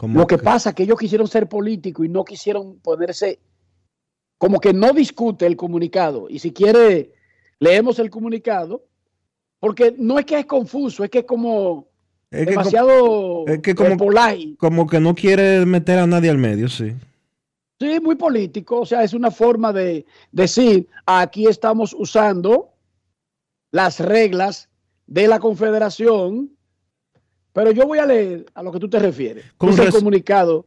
lo 0.00 0.26
que, 0.26 0.38
pasa 0.38 0.70
es 0.70 0.76
que 0.76 0.84
ellos 0.84 0.98
quisieron 0.98 1.26
ser 1.26 1.48
políticos 1.48 2.06
y 2.06 2.08
no 2.08 2.24
quisieron 2.24 2.78
ponerse, 2.78 3.40
como 4.38 4.60
que 4.60 4.72
no 4.72 4.92
discute 4.92 5.46
el 5.46 5.56
comunicado. 5.56 6.28
Y 6.30 6.38
si 6.38 6.52
quiere, 6.52 7.12
leemos 7.58 7.98
el 7.98 8.08
comunicado, 8.08 8.86
porque 9.58 9.94
no 9.98 10.18
es 10.18 10.24
que 10.24 10.38
es 10.38 10.46
confuso, 10.46 11.02
es 11.02 11.10
que 11.10 11.18
es 11.18 11.24
como 11.24 11.88
demasiado 12.30 13.46
es 13.46 13.60
que 13.60 13.74
como, 13.74 13.96
como 14.58 14.86
que 14.86 15.00
no 15.00 15.14
quiere 15.14 15.66
meter 15.66 15.98
a 15.98 16.06
nadie 16.06 16.30
al 16.30 16.38
medio, 16.38 16.68
sí. 16.68 16.92
Sí, 17.80 17.98
muy 18.00 18.14
político, 18.14 18.80
o 18.80 18.86
sea, 18.86 19.02
es 19.02 19.12
una 19.12 19.32
forma 19.32 19.72
de 19.72 20.06
decir, 20.30 20.88
aquí 21.04 21.46
estamos 21.46 21.94
usando 21.98 22.73
las 23.74 23.98
reglas 23.98 24.68
de 25.08 25.26
la 25.26 25.40
Confederación, 25.40 26.56
pero 27.52 27.72
yo 27.72 27.88
voy 27.88 27.98
a 27.98 28.06
leer 28.06 28.46
a 28.54 28.62
lo 28.62 28.70
que 28.70 28.78
tú 28.78 28.88
te 28.88 29.00
refieres. 29.00 29.46
Con 29.58 29.76
el 29.76 29.90
comunicado. 29.90 30.64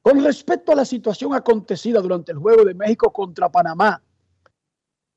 Con 0.00 0.24
respecto 0.24 0.72
a 0.72 0.74
la 0.74 0.86
situación 0.86 1.34
acontecida 1.34 2.00
durante 2.00 2.32
el 2.32 2.38
Juego 2.38 2.64
de 2.64 2.72
México 2.72 3.12
contra 3.12 3.50
Panamá 3.50 4.02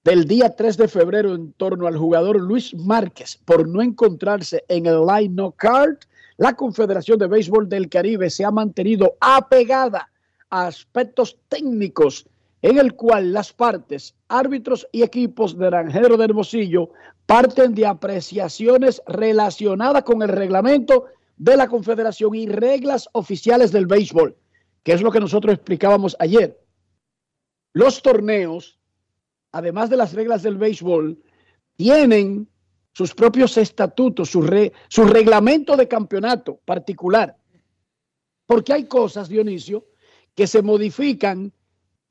del 0.03 0.25
día 0.25 0.53
3 0.53 0.75
de 0.75 0.89
febrero 0.89 1.33
en 1.33 1.53
torno 1.53 1.87
al 1.87 1.97
jugador 1.97 2.41
Luis 2.41 2.75
Márquez 2.75 3.39
por 3.45 3.65
no 3.65 3.81
encontrarse 3.81 4.65
en 4.67 4.85
el 4.85 5.05
line 5.05 5.33
no 5.33 5.53
card, 5.53 5.95
la 6.35 6.57
Confederación 6.57 7.19
de 7.19 7.27
Béisbol 7.27 7.69
del 7.69 7.87
Caribe 7.87 8.29
se 8.29 8.43
ha 8.43 8.51
mantenido 8.51 9.15
apegada 9.21 10.11
aspectos 10.49 11.37
técnicos 11.47 12.27
en 12.63 12.77
el 12.79 12.95
cual 12.95 13.33
las 13.33 13.51
partes, 13.51 14.15
árbitros 14.29 14.87
y 14.93 15.03
equipos 15.03 15.57
de 15.57 15.69
Naranjero 15.69 16.15
de 16.15 16.23
Hermosillo 16.23 16.91
parten 17.25 17.75
de 17.75 17.85
apreciaciones 17.85 19.01
relacionadas 19.05 20.03
con 20.03 20.21
el 20.21 20.29
reglamento 20.29 21.07
de 21.35 21.57
la 21.57 21.67
Confederación 21.67 22.33
y 22.35 22.47
reglas 22.47 23.09
oficiales 23.11 23.73
del 23.73 23.85
béisbol, 23.85 24.37
que 24.81 24.93
es 24.93 25.01
lo 25.01 25.11
que 25.11 25.19
nosotros 25.19 25.53
explicábamos 25.53 26.15
ayer. 26.19 26.57
Los 27.73 28.01
torneos, 28.01 28.79
además 29.51 29.89
de 29.89 29.97
las 29.97 30.13
reglas 30.13 30.41
del 30.41 30.57
béisbol, 30.57 31.21
tienen 31.75 32.47
sus 32.93 33.13
propios 33.13 33.57
estatutos, 33.57 34.29
su, 34.29 34.71
su 34.87 35.03
reglamento 35.03 35.75
de 35.75 35.89
campeonato 35.89 36.61
particular. 36.63 37.35
Porque 38.45 38.71
hay 38.71 38.85
cosas, 38.85 39.27
Dionisio, 39.27 39.85
que 40.33 40.47
se 40.47 40.61
modifican 40.61 41.51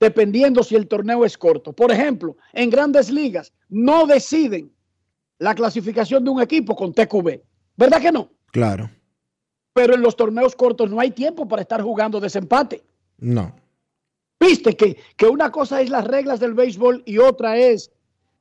dependiendo 0.02 0.64
si 0.64 0.74
el 0.74 0.88
torneo 0.88 1.24
es 1.24 1.38
corto. 1.38 1.72
Por 1.72 1.92
ejemplo, 1.92 2.36
en 2.52 2.70
grandes 2.70 3.08
ligas 3.08 3.52
no 3.68 4.04
deciden 4.04 4.72
la 5.38 5.54
clasificación 5.54 6.24
de 6.24 6.30
un 6.30 6.42
equipo 6.42 6.74
con 6.74 6.92
TQB. 6.92 7.40
¿Verdad 7.76 8.00
que 8.00 8.10
no? 8.10 8.28
Claro. 8.50 8.90
Pero 9.72 9.94
en 9.94 10.02
los 10.02 10.16
torneos 10.16 10.56
cortos 10.56 10.90
no 10.90 10.98
hay 10.98 11.12
tiempo 11.12 11.46
para 11.46 11.62
estar 11.62 11.80
jugando 11.82 12.18
desempate. 12.18 12.82
No. 13.18 13.54
Viste 14.40 14.76
que, 14.76 14.96
que 15.16 15.26
una 15.26 15.52
cosa 15.52 15.80
es 15.80 15.88
las 15.88 16.04
reglas 16.04 16.40
del 16.40 16.54
béisbol 16.54 17.04
y 17.06 17.18
otra 17.18 17.56
es 17.56 17.92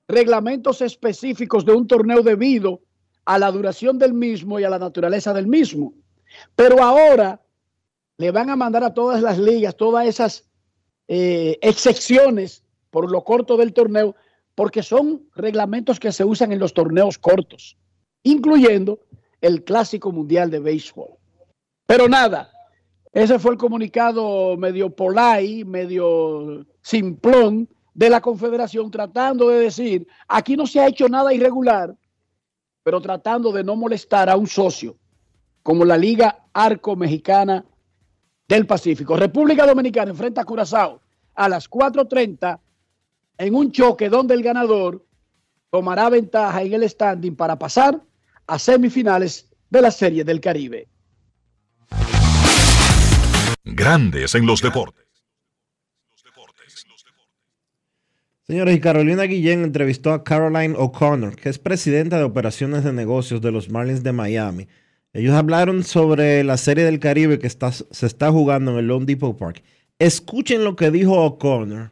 reglamentos 0.08 0.82
específicos 0.82 1.64
de 1.64 1.74
un 1.74 1.86
torneo 1.86 2.24
debido 2.24 2.82
a 3.26 3.38
la 3.38 3.52
duración 3.52 4.00
del 4.00 4.14
mismo 4.16 4.60
y 4.60 4.64
a 4.64 4.70
la 4.72 4.80
naturaleza 4.80 5.32
del 5.32 5.46
mismo. 5.46 5.94
Pero 6.56 6.82
ahora 6.82 7.40
le 8.18 8.32
van 8.32 8.50
a 8.50 8.56
mandar 8.56 8.84
a 8.84 8.96
todas 8.96 9.22
las 9.22 9.38
ligas, 9.38 9.78
todas 9.78 10.08
esas 10.08 10.51
eh, 11.14 11.60
excepciones 11.62 12.64
por 12.90 13.12
lo 13.12 13.26
corto 13.26 13.58
del 13.58 13.74
torneo, 13.74 14.16
porque 14.56 14.82
son 14.82 15.24
reglamentos 15.36 16.00
que 16.00 16.14
se 16.14 16.24
usan 16.24 16.54
en 16.54 16.60
los 16.60 16.74
torneos 16.74 17.18
cortos, 17.18 17.76
incluyendo 18.24 19.02
el 19.42 19.66
Clásico 19.66 20.14
Mundial 20.14 20.50
de 20.50 20.60
Béisbol. 20.60 21.10
Pero 21.86 22.08
nada, 22.08 22.50
ese 23.12 23.40
fue 23.40 23.52
el 23.52 23.58
comunicado 23.58 24.56
medio 24.56 24.90
polay, 24.90 25.66
medio 25.66 26.66
simplón 26.82 27.68
de 27.94 28.10
la 28.10 28.22
Confederación, 28.22 28.90
tratando 28.90 29.50
de 29.50 29.60
decir, 29.60 30.08
aquí 30.30 30.56
no 30.56 30.66
se 30.66 30.80
ha 30.80 30.88
hecho 30.88 31.10
nada 31.10 31.34
irregular, 31.34 31.94
pero 32.84 33.02
tratando 33.02 33.52
de 33.52 33.66
no 33.66 33.76
molestar 33.76 34.30
a 34.30 34.38
un 34.38 34.48
socio 34.48 34.96
como 35.62 35.84
la 35.84 35.98
Liga 35.98 36.46
Arco 36.54 36.96
Mexicana 36.96 37.66
del 38.52 38.66
Pacífico. 38.66 39.16
República 39.16 39.66
Dominicana 39.66 40.12
enfrenta 40.12 40.42
a 40.42 40.44
Curazao 40.44 41.02
a 41.36 41.48
las 41.48 41.70
4.30 41.70 42.60
en 43.38 43.56
un 43.56 43.72
choque 43.72 44.10
donde 44.10 44.34
el 44.34 44.44
ganador 44.44 45.06
tomará 45.70 46.10
ventaja 46.10 46.62
en 46.62 46.74
el 46.74 46.90
standing 46.90 47.34
para 47.34 47.58
pasar 47.58 48.02
a 48.48 48.60
semifinales 48.60 49.50
de 49.70 49.82
la 49.82 49.90
Serie 49.90 50.26
del 50.26 50.42
Caribe. 50.42 50.90
Grandes 53.64 54.36
en 54.36 54.46
los 54.46 54.62
deportes. 54.62 55.06
Señores, 58.44 58.76
y 58.76 58.82
Carolina 58.82 59.24
Guillén 59.24 59.64
entrevistó 59.64 60.12
a 60.12 60.26
Caroline 60.26 60.76
O'Connor, 60.78 61.38
que 61.38 61.48
es 61.48 61.58
presidenta 61.58 62.18
de 62.18 62.26
operaciones 62.26 62.84
de 62.84 62.92
negocios 62.92 63.40
de 63.40 63.54
los 63.54 63.70
Marlins 63.70 64.04
de 64.04 64.12
Miami 64.12 64.68
ellos 65.14 65.34
hablaron 65.36 65.84
sobre 65.84 66.44
la 66.44 66.56
serie 66.56 66.86
del 66.86 67.00
Caribe 67.00 67.38
que 67.38 67.48
está, 67.48 67.72
se 67.72 68.06
está 68.06 68.32
jugando 68.32 68.72
en 68.72 68.78
el 68.78 68.88
Lone 68.88 69.06
Depot 69.06 69.38
Park. 69.38 69.62
Escuchen 70.00 70.64
lo 70.64 70.76
que 70.76 70.90
dijo 70.90 71.14
O'Connor 71.14 71.92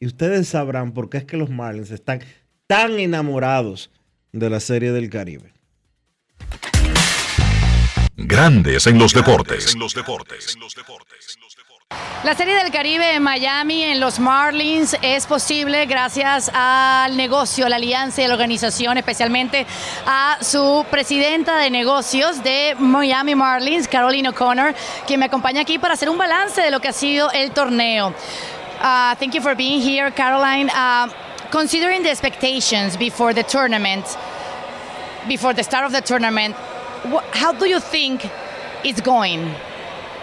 y 0.00 0.06
ustedes 0.06 0.48
sabrán 0.48 0.92
por 0.92 1.08
qué 1.08 1.18
es 1.18 1.24
que 1.24 1.36
los 1.36 1.48
Marlins 1.48 1.92
están 1.92 2.20
tan 2.66 2.98
enamorados 2.98 3.90
de 4.32 4.50
la 4.50 4.58
serie 4.60 4.90
del 4.90 5.10
Caribe. 5.10 5.54
Grandes 8.16 8.86
en 8.86 8.98
los 8.98 9.14
deportes. 9.14 9.74
En 9.74 9.78
los 9.78 9.94
deportes. 9.94 10.56
La 12.26 12.34
Serie 12.34 12.56
del 12.56 12.72
Caribe 12.72 13.14
en 13.14 13.22
Miami, 13.22 13.84
en 13.84 14.00
los 14.00 14.18
Marlins, 14.18 14.96
es 15.00 15.28
posible 15.28 15.86
gracias 15.86 16.50
al 16.52 17.16
negocio, 17.16 17.68
la 17.68 17.76
alianza 17.76 18.20
y 18.20 18.26
la 18.26 18.34
organización, 18.34 18.98
especialmente 18.98 19.64
a 20.04 20.36
su 20.40 20.84
presidenta 20.90 21.56
de 21.58 21.70
negocios 21.70 22.42
de 22.42 22.74
Miami 22.80 23.36
Marlins, 23.36 23.86
Caroline 23.86 24.30
O'Connor, 24.30 24.74
quien 25.06 25.20
me 25.20 25.26
acompaña 25.26 25.60
aquí 25.60 25.78
para 25.78 25.94
hacer 25.94 26.10
un 26.10 26.18
balance 26.18 26.60
de 26.60 26.72
lo 26.72 26.80
que 26.80 26.88
ha 26.88 26.92
sido 26.92 27.30
el 27.30 27.52
torneo. 27.52 28.08
Uh, 28.08 29.14
thank 29.20 29.32
you 29.32 29.40
for 29.40 29.54
being 29.54 29.80
here, 29.80 30.10
Caroline. 30.10 30.68
Uh, 30.70 31.08
considering 31.52 32.02
the 32.02 32.10
expectations 32.10 32.96
before 32.96 33.34
the 33.34 33.44
tournament, 33.44 34.04
before 35.28 35.54
the 35.54 35.62
start 35.62 35.86
of 35.86 35.92
the 35.92 36.02
tournament, 36.02 36.56
how 37.34 37.52
do 37.52 37.66
you 37.66 37.78
think 37.78 38.28
it's 38.82 39.00
going? 39.00 39.54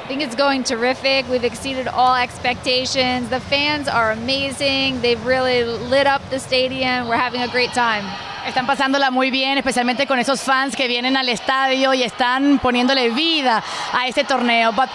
I 0.03 0.05
think 0.05 0.21
it's 0.21 0.35
going 0.35 0.65
terrific. 0.65 1.29
We've 1.29 1.45
exceeded 1.45 1.87
all 1.87 2.13
expectations. 2.13 3.29
The 3.29 3.39
fans 3.39 3.87
are 3.87 4.11
amazing. 4.11 4.99
They've 4.99 5.25
really 5.25 5.63
lit 5.63 6.07
up 6.07 6.21
the 6.29 6.39
stadium. 6.39 7.07
We're 7.07 7.15
having 7.15 7.41
a 7.41 7.47
great 7.47 7.71
time. 7.71 8.03
Están 8.45 8.67
pasándola 8.67 9.11
muy 9.11 9.31
bien, 9.31 9.57
especialmente 9.57 10.05
con 10.05 10.19
esos 10.19 10.41
fans 10.41 10.75
que 10.75 10.89
vienen 10.89 11.15
al 11.15 11.29
estadio 11.29 11.93
y 11.93 12.03
están 12.03 12.59
poniéndole 12.59 13.11
vida 13.11 13.63
a 13.93 14.05
este 14.05 14.25
torneo. 14.25 14.73
But 14.73 14.89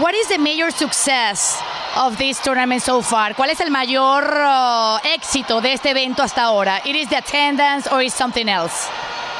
what 0.00 0.14
is 0.14 0.28
the 0.28 0.38
major 0.38 0.70
success 0.72 1.60
of 1.94 2.16
this 2.16 2.40
tournament 2.40 2.80
so 2.80 3.02
far? 3.02 3.34
¿Cuál 3.34 3.50
es 3.50 3.60
el 3.60 3.70
mayor 3.70 4.24
uh, 4.24 4.98
éxito 5.04 5.60
de 5.60 5.74
este 5.74 5.90
evento 5.90 6.22
hasta 6.22 6.44
ahora? 6.44 6.80
It 6.86 6.96
is 6.96 7.10
the 7.10 7.18
attendance 7.18 7.86
or 7.92 8.00
is 8.00 8.14
something 8.14 8.48
else? 8.48 8.88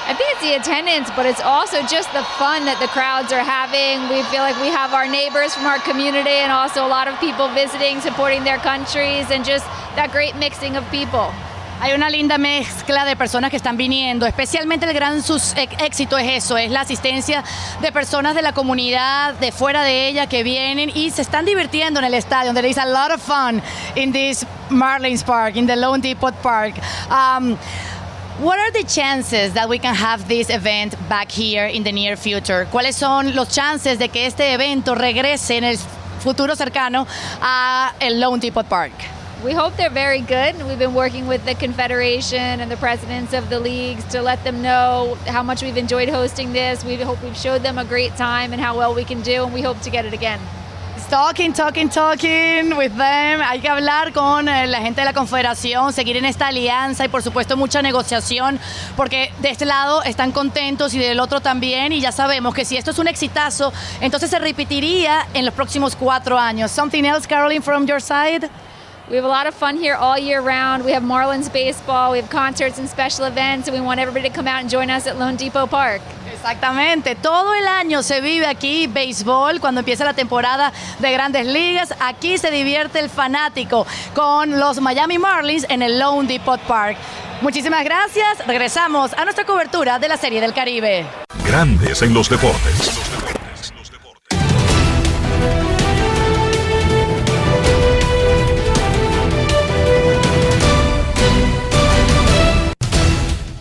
I 0.07 0.15
think 0.15 0.31
it's 0.35 0.43
the 0.43 0.55
attendance, 0.55 1.11
but 1.17 1.27
it's 1.27 1.43
also 1.43 1.83
just 1.83 2.13
the 2.13 2.23
fun 2.39 2.65
that 2.67 2.79
the 2.79 2.87
crowds 2.87 3.33
are 3.33 3.43
having. 3.43 4.07
We 4.09 4.23
feel 4.31 4.43
like 4.47 4.55
we 4.63 4.69
have 4.69 4.95
our 4.95 5.09
neighbors 5.09 5.53
from 5.53 5.67
our 5.67 5.81
community 5.81 6.39
and 6.47 6.53
also 6.53 6.87
a 6.87 6.91
lot 6.91 7.09
of 7.09 7.19
people 7.19 7.49
visiting, 7.49 8.01
supporting 8.01 8.45
their 8.45 8.59
countries, 8.59 9.31
and 9.33 9.45
just 9.45 9.67
that 9.99 10.13
great 10.13 10.37
mixing 10.37 10.77
of 10.77 10.89
people. 10.93 11.35
Hay 11.81 11.93
una 11.93 12.09
linda 12.09 12.39
mezcla 12.39 13.05
de 13.05 13.17
personas 13.17 13.51
que 13.51 13.57
están 13.57 13.77
viniendo, 13.77 14.27
especialmente 14.27 14.87
el 14.87 14.95
gran 14.95 15.19
éxito 15.79 16.17
es 16.17 16.45
eso, 16.45 16.57
es 16.57 16.71
la 16.71 16.81
asistencia 16.83 17.45
de 17.83 17.93
personas 17.93 18.35
de 18.35 18.41
la 18.43 18.53
comunidad, 18.53 19.35
de 19.35 19.53
fuera 19.53 19.83
de 19.83 20.09
ella, 20.09 20.27
que 20.27 20.43
vienen 20.43 20.91
y 20.95 21.11
se 21.11 21.21
están 21.21 21.45
divirtiendo 21.45 21.99
en 22.01 22.07
el 22.07 22.15
estadio. 22.15 22.55
There 22.55 22.69
is 22.69 22.79
a 22.79 22.87
lot 22.87 23.11
of 23.11 23.21
fun 23.21 23.61
in 23.95 24.13
this 24.13 24.47
Marlins 24.71 25.23
Park, 25.23 25.57
in 25.57 25.67
the 25.67 25.77
Lone 25.77 26.01
Depot 26.01 26.33
Park. 26.43 26.77
Um, 27.11 27.59
What 28.39 28.59
are 28.59 28.71
the 28.71 28.85
chances 28.85 29.55
that 29.55 29.67
we 29.71 29.79
can 29.79 29.95
have 29.95 30.29
this 30.29 30.51
event 30.51 30.95
back 31.09 31.31
here 31.31 31.65
in 31.65 31.85
the 31.85 31.93
near 31.93 32.17
future? 32.17 32.67
¿Cuáles 32.71 32.95
son 32.95 33.35
los 33.35 33.49
chances 33.49 33.99
de 33.99 34.09
que 34.09 34.27
este 34.27 34.53
evento 34.53 34.95
regrese 34.95 35.57
en 35.57 35.65
el 35.65 35.79
futuro 36.21 36.55
cercano 36.55 37.07
a 37.41 37.95
el 37.99 38.21
Lone 38.21 38.39
Depot 38.39 38.69
Park? 38.69 38.93
we 39.45 39.53
hope 39.53 39.77
they're 39.77 39.91
very 39.91 40.21
good. 40.21 40.57
We've 40.67 40.79
been 40.79 40.95
working 40.95 41.27
with 41.27 41.45
the 41.45 41.55
Confederation 41.55 42.61
and 42.61 42.71
the 42.71 42.77
presidents 42.77 43.33
of 43.33 43.49
the 43.49 43.61
leagues 43.61 44.05
to 44.07 44.21
let 44.21 44.43
them 44.45 44.61
know 44.61 45.17
how 45.27 45.43
much 45.43 45.63
we've 45.63 45.77
enjoyed 45.77 46.09
hosting 46.09 46.53
this. 46.53 46.85
We 46.85 46.97
hope 46.97 47.23
we've 47.23 47.37
showed 47.37 47.63
them 47.63 47.79
a 47.79 47.85
great 47.85 48.17
time 48.17 48.53
and 48.53 48.61
how 48.61 48.77
well 48.77 48.95
we 48.95 49.05
can 49.05 49.23
do, 49.23 49.45
and 49.45 49.55
we 49.55 49.63
hope 49.63 49.81
to 49.83 49.91
get 49.91 50.05
it 50.05 50.13
again. 50.13 50.41
Talking, 51.11 51.53
talking, 51.53 51.89
talking 51.89 52.77
with 52.77 52.91
them. 52.97 53.41
Hay 53.41 53.61
que 53.61 53.69
hablar 53.69 54.13
con 54.13 54.49
eh, 54.49 54.67
la 54.67 54.81
gente 54.81 55.03
de 55.03 55.05
la 55.05 55.13
Confederación, 55.13 55.93
seguir 55.93 56.17
en 56.17 56.25
esta 56.25 56.49
alianza 56.49 57.05
y 57.05 57.09
por 57.09 57.23
supuesto 57.23 57.57
mucha 57.57 57.81
negociación, 57.81 58.59
porque 58.97 59.33
de 59.39 59.51
este 59.51 59.67
lado 59.67 60.03
están 60.03 60.33
contentos 60.33 60.95
y 60.95 60.99
del 60.99 61.21
otro 61.21 61.41
también. 61.41 61.93
Y 61.93 62.01
ya 62.01 62.11
sabemos 62.11 62.55
que 62.55 62.65
si 62.65 62.77
esto 62.77 62.91
es 62.91 62.99
un 62.99 63.07
exitazo, 63.07 63.73
entonces 64.01 64.31
se 64.31 64.41
repetiría 64.41 65.29
en 65.33 65.45
los 65.45 65.55
próximos 65.55 65.95
cuatro 65.95 66.37
años. 66.37 66.73
Something 66.73 67.05
else, 67.05 67.29
Caroline, 67.29 67.63
from 67.63 67.87
your 67.87 68.01
side? 68.01 68.51
We 69.09 69.15
have 69.15 69.25
a 69.25 69.29
lot 69.29 69.47
of 69.47 69.55
fun 69.55 69.77
here 69.77 69.95
all 69.95 70.19
year 70.19 70.41
round. 70.41 70.85
We 70.85 70.91
have 70.91 71.05
Marlins 71.05 71.53
baseball, 71.53 72.11
we 72.11 72.19
have 72.19 72.29
concerts 72.29 72.81
and 72.81 72.89
special 72.89 73.27
events, 73.27 73.69
and 73.69 73.77
we 73.77 73.81
want 73.81 74.01
everybody 74.01 74.29
to 74.29 74.35
come 74.35 74.49
out 74.49 74.61
and 74.61 74.69
join 74.69 74.91
us 74.91 75.07
at 75.07 75.17
Lone 75.17 75.37
Depot 75.37 75.69
Park. 75.69 76.03
Exactamente, 76.47 77.17
todo 77.17 77.57
el 77.57 77.67
año 77.67 78.05
se 78.05 78.21
vive 78.21 78.47
aquí 78.47 78.87
béisbol 78.87 79.59
cuando 79.59 79.81
empieza 79.81 80.05
la 80.05 80.15
temporada 80.15 80.73
de 81.01 81.11
grandes 81.11 81.45
ligas. 81.45 81.93
Aquí 81.99 82.39
se 82.39 82.53
divierte 82.53 83.01
el 83.01 83.11
fanático 83.11 83.85
con 84.15 84.61
los 84.61 84.81
Miami 84.81 85.19
Marlins 85.19 85.67
en 85.69 85.83
el 85.83 85.99
Lone 85.99 86.29
Depot 86.29 86.61
Park. 86.61 86.99
Muchísimas 87.41 87.83
gracias. 87.83 88.47
Regresamos 88.47 89.13
a 89.15 89.25
nuestra 89.25 89.45
cobertura 89.45 89.99
de 89.99 90.07
la 90.07 90.17
Serie 90.17 90.41
del 90.41 90.55
Caribe. 90.55 91.05
Grandes 91.45 92.03
en 92.03 92.15
los 92.15 92.31
deportes. 92.31 93.36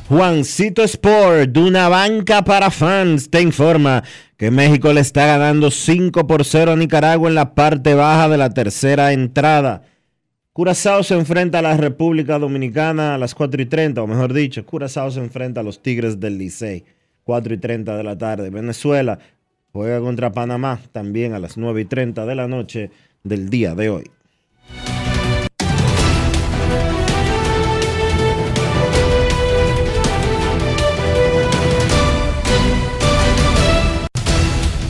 Juancito 0.08 0.84
Sport, 0.84 1.50
de 1.50 1.60
una 1.60 1.90
banca 1.90 2.44
para 2.44 2.70
fans, 2.70 3.28
te 3.32 3.42
informa 3.42 4.04
que 4.38 4.52
México 4.52 4.94
le 4.94 5.02
está 5.02 5.26
ganando 5.26 5.72
5 5.72 6.28
por 6.28 6.46
0 6.46 6.74
a 6.74 6.76
Nicaragua 6.76 7.28
en 7.28 7.34
la 7.34 7.56
parte 7.56 7.96
baja 7.96 8.30
de 8.30 8.38
la 8.38 8.52
tercera 8.52 9.14
entrada. 9.14 9.82
Curazao 10.54 11.02
se 11.02 11.16
enfrenta 11.16 11.58
a 11.58 11.64
la 11.64 11.76
República 11.76 12.38
Dominicana 12.38 13.16
a 13.16 13.18
las 13.18 13.34
4 13.34 13.64
y 13.64 13.66
30, 13.66 14.04
o 14.04 14.06
mejor 14.06 14.32
dicho, 14.32 14.64
Curazao 14.64 15.10
se 15.10 15.22
enfrenta 15.22 15.62
a 15.62 15.64
los 15.64 15.82
Tigres 15.82 16.20
del 16.20 16.38
Licey, 16.38 16.84
4 17.24 17.56
y 17.56 17.58
30 17.58 17.98
de 17.98 18.04
la 18.04 18.16
tarde. 18.16 18.52
Venezuela 18.52 19.18
juega 19.74 20.00
contra 20.02 20.32
Panamá 20.32 20.82
también 20.92 21.34
a 21.34 21.40
las 21.40 21.58
9 21.58 21.82
y 21.82 21.86
30 21.86 22.28
de 22.28 22.36
la 22.36 22.48
noche 22.48 22.92
del 23.24 23.50
día 23.50 23.74
de 23.74 23.90
hoy. 23.90 24.12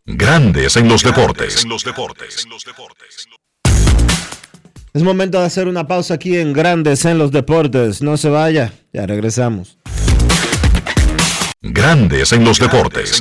Grandes 0.07 0.77
en 0.77 0.89
los 0.89 1.03
deportes. 1.03 1.67
Es 4.95 5.03
momento 5.03 5.39
de 5.39 5.47
hacer 5.47 5.69
una 5.69 5.87
pausa 5.87 6.15
aquí 6.15 6.39
en 6.39 6.53
Grandes 6.53 7.05
en 7.05 7.19
los 7.19 7.31
deportes. 7.31 8.01
No 8.01 8.17
se 8.17 8.31
vaya, 8.31 8.73
ya 8.93 9.07
regresamos. 9.07 9.79
Grandes 11.61 12.33
en 12.33 12.45
los 12.45 12.59
deportes. 12.59 13.21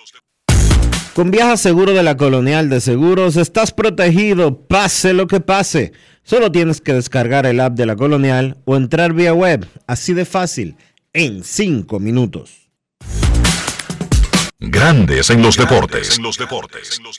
Con 1.13 1.29
Viaja 1.29 1.57
Seguro 1.57 1.91
de 1.91 2.03
la 2.03 2.15
Colonial 2.15 2.69
de 2.69 2.79
Seguros 2.79 3.35
estás 3.35 3.73
protegido, 3.73 4.61
pase 4.61 5.11
lo 5.13 5.27
que 5.27 5.41
pase. 5.41 5.91
Solo 6.23 6.53
tienes 6.53 6.79
que 6.79 6.93
descargar 6.93 7.45
el 7.45 7.59
app 7.59 7.73
de 7.73 7.85
la 7.85 7.97
Colonial 7.97 8.57
o 8.63 8.77
entrar 8.77 9.11
vía 9.11 9.33
web, 9.33 9.67
así 9.87 10.13
de 10.13 10.23
fácil, 10.23 10.77
en 11.11 11.43
5 11.43 11.99
minutos. 11.99 12.69
Grandes 14.59 15.29
en 15.31 15.41
los 15.41 15.57
deportes. 15.57 16.17
En 16.17 16.23
los 16.23 16.37
deportes. 16.37 17.01
No 17.03 17.11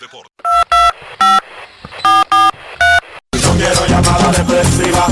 quiero 3.59 3.87
llamada 3.87 4.33
depresiva. 4.33 5.07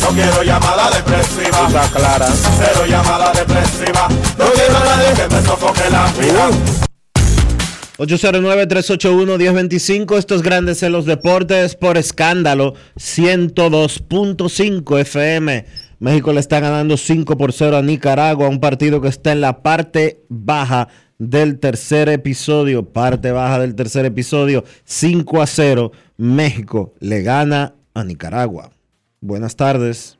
No 0.00 0.08
quiero 0.08 0.42
llamada 0.42 0.90
depresiva. 0.90 1.66
Está 1.68 1.88
clara. 1.96 2.26
Cero 2.58 2.86
llamada 2.88 3.32
depresiva. 3.32 4.08
No 4.36 4.46
quiero 4.52 4.76
a 4.76 4.84
nadie 4.84 5.14
que 5.14 5.34
me 5.34 5.42
sofoque 5.42 5.90
la 5.90 6.12
vida. 6.18 6.89
809-381-1025, 8.00 10.16
estos 10.16 10.42
grandes 10.42 10.82
en 10.82 10.92
los 10.92 11.04
deportes 11.04 11.76
por 11.76 11.98
escándalo, 11.98 12.72
102.5 12.96 15.00
FM. 15.00 15.66
México 15.98 16.32
le 16.32 16.40
está 16.40 16.60
ganando 16.60 16.96
5 16.96 17.36
por 17.36 17.52
0 17.52 17.76
a 17.76 17.82
Nicaragua, 17.82 18.48
un 18.48 18.58
partido 18.58 19.02
que 19.02 19.08
está 19.08 19.32
en 19.32 19.42
la 19.42 19.62
parte 19.62 20.24
baja 20.30 20.88
del 21.18 21.58
tercer 21.58 22.08
episodio, 22.08 22.90
parte 22.90 23.32
baja 23.32 23.58
del 23.58 23.74
tercer 23.74 24.06
episodio, 24.06 24.64
5 24.84 25.42
a 25.42 25.46
0. 25.46 25.92
México 26.16 26.94
le 27.00 27.20
gana 27.20 27.74
a 27.92 28.02
Nicaragua. 28.02 28.70
Buenas 29.20 29.56
tardes. 29.56 30.16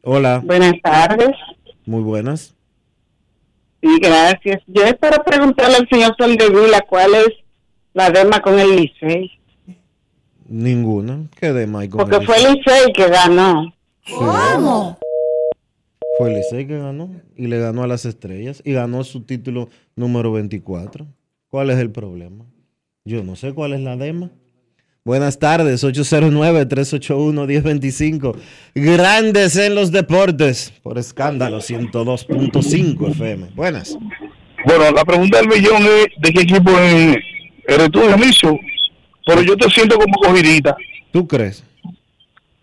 Hola. 0.00 0.40
Buenas 0.42 0.72
tardes. 0.82 1.36
Muy 1.84 2.00
buenas. 2.00 2.56
Sí, 3.80 3.98
gracias. 4.00 4.62
Yo 4.66 4.82
es 4.82 4.94
para 4.94 5.22
preguntarle 5.22 5.76
al 5.76 5.88
señor 5.88 6.14
Soldevila 6.18 6.80
cuál 6.88 7.14
es 7.14 7.28
la 7.94 8.10
dema 8.10 8.40
con 8.40 8.58
el 8.58 8.76
Licey. 8.76 9.30
Ninguna. 10.48 11.28
¿Qué 11.38 11.52
dema 11.52 11.80
hay 11.80 11.88
con 11.88 11.98
Porque 11.98 12.16
el 12.16 12.26
fue 12.26 12.36
el 12.36 12.54
Licey 12.54 12.92
que 12.92 13.08
ganó. 13.08 13.72
¿Cómo? 14.16 14.98
Fue 16.16 16.30
el 16.30 16.36
Licey 16.36 16.66
que 16.66 16.78
ganó 16.78 17.10
y 17.36 17.46
le 17.46 17.58
ganó 17.60 17.84
a 17.84 17.86
las 17.86 18.04
estrellas 18.04 18.62
y 18.64 18.72
ganó 18.72 19.04
su 19.04 19.22
título 19.22 19.68
número 19.94 20.32
24. 20.32 21.06
¿Cuál 21.48 21.70
es 21.70 21.78
el 21.78 21.90
problema? 21.90 22.44
Yo 23.04 23.22
no 23.22 23.36
sé 23.36 23.54
cuál 23.54 23.74
es 23.74 23.80
la 23.80 23.96
dema. 23.96 24.30
Buenas 25.08 25.38
tardes, 25.38 25.82
809-381-1025. 25.84 28.36
Grandes 28.74 29.56
en 29.56 29.74
los 29.74 29.90
deportes, 29.90 30.70
por 30.82 30.98
escándalo, 30.98 31.62
102.5 31.62 33.08
FM. 33.12 33.46
Buenas. 33.54 33.96
Bueno, 34.66 34.90
la 34.94 35.06
pregunta 35.06 35.38
del 35.38 35.48
millón 35.48 35.80
es 35.82 36.08
de 36.20 36.30
qué 36.30 36.42
equipo 36.42 36.70
es- 36.78 37.16
eres 37.66 37.90
tú, 37.90 38.00
Dionisio. 38.02 38.60
Pero 39.24 39.40
yo 39.40 39.56
te 39.56 39.70
siento 39.70 39.96
como 39.98 40.12
cogidita. 40.18 40.76
¿Tú 41.10 41.26
crees? 41.26 41.64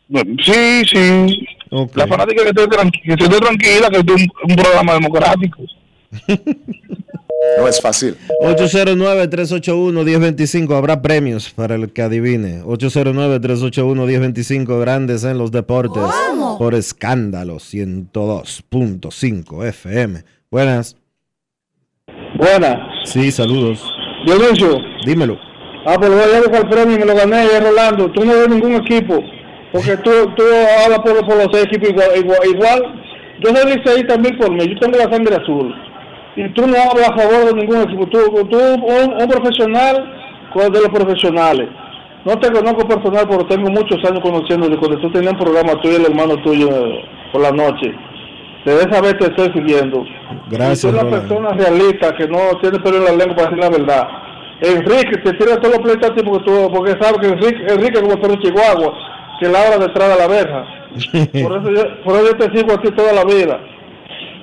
Bueno, 0.07 0.35
Sí, 0.43 0.83
sí. 0.87 1.47
La 1.95 2.05
fanática 2.05 2.43
que 2.43 2.49
esté, 2.49 2.65
tranqui- 2.67 3.01
que 3.17 3.23
esté 3.23 3.39
tranquila, 3.39 3.89
que 3.89 3.97
es 3.97 4.03
un, 4.07 4.29
un 4.51 4.55
programa 4.55 4.93
democrático. 4.93 5.63
No 7.57 7.67
es 7.67 7.81
fácil. 7.81 8.15
809-381-1025. 8.41 10.75
Habrá 10.75 11.01
premios 11.01 11.49
para 11.49 11.75
el 11.75 11.91
que 11.91 12.01
adivine. 12.01 12.63
809-381-1025. 12.63 14.79
Grandes 14.79 15.23
en 15.23 15.37
los 15.37 15.51
deportes. 15.51 16.03
Por 16.57 16.73
escándalo 16.73 17.55
102.5 17.55 19.65
FM. 19.67 20.23
Buenas. 20.49 20.95
Buenas. 22.37 22.77
Sí, 23.05 23.31
saludos. 23.31 23.81
Dionisio. 24.25 24.79
Dímelo. 25.05 25.37
Ah, 25.85 25.95
pues 25.99 26.09
voy 26.09 26.19
a 26.19 26.39
buscar 26.39 26.63
el 26.63 26.69
premio 26.69 26.95
y 26.95 26.99
me 26.99 27.05
lo 27.05 27.15
gané, 27.15 27.45
ya, 27.47 27.59
Rolando. 27.59 28.11
Tú 28.11 28.25
no 28.25 28.33
ves 28.33 28.49
ningún 28.49 28.73
equipo. 28.73 29.21
Porque 29.71 29.95
tú, 29.97 30.11
tú 30.35 30.43
hablas 30.83 30.99
por, 30.99 31.25
por 31.25 31.37
los 31.37 31.47
seis 31.51 31.65
equipos 31.65 31.89
igual, 31.89 32.17
igual, 32.17 32.39
igual. 32.45 32.81
Yo 33.43 33.55
soy 33.55 33.75
liceísta 33.75 34.13
también 34.13 34.37
por 34.37 34.51
mí. 34.51 34.67
Yo 34.67 34.79
tengo 34.79 34.97
la 34.97 35.11
sangre 35.11 35.35
azul. 35.35 35.73
Y 36.35 36.49
tú 36.49 36.67
no 36.67 36.75
hablas 36.77 37.09
a 37.09 37.17
favor 37.17 37.45
de 37.45 37.53
ningún 37.53 37.81
equipo. 37.81 38.05
Tú, 38.07 38.19
tú 38.49 38.57
un, 38.57 39.21
un 39.21 39.27
profesional 39.27 40.15
de 40.63 40.81
los 40.81 40.89
profesionales. 40.89 41.69
No 42.23 42.39
te 42.39 42.51
conozco 42.51 42.87
personal, 42.87 43.27
pero 43.29 43.45
tengo 43.45 43.69
muchos 43.69 44.03
años 44.09 44.21
conociéndote. 44.21 44.77
Cuando 44.77 44.97
tú 44.99 45.11
tenías 45.11 45.33
un 45.33 45.39
programa 45.39 45.79
tuyo 45.81 45.97
y 45.97 46.01
el 46.01 46.05
hermano 46.05 46.41
tuyo 46.41 46.69
por 47.31 47.41
la 47.41 47.51
noche. 47.51 47.93
Debes 48.65 48.87
saber 48.89 49.15
que 49.17 49.25
estoy 49.25 49.51
siguiendo. 49.53 50.03
Gracias, 50.49 50.79
soy 50.79 50.91
una 50.93 51.09
persona 51.09 51.49
realista 51.49 52.15
que 52.15 52.27
no 52.27 52.39
tiene 52.61 52.79
pelo 52.79 52.97
en 52.97 53.03
la 53.03 53.11
lengua 53.11 53.35
para 53.35 53.49
decir 53.49 53.63
la 53.63 53.69
verdad. 53.69 54.07
Enrique, 54.61 55.17
te 55.17 55.33
tira 55.33 55.57
todos 55.57 55.75
los 55.75 55.83
pleitos 55.83 56.09
a 56.09 56.15
ti 56.15 56.23
porque, 56.23 56.45
tú, 56.45 56.71
porque 56.73 56.95
sabe 56.99 57.19
que 57.19 57.27
Enrique, 57.27 57.63
Enrique 57.67 58.01
como 58.01 58.19
perro 58.19 58.35
chihuahua, 58.41 58.93
que 59.39 59.49
ladra 59.49 59.77
detrás 59.77 60.09
de 60.09 60.15
la 60.15 60.27
verja. 60.27 60.65
Por 61.43 61.59
eso, 61.59 61.71
yo, 61.71 62.03
por 62.05 62.15
eso 62.15 62.25
yo 62.25 62.37
te 62.37 62.57
sigo 62.57 62.71
a 62.71 62.81
ti 62.81 62.89
toda 62.91 63.11
la 63.11 63.25
vida. 63.25 63.59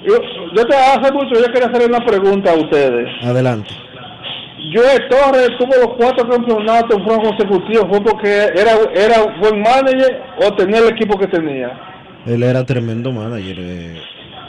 Yo, 0.05 0.15
yo 0.57 0.67
te 0.67 0.75
hace 0.77 1.13
mucho, 1.13 1.35
yo 1.35 1.53
quería 1.53 1.69
hacer 1.69 1.89
una 1.89 2.05
pregunta 2.05 2.51
a 2.53 2.55
ustedes. 2.57 3.09
Adelante. 3.23 3.71
Joe 4.75 5.01
Torres 5.11 5.51
tuvo 5.59 5.75
los 5.77 5.97
cuatro 5.97 6.29
campeonatos 6.29 6.97
en 6.99 7.05
forma 7.05 7.23
consecutiva, 7.31 7.87
¿fue 7.89 8.01
porque 8.01 8.45
era, 8.55 8.73
era 8.95 9.23
buen 9.41 9.61
manager 9.61 10.23
o 10.45 10.55
tenía 10.55 10.79
el 10.79 10.89
equipo 10.91 11.19
que 11.19 11.27
tenía? 11.27 11.71
Él 12.27 12.43
era 12.43 12.65
tremendo 12.65 13.11
manager, 13.13 13.57
eh, 13.59 14.01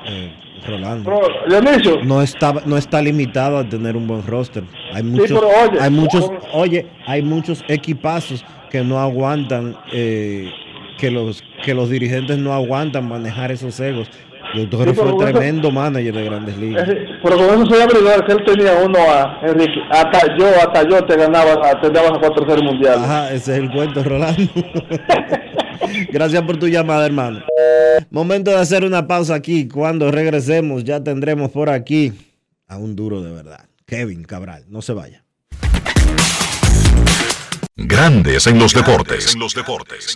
eh, 0.06 0.32
Rolando. 0.68 1.10
Pero, 1.10 2.04
No 2.04 2.22
está, 2.22 2.54
no 2.66 2.78
está 2.78 3.02
limitado 3.02 3.58
a 3.58 3.64
tener 3.68 3.98
un 3.98 4.06
buen 4.08 4.26
roster. 4.26 4.64
Hay 4.94 5.02
muchos, 5.04 5.32
oye, 5.42 5.80
hay 5.82 5.90
muchos, 5.90 6.28
con- 6.28 6.38
oye, 6.54 6.86
hay 7.08 7.22
muchos 7.24 7.64
equipazos 7.68 8.46
que 8.70 8.82
no 8.84 9.00
aguantan, 9.00 9.76
eh, 9.92 10.52
que 11.00 11.10
los, 11.10 11.44
que 11.66 11.74
los 11.74 11.90
dirigentes 11.90 12.38
no 12.38 12.54
aguantan 12.54 13.08
manejar 13.08 13.52
esos 13.52 13.80
egos. 13.80 14.10
Y 14.54 14.68
Torres 14.68 14.96
Sí, 14.96 15.02
pero 15.04 15.18
fue 15.18 15.32
tremendo 15.32 15.72
manager 15.72 16.14
de 16.14 16.24
Grandes 16.26 16.58
Ligas. 16.58 16.88
eh, 16.90 17.06
pero 17.24 17.38
con 17.38 17.46
eso 17.50 17.66
soy 17.66 17.82
averiguar 17.82 18.26
que 18.26 18.32
él 18.34 18.44
tenía 18.46 18.74
uno 18.86 19.00
a 19.00 19.40
Enrique. 19.44 19.80
Hasta 19.90 20.38
yo, 20.38 20.48
hasta 20.48 20.88
yo 20.88 21.04
te 21.06 21.18
ganaba, 21.18 21.82
te 21.82 21.90
dabas 21.90 22.12
a 22.12 22.20
cuatro 22.20 22.48
series 22.48 22.64
mundiales. 22.64 23.02
Ajá, 23.04 23.34
ese 23.34 23.54
es 23.54 23.58
el 23.60 23.72
cuento, 23.72 24.04
Rolando. 24.04 24.52
Gracias 26.12 26.42
por 26.44 26.58
tu 26.58 26.68
llamada, 26.68 27.06
hermano. 27.06 27.42
Momento 28.12 28.52
de 28.52 28.58
hacer 28.58 28.84
una 28.86 29.08
pausa 29.08 29.36
aquí. 29.36 29.68
Cuando 29.68 30.12
regresemos, 30.12 30.84
ya 30.84 31.04
tendremos 31.04 31.52
por 31.52 31.70
aquí 31.70 32.14
a 32.68 32.78
un 32.78 32.96
duro 32.96 33.22
de 33.22 33.32
verdad. 33.34 33.66
Kevin 33.86 34.24
Cabral, 34.24 34.66
no 34.70 34.82
se 34.82 34.94
vaya. 34.94 35.24
Grandes 37.76 38.48
en 38.48 38.60
los 38.60 38.74
deportes. 38.74 39.36
los 39.36 39.54
deportes. 39.56 40.16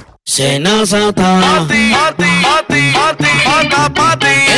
Senazata. 0.31 1.67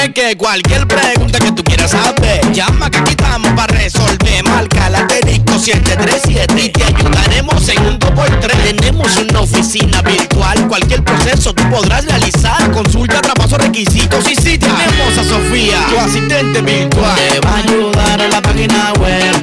Es 0.04 0.10
que 0.14 0.38
cualquier 0.38 0.86
pregunta 0.88 1.40
que 1.40 1.52
tú 1.52 1.64
quieras 1.64 1.90
saber, 1.90 2.52
llama 2.52 2.92
que 2.92 3.00
aquí 3.00 3.14
estamos 3.14 3.52
para 3.54 3.74
resolver. 3.74 4.44
Marca 4.44 4.92
la 4.92 5.00
asterisco 5.00 5.58
737 5.58 6.62
y 6.62 6.70
te 6.70 6.84
ayudaremos 6.84 7.68
en 7.70 7.86
un 7.88 7.98
2x3. 7.98 8.76
Tenemos 8.76 9.18
una 9.18 9.40
oficina 9.40 10.04
virtual, 10.04 10.68
cualquier 10.68 11.04
proceso 11.04 11.52
tú 11.56 11.68
podrás 11.72 12.06
realizar. 12.06 12.70
Consulta, 12.72 13.20
traspaso, 13.22 13.58
requisitos 13.58 14.30
y 14.30 14.36
si 14.36 14.60
tenemos 14.60 15.18
a 15.18 15.24
Sofía, 15.24 15.88
tu 15.90 15.98
asistente 15.98 16.62
virtual. 16.62 17.16
Te 17.16 17.40
va 17.40 17.50
a 17.50 17.58
ayudar 17.58 18.22
en 18.22 18.30
la 18.30 18.42
página 18.44 18.94
web 19.00 19.43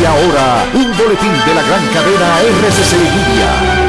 Y 0.00 0.04
ahora, 0.04 0.64
un 0.74 0.96
boletín 0.96 1.32
de 1.44 1.54
la 1.54 1.62
gran 1.62 1.86
cadena 1.88 2.40
RCC 2.40 2.92
Media. 2.98 3.88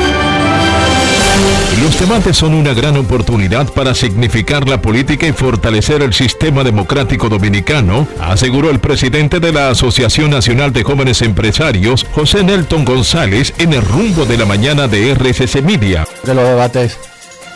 Los 1.83 1.99
debates 1.99 2.35
son 2.35 2.55
una 2.55 2.73
gran 2.73 2.97
oportunidad 2.97 3.71
para 3.71 3.93
significar 3.93 4.67
la 4.67 4.81
política 4.81 5.27
y 5.27 5.33
fortalecer 5.33 6.01
el 6.01 6.13
sistema 6.13 6.63
democrático 6.63 7.29
dominicano, 7.29 8.07
aseguró 8.19 8.69
el 8.69 8.79
presidente 8.79 9.39
de 9.39 9.53
la 9.53 9.69
Asociación 9.69 10.31
Nacional 10.31 10.73
de 10.73 10.83
Jóvenes 10.83 11.21
Empresarios, 11.21 12.05
José 12.11 12.43
Nelton 12.43 12.83
González, 12.83 13.53
en 13.59 13.73
el 13.73 13.81
rumbo 13.81 14.25
de 14.25 14.37
la 14.37 14.45
mañana 14.45 14.87
de 14.87 15.11
RCC 15.13 15.61
Media. 15.61 16.05
de 16.23 16.33
los 16.33 16.43
debates 16.43 16.97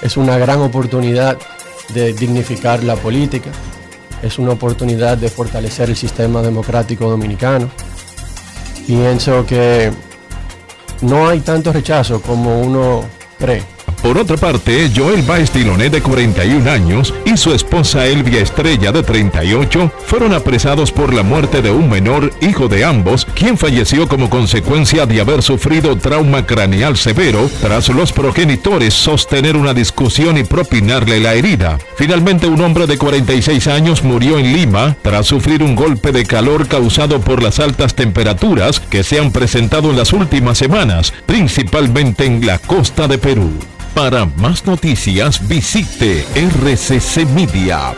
es 0.02 0.16
una 0.16 0.38
gran 0.38 0.62
oportunidad 0.62 1.38
de 1.90 2.14
dignificar 2.14 2.84
la 2.84 2.96
política, 2.96 3.50
es 4.22 4.40
una 4.40 4.52
oportunidad 4.52 5.18
de 5.18 5.30
fortalecer 5.30 5.90
el 5.90 5.98
sistema 5.98 6.42
democrático 6.42 7.10
dominicano. 7.10 7.70
Pienso 8.86 9.46
que 9.46 9.92
no 11.02 11.28
hay 11.28 11.40
tanto 11.40 11.72
rechazo 11.72 12.22
como 12.22 12.62
uno 12.62 13.06
cree. 13.40 13.64
Por 14.04 14.18
otra 14.18 14.36
parte, 14.36 14.92
Joel 14.94 15.22
Baez 15.22 15.54
Diloné, 15.54 15.90
de 15.90 16.02
41 16.02 16.70
años, 16.70 17.14
y 17.24 17.38
su 17.38 17.54
esposa 17.54 18.06
Elvia 18.06 18.42
Estrella, 18.42 18.92
de 18.92 19.02
38, 19.02 19.94
fueron 20.06 20.34
apresados 20.34 20.92
por 20.92 21.14
la 21.14 21.24
muerte 21.24 21.62
de 21.62 21.72
un 21.72 21.90
menor, 21.90 22.34
hijo 22.42 22.68
de 22.68 22.84
ambos, 22.84 23.26
quien 23.34 23.58
falleció 23.58 24.10
como 24.10 24.30
consecuencia 24.30 25.06
de 25.06 25.22
haber 25.22 25.42
sufrido 25.42 25.96
trauma 25.96 26.46
craneal 26.46 26.98
severo 26.98 27.50
tras 27.62 27.88
los 27.88 28.12
progenitores 28.12 28.94
sostener 28.94 29.56
una 29.56 29.74
discusión 29.74 30.38
y 30.38 30.44
propinarle 30.44 31.22
la 31.22 31.36
herida. 31.36 31.80
Finalmente, 31.96 32.48
un 32.48 32.60
hombre 32.60 32.88
de 32.88 32.98
46 32.98 33.68
años 33.68 34.04
murió 34.04 34.38
en 34.38 34.52
Lima 34.52 34.98
tras 35.02 35.28
sufrir 35.28 35.64
un 35.64 35.76
golpe 35.76 36.12
de 36.12 36.26
calor 36.26 36.68
causado 36.68 37.22
por 37.22 37.42
las 37.42 37.62
altas 37.62 37.96
temperaturas 37.96 38.82
que 38.82 39.02
se 39.06 39.18
han 39.18 39.32
presentado 39.32 39.92
en 39.92 39.98
las 39.98 40.12
últimas 40.12 40.58
semanas, 40.58 41.14
principalmente 41.26 42.26
en 42.26 42.46
la 42.46 42.60
costa 42.60 43.08
de 43.08 43.18
Perú. 43.18 43.50
Para 43.96 44.26
más 44.26 44.66
noticias 44.66 45.48
visite 45.48 46.26
rccmedia.com.do. 46.34 47.94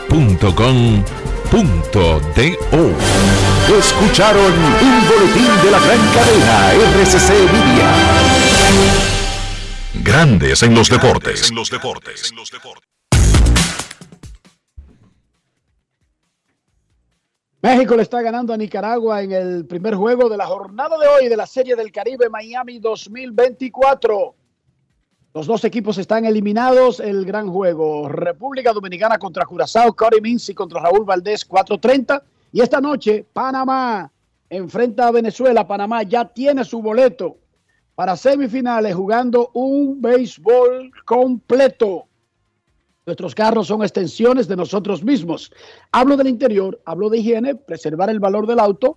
Escucharon 3.78 4.52
un 4.52 5.08
boletín 5.08 5.48
de 5.64 5.70
la 5.70 5.80
gran 5.80 5.98
cadena 6.12 6.72
RCC 6.74 7.30
Media. 7.50 7.90
Grandes 10.04 10.62
en 10.62 10.74
los 10.74 10.90
deportes. 10.90 11.50
los 11.50 11.70
deportes. 11.70 12.30
México 17.62 17.96
le 17.96 18.02
está 18.02 18.20
ganando 18.20 18.52
a 18.52 18.58
Nicaragua 18.58 19.22
en 19.22 19.32
el 19.32 19.64
primer 19.64 19.94
juego 19.94 20.28
de 20.28 20.36
la 20.36 20.46
jornada 20.46 20.98
de 20.98 21.06
hoy 21.06 21.28
de 21.28 21.38
la 21.38 21.46
Serie 21.46 21.74
del 21.74 21.90
Caribe 21.90 22.28
Miami 22.28 22.80
2024. 22.80 24.34
Los 25.36 25.46
dos 25.46 25.66
equipos 25.66 25.98
están 25.98 26.24
eliminados. 26.24 26.98
El 26.98 27.26
gran 27.26 27.50
juego. 27.50 28.08
República 28.08 28.72
Dominicana 28.72 29.18
contra 29.18 29.44
Curazao, 29.44 29.94
Cody 29.94 30.18
Mincy 30.22 30.54
contra 30.54 30.80
Raúl 30.80 31.04
Valdés 31.04 31.46
4.30. 31.46 32.22
Y 32.52 32.62
esta 32.62 32.80
noche, 32.80 33.22
Panamá 33.34 34.10
enfrenta 34.48 35.08
a 35.08 35.10
Venezuela. 35.10 35.66
Panamá 35.66 36.04
ya 36.04 36.24
tiene 36.24 36.64
su 36.64 36.80
boleto 36.80 37.36
para 37.94 38.16
semifinales 38.16 38.94
jugando 38.94 39.50
un 39.52 40.00
béisbol 40.00 40.90
completo. 41.04 42.06
Nuestros 43.04 43.34
carros 43.34 43.66
son 43.66 43.82
extensiones 43.82 44.48
de 44.48 44.56
nosotros 44.56 45.04
mismos. 45.04 45.52
Hablo 45.92 46.16
del 46.16 46.28
interior, 46.28 46.80
hablo 46.86 47.10
de 47.10 47.18
higiene, 47.18 47.54
preservar 47.54 48.08
el 48.08 48.20
valor 48.20 48.46
del 48.46 48.58
auto, 48.58 48.96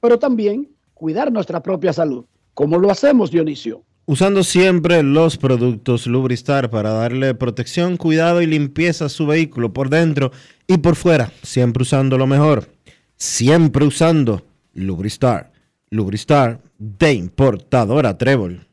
pero 0.00 0.18
también 0.18 0.74
cuidar 0.94 1.30
nuestra 1.30 1.62
propia 1.62 1.92
salud. 1.92 2.24
¿Cómo 2.54 2.78
lo 2.78 2.90
hacemos, 2.90 3.30
Dionisio? 3.30 3.84
Usando 4.10 4.42
siempre 4.42 5.02
los 5.02 5.36
productos 5.36 6.06
Lubristar 6.06 6.70
para 6.70 6.92
darle 6.92 7.34
protección, 7.34 7.98
cuidado 7.98 8.40
y 8.40 8.46
limpieza 8.46 9.04
a 9.04 9.08
su 9.10 9.26
vehículo 9.26 9.74
por 9.74 9.90
dentro 9.90 10.32
y 10.66 10.78
por 10.78 10.96
fuera. 10.96 11.30
Siempre 11.42 11.82
usando 11.82 12.16
lo 12.16 12.26
mejor. 12.26 12.70
Siempre 13.18 13.84
usando 13.84 14.46
Lubristar. 14.72 15.52
Lubristar 15.90 16.62
de 16.78 17.12
importadora 17.12 18.16
Trébol. 18.16 18.66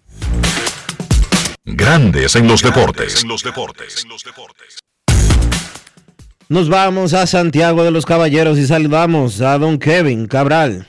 Grandes 1.65 2.37
en 2.37 2.47
los 2.47 2.61
deportes. 2.61 3.21
En 3.23 3.27
los 3.27 3.43
deportes. 3.43 4.05
Nos 6.47 6.69
vamos 6.69 7.13
a 7.13 7.27
Santiago 7.27 7.83
de 7.83 7.91
los 7.91 8.05
Caballeros 8.05 8.57
y 8.57 8.65
saludamos 8.67 9.41
a 9.41 9.57
don 9.57 9.79
Kevin 9.79 10.27
Cabral. 10.27 10.87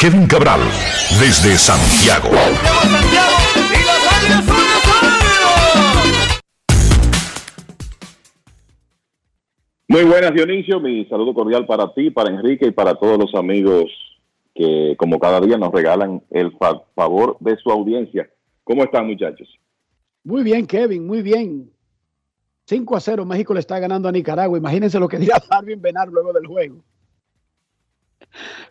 Kevin 0.00 0.26
Cabral, 0.26 0.60
desde 1.20 1.56
Santiago. 1.58 2.30
Muy 9.88 10.04
buenas, 10.04 10.32
Dionisio. 10.32 10.80
Mi 10.80 11.04
saludo 11.06 11.34
cordial 11.34 11.66
para 11.66 11.92
ti, 11.92 12.10
para 12.10 12.30
Enrique 12.30 12.66
y 12.68 12.70
para 12.70 12.94
todos 12.94 13.18
los 13.18 13.34
amigos 13.34 13.86
que, 14.54 14.94
como 14.96 15.18
cada 15.18 15.40
día, 15.40 15.56
nos 15.56 15.72
regalan 15.72 16.22
el 16.30 16.52
fa- 16.56 16.82
favor 16.94 17.36
de 17.40 17.56
su 17.56 17.70
audiencia. 17.70 18.28
¿Cómo 18.64 18.84
están, 18.84 19.06
muchachos? 19.08 19.48
Muy 20.22 20.42
bien, 20.44 20.66
Kevin, 20.66 21.06
muy 21.06 21.22
bien. 21.22 21.70
5 22.66 22.96
a 22.96 23.00
0, 23.00 23.24
México 23.24 23.52
le 23.52 23.60
está 23.60 23.80
ganando 23.80 24.08
a 24.08 24.12
Nicaragua. 24.12 24.56
Imagínense 24.56 25.00
lo 25.00 25.08
que 25.08 25.18
dirá 25.18 25.42
Marvin 25.50 25.80
Benar 25.82 26.08
luego 26.08 26.32
del 26.32 26.46
juego. 26.46 26.76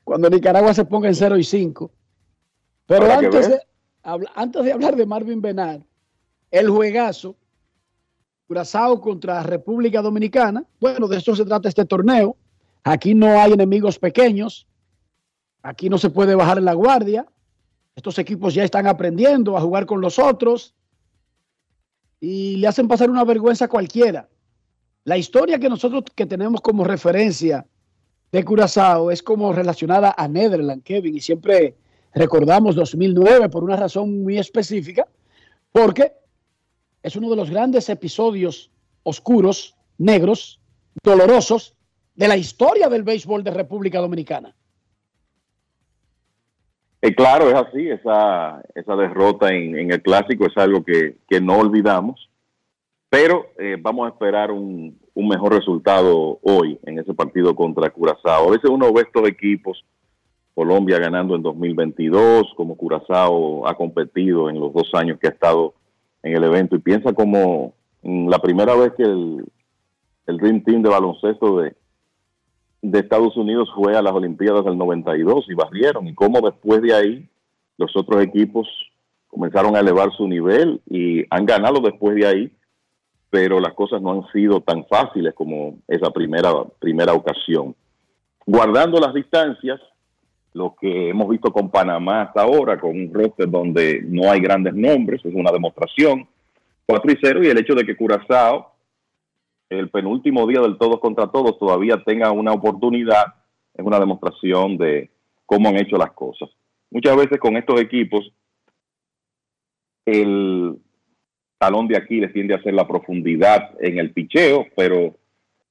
Cuando 0.04 0.30
Nicaragua 0.30 0.74
se 0.74 0.86
ponga 0.86 1.08
en 1.08 1.16
0 1.16 1.38
y 1.38 1.44
5. 1.44 1.92
Pero 2.86 3.06
antes 3.12 3.50
de, 3.50 3.60
habla- 4.04 4.32
antes 4.36 4.64
de 4.64 4.72
hablar 4.72 4.96
de 4.96 5.06
Marvin 5.06 5.42
Benar, 5.42 5.82
el 6.52 6.70
juegazo, 6.70 7.36
Curazao 8.48 9.00
contra 9.00 9.44
República 9.44 10.02
Dominicana. 10.02 10.64
Bueno, 10.80 11.08
de 11.08 11.18
eso 11.18 11.36
se 11.36 11.46
trata 11.46 11.70
este 11.70 11.86
torneo. 11.86 12.36
Aquí 12.84 13.14
no 13.14 13.40
hay 13.40 13.52
enemigos 13.54 14.00
pequeños. 14.00 14.66
Aquí 15.62 15.88
no 15.90 15.98
se 16.00 16.10
puede 16.10 16.34
bajar 16.34 16.60
la 16.62 16.74
guardia. 16.74 17.28
Estos 17.96 18.18
equipos 18.18 18.54
ya 18.56 18.64
están 18.64 18.88
aprendiendo 18.88 19.56
a 19.56 19.62
jugar 19.62 19.86
con 19.86 20.02
los 20.02 20.18
otros 20.18 20.74
y 22.20 22.56
le 22.58 22.68
hacen 22.68 22.88
pasar 22.88 23.10
una 23.10 23.24
vergüenza 23.24 23.66
a 23.66 23.68
cualquiera. 23.70 24.30
La 25.04 25.18
historia 25.18 25.60
que 25.60 25.70
nosotros 25.70 26.04
que 26.16 26.26
tenemos 26.26 26.62
como 26.62 26.84
referencia 26.84 27.68
de 28.32 28.46
Curazao 28.46 29.12
es 29.12 29.24
como 29.24 29.54
relacionada 29.54 30.14
a 30.18 30.28
Netherlands, 30.28 30.84
Kevin, 30.84 31.16
y 31.16 31.22
siempre 31.22 31.76
recordamos 32.14 32.76
2009 32.76 33.50
por 33.50 33.64
una 33.64 33.76
razón 33.76 34.24
muy 34.24 34.38
específica, 34.38 35.08
porque 35.72 36.14
es 37.02 37.16
uno 37.16 37.30
de 37.30 37.36
los 37.36 37.50
grandes 37.50 37.90
episodios 37.90 38.72
oscuros, 39.04 39.76
negros, 39.98 40.60
dolorosos 41.04 41.76
de 42.16 42.28
la 42.28 42.38
historia 42.38 42.90
del 42.90 43.04
béisbol 43.04 43.44
de 43.44 43.52
República 43.52 44.00
Dominicana. 44.00 44.56
Eh, 47.02 47.16
claro, 47.16 47.50
es 47.50 47.56
así. 47.56 47.90
Esa, 47.90 48.62
esa 48.76 48.96
derrota 48.96 49.54
en, 49.54 49.78
en 49.78 49.92
el 49.92 50.02
clásico 50.02 50.46
es 50.46 50.58
algo 50.58 50.84
que, 50.84 51.16
que 51.30 51.40
no 51.40 51.58
olvidamos. 51.58 52.30
Pero 53.10 53.48
eh, 53.58 53.78
vamos 53.80 54.06
a 54.06 54.10
esperar 54.10 54.52
un, 54.52 54.99
un 55.14 55.28
mejor 55.28 55.54
resultado 55.54 56.40
hoy 56.44 56.80
en 56.84 57.00
ese 57.00 57.14
partido 57.14 57.56
contra 57.56 57.90
Curazao. 57.90 58.48
A 58.48 58.52
veces 58.52 58.70
uno 58.70 58.92
ve 58.94 59.02
estos 59.02 59.28
equipos, 59.28 59.84
Colombia 60.54 61.00
ganando 61.00 61.36
en 61.36 61.42
2022, 61.42 62.54
como 62.56 62.76
Curazao 62.76 63.68
ha 63.68 63.76
competido 63.76 64.50
en 64.50 64.60
los 64.60 64.74
dos 64.74 64.90
años 64.94 65.20
que 65.20 65.28
ha 65.28 65.32
estado 65.32 65.74
en 66.24 66.36
el 66.36 66.44
evento, 66.44 66.76
y 66.76 66.80
piensa 66.80 67.14
como 67.14 67.74
mm, 68.04 68.28
la 68.28 68.40
primera 68.40 68.76
vez 68.76 68.94
que 68.98 69.04
el, 69.04 69.46
el 70.28 70.38
Dream 70.38 70.64
Team 70.64 70.82
de 70.82 70.90
baloncesto 70.90 71.60
de, 71.60 71.76
de 72.82 73.00
Estados 73.00 73.36
Unidos 73.38 73.70
fue 73.76 73.96
a 73.96 74.02
las 74.02 74.14
Olimpiadas 74.14 74.66
del 74.66 74.78
92 74.78 75.46
y 75.50 75.54
barrieron, 75.54 76.08
y 76.08 76.14
cómo 76.14 76.42
después 76.42 76.82
de 76.82 76.94
ahí 76.94 77.30
los 77.78 77.96
otros 77.96 78.22
equipos 78.22 78.68
comenzaron 79.28 79.76
a 79.76 79.80
elevar 79.80 80.12
su 80.18 80.28
nivel 80.28 80.82
y 80.88 81.24
han 81.30 81.46
ganado 81.46 81.80
después 81.80 82.16
de 82.16 82.28
ahí, 82.28 82.52
pero 83.30 83.60
las 83.60 83.74
cosas 83.74 84.02
no 84.02 84.12
han 84.12 84.32
sido 84.32 84.62
tan 84.62 84.86
fáciles 84.86 85.34
como 85.34 85.78
esa 85.88 86.10
primera, 86.12 86.52
primera 86.80 87.14
ocasión. 87.14 87.76
Guardando 88.46 89.00
las 89.00 89.14
distancias, 89.14 89.80
lo 90.54 90.76
que 90.76 91.10
hemos 91.10 91.30
visto 91.30 91.52
con 91.52 91.70
Panamá 91.70 92.24
hasta 92.24 92.42
ahora, 92.42 92.80
con 92.80 92.92
un 92.92 93.14
roster 93.14 93.50
donde 93.50 94.02
no 94.04 94.32
hay 94.32 94.40
grandes 94.40 94.74
nombres, 94.74 95.24
es 95.24 95.34
una 95.34 95.52
demostración, 95.52 96.28
4 96.88 97.12
y 97.12 97.18
0, 97.22 97.44
y 97.44 97.48
el 97.48 97.60
hecho 97.60 97.76
de 97.76 97.86
que 97.86 97.96
Curazao, 97.96 98.74
el 99.70 99.90
penúltimo 99.92 100.48
día 100.48 100.62
del 100.62 100.80
todos 100.80 101.00
contra 101.00 101.28
todos, 101.28 101.60
todavía 101.60 102.02
tenga 102.04 102.32
una 102.32 102.52
oportunidad, 102.52 103.36
es 103.76 103.86
una 103.86 104.00
demostración 104.00 104.78
de 104.78 105.12
cómo 105.46 105.70
han 105.70 105.78
hecho 105.78 105.98
las 105.98 106.12
cosas. 106.14 106.50
Muchas 106.90 107.16
veces 107.16 107.40
con 107.40 107.56
estos 107.56 107.80
equipos, 107.80 108.34
el 110.06 110.80
talón 111.60 111.88
de 111.88 111.98
Aquiles 111.98 112.34
tiende 112.34 112.56
a 112.56 112.64
ser 112.64 112.74
la 112.74 112.88
profundidad 112.88 113.72
en 113.80 114.00
el 114.00 114.12
picheo, 114.12 114.66
pero, 114.76 115.16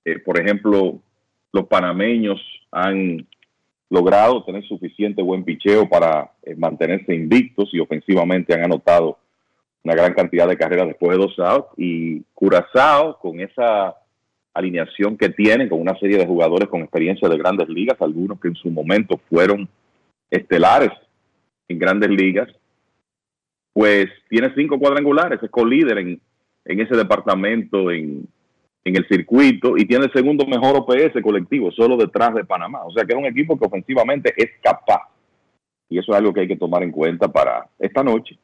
eh, 0.05 0.19
por 0.21 0.39
ejemplo, 0.39 1.01
los 1.53 1.67
panameños 1.67 2.41
han 2.71 3.27
logrado 3.91 4.45
tener 4.45 4.63
suficiente 4.65 5.23
buen 5.23 5.45
picheo 5.45 5.89
para 5.89 6.31
eh, 6.43 6.55
mantenerse 6.55 7.15
invictos 7.15 7.71
y 7.73 7.81
ofensivamente 7.81 8.55
han 8.55 8.65
anotado 8.65 9.19
una 9.83 9.95
gran 9.95 10.13
cantidad 10.13 10.47
de 10.47 10.59
carreras 10.59 10.89
después 10.89 11.17
de 11.17 11.25
dos 11.25 11.39
outs. 11.39 11.69
Y 11.79 12.23
Curazao 12.35 13.19
con 13.19 13.41
esa 13.41 13.97
alineación 14.53 15.17
que 15.17 15.31
tiene 15.31 15.69
con 15.69 15.81
una 15.81 15.99
serie 15.99 16.19
de 16.19 16.27
jugadores 16.27 16.69
con 16.69 16.83
experiencia 16.83 17.29
de 17.29 17.39
grandes 17.39 17.69
ligas, 17.69 17.97
algunos 18.01 18.39
que 18.39 18.49
en 18.49 18.57
su 18.57 18.71
momento 18.71 19.19
fueron 19.31 19.67
estelares 20.31 20.91
en 21.69 21.79
grandes 21.79 22.11
ligas, 22.11 22.49
pues 23.79 24.09
tiene 24.29 24.53
cinco 24.57 24.77
cuadrangulares, 24.77 25.41
es 25.41 25.51
co-líder 25.53 25.99
en, 25.99 26.21
en 26.65 26.81
ese 26.81 26.97
departamento 26.97 27.93
en, 27.93 28.27
en 28.83 28.97
el 28.97 29.07
circuito 29.07 29.77
y 29.77 29.85
tiene 29.85 30.07
el 30.07 30.13
segundo 30.13 30.45
mejor 30.47 30.79
OPS 30.79 31.23
colectivo, 31.23 31.71
solo 31.71 31.97
detrás 31.97 32.35
de 32.35 32.45
Panamá. 32.45 32.85
O 32.85 32.91
sea 32.91 33.05
que 33.05 33.13
es 33.13 33.19
un 33.19 33.27
equipo 33.27 33.57
que 33.57 33.67
ofensivamente 33.67 34.35
es 34.37 34.51
capaz. 34.61 35.03
Y 35.89 35.97
eso 35.97 36.11
es 36.11 36.19
algo 36.19 36.35
que 36.35 36.41
hay 36.41 36.49
que 36.49 36.57
tomar 36.57 36.83
en 36.83 36.91
cuenta 36.91 37.29
para 37.29 37.69
esta 37.79 38.03
noche. 38.03 38.37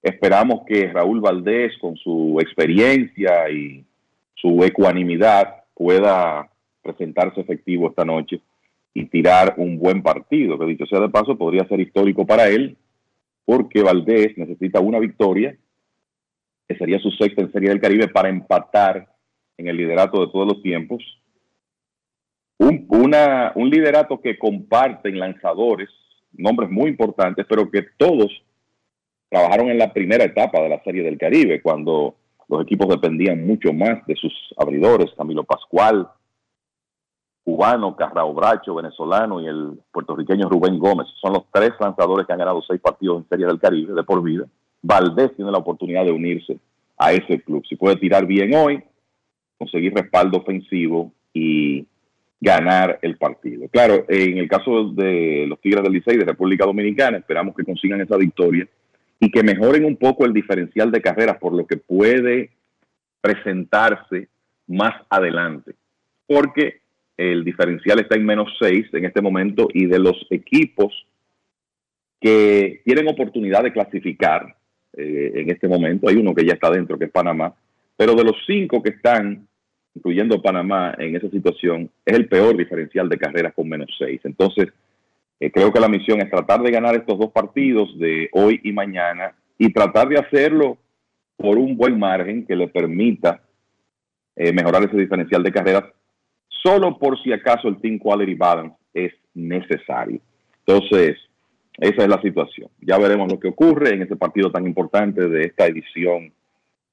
Esperamos 0.00 0.60
que 0.64 0.92
Raúl 0.92 1.20
Valdés, 1.20 1.76
con 1.78 1.96
su 1.96 2.38
experiencia 2.40 3.50
y 3.50 3.84
su 4.36 4.62
ecuanimidad, 4.62 5.64
pueda 5.74 6.48
presentarse 6.82 7.40
efectivo 7.40 7.88
esta 7.88 8.04
noche 8.04 8.40
y 8.94 9.06
tirar 9.06 9.54
un 9.56 9.76
buen 9.76 10.04
partido, 10.04 10.56
que 10.56 10.66
dicho 10.66 10.86
sea 10.86 11.00
de 11.00 11.08
paso, 11.08 11.36
podría 11.36 11.66
ser 11.66 11.80
histórico 11.80 12.24
para 12.24 12.46
él, 12.46 12.76
porque 13.50 13.82
Valdés 13.82 14.38
necesita 14.38 14.78
una 14.78 15.00
victoria, 15.00 15.56
que 16.68 16.76
sería 16.76 17.00
su 17.00 17.10
sexta 17.10 17.42
en 17.42 17.50
Serie 17.50 17.70
del 17.70 17.80
Caribe, 17.80 18.06
para 18.06 18.28
empatar 18.28 19.08
en 19.56 19.66
el 19.66 19.76
liderato 19.76 20.20
de 20.20 20.30
todos 20.30 20.46
los 20.46 20.62
tiempos. 20.62 21.02
Un, 22.58 23.68
liderato 23.68 24.20
que 24.20 24.38
comparten 24.38 25.18
lanzadores, 25.18 25.88
nombres 26.30 26.70
muy 26.70 26.90
importantes, 26.90 27.44
pero 27.48 27.68
que 27.68 27.86
todos 27.96 28.30
trabajaron 29.28 29.68
en 29.68 29.78
la 29.78 29.92
primera 29.92 30.22
etapa 30.22 30.60
de 30.60 30.68
la 30.68 30.80
Serie 30.84 31.02
del 31.02 31.18
Caribe, 31.18 31.60
cuando 31.60 32.14
los 32.48 32.62
equipos 32.62 32.88
dependían 32.88 33.44
mucho 33.44 33.72
más 33.72 34.06
de 34.06 34.14
sus 34.14 34.32
abridores, 34.58 35.10
Camilo 35.16 35.42
Pascual, 35.42 36.06
cubano, 37.44 37.96
Carrao 37.96 38.32
Bracho, 38.34 38.74
venezolano 38.74 39.40
y 39.40 39.46
el 39.46 39.78
puertorriqueño 39.92 40.48
Rubén 40.48 40.78
Gómez. 40.78 41.08
Son 41.20 41.32
los 41.32 41.44
tres 41.52 41.72
lanzadores 41.80 42.26
que 42.26 42.32
han 42.32 42.38
ganado 42.38 42.62
seis 42.62 42.80
partidos 42.80 43.22
en 43.22 43.28
Serie 43.28 43.46
del 43.46 43.58
Caribe 43.58 43.94
de 43.94 44.02
por 44.02 44.22
vida. 44.22 44.46
Valdés 44.82 45.34
tiene 45.36 45.50
la 45.50 45.58
oportunidad 45.58 46.04
de 46.04 46.12
unirse 46.12 46.58
a 46.96 47.12
ese 47.12 47.40
club. 47.40 47.64
Si 47.68 47.76
puede 47.76 47.96
tirar 47.96 48.26
bien 48.26 48.54
hoy, 48.54 48.82
conseguir 49.58 49.94
respaldo 49.94 50.38
ofensivo 50.38 51.12
y 51.32 51.86
ganar 52.40 52.98
el 53.02 53.16
partido. 53.16 53.68
Claro, 53.68 54.04
en 54.08 54.38
el 54.38 54.48
caso 54.48 54.90
de 54.92 55.44
los 55.46 55.60
Tigres 55.60 55.82
del 55.82 55.92
Licey 55.92 56.16
de 56.16 56.24
República 56.24 56.64
Dominicana, 56.64 57.18
esperamos 57.18 57.54
que 57.54 57.64
consigan 57.64 58.00
esa 58.00 58.16
victoria 58.16 58.66
y 59.18 59.30
que 59.30 59.42
mejoren 59.42 59.84
un 59.84 59.96
poco 59.96 60.24
el 60.24 60.32
diferencial 60.32 60.90
de 60.90 61.02
carreras, 61.02 61.36
por 61.38 61.52
lo 61.52 61.66
que 61.66 61.76
puede 61.76 62.50
presentarse 63.20 64.28
más 64.66 64.94
adelante, 65.10 65.74
porque 66.26 66.80
el 67.20 67.44
diferencial 67.44 68.00
está 68.00 68.16
en 68.16 68.24
menos 68.24 68.48
6 68.58 68.86
en 68.94 69.04
este 69.04 69.20
momento 69.20 69.68
y 69.74 69.86
de 69.86 69.98
los 69.98 70.26
equipos 70.30 71.06
que 72.18 72.80
tienen 72.84 73.08
oportunidad 73.08 73.62
de 73.62 73.72
clasificar 73.72 74.56
eh, 74.96 75.32
en 75.34 75.50
este 75.50 75.68
momento, 75.68 76.08
hay 76.08 76.16
uno 76.16 76.34
que 76.34 76.46
ya 76.46 76.54
está 76.54 76.70
dentro, 76.70 76.98
que 76.98 77.04
es 77.04 77.10
Panamá, 77.10 77.54
pero 77.96 78.14
de 78.14 78.24
los 78.24 78.36
cinco 78.46 78.82
que 78.82 78.90
están, 78.90 79.46
incluyendo 79.94 80.40
Panamá, 80.40 80.94
en 80.98 81.14
esa 81.14 81.28
situación, 81.28 81.90
es 82.04 82.16
el 82.16 82.26
peor 82.26 82.56
diferencial 82.56 83.08
de 83.08 83.18
carreras 83.18 83.52
con 83.54 83.68
menos 83.68 83.90
6. 83.98 84.22
Entonces, 84.24 84.68
eh, 85.38 85.50
creo 85.50 85.72
que 85.72 85.80
la 85.80 85.88
misión 85.88 86.20
es 86.20 86.30
tratar 86.30 86.62
de 86.62 86.70
ganar 86.70 86.94
estos 86.94 87.18
dos 87.18 87.30
partidos 87.32 87.98
de 87.98 88.28
hoy 88.32 88.60
y 88.64 88.72
mañana 88.72 89.34
y 89.58 89.72
tratar 89.72 90.08
de 90.08 90.18
hacerlo 90.18 90.78
por 91.36 91.58
un 91.58 91.76
buen 91.76 91.98
margen 91.98 92.46
que 92.46 92.56
le 92.56 92.68
permita 92.68 93.42
eh, 94.36 94.52
mejorar 94.52 94.84
ese 94.84 94.96
diferencial 94.96 95.42
de 95.42 95.52
carreras, 95.52 95.84
solo 96.62 96.98
por 96.98 97.20
si 97.22 97.32
acaso 97.32 97.68
el 97.68 97.80
Team 97.80 97.98
Quality 97.98 98.34
Balance 98.34 98.76
es 98.94 99.12
necesario. 99.34 100.20
Entonces, 100.66 101.16
esa 101.78 102.02
es 102.02 102.08
la 102.08 102.20
situación. 102.20 102.68
Ya 102.80 102.98
veremos 102.98 103.30
lo 103.30 103.40
que 103.40 103.48
ocurre 103.48 103.94
en 103.94 104.02
ese 104.02 104.16
partido 104.16 104.50
tan 104.50 104.66
importante 104.66 105.28
de 105.28 105.44
esta 105.44 105.66
edición 105.66 106.32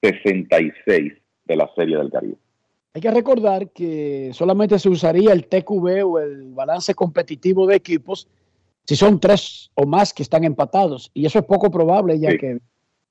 66 0.02 1.14
de 1.46 1.56
la 1.56 1.70
Serie 1.76 1.98
del 1.98 2.12
Caribe. 2.12 2.38
Hay 2.94 3.02
que 3.02 3.12
recordar 3.12 3.70
que 3.72 4.32
solamente 4.34 4.80
se 4.80 4.90
usaría 4.90 5.32
el 5.32 5.48
TQB 5.48 6.06
o 6.06 6.20
el 6.20 6.54
balance 6.54 6.96
competitivo 6.96 7.68
de 7.68 7.76
equipos 7.76 8.28
si 8.86 8.96
son 8.96 9.20
tres 9.20 9.70
o 9.76 9.86
más 9.86 10.14
que 10.14 10.24
están 10.24 10.46
empatados. 10.46 11.12
Y 11.14 11.26
eso 11.26 11.40
es 11.40 11.46
poco 11.46 11.70
probable, 11.70 12.18
ya 12.18 12.36
que 12.38 12.60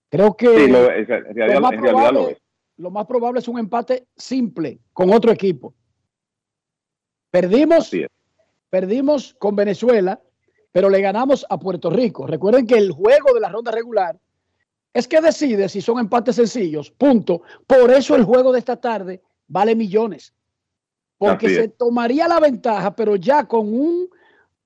creo 0.09 0.37
que 0.37 0.47
sí, 0.47 0.71
lo, 0.73 0.91
en 0.91 1.07
realidad, 1.07 1.55
lo, 1.55 1.61
más 1.61 1.73
en 1.73 1.83
realidad 1.83 1.83
probable, 1.83 2.21
lo 2.21 2.29
es. 2.31 2.39
lo 2.79 2.91
más 2.91 3.07
probable 3.07 3.41
es 3.41 3.49
un 3.49 3.59
empate 3.59 4.07
simple 4.17 4.79
con 4.93 5.13
otro 5.13 5.31
equipo. 5.31 5.75
Perdimos, 7.41 7.91
perdimos 8.71 9.35
con 9.39 9.55
Venezuela, 9.55 10.19
pero 10.73 10.89
le 10.89 11.03
ganamos 11.03 11.45
a 11.51 11.59
Puerto 11.59 11.91
Rico. 11.91 12.27
Recuerden 12.27 12.67
que 12.67 12.79
el 12.79 12.91
juego 12.93 13.35
de 13.35 13.41
la 13.41 13.51
ronda 13.51 13.71
regular 13.71 14.19
es 14.95 15.07
que 15.07 15.21
decide 15.21 15.69
si 15.69 15.83
son 15.83 15.99
empates 15.99 16.37
sencillos, 16.37 16.91
punto. 16.91 17.43
Por 17.67 17.91
eso 17.91 18.17
el 18.17 18.25
juego 18.25 18.53
de 18.53 18.61
esta 18.61 18.81
tarde 18.81 19.21
vale 19.49 19.77
millones. 19.77 20.33
Porque 21.19 21.51
se 21.51 21.69
tomaría 21.69 22.27
la 22.27 22.41
ventaja, 22.41 22.97
pero 22.97 23.17
ya 23.17 23.45
con 23.45 23.67
un 23.69 24.09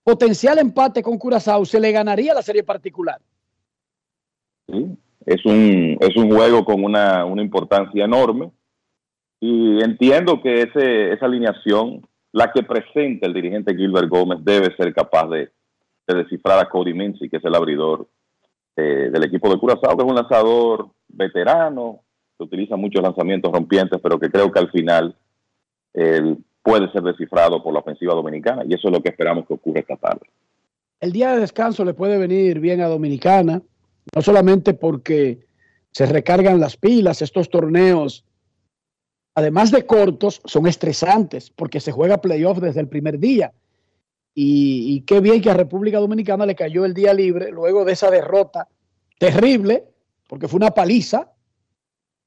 potencial 0.05 0.61
empate 0.61 1.03
con 1.03 1.19
Curazao 1.19 1.65
se 1.65 1.81
le 1.81 1.91
ganaría 1.91 2.35
la 2.35 2.43
serie 2.43 2.63
particular. 2.63 3.21
Sí, 4.69 4.97
Es 5.27 5.45
un, 5.45 5.99
es 6.01 6.17
un 6.17 6.31
juego 6.31 6.65
con 6.65 6.85
una, 6.85 7.25
una 7.25 7.43
importancia 7.43 8.05
enorme 8.05 8.53
y 9.41 9.83
entiendo 9.83 10.41
que 10.41 10.63
ese, 10.63 11.15
esa 11.15 11.27
alineación, 11.27 12.07
la 12.33 12.53
que 12.53 12.63
presenta 12.63 13.27
el 13.27 13.35
dirigente 13.35 13.75
Gilbert 13.75 14.09
Gómez, 14.09 14.39
debe 14.43 14.75
ser 14.77 14.95
capaz 14.95 15.29
de, 15.29 15.51
de 16.07 16.15
descifrar 16.15 16.59
a 16.59 16.69
Cody 16.69 16.95
Mincy, 16.95 17.29
que 17.29 17.39
es 17.39 17.45
el 17.45 17.55
abridor 17.55 18.07
eh, 18.77 19.11
del 19.13 19.25
equipo 19.25 19.51
de 19.51 19.59
Curazao, 19.59 19.97
que 19.97 20.05
es 20.05 20.09
un 20.09 20.15
lanzador 20.15 20.91
veterano, 21.09 22.01
que 22.39 22.45
utiliza 22.45 22.77
muchos 22.77 23.03
lanzamientos 23.03 23.53
rompientes, 23.53 24.01
pero 24.03 24.19
que 24.19 24.31
creo 24.31 24.51
que 24.51 24.59
al 24.59 24.71
final 24.71 25.15
puede 26.63 26.91
ser 26.93 27.03
descifrado 27.03 27.63
por 27.63 27.73
la 27.73 27.81
ofensiva 27.81 28.15
dominicana 28.15 28.63
y 28.67 28.75
eso 28.75 28.89
es 28.89 28.95
lo 28.95 29.03
que 29.03 29.09
esperamos 29.11 29.47
que 29.47 29.55
ocurra 29.55 29.81
esta 29.81 29.97
tarde. 29.97 30.27
El 31.01 31.13
día 31.13 31.33
de 31.33 31.41
descanso 31.41 31.85
le 31.85 31.95
puede 31.95 32.19
venir 32.19 32.61
bien 32.61 32.81
a 32.81 32.89
Dominicana, 32.89 33.63
no 34.15 34.23
solamente 34.23 34.75
porque 34.75 35.47
se 35.93 36.07
recargan 36.07 36.61
las 36.61 36.77
pilas, 36.77 37.23
estos 37.23 37.49
torneos, 37.49 38.25
además 39.35 39.71
de 39.71 39.87
cortos, 39.87 40.41
son 40.45 40.67
estresantes 40.67 41.51
porque 41.51 41.81
se 41.81 41.93
juega 41.93 42.21
playoff 42.21 42.59
desde 42.59 42.81
el 42.81 42.89
primer 42.89 43.19
día. 43.19 43.53
Y, 44.35 45.03
qué 45.03 45.21
bien 45.21 45.43
que 45.43 45.51
a 45.51 45.55
República 45.55 45.99
Dominicana 45.99 46.47
le 46.47 46.55
cayó 46.55 46.85
el 46.85 46.95
día 46.95 47.13
libre 47.13 47.51
luego 47.51 47.85
de 47.85 47.93
esa 47.93 48.11
derrota 48.11 48.69
terrible, 49.19 49.89
porque 50.29 50.49
fue 50.49 50.59
una 50.59 50.71
paliza 50.71 51.33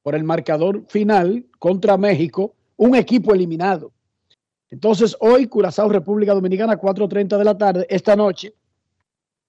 por 0.04 0.14
el 0.14 0.24
marcador 0.24 0.84
final 0.90 1.46
contra 1.60 1.98
México, 1.98 2.56
un 2.76 2.96
equipo 2.96 3.34
eliminado. 3.34 3.94
Entonces, 4.70 5.16
hoy 5.20 5.48
Curazao, 5.48 5.88
República 5.88 6.34
Dominicana, 6.34 6.80
4.30 6.80 7.38
de 7.38 7.44
la 7.44 7.58
tarde. 7.58 7.88
Esta 7.90 8.16
noche, 8.16 8.54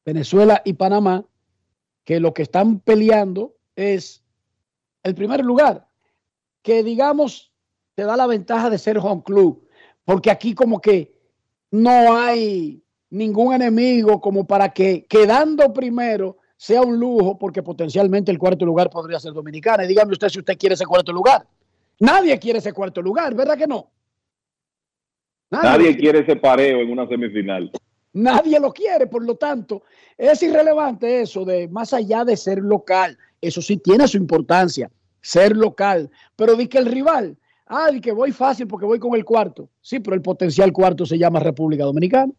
Venezuela 0.04 0.62
y 0.64 0.74
Panamá, 0.74 1.24
que 2.04 2.20
lo 2.20 2.32
que 2.32 2.42
están 2.42 2.78
peleando 2.80 3.56
es 3.74 4.22
el 5.02 5.14
primer 5.14 5.44
lugar, 5.44 5.86
que 6.64 6.82
digamos 6.82 7.52
te 7.94 8.04
da 8.04 8.16
la 8.16 8.26
ventaja 8.26 8.70
de 8.70 8.78
ser 8.78 8.98
home 8.98 9.22
club, 9.22 9.68
porque 10.04 10.30
aquí 10.30 10.54
como 10.54 10.80
que 10.80 11.14
no 11.70 12.16
hay 12.16 12.82
ningún 13.10 13.52
enemigo 13.52 14.20
como 14.20 14.46
para 14.46 14.70
que 14.70 15.04
quedando 15.06 15.72
primero 15.72 16.38
sea 16.56 16.80
un 16.80 16.98
lujo, 16.98 17.38
porque 17.38 17.62
potencialmente 17.62 18.32
el 18.32 18.38
cuarto 18.38 18.64
lugar 18.64 18.88
podría 18.88 19.20
ser 19.20 19.34
Dominicana. 19.34 19.84
Y 19.84 19.88
dígame 19.88 20.12
usted 20.12 20.30
si 20.30 20.38
usted 20.38 20.56
quiere 20.56 20.74
ese 20.74 20.86
cuarto 20.86 21.12
lugar. 21.12 21.46
Nadie 22.00 22.38
quiere 22.38 22.60
ese 22.60 22.72
cuarto 22.72 23.02
lugar, 23.02 23.34
¿verdad 23.34 23.58
que 23.58 23.66
no? 23.66 23.90
Nadie 25.50 25.96
quiere 25.96 26.20
ese 26.20 26.36
pareo 26.36 26.80
en 26.80 26.90
una 26.90 27.06
semifinal. 27.06 27.70
Nadie 28.14 28.58
lo 28.58 28.72
quiere, 28.72 29.06
por 29.06 29.22
lo 29.22 29.36
tanto, 29.36 29.82
es 30.16 30.42
irrelevante 30.42 31.20
eso 31.20 31.44
de 31.44 31.68
más 31.68 31.92
allá 31.92 32.24
de 32.24 32.36
ser 32.36 32.58
local. 32.58 33.18
Eso 33.40 33.60
sí 33.60 33.76
tiene 33.76 34.08
su 34.08 34.16
importancia, 34.16 34.90
ser 35.24 35.56
local. 35.56 36.10
Pero 36.36 36.54
di 36.54 36.68
que 36.68 36.78
el 36.78 36.86
rival, 36.86 37.36
ah, 37.66 37.90
di 37.90 38.00
que 38.00 38.12
voy 38.12 38.30
fácil 38.30 38.68
porque 38.68 38.86
voy 38.86 38.98
con 38.98 39.14
el 39.14 39.24
cuarto. 39.24 39.70
Sí, 39.80 39.98
pero 39.98 40.14
el 40.14 40.22
potencial 40.22 40.72
cuarto 40.72 41.06
se 41.06 41.18
llama 41.18 41.40
República 41.40 41.84
Dominicana. 41.84 42.32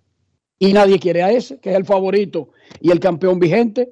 Y 0.58 0.72
nadie 0.72 1.00
quiere 1.00 1.22
a 1.22 1.32
ese, 1.32 1.60
que 1.60 1.72
es 1.72 1.76
el 1.76 1.84
favorito 1.84 2.52
y 2.80 2.92
el 2.92 3.00
campeón 3.02 3.40
vigente. 3.40 3.92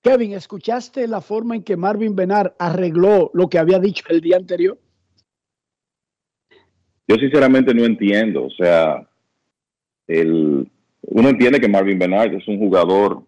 Kevin, 0.00 0.32
¿escuchaste 0.32 1.08
la 1.08 1.20
forma 1.20 1.56
en 1.56 1.64
que 1.64 1.76
Marvin 1.76 2.14
Benar 2.14 2.54
arregló 2.58 3.32
lo 3.34 3.48
que 3.48 3.58
había 3.58 3.80
dicho 3.80 4.04
el 4.08 4.20
día 4.20 4.36
anterior? 4.36 4.78
Yo 7.08 7.16
sinceramente 7.16 7.74
no 7.74 7.84
entiendo, 7.84 8.44
o 8.44 8.50
sea, 8.50 9.08
el, 10.06 10.70
uno 11.02 11.28
entiende 11.28 11.60
que 11.60 11.68
Marvin 11.68 11.98
Bernard 11.98 12.34
es 12.34 12.46
un 12.46 12.58
jugador 12.58 13.22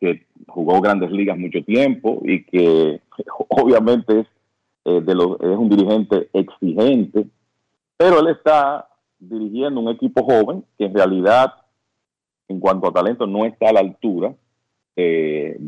que 0.00 0.26
jugó 0.46 0.80
grandes 0.80 1.10
ligas 1.10 1.38
mucho 1.38 1.62
tiempo 1.64 2.20
y 2.24 2.44
que 2.44 3.00
obviamente 3.48 4.20
es, 4.20 4.26
eh, 4.84 5.00
de 5.00 5.14
los, 5.14 5.40
es 5.40 5.56
un 5.56 5.68
dirigente 5.68 6.28
exigente, 6.32 7.26
pero 7.96 8.20
él 8.20 8.28
está 8.28 8.88
dirigiendo 9.18 9.80
un 9.80 9.88
equipo 9.88 10.24
joven 10.24 10.64
que 10.78 10.86
en 10.86 10.94
realidad, 10.94 11.54
en 12.48 12.60
cuanto 12.60 12.88
a 12.88 12.92
talento, 12.92 13.26
no 13.26 13.44
está 13.44 13.70
a 13.70 13.72
la 13.72 13.80
altura 13.80 14.34
eh, 14.94 15.58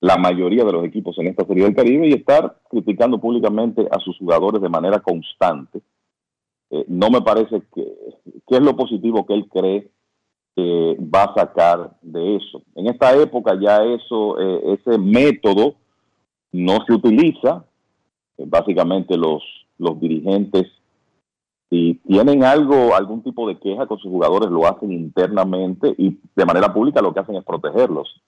la 0.00 0.16
mayoría 0.16 0.64
de 0.64 0.72
los 0.72 0.84
equipos 0.84 1.18
en 1.18 1.26
esta 1.26 1.44
serie 1.44 1.64
del 1.64 1.74
Caribe 1.74 2.08
y 2.08 2.12
estar 2.12 2.58
criticando 2.70 3.18
públicamente 3.18 3.86
a 3.90 3.98
sus 4.00 4.16
jugadores 4.18 4.62
de 4.62 4.68
manera 4.68 5.00
constante. 5.00 5.80
Eh, 6.70 6.84
no 6.88 7.10
me 7.10 7.20
parece 7.20 7.62
que, 7.74 7.84
que, 8.46 8.56
es 8.56 8.62
lo 8.62 8.76
positivo 8.76 9.26
que 9.26 9.34
él 9.34 9.48
cree 9.48 9.90
que 10.60 10.96
va 11.00 11.24
a 11.24 11.34
sacar 11.34 11.96
de 12.02 12.36
eso. 12.36 12.62
En 12.74 12.86
esta 12.86 13.14
época 13.16 13.58
ya 13.60 13.82
eso, 13.82 14.38
eh, 14.38 14.78
ese 14.78 14.98
método 14.98 15.74
no 16.52 16.78
se 16.86 16.92
utiliza. 16.92 17.64
Eh, 18.36 18.44
básicamente 18.46 19.16
los, 19.16 19.42
los 19.78 19.98
dirigentes, 20.00 20.66
si 21.70 21.94
tienen 22.06 22.44
algo, 22.44 22.94
algún 22.94 23.22
tipo 23.22 23.48
de 23.48 23.58
queja 23.58 23.86
con 23.86 23.98
sus 23.98 24.10
jugadores, 24.10 24.50
lo 24.50 24.66
hacen 24.66 24.92
internamente 24.92 25.94
y 25.96 26.18
de 26.34 26.44
manera 26.44 26.72
pública 26.72 27.00
lo 27.00 27.14
que 27.14 27.20
hacen 27.20 27.36
es 27.36 27.44
protegerlos. 27.44 28.20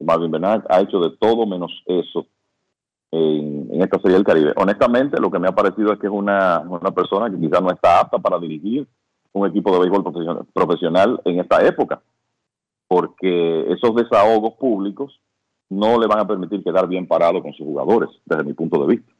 Marvin 0.00 0.30
Bernard 0.30 0.64
ha 0.68 0.80
hecho 0.80 1.00
de 1.00 1.16
todo 1.16 1.46
menos 1.46 1.70
eso 1.86 2.26
en, 3.10 3.68
en, 3.70 3.82
esta 3.82 3.98
serie 4.00 4.16
del 4.16 4.24
Caribe. 4.24 4.52
Honestamente, 4.56 5.20
lo 5.20 5.30
que 5.30 5.38
me 5.38 5.48
ha 5.48 5.54
parecido 5.54 5.92
es 5.92 5.98
que 5.98 6.06
es 6.06 6.12
una, 6.12 6.60
una 6.68 6.90
persona 6.90 7.30
que 7.30 7.40
quizás 7.40 7.62
no 7.62 7.70
está 7.70 8.00
apta 8.00 8.18
para 8.18 8.38
dirigir 8.38 8.86
un 9.36 9.46
equipo 9.46 9.72
de 9.72 9.80
béisbol 9.80 10.02
profesional, 10.02 10.46
profesional 10.52 11.20
en 11.24 11.40
esta 11.40 11.64
época, 11.66 12.02
porque 12.88 13.72
esos 13.72 13.94
desahogos 13.94 14.54
públicos 14.54 15.20
no 15.68 15.98
le 15.98 16.06
van 16.06 16.20
a 16.20 16.26
permitir 16.26 16.62
quedar 16.62 16.88
bien 16.88 17.06
parado 17.06 17.42
con 17.42 17.52
sus 17.52 17.66
jugadores, 17.66 18.08
desde 18.24 18.44
mi 18.44 18.54
punto 18.54 18.86
de 18.86 18.96
vista. 18.96 19.12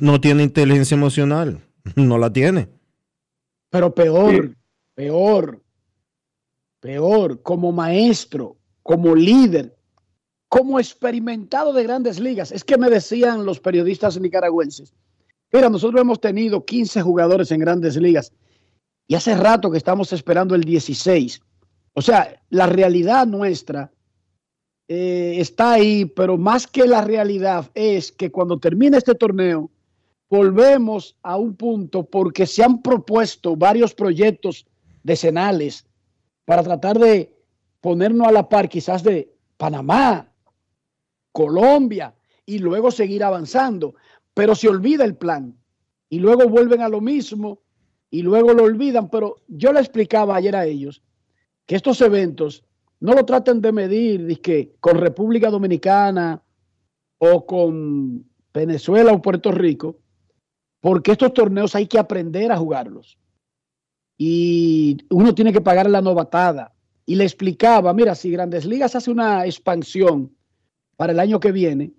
No 0.00 0.20
tiene 0.20 0.42
inteligencia 0.42 0.94
emocional, 0.94 1.60
no 1.96 2.18
la 2.18 2.32
tiene. 2.32 2.68
Pero 3.70 3.94
peor, 3.94 4.48
sí. 4.48 4.54
peor, 4.94 5.62
peor, 6.80 7.42
como 7.42 7.72
maestro, 7.72 8.56
como 8.82 9.14
líder, 9.14 9.76
como 10.48 10.80
experimentado 10.80 11.72
de 11.72 11.82
grandes 11.82 12.18
ligas. 12.18 12.50
Es 12.50 12.64
que 12.64 12.78
me 12.78 12.88
decían 12.88 13.44
los 13.44 13.60
periodistas 13.60 14.18
nicaragüenses, 14.18 14.94
mira, 15.52 15.68
nosotros 15.68 16.00
hemos 16.00 16.20
tenido 16.20 16.64
15 16.64 17.02
jugadores 17.02 17.52
en 17.52 17.60
grandes 17.60 17.96
ligas 17.96 18.32
y 19.10 19.16
hace 19.16 19.34
rato 19.34 19.72
que 19.72 19.78
estamos 19.78 20.12
esperando 20.12 20.54
el 20.54 20.62
16. 20.62 21.42
O 21.94 22.00
sea, 22.00 22.40
la 22.48 22.66
realidad 22.66 23.26
nuestra 23.26 23.90
eh, 24.86 25.34
está 25.38 25.72
ahí, 25.72 26.04
pero 26.04 26.38
más 26.38 26.68
que 26.68 26.86
la 26.86 27.00
realidad 27.00 27.68
es 27.74 28.12
que 28.12 28.30
cuando 28.30 28.60
termine 28.60 28.98
este 28.98 29.16
torneo, 29.16 29.68
volvemos 30.28 31.16
a 31.24 31.36
un 31.36 31.56
punto 31.56 32.04
porque 32.04 32.46
se 32.46 32.62
han 32.62 32.82
propuesto 32.82 33.56
varios 33.56 33.94
proyectos 33.94 34.64
decenales 35.02 35.84
para 36.44 36.62
tratar 36.62 36.96
de 36.96 37.36
ponernos 37.80 38.28
a 38.28 38.32
la 38.32 38.48
par 38.48 38.68
quizás 38.68 39.02
de 39.02 39.34
Panamá, 39.56 40.32
Colombia 41.32 42.14
y 42.46 42.60
luego 42.60 42.92
seguir 42.92 43.24
avanzando. 43.24 43.96
Pero 44.34 44.54
se 44.54 44.68
olvida 44.68 45.04
el 45.04 45.16
plan 45.16 45.58
y 46.08 46.20
luego 46.20 46.48
vuelven 46.48 46.80
a 46.80 46.88
lo 46.88 47.00
mismo 47.00 47.58
y 48.10 48.22
luego 48.22 48.52
lo 48.52 48.64
olvidan. 48.64 49.08
Pero 49.08 49.36
yo 49.48 49.72
le 49.72 49.80
explicaba 49.80 50.36
ayer 50.36 50.56
a 50.56 50.66
ellos 50.66 51.02
que 51.66 51.76
estos 51.76 52.00
eventos 52.00 52.64
no 53.00 53.14
lo 53.14 53.24
traten 53.24 53.60
de 53.60 53.72
medir 53.72 54.40
que 54.40 54.74
con 54.80 54.98
República 54.98 55.50
Dominicana 55.50 56.42
o 57.18 57.46
con 57.46 58.24
Venezuela 58.52 59.12
o 59.12 59.22
Puerto 59.22 59.52
Rico, 59.52 59.98
porque 60.80 61.12
estos 61.12 61.32
torneos 61.32 61.74
hay 61.74 61.86
que 61.86 61.98
aprender 61.98 62.52
a 62.52 62.56
jugarlos. 62.56 63.18
Y 64.18 64.98
uno 65.10 65.34
tiene 65.34 65.52
que 65.52 65.60
pagar 65.60 65.88
la 65.88 66.02
novatada. 66.02 66.74
Y 67.06 67.14
le 67.14 67.24
explicaba, 67.24 67.92
mira, 67.94 68.14
si 68.14 68.30
Grandes 68.30 68.66
Ligas 68.66 68.94
hace 68.94 69.10
una 69.10 69.46
expansión 69.46 70.36
para 70.96 71.12
el 71.12 71.20
año 71.20 71.40
que 71.40 71.52
viene, 71.52 71.94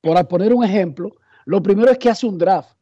por 0.00 0.26
poner 0.28 0.54
un 0.54 0.64
ejemplo, 0.64 1.16
lo 1.44 1.62
primero 1.62 1.90
es 1.90 1.98
que 1.98 2.08
hace 2.08 2.26
un 2.26 2.38
draft. 2.38 2.77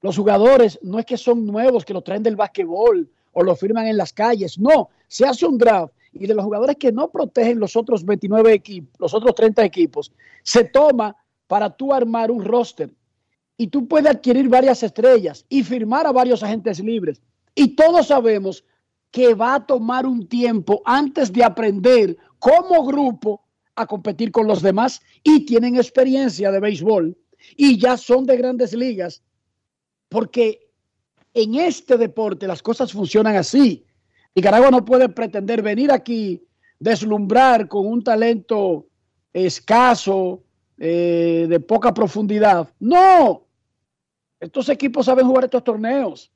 Los 0.00 0.16
jugadores 0.16 0.78
no 0.82 0.98
es 0.98 1.06
que 1.06 1.16
son 1.16 1.44
nuevos, 1.44 1.84
que 1.84 1.92
lo 1.92 2.02
traen 2.02 2.22
del 2.22 2.36
básquetbol 2.36 3.10
o 3.32 3.42
lo 3.42 3.56
firman 3.56 3.86
en 3.86 3.96
las 3.96 4.12
calles. 4.12 4.58
No, 4.58 4.90
se 5.08 5.26
hace 5.26 5.46
un 5.46 5.58
draft 5.58 5.92
y 6.12 6.26
de 6.26 6.34
los 6.34 6.44
jugadores 6.44 6.76
que 6.76 6.92
no 6.92 7.10
protegen 7.10 7.58
los 7.58 7.76
otros 7.76 8.04
29 8.04 8.52
equipos, 8.52 8.92
los 8.98 9.14
otros 9.14 9.34
30 9.34 9.64
equipos, 9.64 10.12
se 10.42 10.64
toma 10.64 11.16
para 11.46 11.70
tú 11.70 11.92
armar 11.92 12.30
un 12.30 12.44
roster 12.44 12.90
y 13.56 13.66
tú 13.68 13.88
puedes 13.88 14.10
adquirir 14.10 14.48
varias 14.48 14.82
estrellas 14.82 15.44
y 15.48 15.62
firmar 15.62 16.06
a 16.06 16.12
varios 16.12 16.42
agentes 16.42 16.78
libres. 16.80 17.20
Y 17.54 17.74
todos 17.74 18.06
sabemos 18.06 18.64
que 19.10 19.34
va 19.34 19.54
a 19.54 19.66
tomar 19.66 20.06
un 20.06 20.28
tiempo 20.28 20.82
antes 20.84 21.32
de 21.32 21.42
aprender 21.42 22.16
como 22.38 22.84
grupo 22.84 23.42
a 23.74 23.86
competir 23.86 24.30
con 24.30 24.46
los 24.46 24.62
demás 24.62 25.00
y 25.22 25.44
tienen 25.44 25.76
experiencia 25.76 26.50
de 26.50 26.60
béisbol 26.60 27.16
y 27.56 27.78
ya 27.78 27.96
son 27.96 28.26
de 28.26 28.36
grandes 28.36 28.74
ligas, 28.74 29.22
porque 30.08 30.68
en 31.34 31.54
este 31.54 31.96
deporte 31.96 32.46
las 32.46 32.62
cosas 32.62 32.92
funcionan 32.92 33.36
así. 33.36 33.84
Nicaragua 34.34 34.70
no 34.70 34.84
puede 34.84 35.08
pretender 35.08 35.62
venir 35.62 35.90
aquí, 35.90 36.42
deslumbrar 36.78 37.68
con 37.68 37.86
un 37.86 38.02
talento 38.02 38.86
escaso, 39.32 40.42
eh, 40.78 41.46
de 41.48 41.60
poca 41.60 41.92
profundidad. 41.92 42.68
No, 42.78 43.46
estos 44.38 44.68
equipos 44.68 45.06
saben 45.06 45.26
jugar 45.26 45.44
estos 45.44 45.64
torneos. 45.64 46.30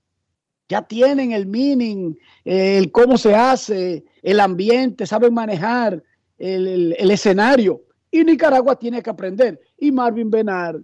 Ya 0.69 0.83
tienen 0.83 1.33
el 1.33 1.47
meaning, 1.47 2.17
el 2.45 2.91
cómo 2.91 3.19
se 3.19 3.35
hace, 3.35 4.05
el 4.23 4.41
ambiente, 4.41 5.07
saben 5.07 5.35
manejar 5.35 6.03
el, 6.39 6.97
el 6.99 7.11
escenario. 7.11 7.83
Y 8.11 8.25
Nicaragua 8.25 8.77
tiene 8.77 9.03
que 9.03 9.11
aprender. 9.11 9.61
Y 9.79 9.93
Marvin 9.93 10.31
Benar 10.31 10.81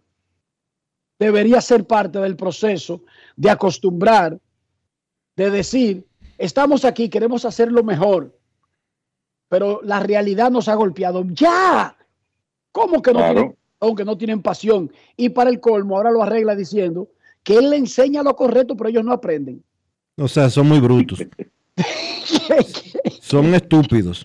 debería 1.18 1.60
ser 1.60 1.84
parte 1.84 2.18
del 2.18 2.36
proceso 2.36 3.02
de 3.36 3.50
acostumbrar, 3.50 4.38
de 5.36 5.50
decir, 5.50 6.06
estamos 6.36 6.84
aquí, 6.84 7.08
queremos 7.08 7.44
hacerlo 7.44 7.82
mejor, 7.82 8.36
pero 9.48 9.80
la 9.82 10.00
realidad 10.00 10.50
nos 10.50 10.68
ha 10.68 10.74
golpeado. 10.74 11.24
Ya, 11.28 11.96
¿cómo 12.72 13.02
que 13.02 13.12
no 13.12 13.20
tienen, 13.20 13.56
aunque 13.80 14.04
no 14.04 14.16
tienen 14.16 14.42
pasión? 14.42 14.92
Y 15.16 15.30
para 15.30 15.50
el 15.50 15.60
colmo, 15.60 15.96
ahora 15.96 16.10
lo 16.10 16.22
arregla 16.22 16.54
diciendo 16.54 17.08
que 17.42 17.56
él 17.56 17.70
le 17.70 17.76
enseña 17.76 18.22
lo 18.22 18.36
correcto, 18.36 18.76
pero 18.76 18.90
ellos 18.90 19.04
no 19.04 19.12
aprenden. 19.12 19.62
O 20.16 20.28
sea, 20.28 20.50
son 20.50 20.68
muy 20.68 20.80
brutos. 20.80 21.24
son 23.20 23.54
estúpidos. 23.54 24.24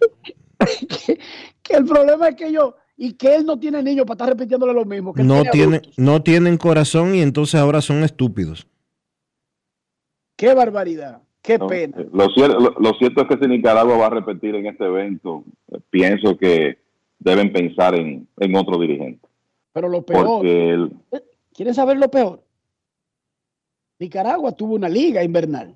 que, 1.62 1.74
el 1.74 1.86
problema 1.86 2.30
es 2.30 2.36
que 2.36 2.48
ellos 2.48 2.74
y 2.96 3.14
que 3.14 3.36
él 3.36 3.46
no 3.46 3.60
tiene 3.60 3.82
niños 3.82 4.06
para 4.06 4.16
estar 4.16 4.30
repitiéndole 4.30 4.74
lo 4.74 4.86
mismo. 4.86 5.14
Que 5.14 5.24
no, 5.24 5.44
tienen, 5.44 5.82
no 5.98 6.22
tienen 6.22 6.58
corazón 6.58 7.16
y 7.16 7.22
entonces 7.22 7.60
ahora 7.60 7.82
son 7.82 8.04
estúpidos. 8.04 8.68
Qué 10.36 10.54
barbaridad, 10.54 11.22
qué 11.42 11.60
pena. 11.60 11.98
Eh, 12.00 12.10
lo, 12.12 12.30
cierto, 12.30 12.76
lo, 12.78 12.94
cierto 12.94 13.22
es 13.22 13.28
que 13.28 13.38
si 13.38 13.48
Nicaragua 13.48 13.98
va 13.98 14.08
a 14.08 14.12
repetir 14.12 14.56
en 14.56 14.68
este 14.68 14.86
evento, 14.86 15.44
eh, 15.72 15.80
pienso 15.90 16.38
que 16.38 16.78
deben 17.20 17.52
pensar 17.52 17.96
en, 17.96 18.28
otro 18.56 18.80
dirigente. 18.80 19.28
Pero 19.72 19.90
lo 19.90 20.04
peor, 20.04 20.46
eh, 20.46 20.90
¿quieren 21.54 21.74
saber 21.74 21.98
lo 21.98 22.10
peor? 22.10 22.44
Nicaragua 24.00 24.52
tuvo 24.52 24.76
una 24.76 24.90
liga 24.90 25.24
invernal 25.24 25.76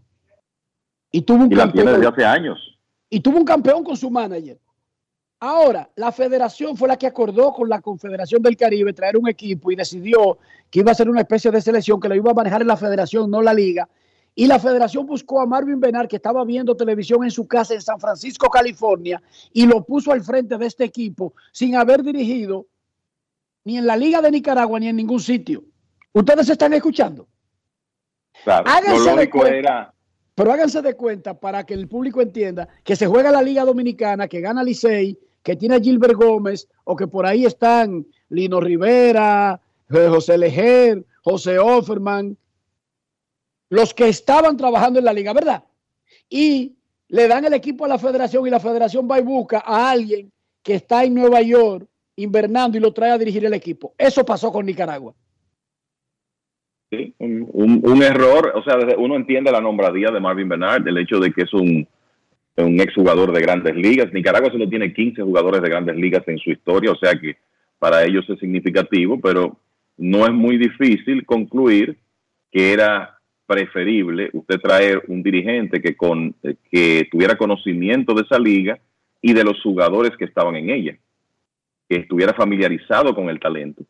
y 1.12 1.22
tuvo 1.22 1.44
un 1.44 1.52
y 1.52 1.56
campeón. 1.56 1.68
La 1.68 1.72
tiene 1.72 1.92
desde 1.92 2.08
hace 2.08 2.26
años. 2.26 2.80
Y 3.10 3.22
tuvo 3.22 3.38
un 3.38 3.46
campeón 3.46 3.84
con 3.84 3.96
su 3.96 4.10
manager. 4.12 4.60
Ahora, 5.40 5.88
la 5.96 6.12
federación 6.12 6.76
fue 6.76 6.88
la 6.88 6.98
que 6.98 7.06
acordó 7.06 7.54
con 7.54 7.70
la 7.70 7.80
Confederación 7.80 8.42
del 8.42 8.58
Caribe 8.58 8.94
traer 8.94 9.18
un 9.18 9.30
equipo 9.30 9.72
y 9.72 9.76
decidió 9.76 10.40
que 10.72 10.80
iba 10.80 10.92
a 10.92 10.96
ser 10.96 11.10
una 11.10 11.22
especie 11.22 11.52
de 11.52 11.62
selección 11.62 12.00
que 12.00 12.10
lo 12.10 12.16
iba 12.16 12.32
a 12.32 12.34
manejar 12.34 12.62
en 12.62 12.68
la 12.68 12.78
federación, 12.78 13.30
no 13.30 13.44
la 13.44 13.54
liga. 13.54 13.88
Y 14.34 14.48
la 14.48 14.60
federación 14.60 15.06
buscó 15.06 15.40
a 15.40 15.46
Marvin 15.46 15.80
Benar, 15.80 16.08
que 16.08 16.16
estaba 16.16 16.44
viendo 16.44 16.76
televisión 16.76 17.24
en 17.24 17.30
su 17.30 17.48
casa 17.48 17.76
en 17.76 17.82
San 17.82 18.00
Francisco, 18.00 18.50
California, 18.50 19.22
y 19.54 19.68
lo 19.68 19.84
puso 19.84 20.12
al 20.12 20.24
frente 20.24 20.58
de 20.58 20.66
este 20.66 20.84
equipo 20.84 21.34
sin 21.52 21.76
haber 21.76 22.02
dirigido 22.04 22.66
ni 23.64 23.78
en 23.78 23.86
la 23.86 23.96
Liga 23.96 24.22
de 24.22 24.32
Nicaragua 24.32 24.80
ni 24.80 24.88
en 24.88 24.96
ningún 24.96 25.20
sitio. 25.20 25.64
¿Ustedes 26.14 26.50
están 26.50 26.74
escuchando? 26.74 27.28
Claro, 28.44 28.66
lo 28.88 29.16
lógico 29.16 29.46
era 29.46 29.94
pero 30.38 30.54
háganse 30.54 30.84
de 30.84 30.94
cuenta 30.94 31.34
para 31.34 31.66
que 31.66 31.74
el 31.74 31.88
público 31.88 32.22
entienda 32.22 32.68
que 32.84 32.96
se 32.96 33.08
juega 33.08 33.32
la 33.32 33.42
Liga 33.42 33.66
Dominicana, 33.66 34.28
que 34.28 34.40
gana 34.40 34.64
Licey, 34.64 35.18
que 35.48 35.56
tiene 35.56 35.76
a 35.76 35.80
Gilbert 35.80 36.16
Gómez, 36.16 36.68
o 36.84 36.94
que 36.94 37.08
por 37.08 37.26
ahí 37.26 37.46
están 37.46 38.06
Lino 38.28 38.60
Rivera, 38.60 39.58
eh, 39.90 40.08
José 40.10 40.38
Lejer, 40.38 41.06
José 41.24 41.58
Offerman, 41.58 42.36
los 43.70 43.94
que 43.94 44.10
estaban 44.10 44.58
trabajando 44.58 45.00
en 45.00 45.06
la 45.06 45.14
liga, 45.14 45.32
¿verdad? 45.32 45.64
Y 46.30 46.76
le 47.08 47.30
dan 47.30 47.46
el 47.46 47.54
equipo 47.54 47.86
a 47.86 47.88
la 47.88 47.98
federación 47.98 48.46
y 48.46 48.50
la 48.50 48.60
federación 48.60 49.08
va 49.10 49.20
y 49.20 49.24
busca 49.24 49.64
a 49.66 49.90
alguien 49.90 50.34
que 50.62 50.74
está 50.74 51.06
en 51.06 51.14
Nueva 51.14 51.42
York 51.42 51.88
invernando 52.18 52.78
y 52.78 52.82
lo 52.82 52.92
trae 52.92 53.12
a 53.12 53.18
dirigir 53.18 53.46
el 53.46 53.54
equipo. 53.54 53.94
Eso 53.98 54.26
pasó 54.26 54.52
con 54.52 54.66
Nicaragua. 54.66 55.14
Sí, 56.90 57.14
un, 57.20 57.82
un, 57.86 58.04
error, 58.04 58.52
o 58.54 58.64
sea, 58.64 58.76
uno 58.98 59.16
entiende 59.16 59.50
la 59.50 59.62
nombradía 59.62 60.12
de 60.12 60.20
Marvin 60.20 60.50
Bernard, 60.50 60.86
el 60.86 60.98
hecho 60.98 61.22
de 61.22 61.32
que 61.32 61.44
es 61.44 61.54
un, 61.54 61.88
un 62.58 62.80
exjugador 62.82 63.32
de 63.32 63.42
grandes 63.42 63.76
ligas. 63.76 64.12
Nicaragua 64.12 64.52
solo 64.52 64.68
tiene 64.68 64.94
15 64.94 65.22
jugadores 65.22 65.62
de 65.62 65.70
grandes 65.70 65.96
ligas 65.96 66.28
en 66.28 66.38
su 66.40 66.52
historia, 66.52 66.92
o 66.92 66.98
sea 66.98 67.14
que 67.14 67.38
para 67.80 68.04
ellos 68.04 68.28
es 68.30 68.40
significativo, 68.40 69.20
pero 69.20 69.58
no 69.98 70.26
es 70.26 70.34
muy 70.34 70.58
difícil 70.58 71.26
concluir 71.26 71.98
que 72.52 72.74
era 72.74 73.18
preferible 73.46 74.30
usted 74.34 74.60
traer 74.60 75.04
un 75.08 75.24
dirigente 75.24 75.82
que, 75.82 75.96
con, 75.96 76.36
que 76.72 77.08
tuviera 77.12 77.38
conocimiento 77.38 78.14
de 78.14 78.24
esa 78.24 78.40
liga 78.40 78.80
y 79.22 79.34
de 79.34 79.44
los 79.44 79.62
jugadores 79.62 80.12
que 80.18 80.26
estaban 80.26 80.56
en 80.56 80.70
ella, 80.70 80.98
que 81.88 81.98
estuviera 81.98 82.34
familiarizado 82.34 83.16
con 83.16 83.30
el 83.30 83.40
talento 83.40 83.84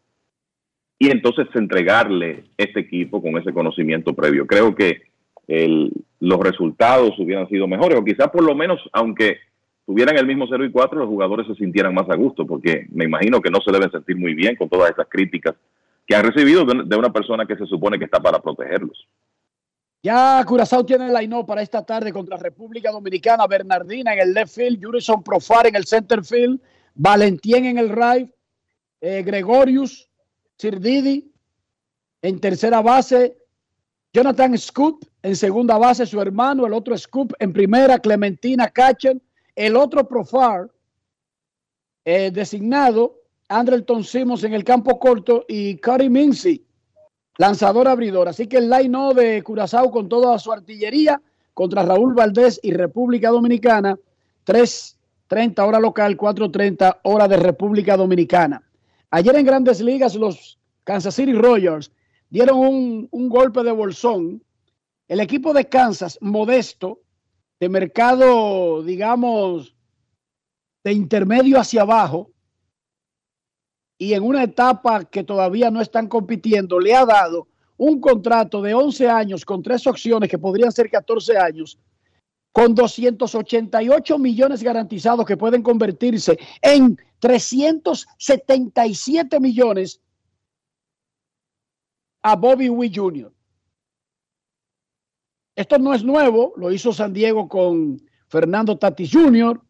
y 0.99 1.09
entonces 1.09 1.47
entregarle 1.53 2.45
este 2.57 2.79
equipo 2.81 3.21
con 3.21 3.37
ese 3.37 3.53
conocimiento 3.53 4.13
previo. 4.13 4.47
Creo 4.47 4.75
que 4.75 5.03
los 5.47 6.39
resultados 6.39 7.17
hubieran 7.19 7.47
sido 7.47 7.67
mejores, 7.67 7.97
o 7.97 8.03
quizás 8.03 8.29
por 8.29 8.43
lo 8.43 8.53
menos, 8.55 8.79
aunque 8.91 9.37
tuvieran 9.85 10.17
el 10.17 10.27
mismo 10.27 10.45
0 10.49 10.65
y 10.65 10.71
4, 10.71 10.99
los 10.99 11.07
jugadores 11.07 11.47
se 11.47 11.55
sintieran 11.55 11.93
más 11.93 12.09
a 12.09 12.15
gusto, 12.15 12.45
porque 12.45 12.85
me 12.91 13.05
imagino 13.05 13.41
que 13.41 13.49
no 13.49 13.61
se 13.61 13.71
deben 13.71 13.89
sentir 13.89 14.17
muy 14.17 14.33
bien 14.33 14.55
con 14.55 14.67
todas 14.67 14.91
esas 14.91 15.07
críticas 15.09 15.55
que 16.05 16.15
han 16.15 16.25
recibido 16.25 16.65
de, 16.65 16.95
una 16.95 17.11
persona 17.11 17.45
que 17.45 17.55
se 17.55 17.65
supone 17.65 17.97
que 17.97 18.05
está 18.05 18.19
para 18.19 18.41
protegerlos. 18.41 19.07
Ya 20.03 20.43
Curazao 20.45 20.85
tiene 20.85 21.09
la 21.09 21.23
INO 21.23 21.45
para 21.45 21.61
esta 21.61 21.85
tarde 21.85 22.13
contra 22.13 22.37
República 22.37 22.91
Dominicana, 22.91 23.47
Bernardina 23.47 24.13
en 24.13 24.19
el 24.19 24.33
left 24.33 24.53
field, 24.53 24.83
Jurison 24.83 25.23
Profar 25.23 25.67
en 25.67 25.75
el 25.75 25.85
center 25.85 26.23
field, 26.23 26.61
Valentien 26.95 27.65
en 27.65 27.77
el 27.77 27.89
right, 27.89 28.29
eh, 29.01 29.23
Gregorius, 29.23 30.09
Didi 30.57 31.31
en 32.21 32.39
tercera 32.39 32.81
base, 32.81 33.37
Jonathan 34.13 34.57
Scoop 34.57 35.05
en 35.21 35.35
segunda 35.35 35.77
base, 35.77 36.05
su 36.05 36.21
hermano, 36.21 36.65
el 36.65 36.73
otro 36.73 36.97
Scoop 36.97 37.33
en 37.39 37.53
primera, 37.53 37.99
Clementina 37.99 38.69
Catcher, 38.69 39.21
el 39.55 39.75
otro 39.75 40.07
Profar 40.07 40.69
eh, 42.05 42.31
designado, 42.31 43.21
Andrelton 43.49 44.03
Simmons 44.03 44.43
en 44.43 44.53
el 44.53 44.63
campo 44.63 44.97
corto 44.99 45.45
y 45.47 45.77
Cody 45.77 46.09
Mincy, 46.09 46.65
lanzador 47.37 47.87
abridor. 47.87 48.27
Así 48.27 48.47
que 48.47 48.57
el 48.57 48.69
line 48.69 49.13
de 49.13 49.43
Curazao 49.43 49.91
con 49.91 50.07
toda 50.09 50.37
su 50.39 50.51
artillería 50.51 51.21
contra 51.53 51.83
Raúl 51.83 52.13
Valdés 52.13 52.59
y 52.63 52.71
República 52.71 53.29
Dominicana, 53.29 53.97
tres 54.43 54.97
3.30 55.29 55.67
hora 55.67 55.79
local, 55.79 56.17
4.30 56.17 56.99
hora 57.03 57.27
de 57.27 57.37
República 57.37 57.97
Dominicana. 57.97 58.63
Ayer 59.11 59.35
en 59.35 59.45
grandes 59.45 59.81
ligas 59.81 60.15
los 60.15 60.57
Kansas 60.83 61.15
City 61.15 61.33
Royals 61.33 61.91
dieron 62.29 62.59
un, 62.59 63.07
un 63.11 63.29
golpe 63.29 63.63
de 63.63 63.71
bolsón. 63.71 64.43
El 65.07 65.19
equipo 65.19 65.53
de 65.53 65.69
Kansas, 65.69 66.17
modesto, 66.21 67.01
de 67.59 67.69
mercado, 67.69 68.83
digamos, 68.83 69.75
de 70.83 70.93
intermedio 70.93 71.59
hacia 71.59 71.81
abajo, 71.81 72.31
y 73.97 74.13
en 74.13 74.23
una 74.23 74.43
etapa 74.43 75.05
que 75.05 75.23
todavía 75.23 75.71
no 75.71 75.81
están 75.81 76.07
compitiendo, 76.07 76.79
le 76.79 76.93
ha 76.93 77.03
dado 77.05 77.47
un 77.77 77.99
contrato 77.99 78.61
de 78.61 78.73
11 78.73 79.09
años 79.09 79.43
con 79.45 79.63
tres 79.63 79.87
opciones 79.87 80.29
que 80.29 80.37
podrían 80.37 80.71
ser 80.71 80.89
14 80.89 81.37
años, 81.37 81.77
con 82.51 82.75
288 82.75 84.19
millones 84.19 84.61
garantizados 84.63 85.25
que 85.25 85.37
pueden 85.37 85.63
convertirse 85.63 86.37
en 86.61 86.97
377 87.19 89.39
millones 89.39 90.01
a 92.27 92.35
Bobby 92.35 92.67
Witt 92.67 92.93
Jr. 92.93 93.31
Esto 95.55 95.79
no 95.79 95.93
es 95.93 96.03
nuevo, 96.03 96.53
lo 96.57 96.71
hizo 96.71 96.91
San 96.91 97.13
Diego 97.13 97.47
con 97.47 98.01
Fernando 98.27 98.77
Tatis 98.77 99.11
Jr., 99.13 99.61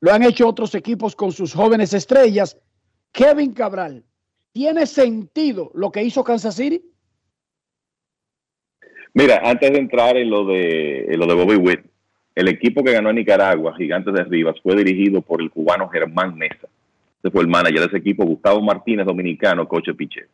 lo 0.00 0.10
han 0.10 0.22
hecho 0.22 0.48
otros 0.48 0.74
equipos 0.74 1.14
con 1.14 1.32
sus 1.32 1.52
jóvenes 1.52 1.92
estrellas. 1.92 2.58
Kevin 3.12 3.52
Cabral, 3.52 4.02
¿tiene 4.52 4.86
sentido 4.86 5.70
lo 5.74 5.92
que 5.92 6.02
hizo 6.02 6.24
Kansas 6.24 6.56
City? 6.56 6.82
Mira, 9.12 9.42
antes 9.44 9.70
de 9.70 9.78
entrar 9.78 10.16
en 10.16 10.30
lo 10.30 10.46
de, 10.46 11.14
lo 11.18 11.26
de 11.26 11.34
Bobby 11.34 11.56
Witt, 11.56 11.80
el 12.36 12.48
equipo 12.48 12.82
que 12.82 12.92
ganó 12.92 13.10
en 13.10 13.16
Nicaragua, 13.16 13.76
Gigantes 13.76 14.14
de 14.14 14.24
Rivas, 14.24 14.56
fue 14.62 14.76
dirigido 14.76 15.20
por 15.20 15.42
el 15.42 15.50
cubano 15.50 15.90
Germán 15.90 16.38
Mesa. 16.38 16.68
Ese 17.22 17.30
fue 17.30 17.42
el 17.42 17.48
manager 17.48 17.80
de 17.80 17.86
ese 17.86 17.98
equipo, 17.98 18.24
Gustavo 18.24 18.62
Martínez, 18.62 19.04
dominicano, 19.04 19.68
coche 19.68 19.92
piche. 19.92 20.26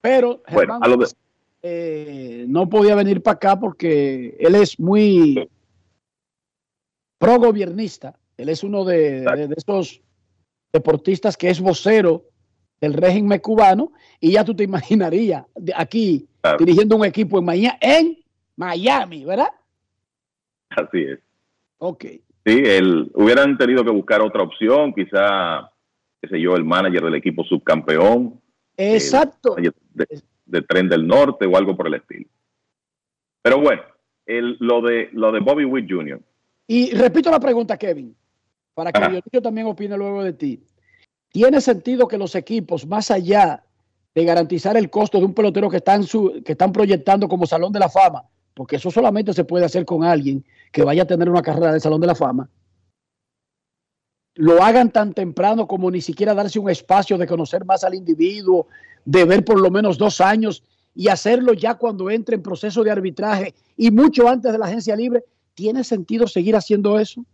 Pero 0.00 0.42
Germán 0.46 0.80
de- 0.80 1.06
eh, 1.62 2.44
no 2.48 2.68
podía 2.68 2.94
venir 2.94 3.22
para 3.22 3.34
acá 3.36 3.58
porque 3.58 4.36
él 4.38 4.54
es 4.54 4.78
muy 4.78 5.48
pro 7.18 7.38
gobiernista. 7.38 8.16
Él 8.36 8.48
es 8.48 8.62
uno 8.62 8.84
de, 8.84 9.22
de- 9.22 9.48
de 9.48 9.54
esos 9.56 10.00
deportistas 10.72 11.36
que 11.36 11.50
es 11.50 11.60
vocero 11.60 12.24
del 12.80 12.94
régimen 12.94 13.40
cubano 13.40 13.92
y 14.20 14.32
ya 14.32 14.44
tú 14.44 14.54
te 14.54 14.62
imaginarías 14.64 15.44
aquí 15.74 16.26
Claro. 16.40 16.58
dirigiendo 16.58 16.94
un 16.96 17.04
equipo 17.04 17.40
en 17.40 17.44
Miami, 17.44 17.78
en 17.80 18.18
Miami, 18.54 19.24
¿verdad? 19.24 19.48
Así 20.70 21.02
es. 21.02 21.18
Ok. 21.78 22.04
Sí, 22.46 22.62
el, 22.64 23.10
hubieran 23.14 23.58
tenido 23.58 23.84
que 23.84 23.90
buscar 23.90 24.22
otra 24.22 24.42
opción, 24.44 24.94
quizá, 24.94 25.68
qué 26.22 26.28
sé 26.28 26.40
yo, 26.40 26.54
el 26.54 26.64
manager 26.64 27.02
del 27.02 27.16
equipo 27.16 27.42
subcampeón, 27.42 28.40
Exacto. 28.78 29.56
manager 29.56 29.74
de, 29.92 30.22
de 30.46 30.62
Tren 30.62 30.88
del 30.88 31.06
Norte 31.06 31.46
o 31.46 31.56
algo 31.56 31.76
por 31.76 31.88
el 31.88 31.94
estilo. 31.94 32.26
Pero 33.42 33.60
bueno, 33.60 33.82
el, 34.24 34.56
lo, 34.60 34.80
de, 34.80 35.08
lo 35.12 35.32
de 35.32 35.40
Bobby 35.40 35.64
Witt 35.64 35.90
Jr., 35.90 36.20
Y 36.66 36.92
repito 36.94 37.30
la 37.30 37.40
pregunta, 37.40 37.76
Kevin, 37.76 38.14
para 38.74 38.92
que 38.92 38.98
Ajá. 38.98 39.08
Dionisio 39.08 39.42
también 39.42 39.66
opine 39.66 39.96
luego 39.96 40.22
de 40.22 40.32
ti. 40.32 40.62
¿Tiene 41.30 41.60
sentido 41.60 42.06
que 42.06 42.16
los 42.16 42.34
equipos, 42.34 42.86
más 42.86 43.10
allá 43.10 43.64
de 44.14 44.24
garantizar 44.24 44.76
el 44.76 44.90
costo 44.90 45.18
de 45.18 45.24
un 45.24 45.34
pelotero 45.34 45.68
que 45.68 45.78
están, 45.78 46.04
su, 46.04 46.42
que 46.44 46.52
están 46.52 46.72
proyectando 46.72 47.28
como 47.28 47.46
Salón 47.46 47.72
de 47.72 47.80
la 47.80 47.88
Fama, 47.88 48.24
porque 48.54 48.76
eso 48.76 48.90
solamente 48.90 49.32
se 49.32 49.44
puede 49.44 49.64
hacer 49.64 49.84
con 49.84 50.04
alguien 50.04 50.44
que 50.72 50.82
vaya 50.82 51.02
a 51.02 51.06
tener 51.06 51.28
una 51.28 51.42
carrera 51.42 51.72
de 51.72 51.80
Salón 51.80 52.00
de 52.00 52.06
la 52.06 52.14
Fama, 52.14 52.48
lo 54.38 54.62
hagan 54.62 54.92
tan 54.92 55.14
temprano 55.14 55.66
como 55.66 55.90
ni 55.90 56.00
siquiera 56.00 56.32
darse 56.32 56.60
un 56.60 56.70
espacio 56.70 57.18
de 57.18 57.26
conocer 57.26 57.64
más 57.64 57.82
al 57.82 57.94
individuo, 57.94 58.68
de 59.04 59.24
ver 59.24 59.44
por 59.44 59.60
lo 59.60 59.68
menos 59.68 59.98
dos 59.98 60.20
años 60.20 60.62
y 60.94 61.08
hacerlo 61.08 61.54
ya 61.54 61.74
cuando 61.74 62.08
entre 62.08 62.36
en 62.36 62.42
proceso 62.42 62.84
de 62.84 62.90
arbitraje 62.92 63.52
y 63.76 63.90
mucho 63.90 64.28
antes 64.28 64.52
de 64.52 64.58
la 64.58 64.66
agencia 64.66 64.94
libre? 64.94 65.24
¿Tiene 65.54 65.82
sentido 65.82 66.28
seguir 66.28 66.54
haciendo 66.54 67.00
eso? 67.00 67.24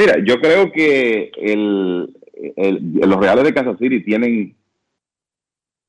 Mira, 0.00 0.14
yo 0.24 0.40
creo 0.40 0.72
que 0.72 1.30
el, 1.36 2.16
los 2.56 3.20
Reales 3.20 3.44
de 3.44 3.52
Kansas 3.52 3.78
City 3.78 4.02
tienen 4.02 4.56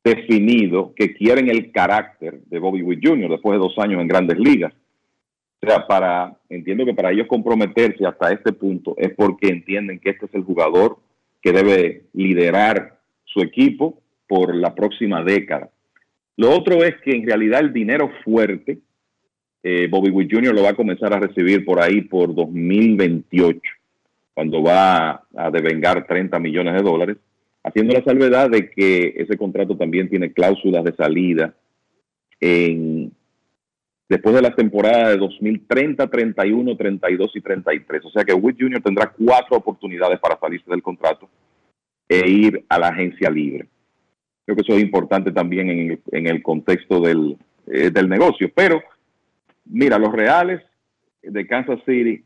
definido 0.03 0.94
que 0.94 1.14
quieren 1.14 1.49
el 1.49 1.72
carácter 1.72 2.41
de 2.44 2.60
Bobby 2.60 2.82
Witt 2.82 3.07
Jr. 3.07 3.30
después 3.30 3.56
de 3.56 3.64
dos 3.64 3.78
años 3.78 4.02
en 4.02 4.07
grandes 4.10 4.38
ligas. 4.38 4.74
O 5.61 5.68
sea, 5.68 5.86
para, 5.88 6.38
entiendo 6.49 6.86
que 6.86 6.94
para 6.94 7.11
ellos 7.11 7.27
comprometerse 7.27 8.06
hasta 8.06 8.31
este 8.31 8.53
punto 8.53 8.95
es 8.98 9.14
porque 9.14 9.49
entienden 9.49 9.99
que 9.99 10.11
este 10.11 10.26
es 10.26 10.34
el 10.34 10.44
jugador 10.44 10.98
que 11.41 11.52
debe 11.52 12.03
liderar 12.14 12.99
su 13.26 13.41
equipo 13.41 14.02
por 14.27 14.56
la 14.56 14.73
próxima 14.73 15.23
década. 15.23 15.69
Lo 16.38 16.52
otro 16.52 16.84
es 16.84 16.95
que 17.03 17.11
en 17.11 17.26
realidad 17.26 17.60
el 17.60 17.73
dinero 17.73 18.10
fuerte, 18.23 18.80
eh, 19.61 19.88
Bobby 19.90 20.10
Witt 20.10 20.31
Jr. 20.31 20.56
lo 20.56 20.64
va 20.64 20.69
a 20.69 20.76
comenzar 20.76 21.14
a 21.14 21.19
recibir 21.19 21.65
por 21.65 21.81
ahí 21.81 22.02
por 22.02 22.34
2028 22.34 23.60
cuando 24.34 24.64
va 24.64 25.26
a 25.36 25.52
devengar 25.52 26.07
30 26.07 26.40
millones 26.40 26.76
de 26.76 26.81
dólares, 26.81 27.18
haciendo 27.61 27.94
la 27.94 28.03
salvedad 28.06 28.49
de 28.49 28.69
que 28.69 29.15
ese 29.18 29.36
contrato 29.36 29.76
también 29.76 30.07
tiene 30.10 30.31
cláusulas 30.31 30.86
de 30.86 30.95
salida 30.95 31.53
en, 32.40 33.11
después 34.10 34.36
de 34.36 34.41
las 34.41 34.56
temporadas 34.56 35.10
de 35.10 35.18
2030, 35.18 36.07
31, 36.07 36.76
32 36.76 37.36
y 37.36 37.41
33. 37.41 38.06
O 38.06 38.10
sea 38.10 38.26
que 38.26 38.34
Witt 38.34 38.60
Jr. 38.60 38.81
tendrá 38.81 39.14
cuatro 39.15 39.57
oportunidades 39.57 40.19
para 40.19 40.40
salirse 40.40 40.69
del 40.69 40.81
contrato 40.81 41.30
e 42.07 42.27
ir 42.27 42.65
a 42.68 42.80
la 42.80 42.88
agencia 42.88 43.30
libre. 43.30 43.68
Creo 44.45 44.56
que 44.56 44.64
eso 44.64 44.73
es 44.76 44.81
importante 44.81 45.31
también 45.31 45.69
en 45.69 45.91
el, 45.91 46.02
en 46.11 46.27
el 46.27 46.41
contexto 46.41 46.99
del, 46.99 47.38
eh, 47.68 47.91
del 47.91 48.10
negocio. 48.10 48.52
Pero, 48.56 48.81
mira, 49.65 49.99
los 49.99 50.11
reales 50.11 50.64
de 51.22 51.45
Kansas 51.45 51.80
City 51.86 52.23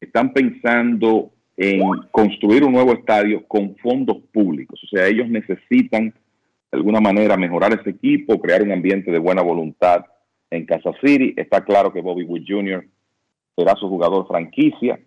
están 0.00 0.32
pensando 0.32 1.30
en 1.56 1.82
construir 2.10 2.64
un 2.64 2.72
nuevo 2.72 2.92
estadio 2.92 3.46
con 3.46 3.76
fondos 3.76 4.18
públicos. 4.32 4.80
O 4.82 4.88
sea, 4.88 5.06
ellos 5.06 5.28
necesitan 5.28 6.12
de 6.72 6.78
alguna 6.78 7.00
manera 7.00 7.36
mejorar 7.36 7.78
ese 7.78 7.90
equipo, 7.90 8.40
crear 8.40 8.62
un 8.62 8.72
ambiente 8.72 9.12
de 9.12 9.18
buena 9.20 9.40
voluntad 9.40 10.04
en 10.50 10.66
Kansas 10.66 10.94
City. 11.02 11.34
Está 11.36 11.64
claro 11.64 11.92
que 11.92 12.00
Bobby 12.00 12.24
Witt 12.24 12.44
Jr. 12.48 12.84
será 13.56 13.74
su 13.76 13.88
jugador 13.88 14.26
franquicia. 14.26 14.98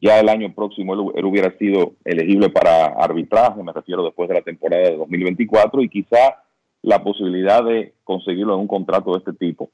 Ya 0.00 0.20
el 0.20 0.28
año 0.28 0.54
próximo 0.54 0.94
él, 0.94 1.00
él 1.16 1.24
hubiera 1.24 1.56
sido 1.58 1.94
elegible 2.04 2.50
para 2.50 2.86
arbitraje, 2.86 3.62
me 3.62 3.72
refiero 3.72 4.04
después 4.04 4.28
de 4.28 4.36
la 4.36 4.42
temporada 4.42 4.90
de 4.90 4.96
2024, 4.96 5.82
y 5.82 5.88
quizá 5.88 6.36
la 6.82 7.02
posibilidad 7.02 7.64
de 7.64 7.94
conseguirlo 8.04 8.54
en 8.54 8.60
un 8.60 8.68
contrato 8.68 9.12
de 9.12 9.18
este 9.18 9.32
tipo 9.32 9.70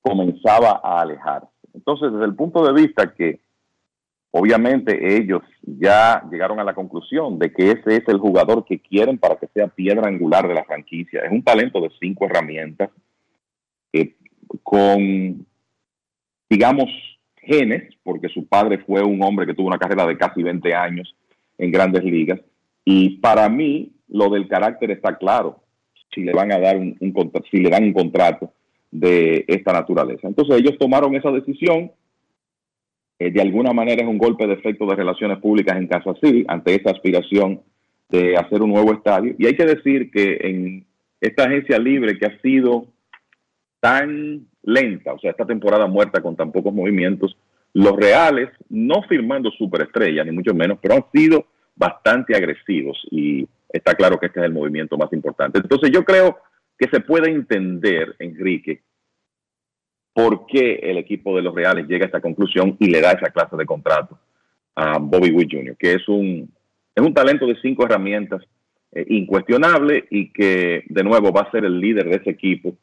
comenzaba 0.00 0.80
a 0.82 1.00
alejarse. 1.00 1.48
Entonces, 1.74 2.12
desde 2.12 2.24
el 2.24 2.34
punto 2.34 2.64
de 2.64 2.72
vista 2.72 3.12
que 3.14 3.40
obviamente 4.30 5.16
ellos 5.16 5.42
ya 5.62 6.22
llegaron 6.30 6.60
a 6.60 6.64
la 6.64 6.74
conclusión 6.74 7.38
de 7.38 7.52
que 7.52 7.70
ese 7.70 7.96
es 7.96 8.08
el 8.08 8.18
jugador 8.18 8.64
que 8.64 8.80
quieren 8.80 9.18
para 9.18 9.36
que 9.36 9.48
sea 9.48 9.68
piedra 9.68 10.08
angular 10.08 10.48
de 10.48 10.54
la 10.54 10.64
franquicia. 10.64 11.20
Es 11.24 11.32
un 11.32 11.42
talento 11.42 11.80
de 11.80 11.90
cinco 12.00 12.26
herramientas 12.26 12.90
con, 14.62 15.46
digamos, 16.48 16.90
genes, 17.36 17.94
porque 18.02 18.28
su 18.28 18.46
padre 18.46 18.78
fue 18.78 19.02
un 19.02 19.22
hombre 19.22 19.46
que 19.46 19.54
tuvo 19.54 19.68
una 19.68 19.78
carrera 19.78 20.06
de 20.06 20.18
casi 20.18 20.42
20 20.42 20.74
años 20.74 21.14
en 21.56 21.70
grandes 21.72 22.04
ligas. 22.04 22.40
Y 22.84 23.18
para 23.18 23.48
mí, 23.48 23.92
lo 24.08 24.30
del 24.30 24.48
carácter 24.48 24.90
está 24.90 25.16
claro, 25.16 25.60
si 26.14 26.22
le 26.22 26.32
van 26.32 26.52
a 26.52 26.58
dar 26.58 26.76
un, 26.76 26.96
si 27.50 27.58
le 27.58 27.70
dan 27.70 27.84
un 27.84 27.92
contrato 27.92 28.52
de 28.90 29.44
esta 29.46 29.72
naturaleza. 29.72 30.26
Entonces 30.28 30.56
ellos 30.58 30.78
tomaron 30.78 31.14
esa 31.14 31.30
decisión, 31.30 31.92
eh, 33.18 33.30
de 33.30 33.42
alguna 33.42 33.72
manera 33.72 34.02
es 34.02 34.08
un 34.08 34.18
golpe 34.18 34.46
de 34.46 34.54
efecto 34.54 34.86
de 34.86 34.96
relaciones 34.96 35.38
públicas 35.38 35.76
en 35.76 35.88
Kansas 35.88 36.16
City 36.22 36.44
ante 36.48 36.74
esa 36.74 36.90
aspiración 36.90 37.60
de 38.08 38.36
hacer 38.36 38.62
un 38.62 38.70
nuevo 38.70 38.92
estadio. 38.92 39.34
Y 39.38 39.46
hay 39.46 39.54
que 39.54 39.66
decir 39.66 40.10
que 40.10 40.38
en 40.40 40.86
esta 41.20 41.44
agencia 41.44 41.78
libre 41.78 42.18
que 42.18 42.26
ha 42.26 42.40
sido 42.40 42.86
tan 43.80 44.46
lenta, 44.62 45.12
o 45.12 45.18
sea, 45.18 45.30
esta 45.30 45.46
temporada 45.46 45.86
muerta 45.86 46.20
con 46.20 46.36
tan 46.36 46.52
pocos 46.52 46.72
movimientos, 46.72 47.36
los 47.74 47.94
reales, 47.96 48.48
no 48.68 49.02
firmando 49.08 49.50
superestrellas, 49.50 50.26
ni 50.26 50.32
mucho 50.32 50.54
menos, 50.54 50.78
pero 50.80 50.94
han 50.94 51.04
sido 51.12 51.46
bastante 51.76 52.34
agresivos 52.34 52.98
y 53.10 53.46
está 53.68 53.94
claro 53.94 54.18
que 54.18 54.26
este 54.26 54.40
es 54.40 54.46
el 54.46 54.52
movimiento 54.52 54.96
más 54.96 55.12
importante. 55.12 55.58
Entonces 55.58 55.90
yo 55.92 56.04
creo 56.04 56.38
que 56.78 56.88
se 56.88 57.00
puede 57.00 57.30
entender, 57.30 58.16
Enrique, 58.18 58.82
por 60.12 60.46
qué 60.46 60.80
el 60.82 60.98
equipo 60.98 61.36
de 61.36 61.42
los 61.42 61.54
Reales 61.54 61.86
llega 61.86 62.04
a 62.04 62.06
esta 62.06 62.20
conclusión 62.20 62.76
y 62.80 62.88
le 62.88 63.00
da 63.00 63.12
esa 63.12 63.30
clase 63.30 63.56
de 63.56 63.66
contrato 63.66 64.18
a 64.74 64.98
Bobby 64.98 65.30
Witt 65.30 65.52
Jr., 65.52 65.76
que 65.76 65.92
es 65.92 66.08
un, 66.08 66.50
es 66.94 67.04
un 67.04 67.14
talento 67.14 67.46
de 67.46 67.56
cinco 67.60 67.84
herramientas 67.84 68.42
eh, 68.92 69.04
incuestionable 69.08 70.06
y 70.10 70.32
que 70.32 70.82
de 70.88 71.04
nuevo 71.04 71.32
va 71.32 71.42
a 71.42 71.50
ser 71.50 71.64
el 71.64 71.78
líder 71.78 72.08
de 72.08 72.16
ese 72.16 72.30
equipo 72.30 72.76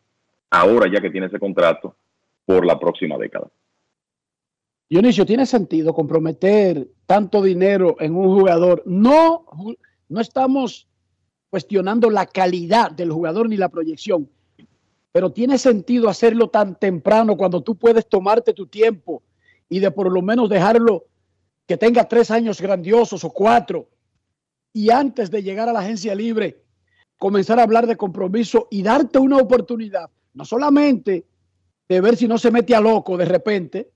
ahora 0.49 0.91
ya 0.91 1.01
que 1.01 1.09
tiene 1.09 1.27
ese 1.27 1.39
contrato 1.39 1.95
por 2.45 2.65
la 2.65 2.79
próxima 2.79 3.17
década. 3.17 3.49
Dionisio, 4.89 5.25
¿tiene 5.25 5.45
sentido 5.45 5.93
comprometer 5.93 6.87
tanto 7.05 7.41
dinero 7.41 7.95
en 7.99 8.15
un 8.15 8.27
jugador? 8.39 8.83
No, 8.85 9.45
no 10.09 10.21
estamos 10.21 10.87
cuestionando 11.49 12.09
la 12.09 12.27
calidad 12.27 12.91
del 12.91 13.11
jugador 13.11 13.49
ni 13.49 13.57
la 13.57 13.69
proyección, 13.69 14.29
pero 15.11 15.31
tiene 15.31 15.57
sentido 15.57 16.09
hacerlo 16.09 16.49
tan 16.49 16.75
temprano 16.75 17.35
cuando 17.35 17.61
tú 17.61 17.75
puedes 17.75 18.07
tomarte 18.07 18.53
tu 18.53 18.67
tiempo 18.67 19.23
y 19.69 19.79
de 19.79 19.89
por 19.89 20.11
lo 20.11 20.21
menos 20.21 20.49
dejarlo 20.49 21.05
que 21.65 21.77
tenga 21.77 22.07
tres 22.07 22.29
años 22.29 22.61
grandiosos 22.61 23.23
o 23.23 23.31
cuatro 23.31 23.87
y 24.71 24.91
antes 24.91 25.31
de 25.31 25.41
llegar 25.41 25.67
a 25.67 25.73
la 25.73 25.79
agencia 25.79 26.13
libre 26.13 26.65
comenzar 27.17 27.59
a 27.59 27.63
hablar 27.63 27.87
de 27.87 27.95
compromiso 27.95 28.67
y 28.69 28.83
darte 28.83 29.19
una 29.19 29.37
oportunidad, 29.37 30.09
no 30.35 30.45
solamente 30.45 31.25
de 31.89 32.01
ver 32.01 32.15
si 32.15 32.27
no 32.27 32.37
se 32.37 32.51
mete 32.51 32.75
a 32.75 32.81
loco 32.81 33.17
de 33.17 33.25
repente, 33.25 33.89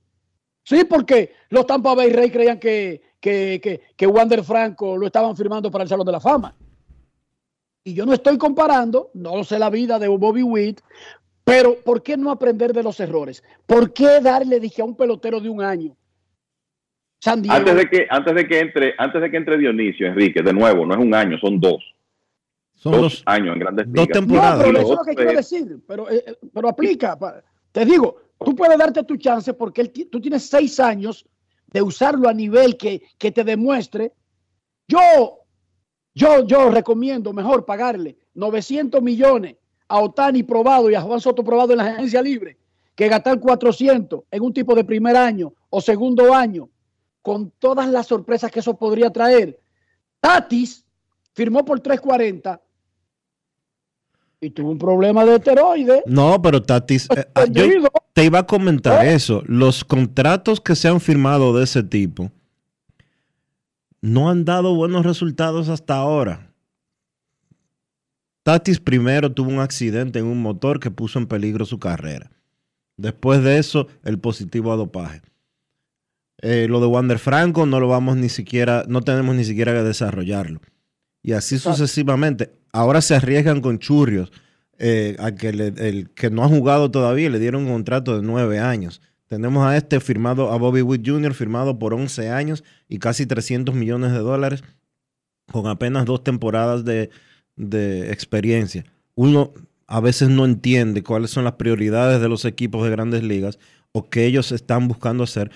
Sí, 0.69 0.83
porque 0.87 1.33
los 1.49 1.65
Tampa 1.65 1.95
Bay 1.95 2.11
Rays 2.11 2.31
creían 2.31 2.59
que, 2.59 3.01
que, 3.19 3.59
que, 3.59 3.81
que 3.97 4.05
Wander 4.05 4.43
Franco 4.43 4.97
lo 4.97 5.07
estaban 5.07 5.35
firmando 5.35 5.71
para 5.71 5.83
el 5.83 5.89
Salón 5.89 6.05
de 6.05 6.11
la 6.11 6.19
Fama. 6.19 6.55
Y 7.83 7.95
yo 7.95 8.05
no 8.05 8.13
estoy 8.13 8.37
comparando, 8.37 9.09
no 9.15 9.43
sé 9.43 9.57
la 9.57 9.71
vida 9.71 9.97
de 9.97 10.07
Bobby 10.07 10.43
Witt, 10.43 10.81
pero 11.43 11.77
¿por 11.83 12.03
qué 12.03 12.17
no 12.17 12.29
aprender 12.29 12.71
de 12.71 12.83
los 12.83 12.99
errores? 12.99 13.43
¿Por 13.65 13.93
qué 13.93 14.19
darle 14.21 14.59
dije, 14.59 14.83
a 14.83 14.85
un 14.85 14.95
pelotero 14.95 15.39
de 15.39 15.49
un 15.49 15.63
año? 15.63 15.95
Antes 17.57 17.75
de 17.75 17.89
que 17.89 18.07
antes 18.07 18.35
de 18.35 18.47
que 18.47 18.59
entre 18.59 18.93
antes 18.97 19.21
de 19.21 19.31
que 19.31 19.37
entre 19.37 19.57
Dionisio 19.57 20.05
Enrique, 20.05 20.43
de 20.43 20.53
nuevo, 20.53 20.85
no 20.85 20.93
es 20.93 20.99
un 20.99 21.15
año, 21.15 21.37
son 21.39 21.59
dos. 21.59 21.83
Son 22.79 22.93
dos 22.93 23.01
los- 23.01 23.23
años 23.25 23.53
en 23.53 23.59
grandes 23.59 23.85
dos 23.87 23.93
ligas. 24.05 24.19
temporadas. 24.19 24.57
No, 24.57 24.63
pero 24.63 24.71
lo 24.71 24.79
eso 24.79 24.91
es 24.93 24.97
lo 24.99 25.03
que 25.05 25.15
quiero 25.15 25.31
decir, 25.33 25.79
pero, 25.87 26.09
eh, 26.09 26.23
eh, 26.25 26.35
pero 26.53 26.69
aplica. 26.69 27.17
Te 27.71 27.83
digo, 27.85 28.15
tú 28.43 28.55
puedes 28.55 28.77
darte 28.77 29.03
tu 29.03 29.17
chance 29.17 29.53
porque 29.53 29.81
él 29.81 29.91
tú 30.09 30.19
tienes 30.21 30.49
seis 30.49 30.79
años 30.79 31.25
de 31.67 31.81
usarlo 31.81 32.29
a 32.29 32.33
nivel 32.33 32.77
que, 32.77 33.01
que 33.17 33.31
te 33.31 33.43
demuestre. 33.43 34.13
Yo, 34.87 35.41
yo, 36.15 36.45
yo 36.45 36.69
recomiendo 36.71 37.31
mejor 37.33 37.65
pagarle 37.65 38.17
900 38.33 39.01
millones 39.01 39.55
a 39.87 39.99
Otani 39.99 40.43
probado 40.43 40.89
y 40.89 40.95
a 40.95 41.01
Juan 41.01 41.19
Soto 41.19 41.43
probado 41.43 41.71
en 41.73 41.77
la 41.79 41.85
agencia 41.85 42.21
libre 42.21 42.57
que 42.95 43.07
gastar 43.07 43.39
400 43.39 44.21
en 44.31 44.41
un 44.41 44.53
tipo 44.53 44.73
de 44.75 44.83
primer 44.83 45.15
año 45.15 45.53
o 45.69 45.79
segundo 45.81 46.33
año 46.33 46.69
con 47.21 47.51
todas 47.59 47.87
las 47.89 48.07
sorpresas 48.07 48.51
que 48.51 48.59
eso 48.61 48.77
podría 48.77 49.09
traer. 49.11 49.59
Tatis 50.19 50.85
firmó 51.33 51.63
por 51.63 51.79
340 51.79 52.61
y 54.41 54.49
tuvo 54.51 54.71
un 54.71 54.77
problema 54.77 55.25
de 55.25 55.35
esteroides. 55.35 56.03
No, 56.05 56.41
pero 56.41 56.61
Tatis, 56.61 57.07
eh, 57.15 57.27
ah, 57.35 57.45
yo 57.49 57.65
te 58.13 58.25
iba 58.25 58.39
a 58.39 58.47
comentar 58.47 59.05
eso. 59.05 59.43
Los 59.45 59.83
contratos 59.83 60.61
que 60.61 60.75
se 60.75 60.87
han 60.87 61.01
firmado 61.01 61.57
de 61.57 61.63
ese 61.63 61.83
tipo 61.83 62.31
no 64.01 64.29
han 64.29 64.45
dado 64.45 64.75
buenos 64.75 65.05
resultados 65.05 65.67
hasta 65.67 65.95
ahora. 65.95 66.53
Tatis 68.43 68.79
primero 68.79 69.31
tuvo 69.31 69.49
un 69.49 69.59
accidente 69.59 70.19
en 70.19 70.25
un 70.25 70.41
motor 70.41 70.79
que 70.79 70.89
puso 70.89 71.19
en 71.19 71.27
peligro 71.27 71.65
su 71.65 71.79
carrera. 71.79 72.31
Después 72.95 73.43
de 73.43 73.59
eso, 73.59 73.87
el 74.03 74.19
positivo 74.19 74.71
a 74.71 74.77
dopaje. 74.77 75.21
Eh, 76.41 76.67
lo 76.69 76.79
de 76.79 76.87
Wander 76.87 77.19
Franco 77.19 77.65
no 77.65 77.81
lo 77.81 77.89
vamos 77.89 78.15
ni 78.15 78.29
siquiera, 78.29 78.85
no 78.87 79.01
tenemos 79.01 79.35
ni 79.35 79.43
siquiera 79.43 79.73
que 79.73 79.83
desarrollarlo. 79.83 80.61
Y 81.21 81.33
así 81.33 81.59
sucesivamente. 81.59 82.58
Ahora 82.71 83.01
se 83.01 83.15
arriesgan 83.15 83.61
con 83.61 83.79
churrios. 83.79 84.31
eh, 84.81 85.17
que 85.37 85.49
el 85.49 86.09
que 86.15 86.29
no 86.29 86.43
ha 86.43 86.47
jugado 86.47 86.89
todavía 86.89 87.29
le 87.29 87.39
dieron 87.39 87.63
un 87.65 87.73
contrato 87.73 88.15
de 88.15 88.23
nueve 88.25 88.59
años. 88.59 89.01
Tenemos 89.27 89.65
a 89.67 89.75
este 89.75 89.99
firmado, 89.99 90.51
a 90.51 90.57
Bobby 90.57 90.81
Witt 90.81 91.05
Jr., 91.05 91.33
firmado 91.33 91.77
por 91.77 91.93
11 91.93 92.29
años 92.29 92.63
y 92.87 92.97
casi 92.97 93.25
300 93.25 93.75
millones 93.75 94.13
de 94.13 94.19
dólares, 94.19 94.63
con 95.51 95.67
apenas 95.67 96.05
dos 96.05 96.23
temporadas 96.23 96.85
de, 96.85 97.09
de 97.57 98.11
experiencia. 98.11 98.85
Uno 99.15 99.53
a 99.85 99.99
veces 99.99 100.29
no 100.29 100.45
entiende 100.45 101.03
cuáles 101.03 101.31
son 101.31 101.43
las 101.43 101.53
prioridades 101.53 102.21
de 102.21 102.29
los 102.29 102.45
equipos 102.45 102.83
de 102.83 102.91
grandes 102.91 103.23
ligas 103.23 103.59
o 103.91 104.09
qué 104.09 104.25
ellos 104.25 104.51
están 104.51 104.87
buscando 104.87 105.23
hacer 105.23 105.51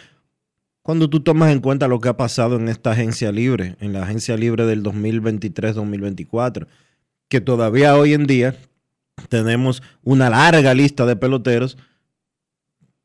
cuando 0.84 1.10
tú 1.10 1.22
tomas 1.22 1.52
en 1.54 1.62
cuenta 1.62 1.88
lo 1.88 2.02
que 2.02 2.10
ha 2.10 2.18
pasado 2.18 2.58
en 2.58 2.68
esta 2.68 2.92
agencia 2.92 3.32
libre, 3.32 3.78
en 3.80 3.94
la 3.94 4.04
agencia 4.04 4.36
libre 4.36 4.66
del 4.66 4.84
2023-2024, 4.84 6.68
que 7.34 7.42
todavía 7.42 7.98
hoy 7.98 8.14
en 8.14 8.28
día 8.28 8.56
tenemos 9.28 9.82
una 10.04 10.30
larga 10.30 10.72
lista 10.76 11.04
de 11.08 11.16
peloteros 11.16 11.80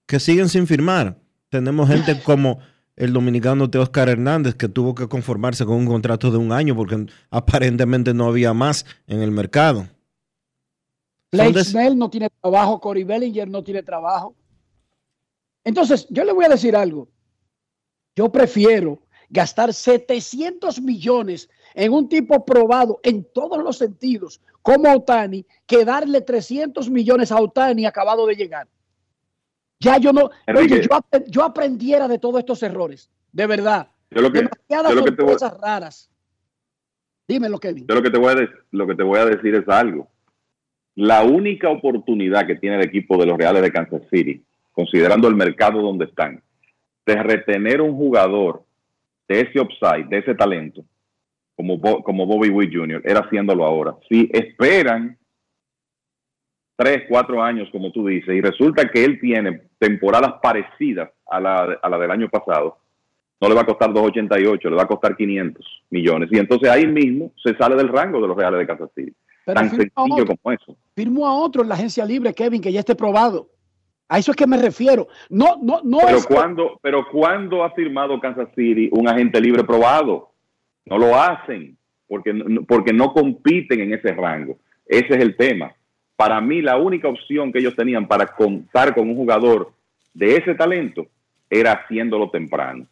que 0.05 0.21
siguen 0.21 0.51
sin 0.51 0.67
firmar. 0.67 1.17
Tenemos 1.49 1.89
gente 1.89 2.21
como 2.25 2.59
el 2.95 3.15
dominicano 3.15 3.71
Teoscar 3.71 4.11
Hernández, 4.11 4.55
que 4.55 4.69
tuvo 4.69 4.95
que 4.95 5.09
conformarse 5.09 5.65
con 5.65 5.77
un 5.77 5.87
contrato 5.87 6.31
de 6.31 6.37
un 6.37 6.53
año 6.53 6.77
porque 6.77 7.07
aparentemente 7.31 8.13
no 8.13 8.27
había 8.27 8.53
más 8.53 8.85
en 9.07 9.23
el 9.23 9.31
mercado. 9.31 9.89
De- 11.33 11.65
Snell 11.65 11.97
no 11.97 12.11
tiene 12.11 12.29
trabajo, 12.43 12.79
Cory 12.83 13.05
Bellinger 13.05 13.49
no 13.49 13.65
tiene 13.65 13.83
trabajo. 13.83 14.35
Entonces, 15.65 16.07
yo 16.11 16.23
le 16.23 16.35
voy 16.35 16.45
a 16.45 16.51
decir 16.51 16.77
algo. 16.77 17.09
Yo 18.15 18.31
prefiero 18.31 18.99
gastar 19.31 19.73
700 19.75 20.81
millones 20.81 21.51
en 21.75 21.93
un 21.93 22.09
tipo 22.09 22.45
probado 22.45 22.99
en 23.03 23.25
todos 23.33 23.63
los 23.63 23.77
sentidos, 23.79 24.41
como 24.63 24.93
Otani, 24.93 25.45
que 25.67 25.85
darle 25.85 26.21
300 26.21 26.91
millones 26.91 27.31
a 27.33 27.41
Otani 27.41 27.87
acabado 27.87 28.27
de 28.27 28.35
llegar. 28.35 28.67
Ya 29.81 29.99
yo 29.99 30.13
no, 30.13 30.31
oye, 30.57 30.83
yo, 30.83 30.99
yo 31.29 31.45
aprendiera 31.45 32.09
de 32.09 32.19
todos 32.19 32.41
estos 32.41 32.63
errores, 32.63 33.11
de 33.33 33.47
verdad. 33.47 33.89
Yo 34.11 34.23
lo 34.23 34.33
que, 34.33 34.39
Demasiadas 34.41 34.91
yo 34.93 34.99
lo 34.99 35.05
que 35.05 35.13
te 35.13 35.23
voy, 35.23 35.37
raras. 35.61 36.11
Dímelo, 37.29 37.59
Kevin. 37.59 37.87
yo 37.87 37.95
lo 37.95 38.03
que 38.03 38.11
te 38.11 38.19
voy 38.19 38.33
a 38.33 38.35
de- 38.35 38.49
lo 38.73 38.87
que 38.87 38.95
te 38.95 39.03
voy 39.03 39.19
a 39.19 39.27
decir 39.27 39.55
es 39.55 39.69
algo. 39.69 40.09
La 40.95 41.23
única 41.23 41.69
oportunidad 41.69 42.47
que 42.47 42.57
tiene 42.57 42.77
el 42.77 42.83
equipo 42.87 43.19
de 43.19 43.27
los 43.27 43.37
Reales 43.39 43.63
de 43.63 43.71
Kansas 43.71 44.03
City, 44.11 44.43
considerando 44.73 45.29
el 45.29 45.37
mercado 45.37 45.81
donde 45.81 46.07
están, 46.07 46.43
de 47.07 47.15
retener 47.23 47.81
un 47.81 47.95
jugador 47.97 48.65
de 49.29 49.41
ese 49.43 49.61
upside, 49.61 50.07
de 50.09 50.19
ese 50.19 50.35
talento, 50.35 50.85
como, 51.57 51.77
Bo- 51.79 52.03
como 52.03 52.27
Bobby 52.27 52.49
Witt 52.51 52.73
Jr., 52.75 53.03
era 53.05 53.21
haciéndolo 53.21 53.65
ahora. 53.65 53.95
Si 54.09 54.29
esperan 54.33 55.19
tres, 56.77 57.05
cuatro 57.09 57.43
años, 57.43 57.69
como 57.73 57.91
tú 57.93 58.07
dices, 58.07 58.35
y 58.35 58.41
resulta 58.41 58.89
que 58.89 59.05
él 59.05 59.19
tiene 59.21 59.63
temporadas 59.79 60.35
parecidas 60.43 61.11
a 61.27 61.41
la, 61.41 61.79
a 61.83 61.89
la 61.89 61.99
del 61.99 62.11
año 62.11 62.29
pasado, 62.29 62.79
no 63.41 63.49
le 63.49 63.55
va 63.55 63.63
a 63.63 63.67
costar 63.67 63.91
2.88, 63.91 64.65
le 64.71 64.77
va 64.77 64.83
a 64.83 64.87
costar 64.89 65.17
500 65.17 65.65
millones. 65.91 66.29
Y 66.33 66.39
entonces 66.39 66.69
ahí 66.71 66.87
mismo 66.87 67.33
se 67.43 67.55
sale 67.57 67.77
del 67.77 67.89
rango 67.89 68.21
de 68.21 68.29
los 68.29 68.37
Reales 68.37 68.59
de 68.61 68.67
Kansas 68.67 68.91
City. 68.95 69.13
Pero 69.45 69.61
Tan 69.61 69.71
sencillo 69.71 70.23
otro. 70.23 70.37
como 70.37 70.53
eso. 70.55 70.77
Firmo 70.95 71.27
a 71.27 71.35
otro 71.35 71.63
en 71.63 71.69
la 71.69 71.75
agencia 71.77 72.05
libre, 72.05 72.35
Kevin, 72.35 72.61
que 72.61 72.73
ya 72.73 72.81
esté 72.81 72.95
probado. 72.97 73.49
A 74.09 74.19
eso 74.19 74.31
es 74.33 74.37
que 74.37 74.47
me 74.47 74.57
refiero. 74.57 75.09
No, 75.29 75.59
no, 75.63 75.81
no 75.85 75.99
Pero 76.07 76.17
es 76.19 76.27
que- 76.27 76.35
cuando, 76.35 76.79
pero 76.83 77.07
cuando 77.11 77.63
ha 77.65 77.71
firmado 77.73 78.19
Kansas 78.21 78.49
City 78.55 78.89
un 78.93 79.07
agente 79.09 79.41
libre 79.41 79.65
probado, 79.65 80.31
no 80.87 80.99
lo 80.99 81.15
hacen 81.21 81.77
porque 82.07 82.33
no, 82.33 82.63
porque 82.65 82.93
no 82.93 83.13
compiten 83.13 83.81
en 83.81 83.93
ese 83.93 84.13
rango. 84.15 84.57
Ese 84.87 85.09
es 85.15 85.21
el 85.21 85.37
tema. 85.37 85.73
Para 86.17 86.41
mí 86.41 86.63
la 86.63 86.79
única 86.79 87.07
opción 87.09 87.53
que 87.53 87.59
ellos 87.59 87.77
tenían 87.77 88.09
para 88.09 88.27
contar 88.27 88.95
con 88.95 89.09
un 89.11 89.15
jugador 89.17 89.73
de 90.15 90.37
ese 90.37 90.55
talento 90.55 91.07
era 91.51 91.73
haciéndolo 91.73 92.31
temprano. 92.31 92.87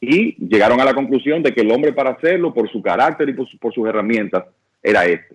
Y 0.00 0.34
llegaron 0.46 0.80
a 0.80 0.84
la 0.84 0.94
conclusión 0.94 1.42
de 1.42 1.52
que 1.52 1.60
el 1.60 1.70
hombre 1.70 1.92
para 1.92 2.10
hacerlo, 2.10 2.52
por 2.52 2.70
su 2.70 2.80
carácter 2.82 3.28
y 3.28 3.34
por, 3.34 3.46
su- 3.48 3.58
por 3.58 3.72
sus 3.74 3.86
herramientas, 3.86 4.44
era 4.82 5.04
este. 5.04 5.34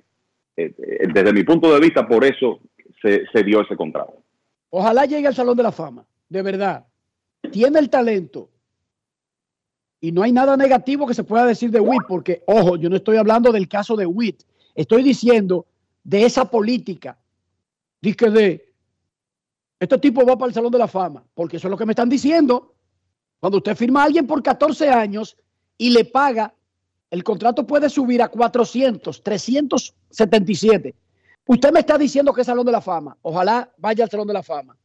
Eh, 0.57 0.71
eh, 0.77 1.07
Desde 1.13 1.31
mi 1.33 1.43
punto 1.43 1.71
de 1.73 1.79
vista, 1.79 2.07
por 2.07 2.23
eso 2.25 2.59
se, 3.01 3.25
se 3.31 3.43
dio 3.43 3.61
ese 3.61 3.75
contrato. 3.75 4.13
Ojalá 4.71 5.05
llegue 5.05 5.27
al 5.27 5.35
Salón 5.35 5.57
de 5.57 5.63
la 5.63 5.71
Fama, 5.71 6.05
de 6.29 6.41
verdad. 6.41 6.87
Tiene 7.51 7.77
el 7.77 7.89
talento. 7.89 8.49
Y 9.99 10.11
no 10.11 10.23
hay 10.23 10.31
nada 10.31 10.57
negativo 10.57 11.05
que 11.05 11.13
se 11.13 11.23
pueda 11.23 11.45
decir 11.45 11.69
de 11.69 11.79
Witt, 11.79 12.03
porque, 12.07 12.41
ojo, 12.47 12.77
yo 12.77 12.89
no 12.89 12.95
estoy 12.95 13.17
hablando 13.17 13.51
del 13.51 13.67
caso 13.67 13.95
de 13.95 14.05
Witt. 14.05 14.43
Estoy 14.73 15.03
diciendo 15.03 15.67
de 16.03 16.25
esa 16.25 16.45
política. 16.45 17.19
Dice 18.01 18.31
de, 18.31 18.73
este 19.79 19.97
tipo 19.97 20.25
va 20.25 20.37
para 20.37 20.47
el 20.47 20.53
Salón 20.53 20.71
de 20.71 20.77
la 20.77 20.87
Fama, 20.87 21.23
porque 21.33 21.57
eso 21.57 21.67
es 21.67 21.71
lo 21.71 21.77
que 21.77 21.85
me 21.85 21.91
están 21.91 22.09
diciendo. 22.09 22.73
Cuando 23.39 23.57
usted 23.57 23.75
firma 23.75 24.01
a 24.01 24.05
alguien 24.05 24.25
por 24.25 24.41
14 24.41 24.89
años 24.89 25.37
y 25.77 25.89
le 25.89 26.05
paga, 26.05 26.53
el 27.09 27.23
contrato 27.23 27.67
puede 27.67 27.89
subir 27.89 28.21
a 28.21 28.29
400, 28.29 29.21
377. 29.21 30.95
Usted 31.45 31.71
me 31.71 31.79
está 31.79 31.97
diciendo 31.97 32.33
que 32.33 32.41
es 32.41 32.47
Salón 32.47 32.65
de 32.65 32.71
la 32.71 32.81
Fama. 32.81 33.17
Ojalá 33.21 33.71
vaya 33.77 34.03
al 34.03 34.09
Salón 34.09 34.27
de 34.27 34.33
la 34.33 34.43
Fama. 34.43 34.77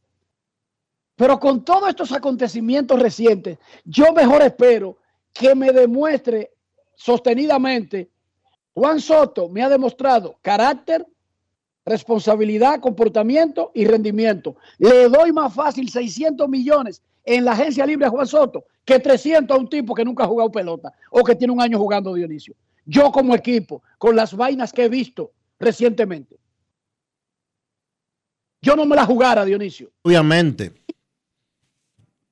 Pero 1.15 1.39
con 1.39 1.65
todos 1.65 1.89
estos 1.89 2.11
acontecimientos 2.11 2.99
recientes, 3.01 3.57
yo 3.85 4.13
mejor 4.13 4.41
espero 4.41 4.97
que 5.33 5.55
me 5.55 5.71
demuestre 5.71 6.51
sostenidamente. 6.95 8.09
Juan 8.73 8.99
Soto 8.99 9.49
me 9.49 9.63
ha 9.63 9.69
demostrado 9.69 10.37
carácter, 10.41 11.07
responsabilidad, 11.85 12.79
comportamiento 12.79 13.71
y 13.73 13.85
rendimiento. 13.85 14.57
Le 14.77 15.09
doy 15.09 15.31
más 15.31 15.53
fácil 15.53 15.89
600 15.89 16.47
millones 16.47 17.01
en 17.23 17.45
la 17.45 17.53
agencia 17.53 17.85
libre 17.85 18.05
a 18.05 18.09
Juan 18.09 18.27
Soto 18.27 18.65
que 18.87 18.99
300 18.99 19.55
a 19.55 19.59
un 19.59 19.67
tipo 19.67 19.93
que 19.93 20.05
nunca 20.05 20.23
ha 20.23 20.27
jugado 20.27 20.49
pelota 20.49 20.93
o 21.11 21.21
que 21.21 21.35
tiene 21.35 21.51
un 21.51 21.61
año 21.61 21.77
jugando 21.77 22.13
Dionisio. 22.13 22.55
Yo 22.85 23.11
como 23.11 23.35
equipo, 23.35 23.83
con 23.97 24.15
las 24.15 24.33
vainas 24.33 24.71
que 24.71 24.85
he 24.85 24.89
visto 24.89 25.31
recientemente, 25.59 26.37
yo 28.61 28.75
no 28.75 28.85
me 28.85 28.95
la 28.95 29.05
jugara, 29.05 29.45
Dionisio. 29.45 29.91
Obviamente, 30.03 30.73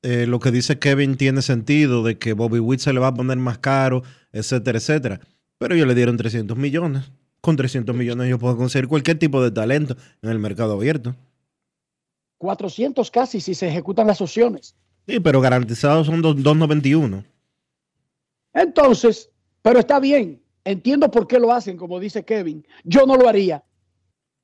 eh, 0.02 0.28
lo 0.28 0.40
que 0.40 0.52
dice 0.52 0.78
Kevin 0.78 1.18
tiene 1.18 1.42
sentido 1.42 2.04
de 2.04 2.18
que 2.18 2.34
Bobby 2.34 2.60
Witt 2.60 2.80
se 2.80 2.94
le 2.94 3.00
va 3.00 3.08
a 3.08 3.14
poner 3.14 3.38
más 3.38 3.58
caro, 3.58 4.04
etcétera, 4.32 4.78
etcétera. 4.78 5.20
Pero 5.58 5.76
ellos 5.76 5.88
le 5.88 5.96
dieron 5.96 6.18
300 6.18 6.58
millones. 6.58 7.12
Con 7.42 7.56
300 7.56 7.96
millones 7.96 8.30
yo 8.30 8.40
puedo 8.40 8.58
conseguir 8.58 8.88
cualquier 8.88 9.20
tipo 9.20 9.42
de 9.42 9.52
talento 9.52 9.96
en 10.22 10.30
el 10.30 10.40
mercado 10.40 10.74
abierto. 10.74 11.16
400 12.38 13.10
casi 13.12 13.40
si 13.40 13.56
se 13.56 13.68
ejecutan 13.68 14.08
las 14.08 14.22
opciones. 14.22 14.76
Sí, 15.08 15.20
pero 15.20 15.42
garantizados 15.42 16.08
son 16.08 16.22
291. 16.22 17.24
Entonces, 18.54 19.30
pero 19.62 19.80
está 19.80 20.00
bien. 20.00 20.42
Entiendo 20.64 21.10
por 21.12 21.28
qué 21.28 21.40
lo 21.40 21.52
hacen, 21.52 21.78
como 21.78 22.00
dice 22.00 22.26
Kevin. 22.26 22.66
Yo 22.84 23.06
no 23.06 23.16
lo 23.16 23.28
haría. 23.30 23.64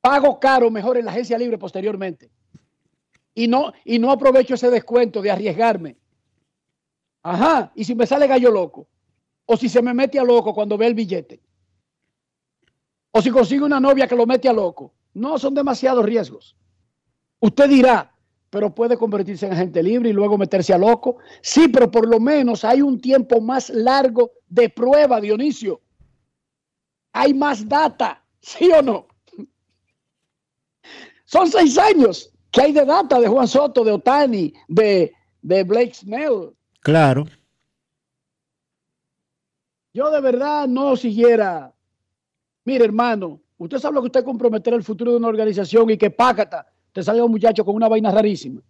Pago 0.02 0.40
caro 0.40 0.72
mejor 0.72 0.98
en 0.98 1.06
la 1.06 1.12
agencia 1.12 1.38
libre 1.38 1.58
posteriormente. 1.58 2.32
Y 3.34 3.48
no, 3.48 3.72
y 3.86 4.00
no 4.00 4.12
aprovecho 4.12 4.56
ese 4.56 4.70
descuento 4.70 5.22
de 5.22 5.32
arriesgarme. 5.32 5.96
Ajá. 7.24 7.72
Y 7.76 7.84
si 7.84 7.96
me 7.96 8.08
sale 8.08 8.28
gallo 8.28 8.52
loco. 8.52 8.88
O 9.46 9.56
si 9.56 9.70
se 9.70 9.82
me 9.82 9.94
mete 9.94 10.20
a 10.20 10.24
loco 10.24 10.54
cuando 10.54 10.78
ve 10.78 10.88
el 10.88 10.96
billete. 10.96 11.42
O 13.12 13.22
si 13.22 13.30
consigue 13.30 13.64
una 13.64 13.80
novia 13.80 14.08
que 14.08 14.16
lo 14.16 14.26
mete 14.26 14.50
a 14.50 14.54
loco. 14.54 14.94
No, 15.14 15.38
son 15.38 15.54
demasiados 15.54 16.06
riesgos. 16.06 16.56
Usted 17.40 17.70
dirá, 17.70 18.16
pero 18.50 18.74
puede 18.74 18.98
convertirse 18.98 19.46
en 19.46 19.54
agente 19.54 19.84
libre 19.84 20.10
y 20.10 20.14
luego 20.14 20.38
meterse 20.38 20.74
a 20.74 20.78
loco. 20.78 21.18
Sí, 21.42 21.68
pero 21.68 21.92
por 21.92 22.08
lo 22.08 22.20
menos 22.20 22.64
hay 22.64 22.82
un 22.82 23.00
tiempo 23.00 23.42
más 23.42 23.70
largo 23.70 24.32
de 24.48 24.70
prueba, 24.70 25.20
Dionisio. 25.20 25.82
Hay 27.14 27.34
más 27.34 27.68
data, 27.68 28.24
¿sí 28.40 28.72
o 28.72 28.82
no? 28.82 29.08
Son 31.32 31.48
seis 31.48 31.78
años 31.78 32.30
que 32.52 32.62
hay 32.62 32.74
de 32.74 32.84
data 32.84 33.18
de 33.18 33.28
Juan 33.30 33.48
Soto, 33.48 33.86
de 33.86 33.92
Otani, 33.94 34.54
de, 34.68 35.14
de 35.42 35.64
Blake 35.64 35.94
Snell. 35.94 36.50
Claro. 36.82 37.26
Yo 39.94 40.12
de 40.12 40.20
verdad 40.20 40.68
no 40.68 40.98
siguiera. 40.98 41.74
Mire, 42.66 42.84
hermano, 42.84 43.40
usted 43.58 43.78
sabe 43.78 43.96
lo 43.96 44.02
que 44.02 44.08
usted 44.08 44.26
comprometer 44.26 44.74
el 44.74 44.84
futuro 44.84 45.12
de 45.12 45.18
una 45.18 45.30
organización 45.30 45.90
y 45.90 45.98
que 45.98 46.10
pácata, 46.10 46.68
te 46.92 47.02
salga 47.02 47.24
un 47.24 47.32
muchacho 47.32 47.64
con 47.64 47.76
una 47.76 47.88
vaina 47.88 48.12
rarísima. 48.12 48.62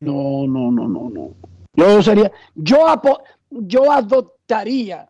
No, 0.00 0.44
no, 0.48 0.72
no, 0.72 0.88
no, 0.88 1.08
no. 1.08 1.34
Yo 1.74 2.02
sería, 2.02 2.32
yo, 2.56 2.84
yo 3.48 3.92
adoptaría, 3.92 5.08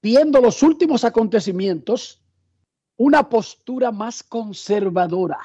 viendo 0.00 0.40
los 0.40 0.62
últimos 0.62 1.02
acontecimientos, 1.02 2.17
una 2.98 3.28
postura 3.28 3.90
más 3.90 4.22
conservadora. 4.22 5.38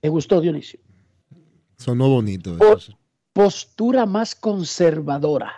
¿Te 0.00 0.08
gustó, 0.08 0.40
Dionisio? 0.40 0.80
Sonó 1.76 2.08
bonito. 2.08 2.56
Eso. 2.74 2.98
Postura 3.32 4.06
más 4.06 4.34
conservadora. 4.34 5.52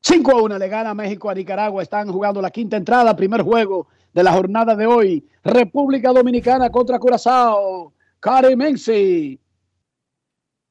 5 0.00 0.30
a 0.30 0.42
1 0.42 0.58
le 0.58 0.68
gana 0.68 0.94
México 0.94 1.28
a 1.28 1.34
Nicaragua. 1.34 1.82
Están 1.82 2.10
jugando 2.10 2.40
la 2.40 2.50
quinta 2.50 2.76
entrada, 2.76 3.14
primer 3.14 3.42
juego 3.42 3.88
de 4.12 4.22
la 4.22 4.32
jornada 4.32 4.74
de 4.74 4.86
hoy. 4.86 5.28
República 5.44 6.12
Dominicana 6.12 6.70
contra 6.70 6.98
Curazao. 6.98 7.92
Menzi 8.56 9.38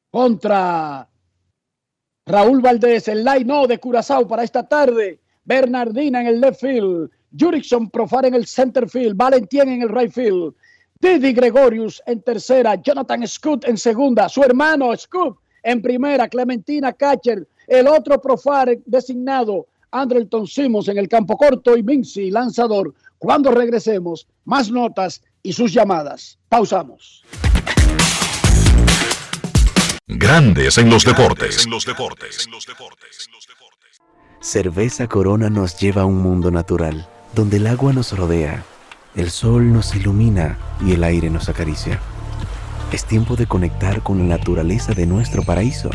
contra 0.10 1.08
Raúl 2.26 2.62
Valdés. 2.62 3.08
El 3.08 3.24
line 3.24 3.46
no 3.46 3.68
de 3.68 3.80
Curazao 3.80 4.28
para 4.28 4.44
esta 4.44 4.68
tarde. 4.68 5.22
Bernardina 5.44 6.22
en 6.22 6.28
el 6.28 6.42
left 6.42 6.60
field. 6.60 7.12
Jurickson 7.38 7.90
Profar 7.90 8.26
en 8.26 8.36
el 8.36 8.46
center 8.46 8.90
field. 8.90 9.16
Valentín 9.16 9.70
en 9.70 9.82
el 9.82 9.90
right 9.90 10.12
field. 10.12 10.54
Didi 11.00 11.34
Gregorius 11.34 12.02
en 12.06 12.22
tercera. 12.22 12.76
Jonathan 12.76 13.28
Scoot 13.28 13.68
en 13.68 13.78
segunda. 13.78 14.30
Su 14.30 14.44
hermano 14.44 14.96
Scoot 14.96 15.38
en 15.64 15.82
primera. 15.82 16.28
Clementina 16.28 16.94
Catcher 16.94 17.48
el 17.68 17.88
otro 17.88 18.20
Profar 18.22 18.78
designado, 18.86 19.68
Andrelton 19.92 20.48
Simmons 20.48 20.88
en 20.88 20.98
el 20.98 21.10
campo 21.10 21.38
corto 21.38 21.78
y 21.78 21.84
Mincy 21.84 22.32
lanzador. 22.32 22.94
Cuando 23.18 23.52
regresemos, 23.52 24.28
más 24.46 24.72
notas 24.72 25.22
y 25.44 25.54
sus 25.54 25.74
llamadas. 25.74 26.40
Pausamos. 26.48 27.24
Grandes 30.08 30.78
en 30.78 30.90
los 30.90 31.04
deportes. 31.04 31.66
En 31.66 31.72
los 31.72 31.86
deportes. 31.86 32.48
Cerveza 34.40 35.08
Corona 35.08 35.50
nos 35.50 35.78
lleva 35.78 36.04
a 36.04 36.06
un 36.06 36.22
mundo 36.22 36.52
natural, 36.52 37.08
donde 37.34 37.58
el 37.58 37.68
agua 37.68 37.94
nos 37.94 38.18
rodea, 38.18 38.64
el 39.16 39.32
sol 39.32 39.74
nos 39.74 39.96
ilumina 39.96 40.58
y 40.86 40.94
el 40.94 41.04
aire 41.04 41.30
nos 41.30 41.50
acaricia. 41.50 42.00
Es 42.92 43.06
tiempo 43.06 43.36
de 43.36 43.48
conectar 43.48 44.02
con 44.02 44.20
la 44.20 44.38
naturaleza 44.38 44.94
de 44.94 45.06
nuestro 45.06 45.44
paraíso 45.44 45.90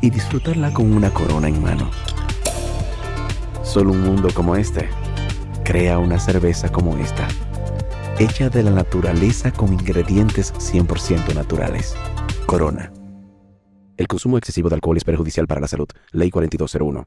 y 0.00 0.10
disfrutarla 0.10 0.72
con 0.72 0.92
una 0.92 1.10
corona 1.10 1.48
en 1.48 1.62
mano. 1.62 1.90
Solo 3.62 3.92
un 3.92 4.00
mundo 4.00 4.28
como 4.34 4.56
este 4.56 4.88
crea 5.64 5.98
una 5.98 6.20
cerveza 6.20 6.70
como 6.70 6.96
esta, 6.96 7.26
hecha 8.18 8.48
de 8.48 8.62
la 8.62 8.70
naturaleza 8.70 9.50
con 9.50 9.72
ingredientes 9.72 10.54
100% 10.54 11.34
naturales. 11.34 11.96
Corona. 12.46 12.92
El 13.96 14.06
consumo 14.06 14.38
excesivo 14.38 14.68
de 14.68 14.76
alcohol 14.76 14.96
es 14.96 15.04
perjudicial 15.04 15.46
para 15.46 15.60
la 15.60 15.68
salud. 15.68 15.88
Ley 16.12 16.30
4201. 16.30 17.06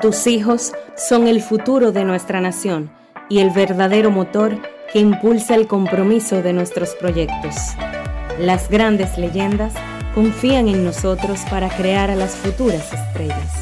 Tus 0.00 0.26
hijos 0.26 0.72
son 0.96 1.28
el 1.28 1.40
futuro 1.40 1.92
de 1.92 2.04
nuestra 2.04 2.40
nación 2.40 2.90
y 3.28 3.38
el 3.38 3.50
verdadero 3.50 4.10
motor 4.10 4.58
que 4.92 4.98
impulsa 4.98 5.54
el 5.54 5.68
compromiso 5.68 6.42
de 6.42 6.52
nuestros 6.52 6.96
proyectos. 6.96 7.54
Las 8.40 8.68
grandes 8.68 9.18
leyendas 9.18 9.72
confían 10.16 10.66
en 10.66 10.84
nosotros 10.84 11.42
para 11.48 11.68
crear 11.68 12.10
a 12.10 12.16
las 12.16 12.32
futuras 12.32 12.92
estrellas. 12.92 13.52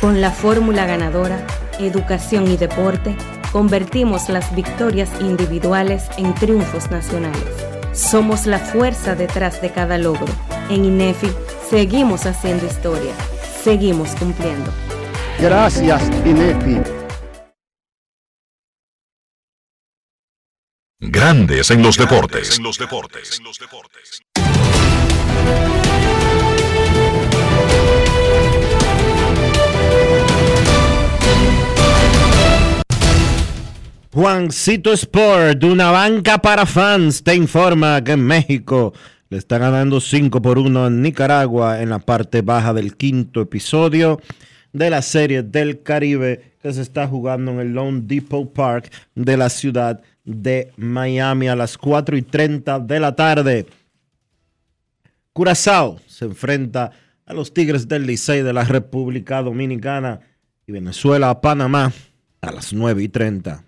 Con 0.00 0.20
la 0.20 0.30
fórmula 0.30 0.86
ganadora, 0.86 1.44
educación 1.80 2.48
y 2.48 2.56
deporte, 2.56 3.16
convertimos 3.50 4.28
las 4.28 4.54
victorias 4.54 5.10
individuales 5.20 6.04
en 6.16 6.32
triunfos 6.36 6.88
nacionales. 6.92 7.42
Somos 7.92 8.46
la 8.46 8.60
fuerza 8.60 9.16
detrás 9.16 9.60
de 9.60 9.72
cada 9.72 9.98
logro. 9.98 10.32
En 10.70 10.84
INEFI 10.84 11.32
seguimos 11.68 12.26
haciendo 12.26 12.64
historia. 12.64 13.12
Seguimos 13.64 14.14
cumpliendo. 14.14 14.70
Gracias, 15.40 16.00
INEFI. 16.24 16.80
Grandes 21.00 21.72
en 21.72 21.82
los 21.82 21.96
deportes. 21.96 22.60
Juancito 34.18 34.92
Sport, 34.92 35.62
una 35.62 35.92
banca 35.92 36.38
para 36.38 36.66
fans, 36.66 37.22
te 37.22 37.36
informa 37.36 38.02
que 38.02 38.10
en 38.14 38.26
México 38.26 38.92
le 39.30 39.38
está 39.38 39.58
ganando 39.58 40.00
5 40.00 40.42
por 40.42 40.58
1 40.58 40.86
a 40.86 40.90
Nicaragua 40.90 41.80
en 41.80 41.90
la 41.90 42.00
parte 42.00 42.42
baja 42.42 42.74
del 42.74 42.96
quinto 42.96 43.40
episodio 43.40 44.20
de 44.72 44.90
la 44.90 45.02
serie 45.02 45.44
del 45.44 45.84
Caribe 45.84 46.56
que 46.60 46.72
se 46.72 46.82
está 46.82 47.06
jugando 47.06 47.52
en 47.52 47.60
el 47.60 47.72
Lone 47.74 48.00
Depot 48.06 48.52
Park 48.52 48.90
de 49.14 49.36
la 49.36 49.48
ciudad 49.48 50.02
de 50.24 50.72
Miami 50.76 51.46
a 51.46 51.54
las 51.54 51.78
4 51.78 52.16
y 52.16 52.22
30 52.22 52.80
de 52.80 52.98
la 52.98 53.14
tarde. 53.14 53.66
Curazao 55.32 56.00
se 56.08 56.24
enfrenta 56.24 56.90
a 57.24 57.34
los 57.34 57.54
Tigres 57.54 57.86
del 57.86 58.04
Licey 58.04 58.42
de 58.42 58.52
la 58.52 58.64
República 58.64 59.42
Dominicana 59.42 60.18
y 60.66 60.72
Venezuela 60.72 61.30
a 61.30 61.40
Panamá 61.40 61.92
a 62.40 62.50
las 62.50 62.72
9 62.72 63.00
y 63.04 63.08
30. 63.08 63.67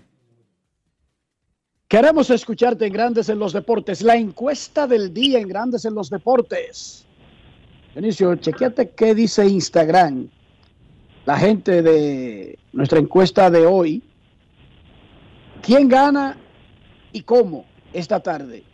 Queremos 1.89 2.31
escucharte 2.31 2.87
en 2.87 2.93
Grandes 2.95 3.29
en 3.29 3.39
los 3.39 3.53
Deportes. 3.53 4.01
La 4.01 4.17
encuesta 4.17 4.87
del 4.87 5.13
día 5.13 5.41
en 5.41 5.49
Grandes 5.49 5.85
en 5.85 5.95
los 5.95 6.09
Deportes. 6.09 7.05
Benicio, 7.95 8.35
chequeate 8.37 8.93
qué 8.97 9.15
dice 9.15 9.47
Instagram. 9.47 10.31
La 11.25 11.39
gente 11.39 11.83
de 11.83 12.59
nuestra 12.73 12.99
encuesta 12.99 13.51
de 13.51 13.67
hoy. 13.67 14.03
¿Quién 15.63 15.89
gana 15.89 16.37
y 17.13 17.23
cómo 17.23 17.65
esta 17.93 18.21
tarde? 18.21 18.65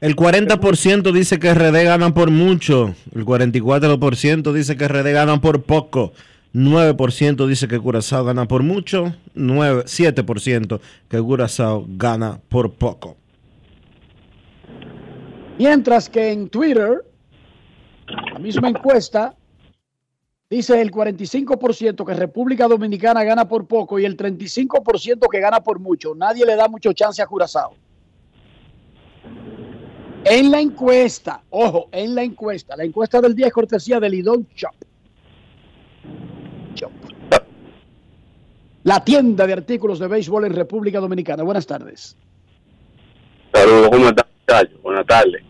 El 0.00 0.14
40% 0.14 1.10
dice 1.12 1.40
que 1.40 1.52
RD 1.52 1.82
gana 1.82 2.14
por 2.14 2.30
mucho, 2.30 2.94
el 3.12 3.24
44% 3.24 4.52
dice 4.52 4.76
que 4.76 4.86
RD 4.86 5.12
gana 5.12 5.40
por 5.40 5.64
poco, 5.64 6.12
9% 6.54 7.46
dice 7.48 7.66
que 7.66 7.80
Curazao 7.80 8.24
gana 8.24 8.46
por 8.46 8.62
mucho, 8.62 9.12
9, 9.34 9.82
7% 9.86 10.80
que 11.08 11.20
Curazao 11.20 11.84
gana 11.88 12.40
por 12.48 12.74
poco. 12.74 13.16
Mientras 15.58 16.08
que 16.08 16.30
en 16.30 16.48
Twitter, 16.48 17.04
la 18.06 18.38
misma 18.38 18.68
encuesta 18.68 19.34
dice 20.50 20.80
el 20.80 20.90
45% 20.90 22.06
que 22.06 22.14
República 22.14 22.66
Dominicana 22.68 23.22
gana 23.24 23.46
por 23.46 23.66
poco 23.66 23.98
y 23.98 24.04
el 24.04 24.16
35% 24.16 25.28
que 25.30 25.40
gana 25.40 25.60
por 25.60 25.78
mucho. 25.78 26.14
Nadie 26.14 26.46
le 26.46 26.56
da 26.56 26.68
mucho 26.68 26.92
chance 26.92 27.20
a 27.20 27.26
Curazao. 27.26 27.74
En 30.24 30.50
la 30.50 30.60
encuesta, 30.60 31.42
ojo, 31.50 31.88
en 31.92 32.14
la 32.14 32.22
encuesta, 32.22 32.76
la 32.76 32.84
encuesta 32.84 33.20
del 33.20 33.34
día 33.34 33.46
es 33.46 33.52
cortesía 33.52 34.00
del 34.00 34.12
Lidón 34.12 34.46
Shop. 34.54 34.74
Shop. 36.74 36.90
La 38.84 39.04
tienda 39.04 39.46
de 39.46 39.52
artículos 39.52 39.98
de 39.98 40.08
béisbol 40.08 40.46
en 40.46 40.54
República 40.54 41.00
Dominicana. 41.00 41.42
Buenas 41.42 41.66
tardes. 41.66 42.16
Saludos, 43.52 43.90
¿cómo 43.90 44.08
estás? 44.08 44.68
Buenas 44.82 45.06
tardes. 45.06 45.42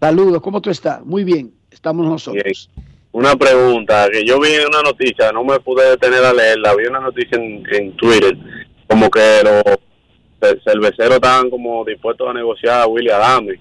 Saludos, 0.00 0.42
¿cómo 0.42 0.60
tú 0.60 0.70
estás? 0.70 1.04
Muy 1.04 1.24
bien, 1.24 1.54
estamos 1.70 2.06
nosotros. 2.06 2.70
Bien. 2.74 2.93
Una 3.14 3.36
pregunta, 3.36 4.08
que 4.10 4.24
yo 4.24 4.40
vi 4.40 4.56
una 4.66 4.82
noticia, 4.82 5.30
no 5.30 5.44
me 5.44 5.60
pude 5.60 5.88
detener 5.90 6.24
a 6.24 6.32
leerla, 6.32 6.74
vi 6.74 6.86
una 6.86 6.98
noticia 6.98 7.38
en, 7.38 7.62
en 7.70 7.92
Twitter, 7.96 8.36
como 8.88 9.08
que 9.08 9.20
los 9.44 9.62
ce- 10.42 10.58
cerveceros 10.64 11.14
estaban 11.14 11.48
como 11.48 11.84
dispuestos 11.84 12.28
a 12.28 12.32
negociar 12.32 12.80
a 12.82 12.86
Willy 12.88 13.10
Adame. 13.10 13.60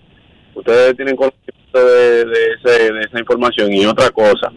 Ustedes 0.56 0.96
tienen 0.96 1.16
conocimiento 1.16 1.86
de, 1.86 2.26
de, 2.26 2.40
ese- 2.56 2.94
de 2.94 3.02
esa 3.02 3.20
información 3.20 3.72
y 3.72 3.86
otra 3.86 4.10
cosa. 4.10 4.52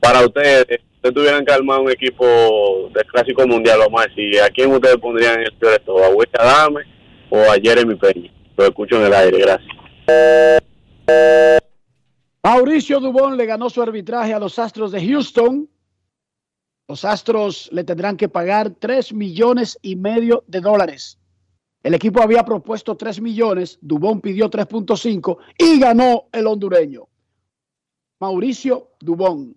Para 0.00 0.20
ustedes, 0.26 0.66
ustedes 0.96 1.14
tuvieran 1.14 1.42
que 1.42 1.54
armar 1.54 1.80
un 1.80 1.90
equipo 1.90 2.90
del 2.92 3.06
Clásico 3.06 3.46
Mundial, 3.46 3.78
vamos 3.78 4.02
a 4.04 4.08
decir, 4.08 4.38
¿a 4.42 4.50
quién 4.50 4.70
ustedes 4.70 4.98
pondrían 4.98 5.40
el 5.40 5.52
peor 5.54 5.72
de 5.72 5.78
todo? 5.78 6.04
¿A 6.04 6.10
Willy 6.10 6.30
Adame 6.38 6.80
o 7.30 7.38
a 7.40 7.54
Jeremy 7.54 7.94
Peña? 7.94 8.30
Lo 8.54 8.64
escucho 8.66 8.96
en 8.98 9.06
el 9.06 9.14
aire, 9.14 9.38
gracias. 9.38 10.62
Mauricio 12.46 13.00
Dubón 13.00 13.36
le 13.36 13.44
ganó 13.44 13.68
su 13.68 13.82
arbitraje 13.82 14.32
a 14.32 14.38
los 14.38 14.56
Astros 14.60 14.92
de 14.92 15.04
Houston. 15.04 15.68
Los 16.86 17.04
Astros 17.04 17.68
le 17.72 17.82
tendrán 17.82 18.16
que 18.16 18.28
pagar 18.28 18.70
3 18.70 19.14
millones 19.14 19.76
y 19.82 19.96
medio 19.96 20.44
de 20.46 20.60
dólares. 20.60 21.18
El 21.82 21.94
equipo 21.94 22.22
había 22.22 22.44
propuesto 22.44 22.96
3 22.96 23.20
millones, 23.20 23.80
Dubón 23.82 24.20
pidió 24.20 24.48
3.5 24.48 25.38
y 25.58 25.80
ganó 25.80 26.28
el 26.30 26.46
hondureño. 26.46 27.08
Mauricio 28.20 28.92
Dubón. 29.00 29.56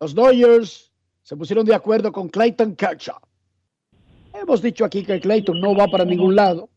Los 0.00 0.16
Dodgers 0.16 0.90
se 1.22 1.36
pusieron 1.36 1.64
de 1.64 1.74
acuerdo 1.76 2.10
con 2.10 2.28
Clayton 2.30 2.74
Kershaw. 2.74 3.20
Hemos 4.34 4.60
dicho 4.60 4.84
aquí 4.84 5.04
que 5.04 5.20
Clayton 5.20 5.60
no 5.60 5.76
va 5.76 5.86
para 5.86 6.04
ningún 6.04 6.34
lado, 6.34 6.68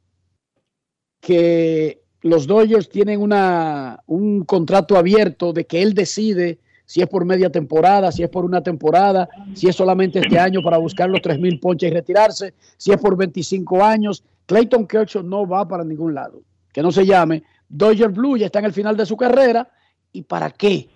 que 1.19 2.01
los 2.22 2.48
Dodgers 2.48 2.89
tienen 2.89 3.22
una, 3.22 3.99
un 4.06 4.43
contrato 4.45 4.98
abierto 4.98 5.53
de 5.53 5.65
que 5.65 5.81
él 5.81 5.93
decide 5.93 6.60
si 6.85 7.02
es 7.02 7.07
por 7.07 7.23
media 7.23 7.49
temporada, 7.49 8.11
si 8.11 8.22
es 8.22 8.30
por 8.30 8.43
una 8.43 8.61
temporada, 8.61 9.30
si 9.53 9.68
es 9.68 9.76
solamente 9.76 10.19
este 10.19 10.38
año 10.38 10.61
para 10.61 10.77
buscar 10.77 11.10
los 11.10 11.22
3 11.22 11.39
mil 11.39 11.57
ponches 11.60 11.89
y 11.89 11.93
retirarse, 11.93 12.53
si 12.76 12.91
es 12.91 12.98
por 12.98 13.15
25 13.15 13.84
años. 13.84 14.23
Clayton 14.45 14.85
Kershaw 14.85 15.23
no 15.23 15.48
va 15.48 15.65
para 15.65 15.85
ningún 15.85 16.14
lado. 16.14 16.43
Que 16.73 16.81
no 16.81 16.91
se 16.91 17.06
llame 17.06 17.43
Dodger 17.69 18.10
Blue, 18.10 18.38
ya 18.38 18.48
está 18.48 18.60
en 18.60 18.65
el 18.65 18.73
final 18.73 18.98
de 18.98 19.06
su 19.06 19.15
carrera. 19.15 19.69
¿Y 20.11 20.23
para 20.23 20.49
qué 20.49 20.89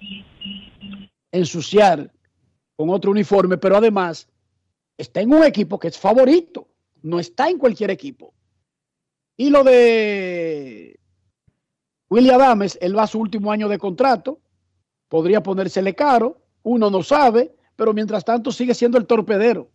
ensuciar 1.31 2.11
con 2.75 2.89
otro 2.89 3.11
uniforme? 3.11 3.57
Pero 3.57 3.77
además 3.77 4.27
está 4.97 5.21
en 5.21 5.33
un 5.33 5.45
equipo 5.45 5.79
que 5.79 5.87
es 5.87 5.97
favorito, 5.97 6.67
no 7.03 7.19
está 7.19 7.49
en 7.49 7.57
cualquier 7.57 7.91
equipo. 7.91 8.33
Y 9.37 9.49
lo 9.49 9.63
de 9.63 10.94
William 12.09 12.39
Adames, 12.39 12.77
él 12.81 12.97
va 12.97 13.03
a 13.03 13.07
su 13.07 13.19
último 13.19 13.51
año 13.51 13.67
de 13.67 13.77
contrato, 13.77 14.39
podría 15.09 15.41
ponérsele 15.41 15.95
caro, 15.95 16.39
uno 16.63 16.89
no 16.89 17.03
sabe, 17.03 17.55
pero 17.75 17.93
mientras 17.93 18.23
tanto 18.23 18.51
sigue 18.51 18.73
siendo 18.73 18.97
el 18.97 19.05
torpedero 19.05 19.69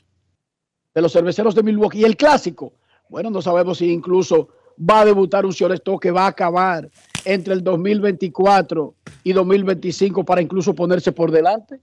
de 0.95 1.03
los 1.03 1.13
cerveceros 1.13 1.55
de 1.55 1.63
Milwaukee. 1.63 2.01
Y 2.01 2.05
el 2.05 2.17
clásico, 2.17 2.73
bueno, 3.09 3.31
no 3.31 3.43
sabemos 3.43 3.79
si 3.79 3.91
incluso 3.91 4.49
va 4.79 5.01
a 5.01 5.05
debutar 5.05 5.45
un 5.45 5.53
Cioresto 5.53 5.99
que 5.99 6.11
va 6.11 6.25
a 6.25 6.29
acabar 6.29 6.89
entre 7.25 7.55
el 7.55 7.63
2024 7.63 8.95
y 9.25 9.33
2025 9.33 10.25
para 10.25 10.41
incluso 10.41 10.75
ponerse 10.75 11.13
por 11.13 11.31
delante. 11.31 11.81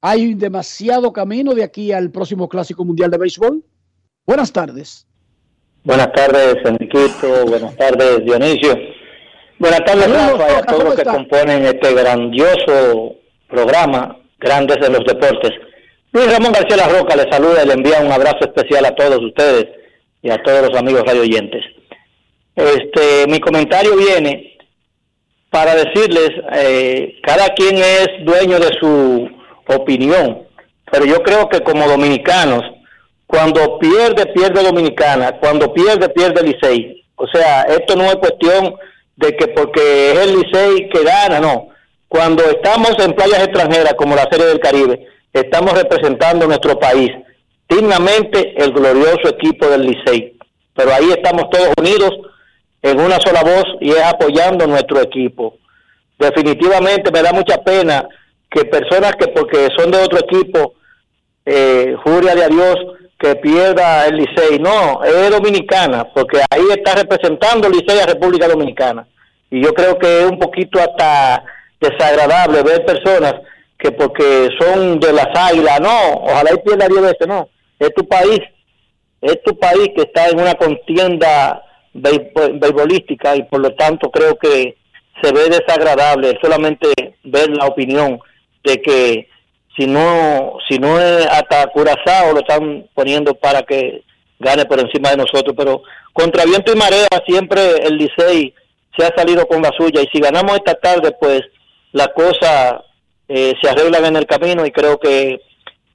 Hay 0.00 0.34
demasiado 0.34 1.12
camino 1.12 1.54
de 1.54 1.64
aquí 1.64 1.90
al 1.90 2.10
próximo 2.10 2.48
Clásico 2.48 2.84
Mundial 2.84 3.10
de 3.10 3.18
Béisbol. 3.18 3.64
Buenas 4.26 4.52
tardes. 4.52 5.06
Buenas 5.82 6.12
tardes, 6.12 6.56
Enriquito. 6.64 7.46
Buenas 7.46 7.76
tardes, 7.76 8.24
Dionisio. 8.24 8.93
Buenas 9.64 9.84
tardes, 9.86 10.12
Rafa, 10.12 10.52
y 10.52 10.56
a 10.56 10.62
todos 10.62 10.84
los 10.84 10.94
que 10.94 11.04
componen 11.04 11.64
este 11.64 11.94
grandioso 11.94 13.14
programa, 13.48 14.18
Grandes 14.38 14.76
de 14.76 14.90
los 14.90 15.02
Deportes. 15.06 15.52
Luis 16.12 16.30
Ramón 16.30 16.52
García 16.52 16.76
La 16.76 16.88
Roca 16.88 17.16
les 17.16 17.34
saluda 17.34 17.64
y 17.64 17.68
le 17.68 17.72
envía 17.72 18.00
un 18.00 18.12
abrazo 18.12 18.40
especial 18.40 18.84
a 18.84 18.94
todos 18.94 19.22
ustedes 19.22 19.68
y 20.20 20.28
a 20.28 20.42
todos 20.42 20.68
los 20.68 20.78
amigos 20.78 21.04
radio 21.06 21.22
oyentes. 21.22 21.64
Este, 22.54 23.26
mi 23.26 23.40
comentario 23.40 23.96
viene 23.96 24.58
para 25.48 25.74
decirles, 25.76 26.28
eh, 26.56 27.14
cada 27.22 27.48
quien 27.54 27.78
es 27.78 28.08
dueño 28.20 28.58
de 28.58 28.68
su 28.78 29.30
opinión, 29.66 30.42
pero 30.92 31.06
yo 31.06 31.22
creo 31.22 31.48
que 31.48 31.60
como 31.60 31.88
dominicanos, 31.88 32.64
cuando 33.26 33.78
pierde, 33.78 34.26
pierde 34.26 34.62
Dominicana, 34.62 35.38
cuando 35.40 35.72
pierde, 35.72 36.10
pierde 36.10 36.42
Licey. 36.42 37.02
O 37.16 37.26
sea, 37.28 37.62
esto 37.62 37.96
no 37.96 38.04
es 38.04 38.16
cuestión 38.16 38.74
de 39.16 39.36
que 39.36 39.48
porque 39.48 40.12
es 40.12 40.18
el 40.18 40.38
Licey 40.38 40.88
que 40.88 41.04
gana, 41.04 41.40
no. 41.40 41.68
Cuando 42.08 42.44
estamos 42.44 42.92
en 42.98 43.12
playas 43.12 43.44
extranjeras 43.44 43.94
como 43.94 44.14
la 44.14 44.28
Serie 44.30 44.46
del 44.46 44.60
Caribe, 44.60 45.06
estamos 45.32 45.72
representando 45.72 46.46
nuestro 46.46 46.78
país, 46.78 47.10
dignamente 47.68 48.54
el 48.56 48.72
glorioso 48.72 49.28
equipo 49.28 49.66
del 49.66 49.82
Licey. 49.82 50.36
Pero 50.74 50.92
ahí 50.92 51.10
estamos 51.10 51.50
todos 51.50 51.70
unidos 51.78 52.10
en 52.82 53.00
una 53.00 53.18
sola 53.20 53.42
voz 53.42 53.64
y 53.80 53.90
es 53.90 54.02
apoyando 54.02 54.66
nuestro 54.66 55.00
equipo. 55.00 55.58
Definitivamente 56.18 57.10
me 57.10 57.22
da 57.22 57.32
mucha 57.32 57.58
pena 57.62 58.06
que 58.50 58.64
personas 58.64 59.12
que 59.16 59.28
porque 59.28 59.68
son 59.76 59.90
de 59.90 59.98
otro 59.98 60.18
equipo, 60.18 60.74
eh, 61.46 61.96
juria 62.04 62.34
de 62.34 62.44
adiós, 62.44 62.76
que 63.24 63.36
pierda 63.36 64.06
el 64.06 64.16
Licey. 64.16 64.58
No, 64.58 65.02
es 65.02 65.30
dominicana, 65.30 66.04
porque 66.12 66.40
ahí 66.50 66.64
está 66.70 66.94
representando 66.94 67.66
el 67.66 67.72
Licey 67.72 67.98
a 67.98 68.06
República 68.06 68.46
Dominicana. 68.46 69.06
Y 69.50 69.62
yo 69.62 69.72
creo 69.72 69.98
que 69.98 70.20
es 70.20 70.30
un 70.30 70.38
poquito 70.38 70.78
hasta 70.78 71.42
desagradable 71.80 72.62
ver 72.62 72.84
personas 72.84 73.34
que 73.78 73.92
porque 73.92 74.50
son 74.58 75.00
de 75.00 75.12
las 75.12 75.28
águilas, 75.34 75.80
no, 75.80 76.14
ojalá 76.22 76.50
y 76.52 76.58
pierda 76.58 76.86
10 76.86 77.00
veces, 77.00 77.26
no. 77.26 77.48
Es 77.78 77.94
tu 77.94 78.06
país, 78.06 78.40
es 79.22 79.42
tu 79.42 79.58
país 79.58 79.88
que 79.96 80.02
está 80.02 80.28
en 80.28 80.40
una 80.40 80.54
contienda 80.54 81.62
beisbolística 81.94 83.36
y 83.36 83.44
por 83.44 83.60
lo 83.60 83.74
tanto 83.74 84.10
creo 84.10 84.36
que 84.36 84.76
se 85.22 85.32
ve 85.32 85.48
desagradable 85.48 86.38
solamente 86.42 86.88
ver 87.22 87.48
la 87.50 87.66
opinión 87.66 88.18
de 88.64 88.82
que 88.82 89.28
si 89.76 89.86
no 89.86 90.58
si 90.68 90.78
no 90.78 91.00
es 91.00 91.26
hasta 91.26 91.66
Curazao 91.68 92.32
lo 92.32 92.40
están 92.40 92.88
poniendo 92.94 93.34
para 93.34 93.62
que 93.62 94.02
gane 94.38 94.64
por 94.64 94.80
encima 94.80 95.10
de 95.10 95.18
nosotros 95.18 95.54
pero 95.56 95.82
contra 96.12 96.44
viento 96.44 96.72
y 96.72 96.76
marea 96.76 97.08
siempre 97.26 97.60
el 97.82 97.96
Licey 97.96 98.54
se 98.96 99.04
ha 99.04 99.14
salido 99.16 99.46
con 99.46 99.62
la 99.62 99.70
suya 99.76 100.02
y 100.02 100.08
si 100.12 100.20
ganamos 100.20 100.56
esta 100.56 100.74
tarde 100.74 101.12
pues 101.18 101.42
la 101.92 102.08
cosa 102.08 102.82
eh, 103.28 103.54
se 103.60 103.68
arreglan 103.68 104.04
en 104.06 104.16
el 104.16 104.26
camino 104.26 104.64
y 104.66 104.70
creo 104.70 104.98
que 104.98 105.40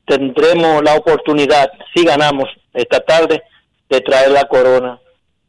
tendremos 0.05 0.83
la 0.83 0.95
oportunidad 0.95 1.71
si 1.93 2.03
ganamos 2.03 2.49
esta 2.73 2.99
tarde 2.99 3.43
de 3.89 4.01
traer 4.01 4.31
la 4.31 4.45
corona. 4.45 4.99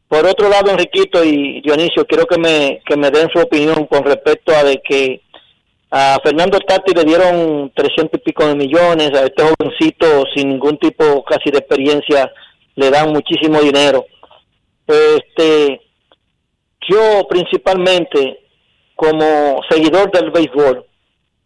Por 0.07 0.25
otro 0.25 0.49
lado 0.49 0.71
Enriquito 0.71 1.23
y 1.23 1.61
Dionisio 1.61 2.05
quiero 2.05 2.25
que 2.25 2.37
me 2.37 2.81
que 2.85 2.97
me 2.97 3.09
den 3.09 3.29
su 3.33 3.39
opinión 3.39 3.85
con 3.87 4.03
respecto 4.03 4.53
a 4.55 4.63
de 4.63 4.81
que 4.81 5.21
a 5.91 6.17
Fernando 6.23 6.57
Tati 6.59 6.93
le 6.93 7.03
dieron 7.03 7.71
300 7.75 8.19
y 8.19 8.23
pico 8.23 8.47
de 8.47 8.55
millones, 8.55 9.11
a 9.13 9.25
este 9.25 9.43
jovencito 9.43 10.23
sin 10.33 10.49
ningún 10.49 10.77
tipo 10.77 11.23
casi 11.25 11.51
de 11.51 11.57
experiencia 11.57 12.31
le 12.75 12.89
dan 12.89 13.11
muchísimo 13.11 13.59
dinero. 13.59 14.05
Este, 14.87 15.81
yo 16.89 17.27
principalmente 17.29 18.39
como 18.95 19.59
seguidor 19.69 20.11
del 20.11 20.31
béisbol, 20.31 20.85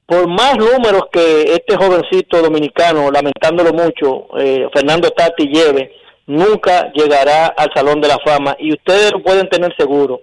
por 0.06 0.28
más 0.28 0.56
números 0.58 1.06
que 1.12 1.54
este 1.54 1.76
jovencito 1.76 2.40
dominicano, 2.42 3.10
lamentándolo 3.10 3.74
mucho, 3.74 4.28
eh, 4.38 4.68
Fernando 4.72 5.10
Tati 5.10 5.48
lleve, 5.48 5.92
nunca 6.28 6.92
llegará 6.94 7.48
al 7.48 7.72
Salón 7.74 8.00
de 8.00 8.10
la 8.10 8.20
Fama. 8.24 8.56
Y 8.60 8.74
ustedes 8.74 9.12
lo 9.12 9.24
pueden 9.24 9.50
tener 9.50 9.76
seguro 9.76 10.22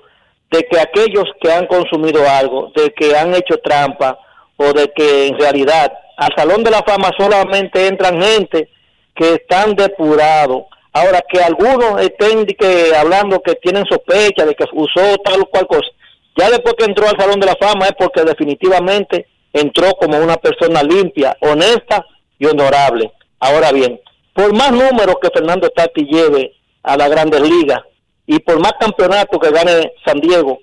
de 0.53 0.63
que 0.71 0.79
aquellos 0.79 1.25
que 1.41 1.51
han 1.51 1.67
consumido 1.67 2.29
algo, 2.29 2.71
de 2.77 2.93
que 2.93 3.17
han 3.17 3.35
hecho 3.35 3.57
trampa 3.65 4.19
o 4.59 4.73
de 4.73 4.93
que 4.95 5.29
en 5.29 5.39
realidad 5.39 5.93
al 6.19 6.31
Salón 6.37 6.63
de 6.63 6.71
la 6.71 6.83
Fama 6.83 7.11
solamente 7.19 7.89
entran 7.89 8.23
gente 8.23 8.69
que 9.15 9.35
están 9.35 9.75
depurados. 9.75 10.65
Ahora 10.93 11.23
que 11.27 11.43
algunos 11.43 12.03
estén 12.03 12.45
que, 12.45 12.95
hablando 12.95 13.41
que 13.41 13.55
tienen 13.55 13.87
sospecha 13.87 14.45
de 14.45 14.55
que 14.55 14.65
usó 14.75 15.17
tal 15.25 15.41
o 15.41 15.47
cual 15.47 15.67
cosa, 15.67 15.89
ya 16.37 16.51
después 16.51 16.75
que 16.79 16.85
entró 16.85 17.09
al 17.09 17.19
Salón 17.19 17.41
de 17.41 17.47
la 17.47 17.57
Fama 17.59 17.87
es 17.87 17.95
porque 17.99 18.23
definitivamente 18.23 19.27
entró 19.55 19.93
como 19.93 20.19
una 20.19 20.37
persona 20.37 20.83
limpia, 20.83 21.35
honesta 21.41 22.05
y 22.39 22.45
honorable. 22.45 23.11
Ahora 23.41 23.73
bien, 23.73 23.99
por 24.35 24.55
más 24.55 24.71
números 24.71 25.17
que 25.21 25.31
Fernando 25.33 25.71
Tati 25.71 26.05
lleve 26.05 26.55
a 26.83 26.97
la 26.97 27.09
Grandes 27.09 27.41
Ligas, 27.41 27.81
y 28.27 28.39
por 28.39 28.61
más 28.61 28.73
campeonato 28.79 29.39
que 29.39 29.51
gane 29.51 29.93
San 30.05 30.21
Diego, 30.21 30.59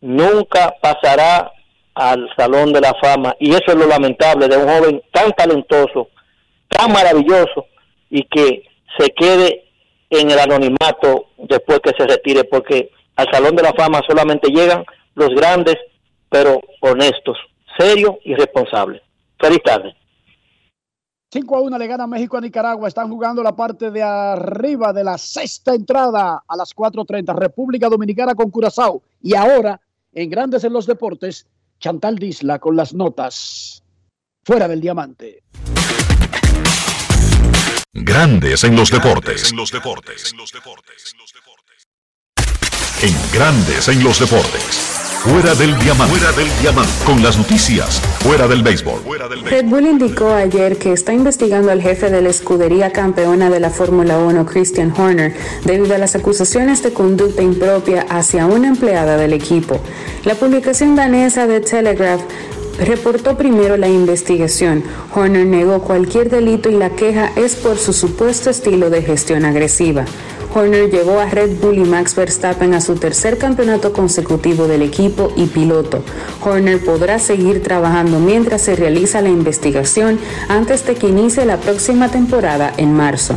nunca 0.00 0.74
pasará 0.80 1.52
al 1.94 2.28
Salón 2.36 2.72
de 2.72 2.80
la 2.80 2.94
Fama. 3.02 3.34
Y 3.38 3.50
eso 3.50 3.64
es 3.68 3.74
lo 3.76 3.86
lamentable 3.86 4.48
de 4.48 4.56
un 4.56 4.68
joven 4.68 5.02
tan 5.12 5.32
talentoso, 5.32 6.08
tan 6.68 6.92
maravilloso, 6.92 7.66
y 8.10 8.24
que 8.24 8.64
se 8.98 9.08
quede 9.10 9.64
en 10.10 10.30
el 10.30 10.38
anonimato 10.38 11.26
después 11.38 11.80
que 11.80 11.92
se 11.96 12.06
retire, 12.06 12.44
porque 12.44 12.90
al 13.16 13.26
Salón 13.32 13.56
de 13.56 13.62
la 13.62 13.72
Fama 13.72 14.00
solamente 14.06 14.50
llegan 14.50 14.84
los 15.14 15.30
grandes, 15.30 15.76
pero 16.28 16.60
honestos, 16.80 17.38
serios 17.78 18.16
y 18.24 18.34
responsables. 18.34 19.02
Feliz 19.38 19.62
tarde. 19.64 19.94
5 21.32 21.56
a 21.56 21.60
1 21.62 21.78
le 21.78 21.86
gana 21.86 22.06
México 22.06 22.36
a 22.36 22.42
Nicaragua. 22.42 22.88
Están 22.88 23.08
jugando 23.08 23.42
la 23.42 23.56
parte 23.56 23.90
de 23.90 24.02
arriba 24.02 24.92
de 24.92 25.02
la 25.02 25.16
sexta 25.16 25.74
entrada 25.74 26.42
a 26.46 26.56
las 26.56 26.76
4.30. 26.76 27.34
República 27.34 27.88
Dominicana 27.88 28.34
con 28.34 28.50
Curazao. 28.50 29.02
Y 29.22 29.34
ahora, 29.34 29.80
en 30.12 30.28
Grandes 30.28 30.62
en 30.64 30.74
los 30.74 30.86
Deportes, 30.86 31.46
Chantal 31.80 32.18
Disla 32.18 32.58
con 32.58 32.76
las 32.76 32.92
notas. 32.92 33.82
Fuera 34.44 34.68
del 34.68 34.82
diamante. 34.82 35.42
Grandes 37.94 38.64
en 38.64 38.76
los 38.76 38.90
deportes. 38.90 39.52
En 39.52 39.56
los 39.56 39.72
deportes. 39.72 40.34
en 43.02 43.14
Grandes 43.32 43.88
en 43.88 44.04
los 44.04 44.18
Deportes. 44.18 44.91
Fuera 45.22 45.54
del 45.54 45.78
diamante. 45.78 46.16
Fuera 46.16 46.32
del 46.32 46.48
diamante. 46.60 46.90
Con 47.06 47.22
las 47.22 47.38
noticias. 47.38 48.00
Fuera 48.24 48.48
del 48.48 48.64
béisbol. 48.64 49.02
Red 49.44 49.66
Bull 49.66 49.86
indicó 49.86 50.32
ayer 50.32 50.78
que 50.78 50.92
está 50.92 51.12
investigando 51.12 51.70
al 51.70 51.80
jefe 51.80 52.10
de 52.10 52.20
la 52.22 52.28
escudería 52.28 52.90
campeona 52.90 53.48
de 53.48 53.60
la 53.60 53.70
Fórmula 53.70 54.18
1, 54.18 54.44
Christian 54.46 54.92
Horner, 54.98 55.32
debido 55.64 55.94
a 55.94 55.98
las 55.98 56.16
acusaciones 56.16 56.82
de 56.82 56.92
conducta 56.92 57.40
impropia 57.40 58.04
hacia 58.10 58.46
una 58.46 58.66
empleada 58.66 59.16
del 59.16 59.32
equipo. 59.32 59.80
La 60.24 60.34
publicación 60.34 60.96
danesa 60.96 61.46
de 61.46 61.60
Telegraph 61.60 62.22
reportó 62.80 63.36
primero 63.36 63.76
la 63.76 63.86
investigación. 63.86 64.82
Horner 65.14 65.46
negó 65.46 65.82
cualquier 65.82 66.30
delito 66.30 66.68
y 66.68 66.74
la 66.74 66.90
queja 66.90 67.30
es 67.36 67.54
por 67.54 67.78
su 67.78 67.92
supuesto 67.92 68.50
estilo 68.50 68.90
de 68.90 69.02
gestión 69.02 69.44
agresiva. 69.44 70.04
Horner 70.54 70.90
llevó 70.90 71.18
a 71.18 71.26
Red 71.26 71.60
Bull 71.60 71.78
y 71.78 71.84
Max 71.84 72.14
Verstappen 72.14 72.74
a 72.74 72.80
su 72.82 72.96
tercer 72.96 73.38
campeonato 73.38 73.92
consecutivo 73.92 74.66
del 74.66 74.82
equipo 74.82 75.32
y 75.34 75.46
piloto. 75.46 76.02
Horner 76.44 76.84
podrá 76.84 77.18
seguir 77.18 77.62
trabajando 77.62 78.18
mientras 78.18 78.60
se 78.60 78.76
realiza 78.76 79.22
la 79.22 79.30
investigación 79.30 80.18
antes 80.48 80.84
de 80.86 80.94
que 80.94 81.08
inicie 81.08 81.46
la 81.46 81.56
próxima 81.56 82.10
temporada 82.10 82.72
en 82.76 82.92
marzo. 82.92 83.36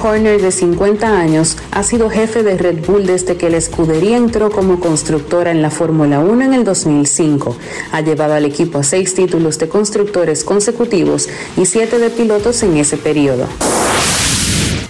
Horner, 0.00 0.40
de 0.40 0.50
50 0.50 1.18
años, 1.18 1.56
ha 1.70 1.82
sido 1.82 2.10
jefe 2.10 2.42
de 2.42 2.56
Red 2.56 2.84
Bull 2.86 3.06
desde 3.06 3.36
que 3.36 3.50
la 3.50 3.56
escudería 3.56 4.16
entró 4.16 4.50
como 4.50 4.80
constructora 4.80 5.50
en 5.50 5.62
la 5.62 5.70
Fórmula 5.70 6.20
1 6.20 6.44
en 6.44 6.54
el 6.54 6.64
2005. 6.64 7.56
Ha 7.92 8.00
llevado 8.00 8.34
al 8.34 8.44
equipo 8.44 8.78
a 8.78 8.82
seis 8.82 9.14
títulos 9.14 9.58
de 9.58 9.68
constructores 9.68 10.44
consecutivos 10.44 11.28
y 11.56 11.66
siete 11.66 11.98
de 11.98 12.10
pilotos 12.10 12.62
en 12.62 12.76
ese 12.76 12.96
periodo. 12.96 13.46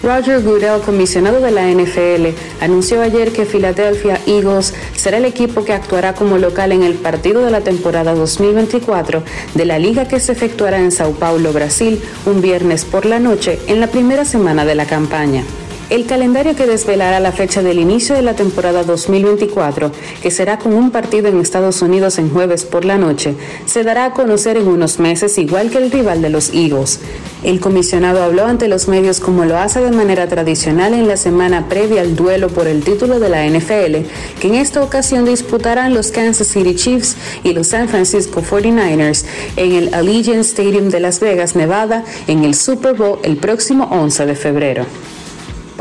Roger 0.02 0.42
Goodell, 0.42 0.80
comisionado 0.80 1.40
de 1.40 1.52
la 1.52 1.70
NFL, 1.70 2.36
anunció 2.60 3.00
ayer 3.02 3.32
que 3.32 3.46
Philadelphia 3.46 4.20
Eagles 4.26 4.74
será 4.96 5.18
el 5.18 5.24
equipo 5.24 5.64
que 5.64 5.72
actuará 5.72 6.14
como 6.14 6.38
local 6.38 6.72
en 6.72 6.82
el 6.82 6.94
partido 6.94 7.44
de 7.44 7.52
la 7.52 7.60
temporada 7.60 8.12
2024 8.14 9.22
de 9.54 9.64
la 9.64 9.78
liga 9.78 10.08
que 10.08 10.18
se 10.18 10.32
efectuará 10.32 10.80
en 10.80 10.90
Sao 10.90 11.12
Paulo, 11.12 11.52
Brasil, 11.52 12.02
un 12.26 12.42
viernes 12.42 12.84
por 12.84 13.06
la 13.06 13.20
noche 13.20 13.60
en 13.68 13.78
la 13.78 13.86
primera 13.86 14.24
semana 14.24 14.64
de 14.64 14.74
la 14.74 14.86
campaña. 14.86 15.44
El 15.92 16.06
calendario 16.06 16.56
que 16.56 16.66
desvelará 16.66 17.20
la 17.20 17.32
fecha 17.32 17.62
del 17.62 17.78
inicio 17.78 18.14
de 18.14 18.22
la 18.22 18.32
temporada 18.32 18.82
2024, 18.82 19.92
que 20.22 20.30
será 20.30 20.58
con 20.58 20.72
un 20.72 20.90
partido 20.90 21.28
en 21.28 21.38
Estados 21.38 21.82
Unidos 21.82 22.18
en 22.18 22.30
jueves 22.30 22.64
por 22.64 22.86
la 22.86 22.96
noche, 22.96 23.34
se 23.66 23.82
dará 23.82 24.06
a 24.06 24.12
conocer 24.14 24.56
en 24.56 24.68
unos 24.68 24.98
meses 24.98 25.36
igual 25.36 25.68
que 25.68 25.76
el 25.76 25.90
rival 25.90 26.22
de 26.22 26.30
los 26.30 26.48
Eagles. 26.54 27.00
El 27.42 27.60
comisionado 27.60 28.22
habló 28.22 28.46
ante 28.46 28.68
los 28.68 28.88
medios 28.88 29.20
como 29.20 29.44
lo 29.44 29.58
hace 29.58 29.80
de 29.80 29.90
manera 29.90 30.28
tradicional 30.28 30.94
en 30.94 31.06
la 31.06 31.18
semana 31.18 31.68
previa 31.68 32.00
al 32.00 32.16
duelo 32.16 32.48
por 32.48 32.68
el 32.68 32.82
título 32.82 33.20
de 33.20 33.28
la 33.28 33.46
NFL, 33.46 34.08
que 34.40 34.48
en 34.48 34.54
esta 34.54 34.82
ocasión 34.82 35.26
disputarán 35.26 35.92
los 35.92 36.10
Kansas 36.10 36.46
City 36.46 36.74
Chiefs 36.74 37.16
y 37.44 37.52
los 37.52 37.66
San 37.66 37.90
Francisco 37.90 38.40
49ers 38.40 39.26
en 39.56 39.72
el 39.72 39.92
Allegiant 39.92 40.40
Stadium 40.40 40.88
de 40.88 41.00
Las 41.00 41.20
Vegas, 41.20 41.54
Nevada, 41.54 42.02
en 42.28 42.44
el 42.44 42.54
Super 42.54 42.94
Bowl 42.94 43.18
el 43.24 43.36
próximo 43.36 43.90
11 43.92 44.24
de 44.24 44.34
febrero. 44.36 44.86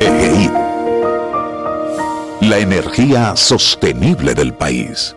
EGI. 0.00 0.50
La 2.40 2.58
energía 2.58 3.36
sostenible 3.36 4.34
del 4.34 4.54
país. 4.54 5.16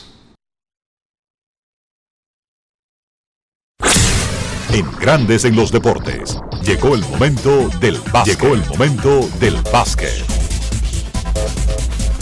En 4.73 4.89
Grandes 5.01 5.43
en 5.43 5.57
los 5.57 5.69
Deportes. 5.69 6.37
Llegó 6.63 6.95
el 6.95 7.01
momento 7.01 7.69
del 7.81 7.99
básquet. 8.09 8.39
Llegó 8.39 8.53
el 8.53 8.65
momento 8.67 9.29
del 9.41 9.55
básquet. 9.69 10.23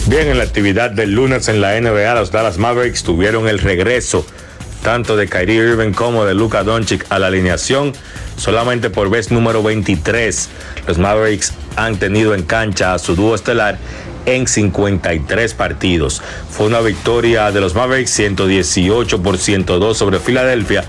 Bien, 0.06 0.26
en 0.26 0.38
la 0.38 0.44
actividad 0.44 0.90
del 0.90 1.12
lunes 1.12 1.46
en 1.46 1.60
la 1.60 1.80
NBA, 1.80 2.12
los 2.16 2.32
Dallas 2.32 2.58
Mavericks 2.58 3.04
tuvieron 3.04 3.46
el 3.46 3.60
regreso 3.60 4.26
tanto 4.82 5.16
de 5.16 5.28
Kyrie 5.28 5.62
Irving 5.62 5.92
como 5.92 6.24
de 6.24 6.34
Luka 6.34 6.64
Doncic 6.64 7.06
a 7.10 7.20
la 7.20 7.28
alineación. 7.28 7.92
Solamente 8.36 8.90
por 8.90 9.10
vez 9.10 9.30
número 9.30 9.62
23, 9.62 10.48
los 10.88 10.98
Mavericks 10.98 11.52
han 11.76 11.98
tenido 11.98 12.34
en 12.34 12.42
cancha 12.42 12.94
a 12.94 12.98
su 12.98 13.14
dúo 13.14 13.36
estelar 13.36 13.78
en 14.26 14.48
53 14.48 15.54
partidos. 15.54 16.20
Fue 16.50 16.66
una 16.66 16.80
victoria 16.80 17.52
de 17.52 17.60
los 17.60 17.74
Mavericks 17.74 18.10
118 18.10 19.22
por 19.22 19.38
102 19.38 19.96
sobre 19.96 20.18
Filadelfia 20.18 20.84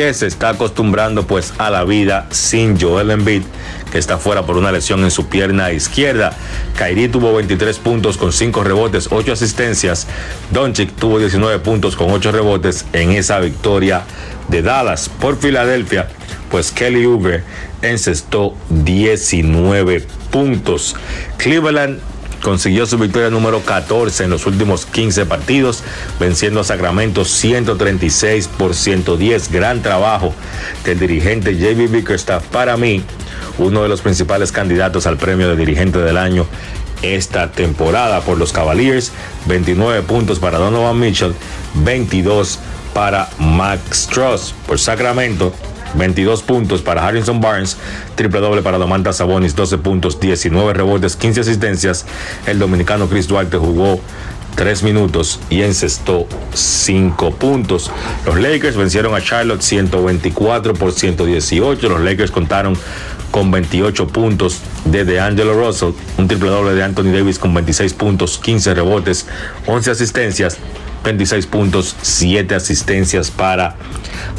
que 0.00 0.14
se 0.14 0.26
está 0.26 0.48
acostumbrando 0.48 1.26
pues 1.26 1.52
a 1.58 1.68
la 1.68 1.84
vida 1.84 2.26
sin 2.30 2.80
Joel 2.80 3.10
Embiid 3.10 3.42
que 3.92 3.98
está 3.98 4.16
fuera 4.16 4.46
por 4.46 4.56
una 4.56 4.72
lesión 4.72 5.04
en 5.04 5.10
su 5.10 5.28
pierna 5.28 5.72
izquierda. 5.72 6.34
Kyrie 6.78 7.10
tuvo 7.10 7.34
23 7.34 7.78
puntos 7.80 8.16
con 8.16 8.32
5 8.32 8.64
rebotes, 8.64 9.08
8 9.10 9.32
asistencias. 9.32 10.06
Doncic 10.52 10.94
tuvo 10.94 11.18
19 11.18 11.58
puntos 11.58 11.96
con 11.96 12.10
8 12.10 12.32
rebotes 12.32 12.86
en 12.94 13.10
esa 13.10 13.40
victoria 13.40 14.04
de 14.48 14.62
Dallas 14.62 15.10
por 15.10 15.36
Filadelfia. 15.38 16.08
pues 16.50 16.70
Kelly 16.70 17.06
Uber 17.06 17.44
encestó 17.82 18.54
19 18.70 20.06
puntos. 20.30 20.96
Cleveland 21.36 22.00
consiguió 22.42 22.86
su 22.86 22.98
victoria 22.98 23.30
número 23.30 23.60
14 23.60 24.24
en 24.24 24.30
los 24.30 24.46
últimos 24.46 24.86
15 24.86 25.26
partidos, 25.26 25.82
venciendo 26.18 26.60
a 26.60 26.64
Sacramento 26.64 27.24
136 27.24 28.48
por 28.48 28.74
110. 28.74 29.52
Gran 29.52 29.82
trabajo 29.82 30.34
del 30.84 30.98
dirigente 30.98 31.56
JB 31.56 31.90
Bickerstaff. 31.90 32.44
Para 32.46 32.76
mí, 32.76 33.02
uno 33.58 33.82
de 33.82 33.88
los 33.88 34.00
principales 34.00 34.52
candidatos 34.52 35.06
al 35.06 35.16
premio 35.16 35.48
de 35.48 35.56
dirigente 35.56 35.98
del 35.98 36.16
año 36.16 36.46
esta 37.02 37.50
temporada 37.50 38.20
por 38.20 38.38
los 38.38 38.52
Cavaliers. 38.52 39.12
29 39.46 40.02
puntos 40.02 40.38
para 40.38 40.58
Donovan 40.58 40.98
Mitchell, 40.98 41.34
22 41.74 42.58
para 42.92 43.28
Max 43.38 44.08
Truss 44.10 44.54
por 44.66 44.78
Sacramento. 44.78 45.52
22 45.94 46.42
puntos 46.42 46.82
para 46.82 47.06
Harrison 47.06 47.40
Barnes, 47.40 47.76
triple 48.14 48.40
doble 48.40 48.62
para 48.62 48.78
Domantas 48.78 49.16
Sabonis, 49.16 49.56
12 49.56 49.78
puntos, 49.78 50.20
19 50.20 50.72
rebotes, 50.72 51.16
15 51.16 51.40
asistencias. 51.40 52.06
El 52.46 52.58
dominicano 52.58 53.08
Chris 53.08 53.28
Duarte 53.28 53.56
jugó 53.56 54.00
3 54.56 54.82
minutos 54.82 55.40
y 55.48 55.62
encestó 55.62 56.26
5 56.52 57.34
puntos. 57.36 57.90
Los 58.26 58.38
Lakers 58.40 58.76
vencieron 58.76 59.14
a 59.14 59.22
Charlotte 59.22 59.62
124 59.62 60.74
por 60.74 60.92
118. 60.92 61.88
Los 61.88 62.00
Lakers 62.00 62.30
contaron 62.30 62.76
con 63.30 63.50
28 63.50 64.08
puntos 64.08 64.60
de 64.84 65.04
DeAngelo 65.04 65.54
Russell, 65.54 65.92
un 66.18 66.28
triple 66.28 66.50
doble 66.50 66.74
de 66.74 66.82
Anthony 66.82 67.12
Davis 67.12 67.38
con 67.38 67.54
26 67.54 67.94
puntos, 67.94 68.38
15 68.38 68.74
rebotes, 68.74 69.26
11 69.66 69.90
asistencias. 69.90 70.58
26 71.02 71.46
puntos, 71.46 71.96
7 72.02 72.54
asistencias 72.54 73.30
para 73.30 73.76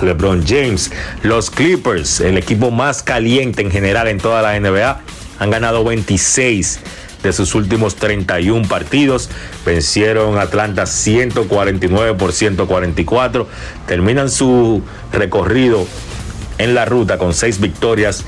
LeBron 0.01 0.45
James. 0.45 0.91
Los 1.23 1.49
Clippers, 1.49 2.22
el 2.22 2.38
equipo 2.38 2.69
más 2.69 3.01
caliente 3.01 3.63
en 3.63 3.72
general 3.72 4.07
en 4.07 4.19
toda 4.19 4.41
la 4.41 4.59
NBA, 4.59 5.01
han 5.39 5.49
ganado 5.49 5.84
26 5.84 6.80
de 7.23 7.34
sus 7.34 7.55
últimos 7.55 7.95
31 7.95 8.68
partidos. 8.68 9.30
Vencieron 9.65 10.38
Atlanta 10.38 10.85
149 10.85 12.13
por 12.15 12.31
144. 12.31 13.47
Terminan 13.88 14.30
su 14.30 14.84
recorrido 15.11 15.85
en 16.57 16.76
la 16.76 16.85
ruta 16.85 17.18
con 17.18 17.34
6 17.34 17.59
victorias 17.59 18.23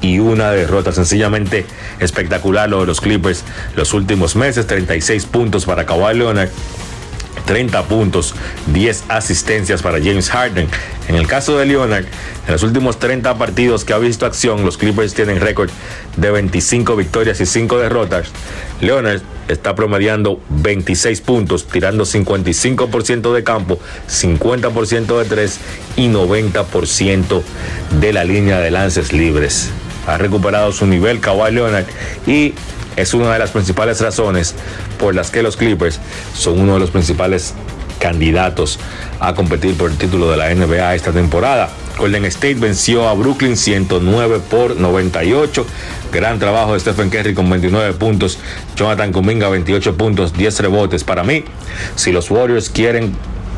y 0.00 0.18
una 0.18 0.50
derrota. 0.50 0.92
Sencillamente 0.92 1.66
espectacular 1.98 2.68
lo 2.68 2.80
de 2.80 2.86
los 2.86 3.00
Clippers 3.00 3.44
los 3.76 3.94
últimos 3.94 4.36
meses. 4.36 4.66
36 4.66 5.26
puntos 5.26 5.64
para 5.64 5.86
Kawhi 5.86 6.16
Leonard. 6.16 6.50
30 7.48 7.84
puntos, 7.84 8.34
10 8.74 9.04
asistencias 9.08 9.80
para 9.80 9.98
James 9.98 10.28
Harden. 10.28 10.68
En 11.08 11.14
el 11.14 11.26
caso 11.26 11.56
de 11.56 11.64
Leonard, 11.64 12.04
en 12.46 12.52
los 12.52 12.62
últimos 12.62 12.98
30 12.98 13.38
partidos 13.38 13.86
que 13.86 13.94
ha 13.94 13.98
visto 13.98 14.26
acción, 14.26 14.66
los 14.66 14.76
Clippers 14.76 15.14
tienen 15.14 15.40
récord 15.40 15.70
de 16.18 16.30
25 16.30 16.94
victorias 16.94 17.40
y 17.40 17.46
5 17.46 17.78
derrotas. 17.78 18.28
Leonard 18.82 19.22
está 19.48 19.74
promediando 19.74 20.42
26 20.50 21.22
puntos, 21.22 21.66
tirando 21.66 22.04
55% 22.04 23.32
de 23.32 23.42
campo, 23.42 23.78
50% 24.10 25.18
de 25.18 25.24
3 25.24 25.58
y 25.96 26.08
90% 26.08 27.42
de 27.98 28.12
la 28.12 28.24
línea 28.24 28.60
de 28.60 28.70
lances 28.70 29.14
libres. 29.14 29.70
Ha 30.08 30.18
recuperado 30.18 30.72
su 30.72 30.86
nivel 30.86 31.20
Kawhi 31.20 31.52
Leonard 31.52 31.84
y 32.26 32.54
es 32.96 33.14
una 33.14 33.32
de 33.32 33.38
las 33.38 33.50
principales 33.50 34.00
razones 34.00 34.54
por 34.98 35.14
las 35.14 35.30
que 35.30 35.42
los 35.42 35.56
Clippers 35.56 36.00
son 36.34 36.58
uno 36.58 36.74
de 36.74 36.80
los 36.80 36.90
principales 36.90 37.54
candidatos 38.00 38.78
a 39.20 39.34
competir 39.34 39.76
por 39.76 39.90
el 39.90 39.98
título 39.98 40.30
de 40.30 40.36
la 40.36 40.54
NBA 40.54 40.94
esta 40.94 41.12
temporada. 41.12 41.68
Golden 41.98 42.24
State 42.26 42.54
venció 42.54 43.08
a 43.08 43.14
Brooklyn 43.14 43.56
109 43.56 44.40
por 44.48 44.76
98. 44.76 45.66
Gran 46.12 46.38
trabajo 46.38 46.74
de 46.74 46.80
Stephen 46.80 47.10
Curry 47.10 47.34
con 47.34 47.50
29 47.50 47.92
puntos. 47.94 48.38
Jonathan 48.76 49.12
Kuminga 49.12 49.48
28 49.48 49.96
puntos, 49.96 50.32
10 50.32 50.60
rebotes. 50.60 51.04
Para 51.04 51.24
mí, 51.24 51.44
si 51.96 52.12
los 52.12 52.30
Warriors 52.30 52.70
quieren 52.70 53.14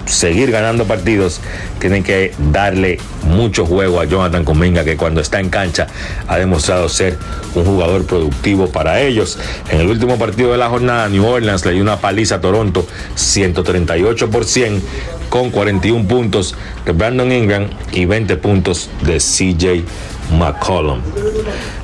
seguir 0.06 0.50
ganando 0.50 0.86
partidos, 0.86 1.40
tienen 1.78 2.02
que 2.02 2.32
darle 2.52 2.98
mucho 3.24 3.66
juego 3.66 4.00
a 4.00 4.04
Jonathan 4.04 4.44
Cominga, 4.44 4.84
que 4.84 4.96
cuando 4.96 5.20
está 5.20 5.40
en 5.40 5.50
cancha 5.50 5.86
ha 6.26 6.38
demostrado 6.38 6.88
ser 6.88 7.16
un 7.54 7.64
jugador 7.64 8.06
productivo 8.06 8.70
para 8.70 9.00
ellos. 9.00 9.38
En 9.70 9.80
el 9.80 9.88
último 9.88 10.18
partido 10.18 10.52
de 10.52 10.58
la 10.58 10.68
jornada, 10.68 11.08
New 11.08 11.26
Orleans 11.26 11.64
le 11.64 11.72
dio 11.72 11.82
una 11.82 11.98
paliza 11.98 12.36
a 12.36 12.40
Toronto, 12.40 12.86
138 13.14 14.30
por 14.30 14.44
100, 14.44 14.82
con 15.28 15.50
41 15.50 16.08
puntos 16.08 16.54
de 16.84 16.92
Brandon 16.92 17.30
Ingram 17.30 17.68
y 17.92 18.04
20 18.04 18.36
puntos 18.36 18.90
de 19.02 19.18
CJ 19.18 19.84
McCollum. 20.32 21.00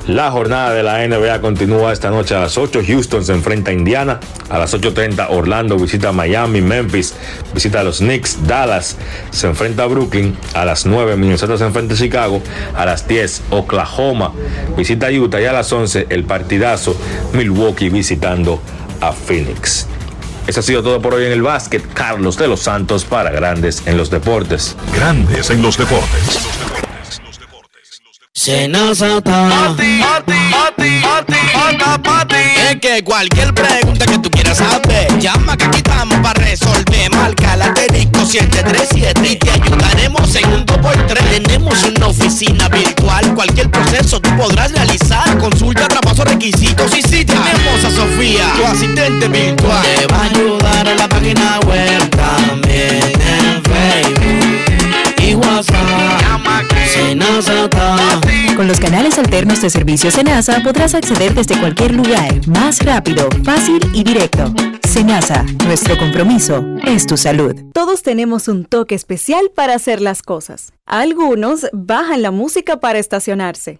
La 0.07 0.31
jornada 0.31 0.73
de 0.73 0.83
la 0.83 1.05
NBA 1.05 1.41
continúa 1.41 1.91
esta 1.91 2.09
noche 2.09 2.33
a 2.33 2.39
las 2.39 2.57
8. 2.57 2.81
Houston 2.87 3.25
se 3.25 3.33
enfrenta 3.33 3.71
a 3.71 3.73
Indiana. 3.73 4.19
A 4.49 4.57
las 4.57 4.73
8.30 4.73 5.27
Orlando 5.29 5.77
visita 5.77 6.11
Miami. 6.11 6.61
Memphis 6.61 7.13
visita 7.53 7.81
a 7.81 7.83
los 7.83 7.97
Knicks. 7.97 8.47
Dallas 8.47 8.97
se 9.31 9.47
enfrenta 9.47 9.83
a 9.83 9.87
Brooklyn. 9.87 10.37
A 10.53 10.63
las 10.63 10.85
9 10.85 11.17
Minnesota 11.17 11.57
se 11.57 11.65
enfrenta 11.65 11.93
a 11.93 11.97
Chicago. 11.97 12.41
A 12.73 12.85
las 12.85 13.07
10 13.07 13.43
Oklahoma 13.49 14.31
visita 14.77 15.07
a 15.07 15.11
Utah. 15.11 15.41
Y 15.41 15.45
a 15.45 15.53
las 15.53 15.71
11 15.71 16.07
el 16.09 16.23
partidazo 16.23 16.95
Milwaukee 17.33 17.89
visitando 17.89 18.61
a 19.01 19.11
Phoenix. 19.11 19.87
Eso 20.47 20.61
ha 20.61 20.63
sido 20.63 20.81
todo 20.81 21.01
por 21.01 21.13
hoy 21.13 21.25
en 21.25 21.33
el 21.33 21.41
básquet. 21.41 21.85
Carlos 21.93 22.37
de 22.37 22.47
los 22.47 22.61
Santos 22.61 23.03
para 23.03 23.31
Grandes 23.31 23.83
en 23.85 23.97
los 23.97 24.09
Deportes. 24.09 24.77
Grandes 24.95 25.49
en 25.49 25.61
los 25.61 25.77
Deportes. 25.77 26.86
Senazata. 28.37 29.75
Es 32.69 32.75
que 32.79 33.03
cualquier 33.03 33.51
pregunta 33.55 34.05
que 34.05 34.19
tú 34.19 34.29
quieras 34.29 34.59
saber, 34.59 35.17
llama 35.19 35.57
que 35.57 35.65
aquí 35.65 35.77
estamos 35.77 36.19
para 36.19 36.39
resolver. 36.39 37.09
Marca 37.15 37.55
la 37.55 37.73
737 38.27 39.27
y 39.27 39.35
te 39.37 39.49
ayudaremos 39.49 40.35
en 40.35 40.53
un 40.53 40.65
2x3. 40.67 41.29
Tenemos 41.31 41.83
una 41.83 42.07
oficina 42.07 42.69
virtual, 42.69 43.33
cualquier 43.33 43.71
proceso 43.71 44.19
tú 44.19 44.29
podrás 44.37 44.71
realizar. 44.71 45.35
Consulta, 45.39 45.87
traspaso, 45.87 46.23
requisitos 46.25 46.95
y 46.95 47.01
si 47.01 47.25
tenemos 47.25 47.83
a 47.85 47.89
Sofía, 47.89 48.53
tu 48.55 48.65
asistente 48.65 49.27
virtual. 49.29 49.85
Alternos 59.37 59.61
de 59.61 59.69
servicio 59.69 60.09
Senasa 60.09 60.61
podrás 60.63 60.95
acceder 60.95 61.35
desde 61.35 61.59
cualquier 61.59 61.93
lugar, 61.93 62.47
más 62.47 62.83
rápido, 62.83 63.29
fácil 63.43 63.79
y 63.93 64.03
directo. 64.03 64.51
Senasa, 64.87 65.43
nuestro 65.63 65.95
compromiso 65.95 66.65
es 66.87 67.05
tu 67.05 67.17
salud. 67.17 67.53
Todos 67.71 68.01
tenemos 68.01 68.47
un 68.47 68.65
toque 68.65 68.95
especial 68.95 69.51
para 69.53 69.75
hacer 69.75 70.01
las 70.01 70.23
cosas. 70.23 70.73
Algunos 70.87 71.67
bajan 71.71 72.23
la 72.23 72.31
música 72.31 72.79
para 72.79 72.97
estacionarse. 72.97 73.79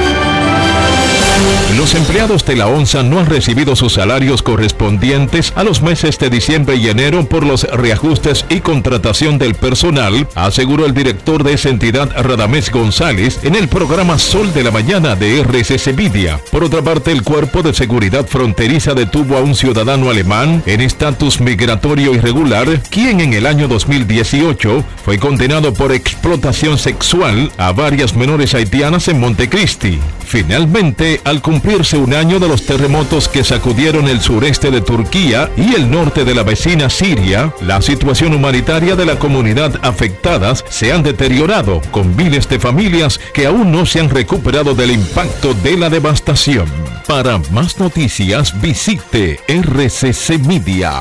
Los 1.77 1.95
empleados 1.95 2.45
de 2.45 2.55
la 2.55 2.67
ONSA 2.67 3.01
no 3.01 3.19
han 3.19 3.25
recibido 3.25 3.75
sus 3.75 3.93
salarios 3.93 4.43
correspondientes 4.43 5.53
a 5.55 5.63
los 5.63 5.81
meses 5.81 6.19
de 6.19 6.29
diciembre 6.29 6.75
y 6.75 6.89
enero 6.89 7.25
por 7.25 7.45
los 7.45 7.63
reajustes 7.63 8.45
y 8.49 8.59
contratación 8.59 9.37
del 9.37 9.55
personal, 9.55 10.27
aseguró 10.35 10.85
el 10.85 10.93
director 10.93 11.43
de 11.43 11.53
esa 11.53 11.69
entidad 11.69 12.11
Radamés 12.15 12.71
González 12.71 13.39
en 13.43 13.55
el 13.55 13.67
programa 13.67 14.19
Sol 14.19 14.53
de 14.53 14.63
la 14.63 14.71
Mañana 14.71 15.15
de 15.15 15.39
RCC 15.41 15.95
Media. 15.95 16.39
Por 16.51 16.63
otra 16.63 16.81
parte, 16.81 17.11
el 17.11 17.23
Cuerpo 17.23 17.63
de 17.63 17.73
Seguridad 17.73 18.27
Fronteriza 18.27 18.93
detuvo 18.93 19.37
a 19.37 19.41
un 19.41 19.55
ciudadano 19.55 20.09
alemán 20.09 20.61
en 20.65 20.81
estatus 20.81 21.39
migratorio 21.41 22.13
irregular, 22.13 22.81
quien 22.89 23.21
en 23.21 23.33
el 23.33 23.47
año 23.47 23.67
2018 23.67 24.83
fue 25.03 25.17
condenado 25.17 25.73
por 25.73 25.93
explotación 25.93 26.77
sexual 26.77 27.51
a 27.57 27.71
varias 27.71 28.13
menores 28.15 28.53
haitianas 28.53 29.07
en 29.07 29.19
Montecristi. 29.19 29.99
Finalmente, 30.25 31.19
al 31.31 31.41
cumplirse 31.41 31.97
un 31.97 32.13
año 32.13 32.39
de 32.39 32.49
los 32.49 32.65
terremotos 32.65 33.29
que 33.29 33.45
sacudieron 33.45 34.09
el 34.09 34.19
sureste 34.19 34.69
de 34.69 34.81
Turquía 34.81 35.49
y 35.55 35.75
el 35.75 35.89
norte 35.89 36.25
de 36.25 36.35
la 36.35 36.43
vecina 36.43 36.89
Siria, 36.89 37.53
la 37.61 37.81
situación 37.81 38.33
humanitaria 38.33 38.97
de 38.97 39.05
la 39.05 39.17
comunidad 39.17 39.79
afectadas 39.81 40.65
se 40.67 40.91
han 40.91 41.03
deteriorado 41.03 41.81
con 41.91 42.17
miles 42.17 42.49
de 42.49 42.59
familias 42.59 43.17
que 43.33 43.45
aún 43.45 43.71
no 43.71 43.85
se 43.85 44.01
han 44.01 44.09
recuperado 44.09 44.75
del 44.75 44.91
impacto 44.91 45.53
de 45.53 45.77
la 45.77 45.89
devastación. 45.89 46.65
Para 47.07 47.37
más 47.49 47.79
noticias 47.79 48.59
visite 48.59 49.39
rccmedia.com.do. 49.47 50.91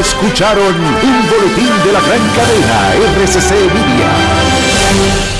Escucharon 0.00 0.74
un 0.74 1.28
boletín 1.30 1.70
de 1.84 1.92
la 1.92 2.00
gran 2.00 2.28
cadena 2.34 2.94
RCC 3.22 3.52
Media. 3.72 5.39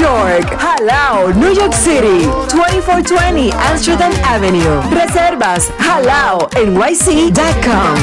York. 0.00 0.46
Halao, 0.58 1.32
New 1.34 1.52
York 1.52 1.72
City. 1.74 2.26
2420 2.48 3.52
Amsterdam 3.70 4.12
Avenue. 4.24 4.80
Reservas 4.90 5.70
halao 5.78 6.48
nyc.com. 6.66 7.98